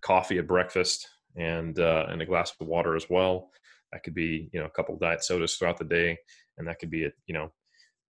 coffee 0.02 0.38
at 0.38 0.46
breakfast 0.46 1.08
and 1.36 1.78
uh, 1.78 2.06
and 2.10 2.20
a 2.20 2.26
glass 2.26 2.52
of 2.60 2.66
water 2.66 2.94
as 2.94 3.06
well. 3.08 3.50
That 3.92 4.02
could 4.02 4.14
be, 4.14 4.50
you 4.52 4.60
know, 4.60 4.66
a 4.66 4.70
couple 4.70 4.96
diet 4.98 5.24
sodas 5.24 5.56
throughout 5.56 5.78
the 5.78 5.84
day, 5.84 6.18
and 6.58 6.68
that 6.68 6.78
could 6.78 6.90
be, 6.90 7.06
a, 7.06 7.10
you 7.26 7.32
know, 7.32 7.50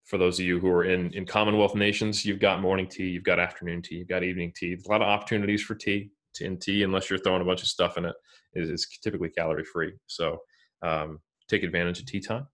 for 0.04 0.18
those 0.18 0.38
of 0.38 0.44
you 0.44 0.60
who 0.60 0.68
are 0.68 0.84
in, 0.84 1.12
in 1.14 1.24
Commonwealth 1.24 1.74
nations, 1.74 2.24
you've 2.24 2.40
got 2.40 2.60
morning 2.60 2.86
tea, 2.86 3.08
you've 3.08 3.24
got 3.24 3.40
afternoon 3.40 3.80
tea, 3.80 3.96
you've 3.96 4.08
got 4.08 4.22
evening 4.22 4.52
tea. 4.54 4.74
There's 4.74 4.86
a 4.86 4.90
lot 4.90 5.02
of 5.02 5.08
opportunities 5.08 5.62
for 5.62 5.74
tea. 5.74 6.10
In 6.40 6.58
tea, 6.58 6.82
unless 6.82 7.08
you're 7.08 7.18
throwing 7.20 7.42
a 7.42 7.44
bunch 7.44 7.62
of 7.62 7.68
stuff 7.68 7.96
in 7.96 8.06
it, 8.06 8.16
is, 8.54 8.88
typically 9.02 9.28
calorie 9.28 9.64
free. 9.64 9.92
So 10.06 10.38
um, 10.82 11.20
take 11.48 11.62
advantage 11.62 12.00
of 12.00 12.06
tea 12.06 12.20
time, 12.20 12.48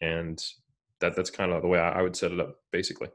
and 0.00 0.40
that 1.00 1.16
that's 1.16 1.30
kind 1.30 1.52
of 1.52 1.62
the 1.62 1.68
way 1.68 1.80
I, 1.80 1.98
I, 1.98 2.02
would 2.02 2.14
set 2.14 2.30
it 2.30 2.38
up, 2.38 2.54
basically. 2.70 3.08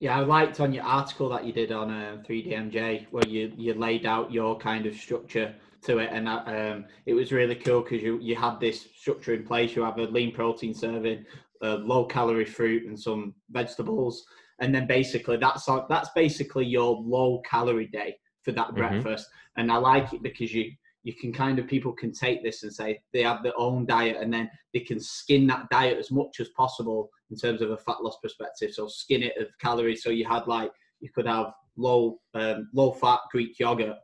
Yeah, 0.00 0.18
I 0.18 0.20
liked 0.20 0.60
on 0.60 0.72
your 0.72 0.84
article 0.84 1.28
that 1.28 1.44
you 1.44 1.52
did 1.52 1.72
on 1.72 1.90
uh, 1.90 2.22
3DMJ 2.26 3.08
where 3.10 3.26
you 3.28 3.52
you 3.54 3.74
laid 3.74 4.06
out 4.06 4.32
your 4.32 4.58
kind 4.58 4.86
of 4.86 4.96
structure 4.96 5.54
to 5.82 5.98
it, 5.98 6.08
and 6.10 6.26
uh, 6.26 6.42
um, 6.46 6.86
it 7.04 7.12
was 7.12 7.32
really 7.32 7.54
cool 7.54 7.82
because 7.82 8.02
you 8.02 8.18
you 8.18 8.34
had 8.34 8.60
this 8.60 8.88
structure 8.96 9.34
in 9.34 9.44
place. 9.44 9.76
You 9.76 9.82
have 9.82 9.98
a 9.98 10.04
lean 10.04 10.32
protein 10.32 10.72
serving, 10.72 11.26
uh, 11.62 11.76
low 11.76 12.04
calorie 12.04 12.44
fruit 12.44 12.86
and 12.86 12.98
some 12.98 13.34
vegetables, 13.50 14.24
and 14.60 14.74
then 14.74 14.86
basically 14.86 15.36
that's 15.36 15.68
like 15.68 15.88
that's 15.88 16.10
basically 16.14 16.66
your 16.66 16.96
low 17.00 17.40
calorie 17.48 17.88
day 17.88 18.16
for 18.42 18.52
that 18.52 18.68
mm-hmm. 18.68 18.76
breakfast. 18.76 19.28
And 19.56 19.70
I 19.70 19.76
like 19.76 20.12
it 20.12 20.22
because 20.22 20.52
you 20.52 20.72
you 21.04 21.14
can 21.14 21.32
kind 21.32 21.58
of 21.58 21.66
people 21.66 21.92
can 21.92 22.12
take 22.12 22.42
this 22.42 22.62
and 22.62 22.72
say 22.72 23.00
they 23.12 23.22
have 23.22 23.42
their 23.42 23.58
own 23.58 23.86
diet 23.86 24.18
and 24.20 24.32
then 24.32 24.48
they 24.72 24.80
can 24.80 25.00
skin 25.00 25.46
that 25.48 25.68
diet 25.70 25.98
as 25.98 26.12
much 26.12 26.38
as 26.38 26.48
possible 26.50 27.10
in 27.30 27.36
terms 27.36 27.60
of 27.60 27.70
a 27.70 27.76
fat 27.76 28.02
loss 28.02 28.18
perspective. 28.22 28.72
So 28.72 28.86
skin 28.86 29.22
it 29.22 29.36
of 29.36 29.48
calories. 29.60 30.02
So 30.02 30.10
you 30.10 30.26
had 30.26 30.46
like 30.46 30.70
you 31.00 31.10
could 31.12 31.26
have 31.26 31.52
low 31.76 32.20
um, 32.34 32.68
low 32.72 32.92
fat 32.92 33.20
Greek 33.30 33.58
yogurt. 33.58 33.96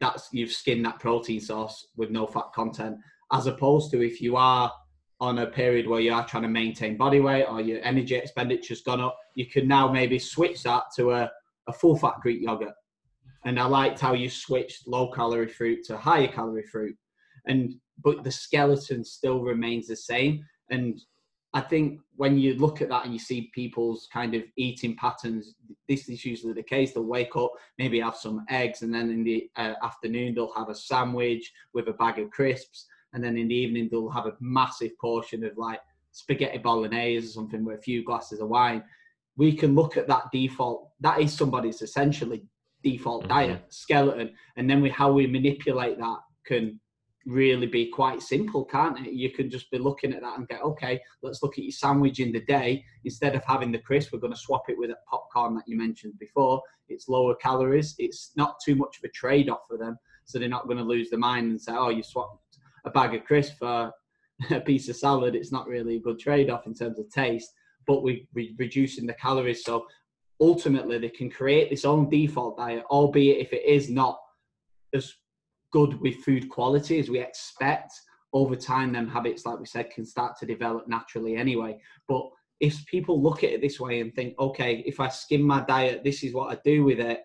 That's 0.00 0.28
you've 0.32 0.52
skinned 0.52 0.84
that 0.86 0.98
protein 0.98 1.40
source 1.40 1.88
with 1.96 2.10
no 2.10 2.26
fat 2.26 2.52
content, 2.54 2.96
as 3.32 3.46
opposed 3.46 3.90
to 3.92 4.02
if 4.02 4.20
you 4.20 4.36
are 4.36 4.72
on 5.24 5.38
a 5.38 5.46
period 5.46 5.88
where 5.88 6.00
you 6.00 6.12
are 6.12 6.26
trying 6.26 6.42
to 6.42 6.48
maintain 6.48 6.98
body 6.98 7.18
weight 7.18 7.44
or 7.44 7.60
your 7.60 7.80
energy 7.82 8.14
expenditure's 8.14 8.82
gone 8.82 9.00
up, 9.00 9.18
you 9.34 9.46
can 9.46 9.66
now 9.66 9.90
maybe 9.90 10.18
switch 10.18 10.62
that 10.62 10.84
to 10.96 11.12
a, 11.12 11.30
a 11.66 11.72
full 11.72 11.96
fat 11.96 12.14
Greek 12.20 12.42
yogurt. 12.42 12.74
And 13.46 13.58
I 13.58 13.64
liked 13.64 14.00
how 14.00 14.12
you 14.12 14.28
switched 14.28 14.86
low 14.86 15.10
calorie 15.10 15.48
fruit 15.48 15.84
to 15.86 15.96
higher 15.96 16.28
calorie 16.28 16.66
fruit. 16.70 16.96
And 17.46 17.74
but 18.02 18.22
the 18.22 18.30
skeleton 18.30 19.04
still 19.04 19.40
remains 19.40 19.86
the 19.86 19.96
same. 19.96 20.44
And 20.70 21.00
I 21.54 21.60
think 21.60 22.00
when 22.16 22.38
you 22.38 22.54
look 22.54 22.82
at 22.82 22.88
that 22.88 23.04
and 23.04 23.12
you 23.12 23.18
see 23.18 23.50
people's 23.54 24.08
kind 24.12 24.34
of 24.34 24.42
eating 24.56 24.96
patterns, 24.96 25.54
this 25.88 26.08
is 26.08 26.24
usually 26.24 26.52
the 26.52 26.62
case. 26.62 26.92
They'll 26.92 27.04
wake 27.04 27.36
up, 27.36 27.52
maybe 27.78 28.00
have 28.00 28.16
some 28.16 28.44
eggs, 28.50 28.82
and 28.82 28.92
then 28.92 29.10
in 29.10 29.24
the 29.24 29.48
uh, 29.56 29.74
afternoon 29.82 30.34
they'll 30.34 30.52
have 30.54 30.68
a 30.68 30.74
sandwich 30.74 31.50
with 31.72 31.88
a 31.88 31.92
bag 31.92 32.18
of 32.18 32.30
crisps 32.30 32.86
and 33.14 33.24
then 33.24 33.38
in 33.38 33.48
the 33.48 33.54
evening 33.54 33.88
they'll 33.90 34.10
have 34.10 34.26
a 34.26 34.36
massive 34.40 34.96
portion 34.98 35.44
of 35.44 35.56
like 35.56 35.80
spaghetti 36.12 36.58
bolognese 36.58 37.26
or 37.26 37.30
something 37.30 37.64
with 37.64 37.78
a 37.78 37.82
few 37.82 38.04
glasses 38.04 38.40
of 38.40 38.48
wine. 38.48 38.82
We 39.36 39.56
can 39.56 39.74
look 39.74 39.96
at 39.96 40.06
that 40.08 40.24
default. 40.32 40.90
That 41.00 41.20
is 41.20 41.32
somebody's 41.32 41.82
essentially 41.82 42.44
default 42.82 43.22
mm-hmm. 43.22 43.32
diet 43.32 43.62
skeleton, 43.70 44.32
and 44.56 44.68
then 44.68 44.82
we 44.82 44.90
how 44.90 45.12
we 45.12 45.26
manipulate 45.26 45.98
that 45.98 46.18
can 46.46 46.78
really 47.26 47.66
be 47.66 47.86
quite 47.86 48.22
simple, 48.22 48.64
can't 48.64 49.06
it? 49.06 49.12
You 49.12 49.30
can 49.30 49.48
just 49.50 49.70
be 49.70 49.78
looking 49.78 50.12
at 50.12 50.20
that 50.20 50.38
and 50.38 50.46
get, 50.46 50.62
okay, 50.62 51.00
let's 51.22 51.42
look 51.42 51.58
at 51.58 51.64
your 51.64 51.72
sandwich 51.72 52.20
in 52.20 52.32
the 52.32 52.42
day. 52.42 52.84
Instead 53.04 53.34
of 53.34 53.42
having 53.46 53.72
the 53.72 53.78
crisp, 53.78 54.12
we're 54.12 54.18
going 54.18 54.32
to 54.32 54.38
swap 54.38 54.64
it 54.68 54.78
with 54.78 54.90
a 54.90 54.96
popcorn 55.08 55.54
that 55.54 55.64
you 55.66 55.76
mentioned 55.76 56.18
before. 56.18 56.60
It's 56.88 57.08
lower 57.08 57.34
calories. 57.36 57.94
It's 57.98 58.32
not 58.36 58.56
too 58.62 58.74
much 58.74 58.98
of 58.98 59.04
a 59.04 59.08
trade 59.08 59.48
off 59.48 59.60
for 59.68 59.78
them. 59.78 59.96
So 60.26 60.38
they're 60.38 60.48
not 60.48 60.66
going 60.66 60.78
to 60.78 60.84
lose 60.84 61.10
their 61.10 61.18
mind 61.18 61.50
and 61.50 61.60
say, 61.60 61.72
oh, 61.74 61.90
you 61.90 62.02
swap 62.02 62.40
a 62.84 62.90
bag 62.90 63.14
of 63.14 63.24
crisps 63.24 63.58
for 63.58 63.92
a 64.50 64.60
piece 64.60 64.88
of 64.88 64.96
salad, 64.96 65.34
it's 65.34 65.52
not 65.52 65.68
really 65.68 65.96
a 65.96 66.00
good 66.00 66.18
trade 66.18 66.50
off 66.50 66.66
in 66.66 66.74
terms 66.74 66.98
of 66.98 67.10
taste. 67.10 67.50
But 67.86 68.02
we, 68.02 68.26
we're 68.34 68.54
reducing 68.58 69.06
the 69.06 69.14
calories. 69.14 69.64
So 69.64 69.86
ultimately, 70.40 70.98
they 70.98 71.10
can 71.10 71.30
create 71.30 71.70
this 71.70 71.84
own 71.84 72.08
default 72.08 72.56
diet, 72.56 72.84
albeit 72.90 73.40
if 73.40 73.52
it 73.52 73.64
is 73.64 73.90
not 73.90 74.18
as 74.94 75.12
good 75.72 76.00
with 76.00 76.16
food 76.24 76.48
quality 76.48 76.98
as 76.98 77.10
we 77.10 77.20
expect. 77.20 77.92
Over 78.32 78.56
time, 78.56 78.92
them 78.92 79.06
habits, 79.06 79.46
like 79.46 79.60
we 79.60 79.66
said, 79.66 79.90
can 79.90 80.04
start 80.04 80.36
to 80.40 80.46
develop 80.46 80.88
naturally 80.88 81.36
anyway. 81.36 81.78
But 82.08 82.28
if 82.58 82.84
people 82.86 83.22
look 83.22 83.44
at 83.44 83.50
it 83.50 83.60
this 83.60 83.78
way 83.78 84.00
and 84.00 84.12
think, 84.12 84.34
okay, 84.40 84.82
if 84.86 84.98
I 84.98 85.08
skim 85.08 85.42
my 85.42 85.60
diet, 85.64 86.02
this 86.02 86.24
is 86.24 86.34
what 86.34 86.50
I 86.50 86.58
do 86.64 86.82
with 86.82 86.98
it. 86.98 87.20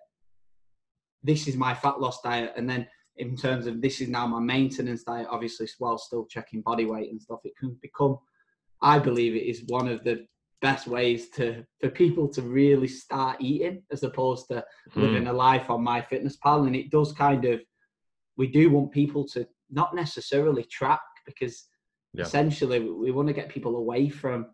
This 1.24 1.48
is 1.48 1.56
my 1.56 1.74
fat 1.74 2.00
loss 2.00 2.22
diet, 2.22 2.54
and 2.56 2.70
then 2.70 2.88
in 3.20 3.36
terms 3.36 3.68
of 3.68 3.82
this 3.82 4.00
is 4.02 4.08
now 4.08 4.26
my 4.26 4.40
maintenance 4.40 5.04
diet, 5.04 5.28
obviously, 5.30 5.68
while 5.78 5.98
still 5.98 6.26
checking 6.26 6.62
body 6.62 6.86
weight 6.86 7.12
and 7.12 7.22
stuff, 7.22 7.42
it 7.44 7.56
can 7.58 7.78
become, 7.82 8.18
I 8.82 8.98
believe, 8.98 9.36
it 9.36 9.46
is 9.46 9.64
one 9.68 9.90
of 9.90 10.04
the 10.06 10.26
best 10.62 10.88
ways 10.88 11.30
to 11.30 11.64
for 11.80 11.90
people 11.90 12.28
to 12.30 12.42
really 12.42 12.88
start 12.88 13.38
eating 13.40 13.84
as 13.92 14.04
opposed 14.04 14.48
to 14.48 14.56
mm. 14.56 14.64
living 14.96 15.28
a 15.28 15.34
life 15.34 15.70
on 15.70 15.86
MyFitnessPal. 15.86 16.66
And 16.66 16.76
it 16.76 16.92
does 16.92 17.12
kind 17.12 17.44
of, 17.46 17.60
we 18.38 18.48
do 18.48 18.70
want 18.70 18.92
people 18.92 19.28
to 19.30 19.46
not 19.70 19.94
necessarily 19.94 20.64
track 20.64 21.02
because 21.26 21.66
yeah. 22.14 22.24
essentially 22.24 22.80
we 22.80 23.12
want 23.12 23.28
to 23.28 23.34
get 23.34 23.50
people 23.50 23.76
away 23.76 24.10
from 24.10 24.48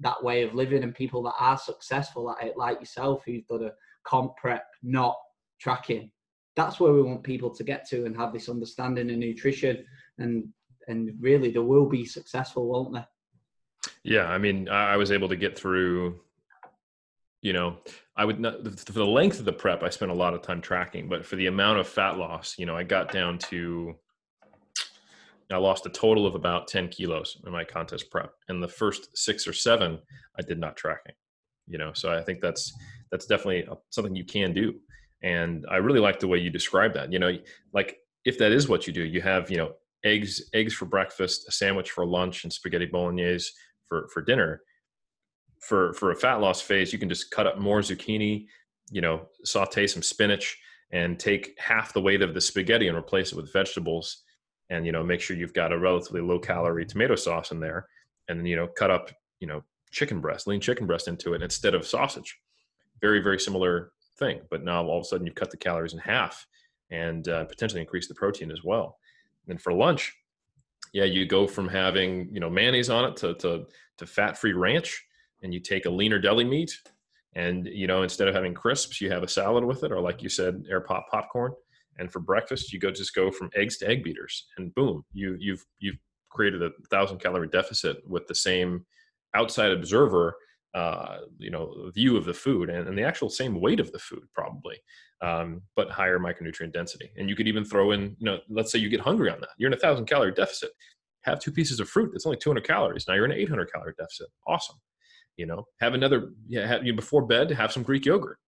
that 0.00 0.22
way 0.22 0.42
of 0.42 0.54
living 0.54 0.82
and 0.82 0.94
people 0.94 1.22
that 1.22 1.34
are 1.38 1.58
successful 1.58 2.30
at 2.32 2.44
it, 2.44 2.56
like 2.56 2.80
yourself, 2.80 3.22
who've 3.24 3.46
done 3.46 3.64
a 3.64 3.72
comp 4.04 4.36
prep, 4.36 4.64
not 4.82 5.14
tracking 5.60 6.10
that's 6.58 6.80
where 6.80 6.92
we 6.92 7.02
want 7.02 7.22
people 7.22 7.50
to 7.50 7.62
get 7.62 7.88
to 7.88 8.04
and 8.04 8.16
have 8.16 8.32
this 8.32 8.48
understanding 8.48 9.08
of 9.10 9.16
nutrition 9.16 9.84
and 10.18 10.48
and 10.88 11.12
really 11.20 11.50
they 11.50 11.60
will 11.60 11.86
be 11.86 12.04
successful 12.04 12.66
won't 12.66 12.92
they? 12.92 13.04
Yeah 14.02 14.26
i 14.28 14.38
mean 14.38 14.68
i 14.68 14.96
was 14.96 15.12
able 15.12 15.28
to 15.28 15.36
get 15.36 15.56
through 15.56 16.20
you 17.42 17.52
know 17.52 17.78
i 18.16 18.24
would 18.24 18.40
not 18.40 18.64
for 18.78 18.92
the 18.92 19.06
length 19.06 19.38
of 19.38 19.44
the 19.44 19.52
prep 19.52 19.84
i 19.84 19.88
spent 19.88 20.10
a 20.10 20.14
lot 20.14 20.34
of 20.34 20.42
time 20.42 20.60
tracking 20.60 21.08
but 21.08 21.24
for 21.24 21.36
the 21.36 21.46
amount 21.46 21.78
of 21.78 21.86
fat 21.86 22.18
loss 22.18 22.56
you 22.58 22.66
know 22.66 22.76
i 22.76 22.82
got 22.82 23.12
down 23.12 23.38
to 23.38 23.94
i 25.52 25.56
lost 25.56 25.86
a 25.86 25.90
total 25.90 26.26
of 26.26 26.34
about 26.34 26.66
10 26.66 26.88
kilos 26.88 27.40
in 27.46 27.52
my 27.52 27.64
contest 27.64 28.10
prep. 28.10 28.32
And 28.48 28.60
the 28.60 28.68
first 28.68 29.16
six 29.16 29.46
or 29.46 29.52
seven 29.52 30.00
i 30.36 30.42
did 30.42 30.58
not 30.58 30.76
tracking 30.76 31.14
you 31.68 31.78
know 31.78 31.92
so 31.94 32.12
i 32.12 32.20
think 32.20 32.40
that's 32.40 32.72
that's 33.12 33.26
definitely 33.26 33.68
something 33.90 34.16
you 34.16 34.24
can 34.24 34.52
do 34.52 34.74
and 35.22 35.66
i 35.70 35.76
really 35.76 36.00
like 36.00 36.20
the 36.20 36.28
way 36.28 36.38
you 36.38 36.50
describe 36.50 36.94
that 36.94 37.12
you 37.12 37.18
know 37.18 37.36
like 37.72 37.98
if 38.24 38.38
that 38.38 38.52
is 38.52 38.68
what 38.68 38.86
you 38.86 38.92
do 38.92 39.04
you 39.04 39.20
have 39.20 39.50
you 39.50 39.56
know 39.56 39.72
eggs 40.04 40.48
eggs 40.54 40.74
for 40.74 40.86
breakfast 40.86 41.48
a 41.48 41.52
sandwich 41.52 41.90
for 41.90 42.06
lunch 42.06 42.44
and 42.44 42.52
spaghetti 42.52 42.86
bolognese 42.86 43.50
for 43.88 44.08
for 44.12 44.22
dinner. 44.22 44.62
For 45.60 45.92
for 45.94 46.12
a 46.12 46.16
fat 46.16 46.36
loss 46.36 46.60
phase 46.60 46.92
you 46.92 47.00
can 47.00 47.08
just 47.08 47.32
cut 47.32 47.48
up 47.48 47.58
more 47.58 47.80
zucchini 47.80 48.46
you 48.92 49.00
know 49.00 49.26
saute 49.44 49.88
some 49.88 50.02
spinach 50.02 50.56
and 50.92 51.18
take 51.18 51.58
half 51.58 51.92
the 51.92 52.00
weight 52.00 52.22
of 52.22 52.32
the 52.32 52.40
spaghetti 52.40 52.86
and 52.86 52.96
replace 52.96 53.32
it 53.32 53.36
with 53.36 53.52
vegetables 53.52 54.22
and 54.70 54.86
you 54.86 54.92
know 54.92 55.02
make 55.02 55.20
sure 55.20 55.36
you've 55.36 55.52
got 55.52 55.72
a 55.72 55.78
relatively 55.78 56.20
low 56.20 56.38
calorie 56.38 56.86
tomato 56.86 57.16
sauce 57.16 57.50
in 57.50 57.58
there 57.58 57.88
and 58.28 58.38
then 58.38 58.46
you 58.46 58.54
know 58.54 58.68
cut 58.68 58.90
up 58.90 59.10
you 59.40 59.48
know 59.48 59.64
chicken 59.90 60.20
breast 60.20 60.46
lean 60.46 60.60
chicken 60.60 60.86
breast 60.86 61.08
into 61.08 61.34
it 61.34 61.42
instead 61.42 61.74
of 61.74 61.84
sausage. 61.84 62.38
Very 63.00 63.20
very 63.20 63.40
similar 63.40 63.90
thing. 64.18 64.40
But 64.50 64.64
now 64.64 64.84
all 64.84 64.98
of 64.98 65.02
a 65.02 65.04
sudden 65.04 65.26
you've 65.26 65.34
cut 65.36 65.50
the 65.50 65.56
calories 65.56 65.92
in 65.94 66.00
half 66.00 66.46
and 66.90 67.28
uh, 67.28 67.44
potentially 67.44 67.80
increase 67.80 68.08
the 68.08 68.14
protein 68.14 68.50
as 68.50 68.64
well. 68.64 68.98
And 69.48 69.60
for 69.60 69.72
lunch, 69.72 70.14
yeah, 70.92 71.04
you 71.04 71.26
go 71.26 71.46
from 71.46 71.68
having 71.68 72.28
you 72.32 72.40
know 72.40 72.50
mayonnaise 72.50 72.90
on 72.90 73.04
it 73.04 73.16
to 73.18 73.34
to, 73.34 73.66
to 73.98 74.06
fat 74.06 74.38
free 74.38 74.54
ranch, 74.54 75.04
and 75.42 75.52
you 75.52 75.60
take 75.60 75.86
a 75.86 75.90
leaner 75.90 76.18
deli 76.18 76.44
meat 76.44 76.72
And 77.34 77.66
you 77.66 77.86
know, 77.86 78.02
instead 78.02 78.28
of 78.28 78.34
having 78.34 78.54
crisps, 78.54 79.00
you 79.00 79.10
have 79.10 79.22
a 79.22 79.28
salad 79.28 79.64
with 79.64 79.84
it, 79.84 79.92
or 79.92 80.00
like 80.00 80.22
you 80.22 80.28
said, 80.28 80.64
air 80.70 80.80
pop 80.80 81.06
popcorn. 81.10 81.52
And 81.98 82.10
for 82.12 82.20
breakfast, 82.20 82.72
you 82.72 82.78
go 82.80 82.90
just 82.90 83.14
go 83.14 83.30
from 83.30 83.50
eggs 83.54 83.76
to 83.78 83.88
egg 83.88 84.04
beaters, 84.04 84.46
and 84.56 84.74
boom, 84.74 85.04
you 85.12 85.36
you've 85.38 85.64
you've 85.78 85.98
created 86.30 86.62
a 86.62 86.70
thousand 86.90 87.18
calorie 87.18 87.48
deficit 87.48 87.98
with 88.08 88.26
the 88.26 88.34
same 88.34 88.84
outside 89.34 89.72
observer 89.72 90.36
uh, 90.78 91.18
you 91.38 91.50
know 91.50 91.90
view 91.92 92.16
of 92.16 92.24
the 92.24 92.34
food 92.34 92.70
and, 92.70 92.86
and, 92.86 92.96
the 92.96 93.02
actual 93.02 93.28
same 93.28 93.60
weight 93.60 93.80
of 93.80 93.90
the 93.90 93.98
food 93.98 94.24
probably 94.32 94.76
um, 95.20 95.62
but 95.74 95.90
higher 95.90 96.18
micronutrient 96.18 96.72
density. 96.72 97.10
And 97.16 97.28
you 97.28 97.34
could 97.34 97.48
even 97.48 97.64
throw 97.64 97.90
in 97.92 98.16
you 98.18 98.26
know 98.26 98.38
let's 98.48 98.70
say 98.70 98.78
you 98.78 98.88
get 98.88 99.00
hungry 99.00 99.30
on 99.30 99.40
that. 99.40 99.50
You're 99.58 99.68
in 99.68 99.76
a 99.76 99.80
thousand 99.80 100.06
calorie 100.06 100.32
deficit. 100.32 100.70
Have 101.22 101.40
two 101.40 101.50
pieces 101.50 101.80
of 101.80 101.88
fruit. 101.88 102.12
It's 102.14 102.26
only 102.26 102.38
200 102.38 102.64
calories. 102.64 103.06
Now 103.08 103.14
you're 103.14 103.24
in 103.24 103.32
an 103.32 103.38
800 103.38 103.72
calorie 103.72 103.94
deficit. 103.98 104.28
Awesome. 104.46 104.76
You 105.36 105.46
know 105.46 105.64
have 105.80 105.94
another 105.94 106.30
yeah 106.48 106.66
have, 106.66 106.84
you 106.84 106.92
know, 106.92 106.96
before 106.96 107.26
bed 107.26 107.50
have 107.50 107.72
some 107.72 107.82
greek 107.82 108.06
yogurt. 108.06 108.38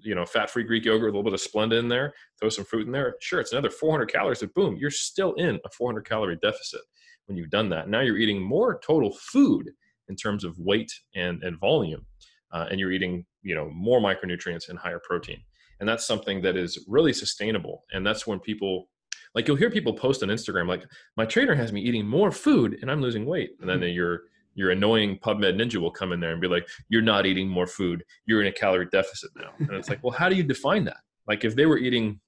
You 0.00 0.16
know 0.16 0.26
fat 0.26 0.50
free 0.50 0.64
greek 0.64 0.84
yogurt 0.84 1.14
a 1.14 1.16
little 1.16 1.30
bit 1.30 1.34
of 1.34 1.40
splenda 1.40 1.78
in 1.78 1.88
there. 1.88 2.12
Throw 2.40 2.48
some 2.48 2.64
fruit 2.64 2.86
in 2.86 2.92
there. 2.92 3.14
Sure 3.20 3.40
it's 3.40 3.52
another 3.52 3.70
400 3.70 4.06
calories 4.06 4.40
but 4.40 4.54
boom 4.54 4.76
you're 4.76 4.90
still 4.90 5.34
in 5.34 5.60
a 5.64 5.70
400 5.70 6.08
calorie 6.08 6.38
deficit 6.42 6.80
when 7.26 7.36
you've 7.36 7.50
done 7.50 7.68
that. 7.68 7.88
Now 7.88 8.00
you're 8.00 8.18
eating 8.18 8.42
more 8.42 8.80
total 8.84 9.12
food 9.12 9.70
in 10.10 10.16
terms 10.16 10.44
of 10.44 10.58
weight 10.58 10.92
and, 11.14 11.42
and 11.42 11.58
volume. 11.58 12.04
Uh, 12.52 12.66
and 12.70 12.78
you're 12.78 12.92
eating, 12.92 13.24
you 13.42 13.54
know, 13.54 13.70
more 13.70 14.00
micronutrients 14.00 14.68
and 14.68 14.78
higher 14.78 15.00
protein. 15.02 15.40
And 15.78 15.88
that's 15.88 16.06
something 16.06 16.42
that 16.42 16.56
is 16.56 16.84
really 16.86 17.14
sustainable. 17.14 17.84
And 17.92 18.06
that's 18.06 18.26
when 18.26 18.40
people, 18.40 18.90
like 19.34 19.48
you'll 19.48 19.56
hear 19.56 19.70
people 19.70 19.94
post 19.94 20.22
on 20.22 20.28
Instagram, 20.28 20.68
like 20.68 20.84
my 21.16 21.24
trainer 21.24 21.54
has 21.54 21.72
me 21.72 21.80
eating 21.80 22.06
more 22.06 22.30
food 22.30 22.78
and 22.82 22.90
I'm 22.90 23.00
losing 23.00 23.24
weight. 23.24 23.52
And 23.60 23.70
then 23.70 23.80
mm-hmm. 23.80 23.94
your 23.94 24.22
your 24.56 24.72
annoying 24.72 25.18
PubMed 25.20 25.54
ninja 25.54 25.76
will 25.76 25.92
come 25.92 26.12
in 26.12 26.18
there 26.18 26.32
and 26.32 26.40
be 26.40 26.48
like, 26.48 26.68
"You're 26.88 27.02
not 27.02 27.24
eating 27.24 27.48
more 27.48 27.68
food. 27.68 28.04
You're 28.26 28.40
in 28.40 28.48
a 28.48 28.52
calorie 28.52 28.88
deficit 28.90 29.30
now." 29.36 29.52
And 29.58 29.70
it's 29.70 29.88
like, 29.88 30.02
well, 30.02 30.12
how 30.12 30.28
do 30.28 30.34
you 30.34 30.42
define 30.42 30.84
that? 30.84 30.98
Like 31.28 31.44
if 31.44 31.54
they 31.54 31.66
were 31.66 31.78
eating 31.78 32.20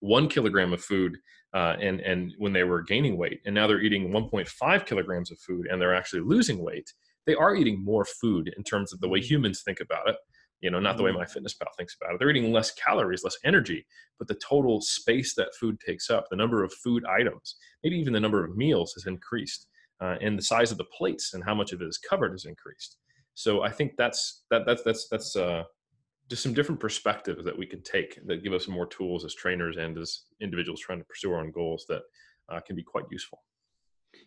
one 0.00 0.28
kilogram 0.28 0.74
of 0.74 0.84
food 0.84 1.16
uh, 1.54 1.76
and 1.80 2.00
and 2.00 2.34
when 2.38 2.52
they 2.52 2.64
were 2.64 2.82
gaining 2.82 3.16
weight, 3.16 3.40
and 3.46 3.54
now 3.54 3.66
they're 3.66 3.80
eating 3.80 4.10
1.5 4.10 4.86
kilograms 4.86 5.30
of 5.30 5.38
food 5.38 5.66
and 5.70 5.80
they're 5.80 5.94
actually 5.94 6.20
losing 6.20 6.58
weight, 6.58 6.92
they 7.26 7.34
are 7.34 7.56
eating 7.56 7.82
more 7.82 8.04
food 8.04 8.52
in 8.56 8.62
terms 8.62 8.92
of 8.92 9.00
the 9.00 9.08
way 9.08 9.18
mm-hmm. 9.18 9.34
humans 9.34 9.62
think 9.62 9.80
about 9.80 10.08
it 10.08 10.16
you 10.60 10.70
know 10.70 10.80
not 10.80 10.96
the 10.96 11.02
way 11.02 11.12
MyFitnessPal 11.12 11.66
thinks 11.76 11.96
about 12.00 12.14
it. 12.14 12.18
They're 12.18 12.30
eating 12.30 12.52
less 12.52 12.72
calories 12.72 13.24
less 13.24 13.36
energy 13.44 13.86
but 14.18 14.28
the 14.28 14.34
total 14.36 14.80
space 14.80 15.34
that 15.34 15.54
food 15.60 15.78
takes 15.80 16.10
up 16.10 16.26
the 16.30 16.36
number 16.36 16.64
of 16.64 16.72
food 16.72 17.04
items 17.04 17.56
maybe 17.82 17.96
even 17.96 18.12
the 18.12 18.20
number 18.20 18.44
of 18.44 18.56
meals 18.56 18.92
has 18.94 19.06
increased 19.06 19.68
uh, 20.00 20.16
and 20.20 20.38
the 20.38 20.42
size 20.42 20.72
of 20.72 20.78
the 20.78 20.84
plates 20.84 21.34
and 21.34 21.44
how 21.44 21.54
much 21.54 21.72
of 21.72 21.80
it 21.80 21.86
is 21.86 21.98
covered 21.98 22.32
has 22.32 22.44
increased. 22.46 22.98
So 23.34 23.62
i 23.62 23.70
think 23.70 23.92
that's 23.96 24.44
that 24.50 24.64
that's 24.66 24.82
that's 24.82 25.08
that's 25.08 25.36
uh, 25.36 25.64
just 26.30 26.42
some 26.42 26.54
different 26.54 26.80
perspectives 26.80 27.44
that 27.44 27.58
we 27.58 27.66
can 27.66 27.82
take 27.82 28.18
that 28.26 28.42
give 28.42 28.52
us 28.52 28.68
more 28.68 28.86
tools 28.86 29.24
as 29.24 29.34
trainers 29.34 29.76
and 29.76 29.98
as 29.98 30.22
individuals 30.40 30.80
trying 30.80 30.98
to 30.98 31.04
pursue 31.04 31.32
our 31.32 31.40
own 31.40 31.50
goals 31.50 31.84
that 31.88 32.02
uh, 32.48 32.60
can 32.60 32.76
be 32.76 32.82
quite 32.82 33.04
useful. 33.10 33.42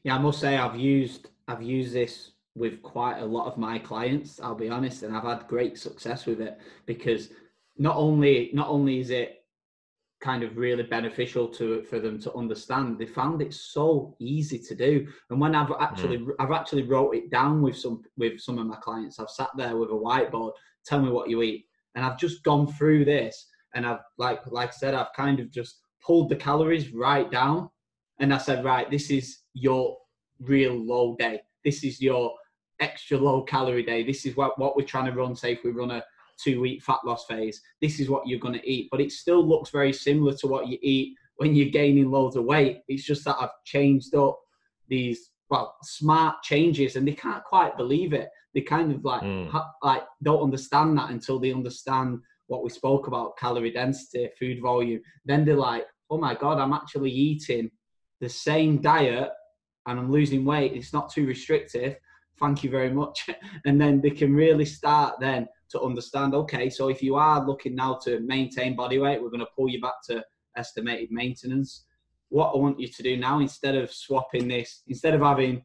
Yeah 0.04 0.16
i 0.16 0.20
must 0.20 0.40
say 0.40 0.58
i've 0.58 0.76
used 0.76 1.30
i've 1.48 1.64
used 1.64 1.94
this 1.94 2.32
with 2.58 2.82
quite 2.82 3.20
a 3.20 3.26
lot 3.26 3.48
of 3.48 3.58
my 3.58 3.78
clients 3.78 4.40
i'll 4.40 4.56
be 4.56 4.70
honest 4.70 5.04
and 5.04 5.16
i've 5.16 5.24
had 5.24 5.48
great 5.48 5.78
success 5.78 6.26
with 6.26 6.42
it 6.42 6.60
because 6.86 7.30
not 7.78 7.96
only 7.96 8.50
not 8.54 8.68
only 8.68 9.00
is 9.00 9.10
it 9.10 9.44
kind 10.20 10.42
of 10.42 10.58
really 10.58 10.82
beneficial 10.82 11.48
to 11.48 11.84
for 11.84 12.00
them 12.00 12.20
to 12.20 12.34
understand 12.34 12.98
they 12.98 13.06
found 13.06 13.40
it 13.40 13.54
so 13.54 14.16
easy 14.18 14.58
to 14.58 14.74
do. 14.74 15.08
And 15.30 15.40
when 15.40 15.54
i've 15.54 15.72
actually 15.80 16.18
mm. 16.18 16.32
i've 16.40 16.52
actually 16.52 16.82
wrote 16.82 17.14
it 17.14 17.30
down 17.30 17.62
with 17.62 17.78
some 17.78 18.02
with 18.18 18.40
some 18.40 18.58
of 18.58 18.66
my 18.66 18.78
clients 18.78 19.20
i've 19.20 19.30
sat 19.30 19.50
there 19.56 19.78
with 19.78 19.90
a 19.90 19.94
whiteboard 19.94 20.54
tell 20.86 21.00
me 21.00 21.12
what 21.12 21.30
you 21.30 21.44
eat. 21.44 21.66
And 21.94 22.04
i've 22.04 22.18
just 22.18 22.44
gone 22.44 22.66
through 22.66 23.06
this 23.06 23.48
and 23.76 23.86
i've 23.86 24.00
like 24.18 24.42
like 24.48 24.70
i 24.70 24.72
said 24.72 24.96
i've 24.96 25.14
kind 25.16 25.40
of 25.40 25.52
just 25.52 25.82
pulled 26.02 26.30
the 26.30 26.36
calories 26.36 26.92
right 26.94 27.30
down 27.30 27.70
and 28.20 28.34
i 28.34 28.40
said 28.40 28.66
right 28.66 28.90
this 28.90 29.12
is 29.12 29.42
your 29.54 29.98
real 30.40 30.74
low 30.74 31.16
day. 31.18 31.42
This 31.64 31.84
is 31.84 32.02
your 32.02 32.34
extra 32.80 33.18
low 33.18 33.42
calorie 33.44 33.84
day. 33.84 34.04
This 34.04 34.26
is 34.26 34.36
what, 34.36 34.58
what 34.60 34.76
we're 34.76 34.86
trying 34.86 35.06
to 35.06 35.12
run. 35.12 35.36
Say 35.36 35.54
if 35.54 35.64
we 35.64 35.72
run 35.72 35.92
a 35.92 36.04
two 36.42 36.62
week 36.62 36.84
fat 36.84 37.00
loss 37.06 37.26
phase, 37.26 37.62
this 37.82 38.00
is 38.00 38.10
what 38.10 38.28
you're 38.28 38.40
going 38.40 38.54
to 38.54 38.70
eat. 38.70 38.90
But 38.92 39.02
it 39.02 39.12
still 39.12 39.48
looks 39.48 39.70
very 39.70 39.94
similar 39.94 40.34
to 40.34 40.48
what 40.48 40.68
you 40.68 40.78
eat 40.82 41.16
when 41.38 41.56
you're 41.56 41.70
gaining 41.70 42.12
loads 42.12 42.36
of 42.36 42.46
weight. 42.46 42.82
It's 42.88 43.04
just 43.04 43.26
that 43.26 43.38
I've 43.40 43.50
changed 43.66 44.16
up 44.16 44.40
these 44.90 45.32
well 45.50 45.76
smart 45.84 46.44
changes, 46.44 46.96
and 46.96 47.08
they 47.08 47.14
can't 47.14 47.44
quite 47.44 47.78
believe 47.78 48.14
it. 48.14 48.30
They 48.54 48.62
kind 48.62 48.92
of 48.92 49.04
like 49.04 49.22
mm. 49.22 49.50
ha, 49.50 49.70
like 49.84 50.04
don't 50.24 50.44
understand 50.44 50.98
that 50.98 51.10
until 51.10 51.40
they 51.40 51.54
understand 51.54 52.20
what 52.48 52.64
we 52.64 52.70
spoke 52.70 53.08
about 53.08 53.38
calorie 53.38 53.72
density, 53.72 54.30
food 54.40 54.62
volume. 54.62 55.02
Then 55.26 55.46
they're 55.46 55.56
like, 55.56 55.86
oh 56.10 56.18
my 56.18 56.34
god, 56.34 56.60
I'm 56.60 56.74
actually 56.74 57.12
eating 57.12 57.70
the 58.22 58.30
same 58.30 58.82
diet 58.82 59.30
and 59.86 60.00
I'm 60.00 60.12
losing 60.12 60.46
weight. 60.46 60.74
It's 60.74 60.94
not 60.94 61.12
too 61.12 61.26
restrictive 61.26 61.98
thank 62.40 62.64
you 62.64 62.70
very 62.70 62.92
much. 62.92 63.30
and 63.66 63.80
then 63.80 64.02
they 64.02 64.10
can 64.10 64.34
really 64.34 64.66
start 64.66 65.20
then 65.20 65.48
to 65.70 65.82
understand, 65.82 66.34
okay, 66.34 66.70
so 66.70 66.90
if 66.90 67.02
you 67.02 67.16
are 67.16 67.46
looking 67.46 67.76
now 67.76 67.96
to 68.04 68.20
maintain 68.22 68.76
body 68.76 69.00
weight, 69.00 69.22
we're 69.22 69.30
going 69.30 69.40
to 69.40 69.52
pull 69.56 69.70
you 69.70 69.82
back 69.82 69.96
to 70.06 70.24
estimated 70.56 71.12
maintenance. 71.12 71.86
What 72.30 72.54
I 72.54 72.58
want 72.58 72.80
you 72.80 72.88
to 72.88 73.04
do 73.04 73.18
now, 73.18 73.40
instead 73.40 73.76
of 73.76 73.92
swapping 73.92 74.48
this, 74.48 74.84
instead 74.88 75.14
of 75.14 75.22
having 75.22 75.64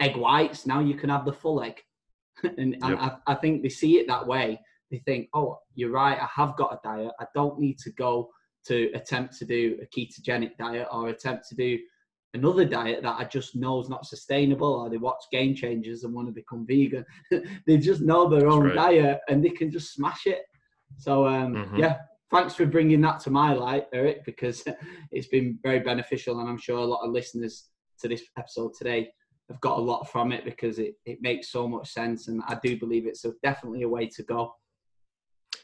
egg 0.00 0.16
whites, 0.16 0.66
now 0.66 0.80
you 0.80 0.94
can 0.94 1.10
have 1.10 1.24
the 1.24 1.32
full 1.32 1.62
egg. 1.62 1.80
and, 2.58 2.76
yep. 2.82 2.98
I, 2.98 3.16
I 3.26 3.34
think 3.34 3.62
they 3.62 3.68
see 3.68 3.98
it 3.98 4.08
that 4.08 4.26
way. 4.26 4.60
They 4.90 4.98
think, 4.98 5.28
oh, 5.34 5.58
you're 5.74 5.90
right, 5.90 6.18
I 6.20 6.28
have 6.34 6.56
got 6.56 6.72
a 6.72 6.80
diet. 6.84 7.12
I 7.20 7.26
don't 7.34 7.58
need 7.58 7.78
to 7.78 7.90
go 7.92 8.30
to 8.66 8.90
attempt 8.94 9.36
to 9.38 9.44
do 9.44 9.78
a 9.82 9.86
ketogenic 9.86 10.56
diet 10.58 10.88
or 10.90 11.08
attempt 11.08 11.48
to 11.48 11.54
do 11.54 11.78
another 12.34 12.64
diet 12.64 13.02
that 13.02 13.16
I 13.18 13.24
just 13.24 13.56
know 13.56 13.80
is 13.80 13.88
not 13.88 14.06
sustainable, 14.06 14.74
or 14.74 14.90
they 14.90 14.98
watch 14.98 15.22
Game 15.32 15.54
Changers 15.54 16.04
and 16.04 16.12
want 16.12 16.28
to 16.28 16.32
become 16.32 16.66
vegan. 16.66 17.04
they 17.66 17.78
just 17.78 18.02
know 18.02 18.28
their 18.28 18.48
own 18.48 18.64
right. 18.64 18.74
diet 18.74 19.20
and 19.28 19.42
they 19.42 19.50
can 19.50 19.70
just 19.70 19.94
smash 19.94 20.26
it. 20.26 20.42
So 20.98 21.26
um, 21.26 21.54
mm-hmm. 21.54 21.76
yeah, 21.76 21.98
thanks 22.30 22.54
for 22.54 22.66
bringing 22.66 23.00
that 23.02 23.20
to 23.20 23.30
my 23.30 23.54
light, 23.54 23.86
Eric, 23.92 24.24
because 24.24 24.62
it's 25.12 25.28
been 25.28 25.58
very 25.62 25.80
beneficial, 25.80 26.40
and 26.40 26.48
I'm 26.48 26.58
sure 26.58 26.78
a 26.78 26.84
lot 26.84 27.04
of 27.04 27.12
listeners 27.12 27.68
to 28.00 28.08
this 28.08 28.22
episode 28.36 28.72
today 28.76 29.10
have 29.48 29.60
got 29.60 29.78
a 29.78 29.80
lot 29.80 30.10
from 30.10 30.32
it 30.32 30.44
because 30.44 30.78
it, 30.78 30.94
it 31.06 31.18
makes 31.20 31.50
so 31.50 31.68
much 31.68 31.90
sense, 31.90 32.28
and 32.28 32.42
I 32.48 32.58
do 32.62 32.78
believe 32.78 33.06
it's 33.06 33.24
definitely 33.42 33.82
a 33.82 33.88
way 33.88 34.08
to 34.08 34.22
go. 34.24 34.54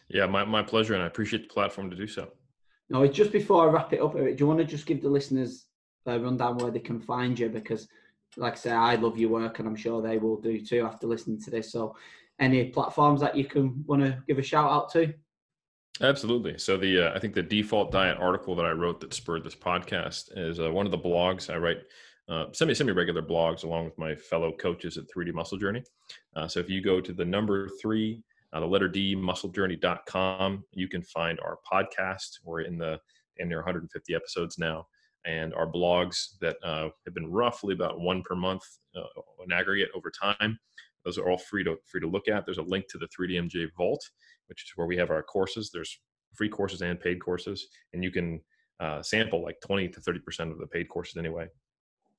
Yeah, 0.08 0.26
my, 0.26 0.44
my 0.44 0.62
pleasure, 0.62 0.94
and 0.94 1.02
I 1.02 1.06
appreciate 1.06 1.42
the 1.42 1.54
platform 1.54 1.90
to 1.90 1.96
do 1.96 2.06
so. 2.06 2.28
No, 2.88 3.06
just 3.06 3.30
before 3.30 3.68
I 3.68 3.72
wrap 3.72 3.92
it 3.92 4.00
up, 4.00 4.16
Eric, 4.16 4.36
do 4.36 4.42
you 4.42 4.48
want 4.48 4.58
to 4.58 4.64
just 4.64 4.86
give 4.86 5.00
the 5.00 5.08
listeners 5.08 5.66
uh, 6.06 6.18
run 6.20 6.36
down 6.36 6.58
where 6.58 6.70
they 6.70 6.80
can 6.80 7.00
find 7.00 7.38
you 7.38 7.48
because 7.48 7.88
like 8.36 8.54
I 8.54 8.56
say, 8.56 8.70
I 8.70 8.94
love 8.94 9.18
your 9.18 9.30
work 9.30 9.58
and 9.58 9.68
I'm 9.68 9.76
sure 9.76 10.00
they 10.00 10.18
will 10.18 10.40
do 10.40 10.60
too 10.64 10.86
after 10.86 11.06
listening 11.06 11.40
to 11.42 11.50
this. 11.50 11.72
So 11.72 11.96
any 12.38 12.66
platforms 12.66 13.20
that 13.20 13.36
you 13.36 13.44
can 13.44 13.84
want 13.86 14.02
to 14.02 14.22
give 14.26 14.38
a 14.38 14.42
shout 14.42 14.70
out 14.70 14.90
to? 14.92 15.12
Absolutely. 16.00 16.56
So 16.58 16.76
the 16.76 17.10
uh, 17.10 17.14
I 17.14 17.18
think 17.18 17.34
the 17.34 17.42
default 17.42 17.92
diet 17.92 18.18
article 18.18 18.54
that 18.56 18.64
I 18.64 18.70
wrote 18.70 19.00
that 19.00 19.12
spurred 19.12 19.44
this 19.44 19.54
podcast 19.54 20.36
is 20.36 20.58
uh, 20.58 20.70
one 20.70 20.86
of 20.86 20.92
the 20.92 20.98
blogs 20.98 21.52
I 21.52 21.58
write 21.58 21.78
uh, 22.28 22.46
semi 22.52 22.72
semi 22.72 22.92
regular 22.92 23.22
blogs 23.22 23.64
along 23.64 23.84
with 23.84 23.98
my 23.98 24.14
fellow 24.14 24.52
coaches 24.52 24.96
at 24.96 25.04
3D 25.14 25.34
Muscle 25.34 25.58
Journey. 25.58 25.82
Uh, 26.36 26.48
so 26.48 26.60
if 26.60 26.70
you 26.70 26.80
go 26.80 27.00
to 27.00 27.12
the 27.12 27.24
number 27.24 27.68
three, 27.82 28.22
uh, 28.52 28.60
the 28.60 28.66
letter 28.66 28.88
D, 28.88 29.14
musclejourney.com, 29.14 30.64
you 30.72 30.88
can 30.88 31.02
find 31.02 31.38
our 31.40 31.58
podcast. 31.70 32.38
We're 32.44 32.62
in 32.62 32.78
the 32.78 32.98
in 33.36 33.48
near 33.48 33.58
150 33.58 34.14
episodes 34.14 34.58
now 34.58 34.86
and 35.24 35.52
our 35.54 35.70
blogs 35.70 36.38
that 36.40 36.56
uh, 36.64 36.88
have 37.04 37.14
been 37.14 37.30
roughly 37.30 37.74
about 37.74 38.00
one 38.00 38.22
per 38.22 38.34
month 38.34 38.62
uh, 38.96 39.02
in 39.44 39.52
aggregate 39.52 39.90
over 39.94 40.10
time. 40.10 40.58
Those 41.04 41.18
are 41.18 41.28
all 41.28 41.38
free 41.38 41.64
to 41.64 41.76
free 41.86 42.00
to 42.00 42.08
look 42.08 42.28
at. 42.28 42.44
There's 42.44 42.58
a 42.58 42.62
link 42.62 42.86
to 42.88 42.98
the 42.98 43.08
3DMJ 43.08 43.68
Vault, 43.76 44.02
which 44.48 44.64
is 44.64 44.72
where 44.76 44.86
we 44.86 44.96
have 44.96 45.10
our 45.10 45.22
courses. 45.22 45.70
There's 45.72 45.98
free 46.34 46.48
courses 46.48 46.82
and 46.82 47.00
paid 47.00 47.22
courses, 47.22 47.68
and 47.92 48.04
you 48.04 48.10
can 48.10 48.40
uh, 48.80 49.02
sample 49.02 49.42
like 49.42 49.56
20 49.62 49.88
to 49.88 50.00
30 50.00 50.18
percent 50.20 50.52
of 50.52 50.58
the 50.58 50.66
paid 50.66 50.88
courses 50.88 51.16
anyway. 51.16 51.46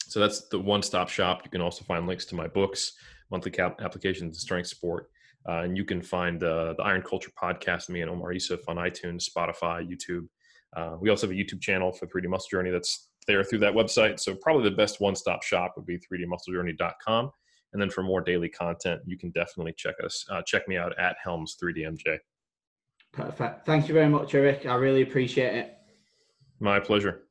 So 0.08 0.20
that's 0.20 0.48
the 0.50 0.60
one-stop 0.60 1.10
shop. 1.10 1.42
You 1.46 1.52
can 1.52 1.62
also 1.62 1.86
find 1.86 2.08
links 2.08 2.26
to 2.26 2.36
my 2.36 2.48
books, 2.48 2.94
monthly 3.30 3.52
cap 3.52 3.80
applications, 3.82 4.40
strength 4.40 4.68
sport, 4.68 5.08
uh, 5.48 5.62
and 5.62 5.78
you 5.78 5.86
can 5.86 6.02
find 6.02 6.44
uh, 6.44 6.74
the 6.78 6.84
Iron 6.84 7.02
Culture 7.02 7.32
podcast, 7.42 7.90
me 7.90 8.02
and 8.02 8.10
Omar 8.10 8.34
Isuf 8.34 8.60
on 8.68 8.78
iTunes, 8.78 9.30
Spotify, 9.30 9.88
YouTube, 9.88 10.28
uh, 10.76 10.98
we 11.00 11.10
also 11.10 11.28
have 11.28 11.36
a 11.36 11.40
YouTube 11.40 11.62
channel 11.62 11.92
for 11.92 12.08
3D 12.08 12.28
Muscle 12.28 12.50
Journey 12.50 12.72
that's 12.72 13.10
there 13.28 13.44
through 13.44 13.60
that 13.60 13.74
website. 13.74 14.20
So 14.20 14.36
probably 14.36 14.70
the 14.70 14.76
best 14.76 15.02
one-stop 15.02 15.44
shop 15.44 15.74
would 15.76 15.86
be 15.86 16.00
3dmusclejourney.com. 16.00 17.32
And 17.74 17.82
then 17.82 17.90
for 17.90 18.04
more 18.04 18.22
daily 18.22 18.50
content, 18.50 19.02
you 19.06 19.18
can 19.18 19.32
definitely 19.32 19.74
check 19.78 19.96
us, 20.04 20.26
uh, 20.30 20.42
check 20.46 20.68
me 20.68 20.78
out 20.78 20.98
at 21.00 21.16
Helms 21.24 21.56
3DMJ. 21.62 22.18
Perfect. 23.14 23.66
Thank 23.66 23.88
you 23.88 23.94
very 23.94 24.10
much, 24.10 24.34
Eric. 24.34 24.66
I 24.66 24.76
really 24.76 25.02
appreciate 25.02 25.56
it. 25.56 25.74
My 26.60 26.80
pleasure. 26.80 27.24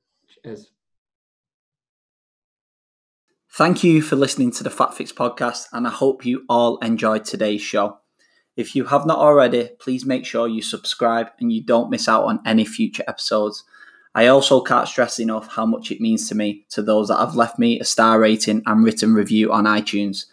Cheers. 0.45 0.71
Thank 3.53 3.83
you 3.83 4.01
for 4.01 4.17
listening 4.17 4.53
to 4.53 4.65
the 4.65 4.71
Fat 4.71 4.95
Fix 4.95 5.13
podcast, 5.13 5.67
and 5.73 5.87
I 5.87 5.91
hope 5.91 6.25
you 6.25 6.45
all 6.49 6.79
enjoyed 6.79 7.25
today's 7.25 7.61
show. 7.61 7.99
If 8.57 8.75
you 8.77 8.85
have 8.85 9.07
not 9.07 9.19
already, 9.19 9.71
please 9.79 10.05
make 10.05 10.27
sure 10.27 10.49
you 10.49 10.63
subscribe 10.63 11.29
and 11.41 11.53
you 11.53 11.63
don't 11.63 11.91
miss 11.91 12.09
out 12.09 12.25
on 12.25 12.41
any 12.45 12.65
future 12.65 13.05
episodes. 13.07 13.65
I 14.15 14.27
also 14.27 14.61
can't 14.61 14.89
stress 14.89 15.21
enough 15.21 15.49
how 15.55 15.67
much 15.67 15.91
it 15.91 16.01
means 16.01 16.29
to 16.29 16.35
me 16.35 16.67
to 16.71 16.83
those 16.83 17.09
that 17.09 17.19
have 17.19 17.37
left 17.37 17.59
me 17.59 17.79
a 17.79 17.85
star 17.85 18.19
rating 18.19 18.63
and 18.67 18.85
written 18.85 19.15
review 19.15 19.53
on 19.53 19.65
iTunes. 19.65 20.27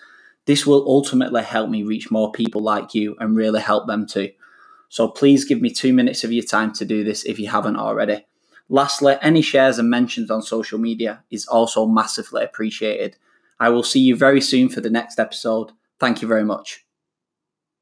This 0.46 0.66
will 0.66 0.84
ultimately 0.88 1.44
help 1.44 1.70
me 1.70 1.84
reach 1.84 2.10
more 2.10 2.32
people 2.32 2.62
like 2.62 2.96
you 2.96 3.16
and 3.20 3.36
really 3.36 3.62
help 3.62 3.86
them 3.86 4.08
too. 4.08 4.32
So 4.90 5.08
please 5.08 5.46
give 5.46 5.62
me 5.62 5.70
two 5.70 5.94
minutes 5.94 6.24
of 6.24 6.32
your 6.32 6.44
time 6.44 6.74
to 6.74 6.86
do 6.86 7.04
this 7.04 7.24
if 7.26 7.38
you 7.38 7.50
haven't 7.50 7.76
already. 7.76 8.26
Lastly, 8.70 9.16
any 9.22 9.42
shares 9.42 9.78
and 9.80 9.90
mentions 9.90 10.32
on 10.32 10.42
social 10.42 10.80
media 10.80 11.24
is 11.30 11.46
also 11.48 11.86
massively 11.86 12.44
appreciated. 12.44 13.18
I 13.60 13.70
will 13.70 13.84
see 13.84 14.00
you 14.00 14.16
very 14.16 14.42
soon 14.42 14.70
for 14.70 14.82
the 14.82 14.90
next 14.90 15.20
episode. 15.20 15.72
Thank 16.00 16.22
you 16.22 16.28
very 16.28 16.44
much. 16.44 16.87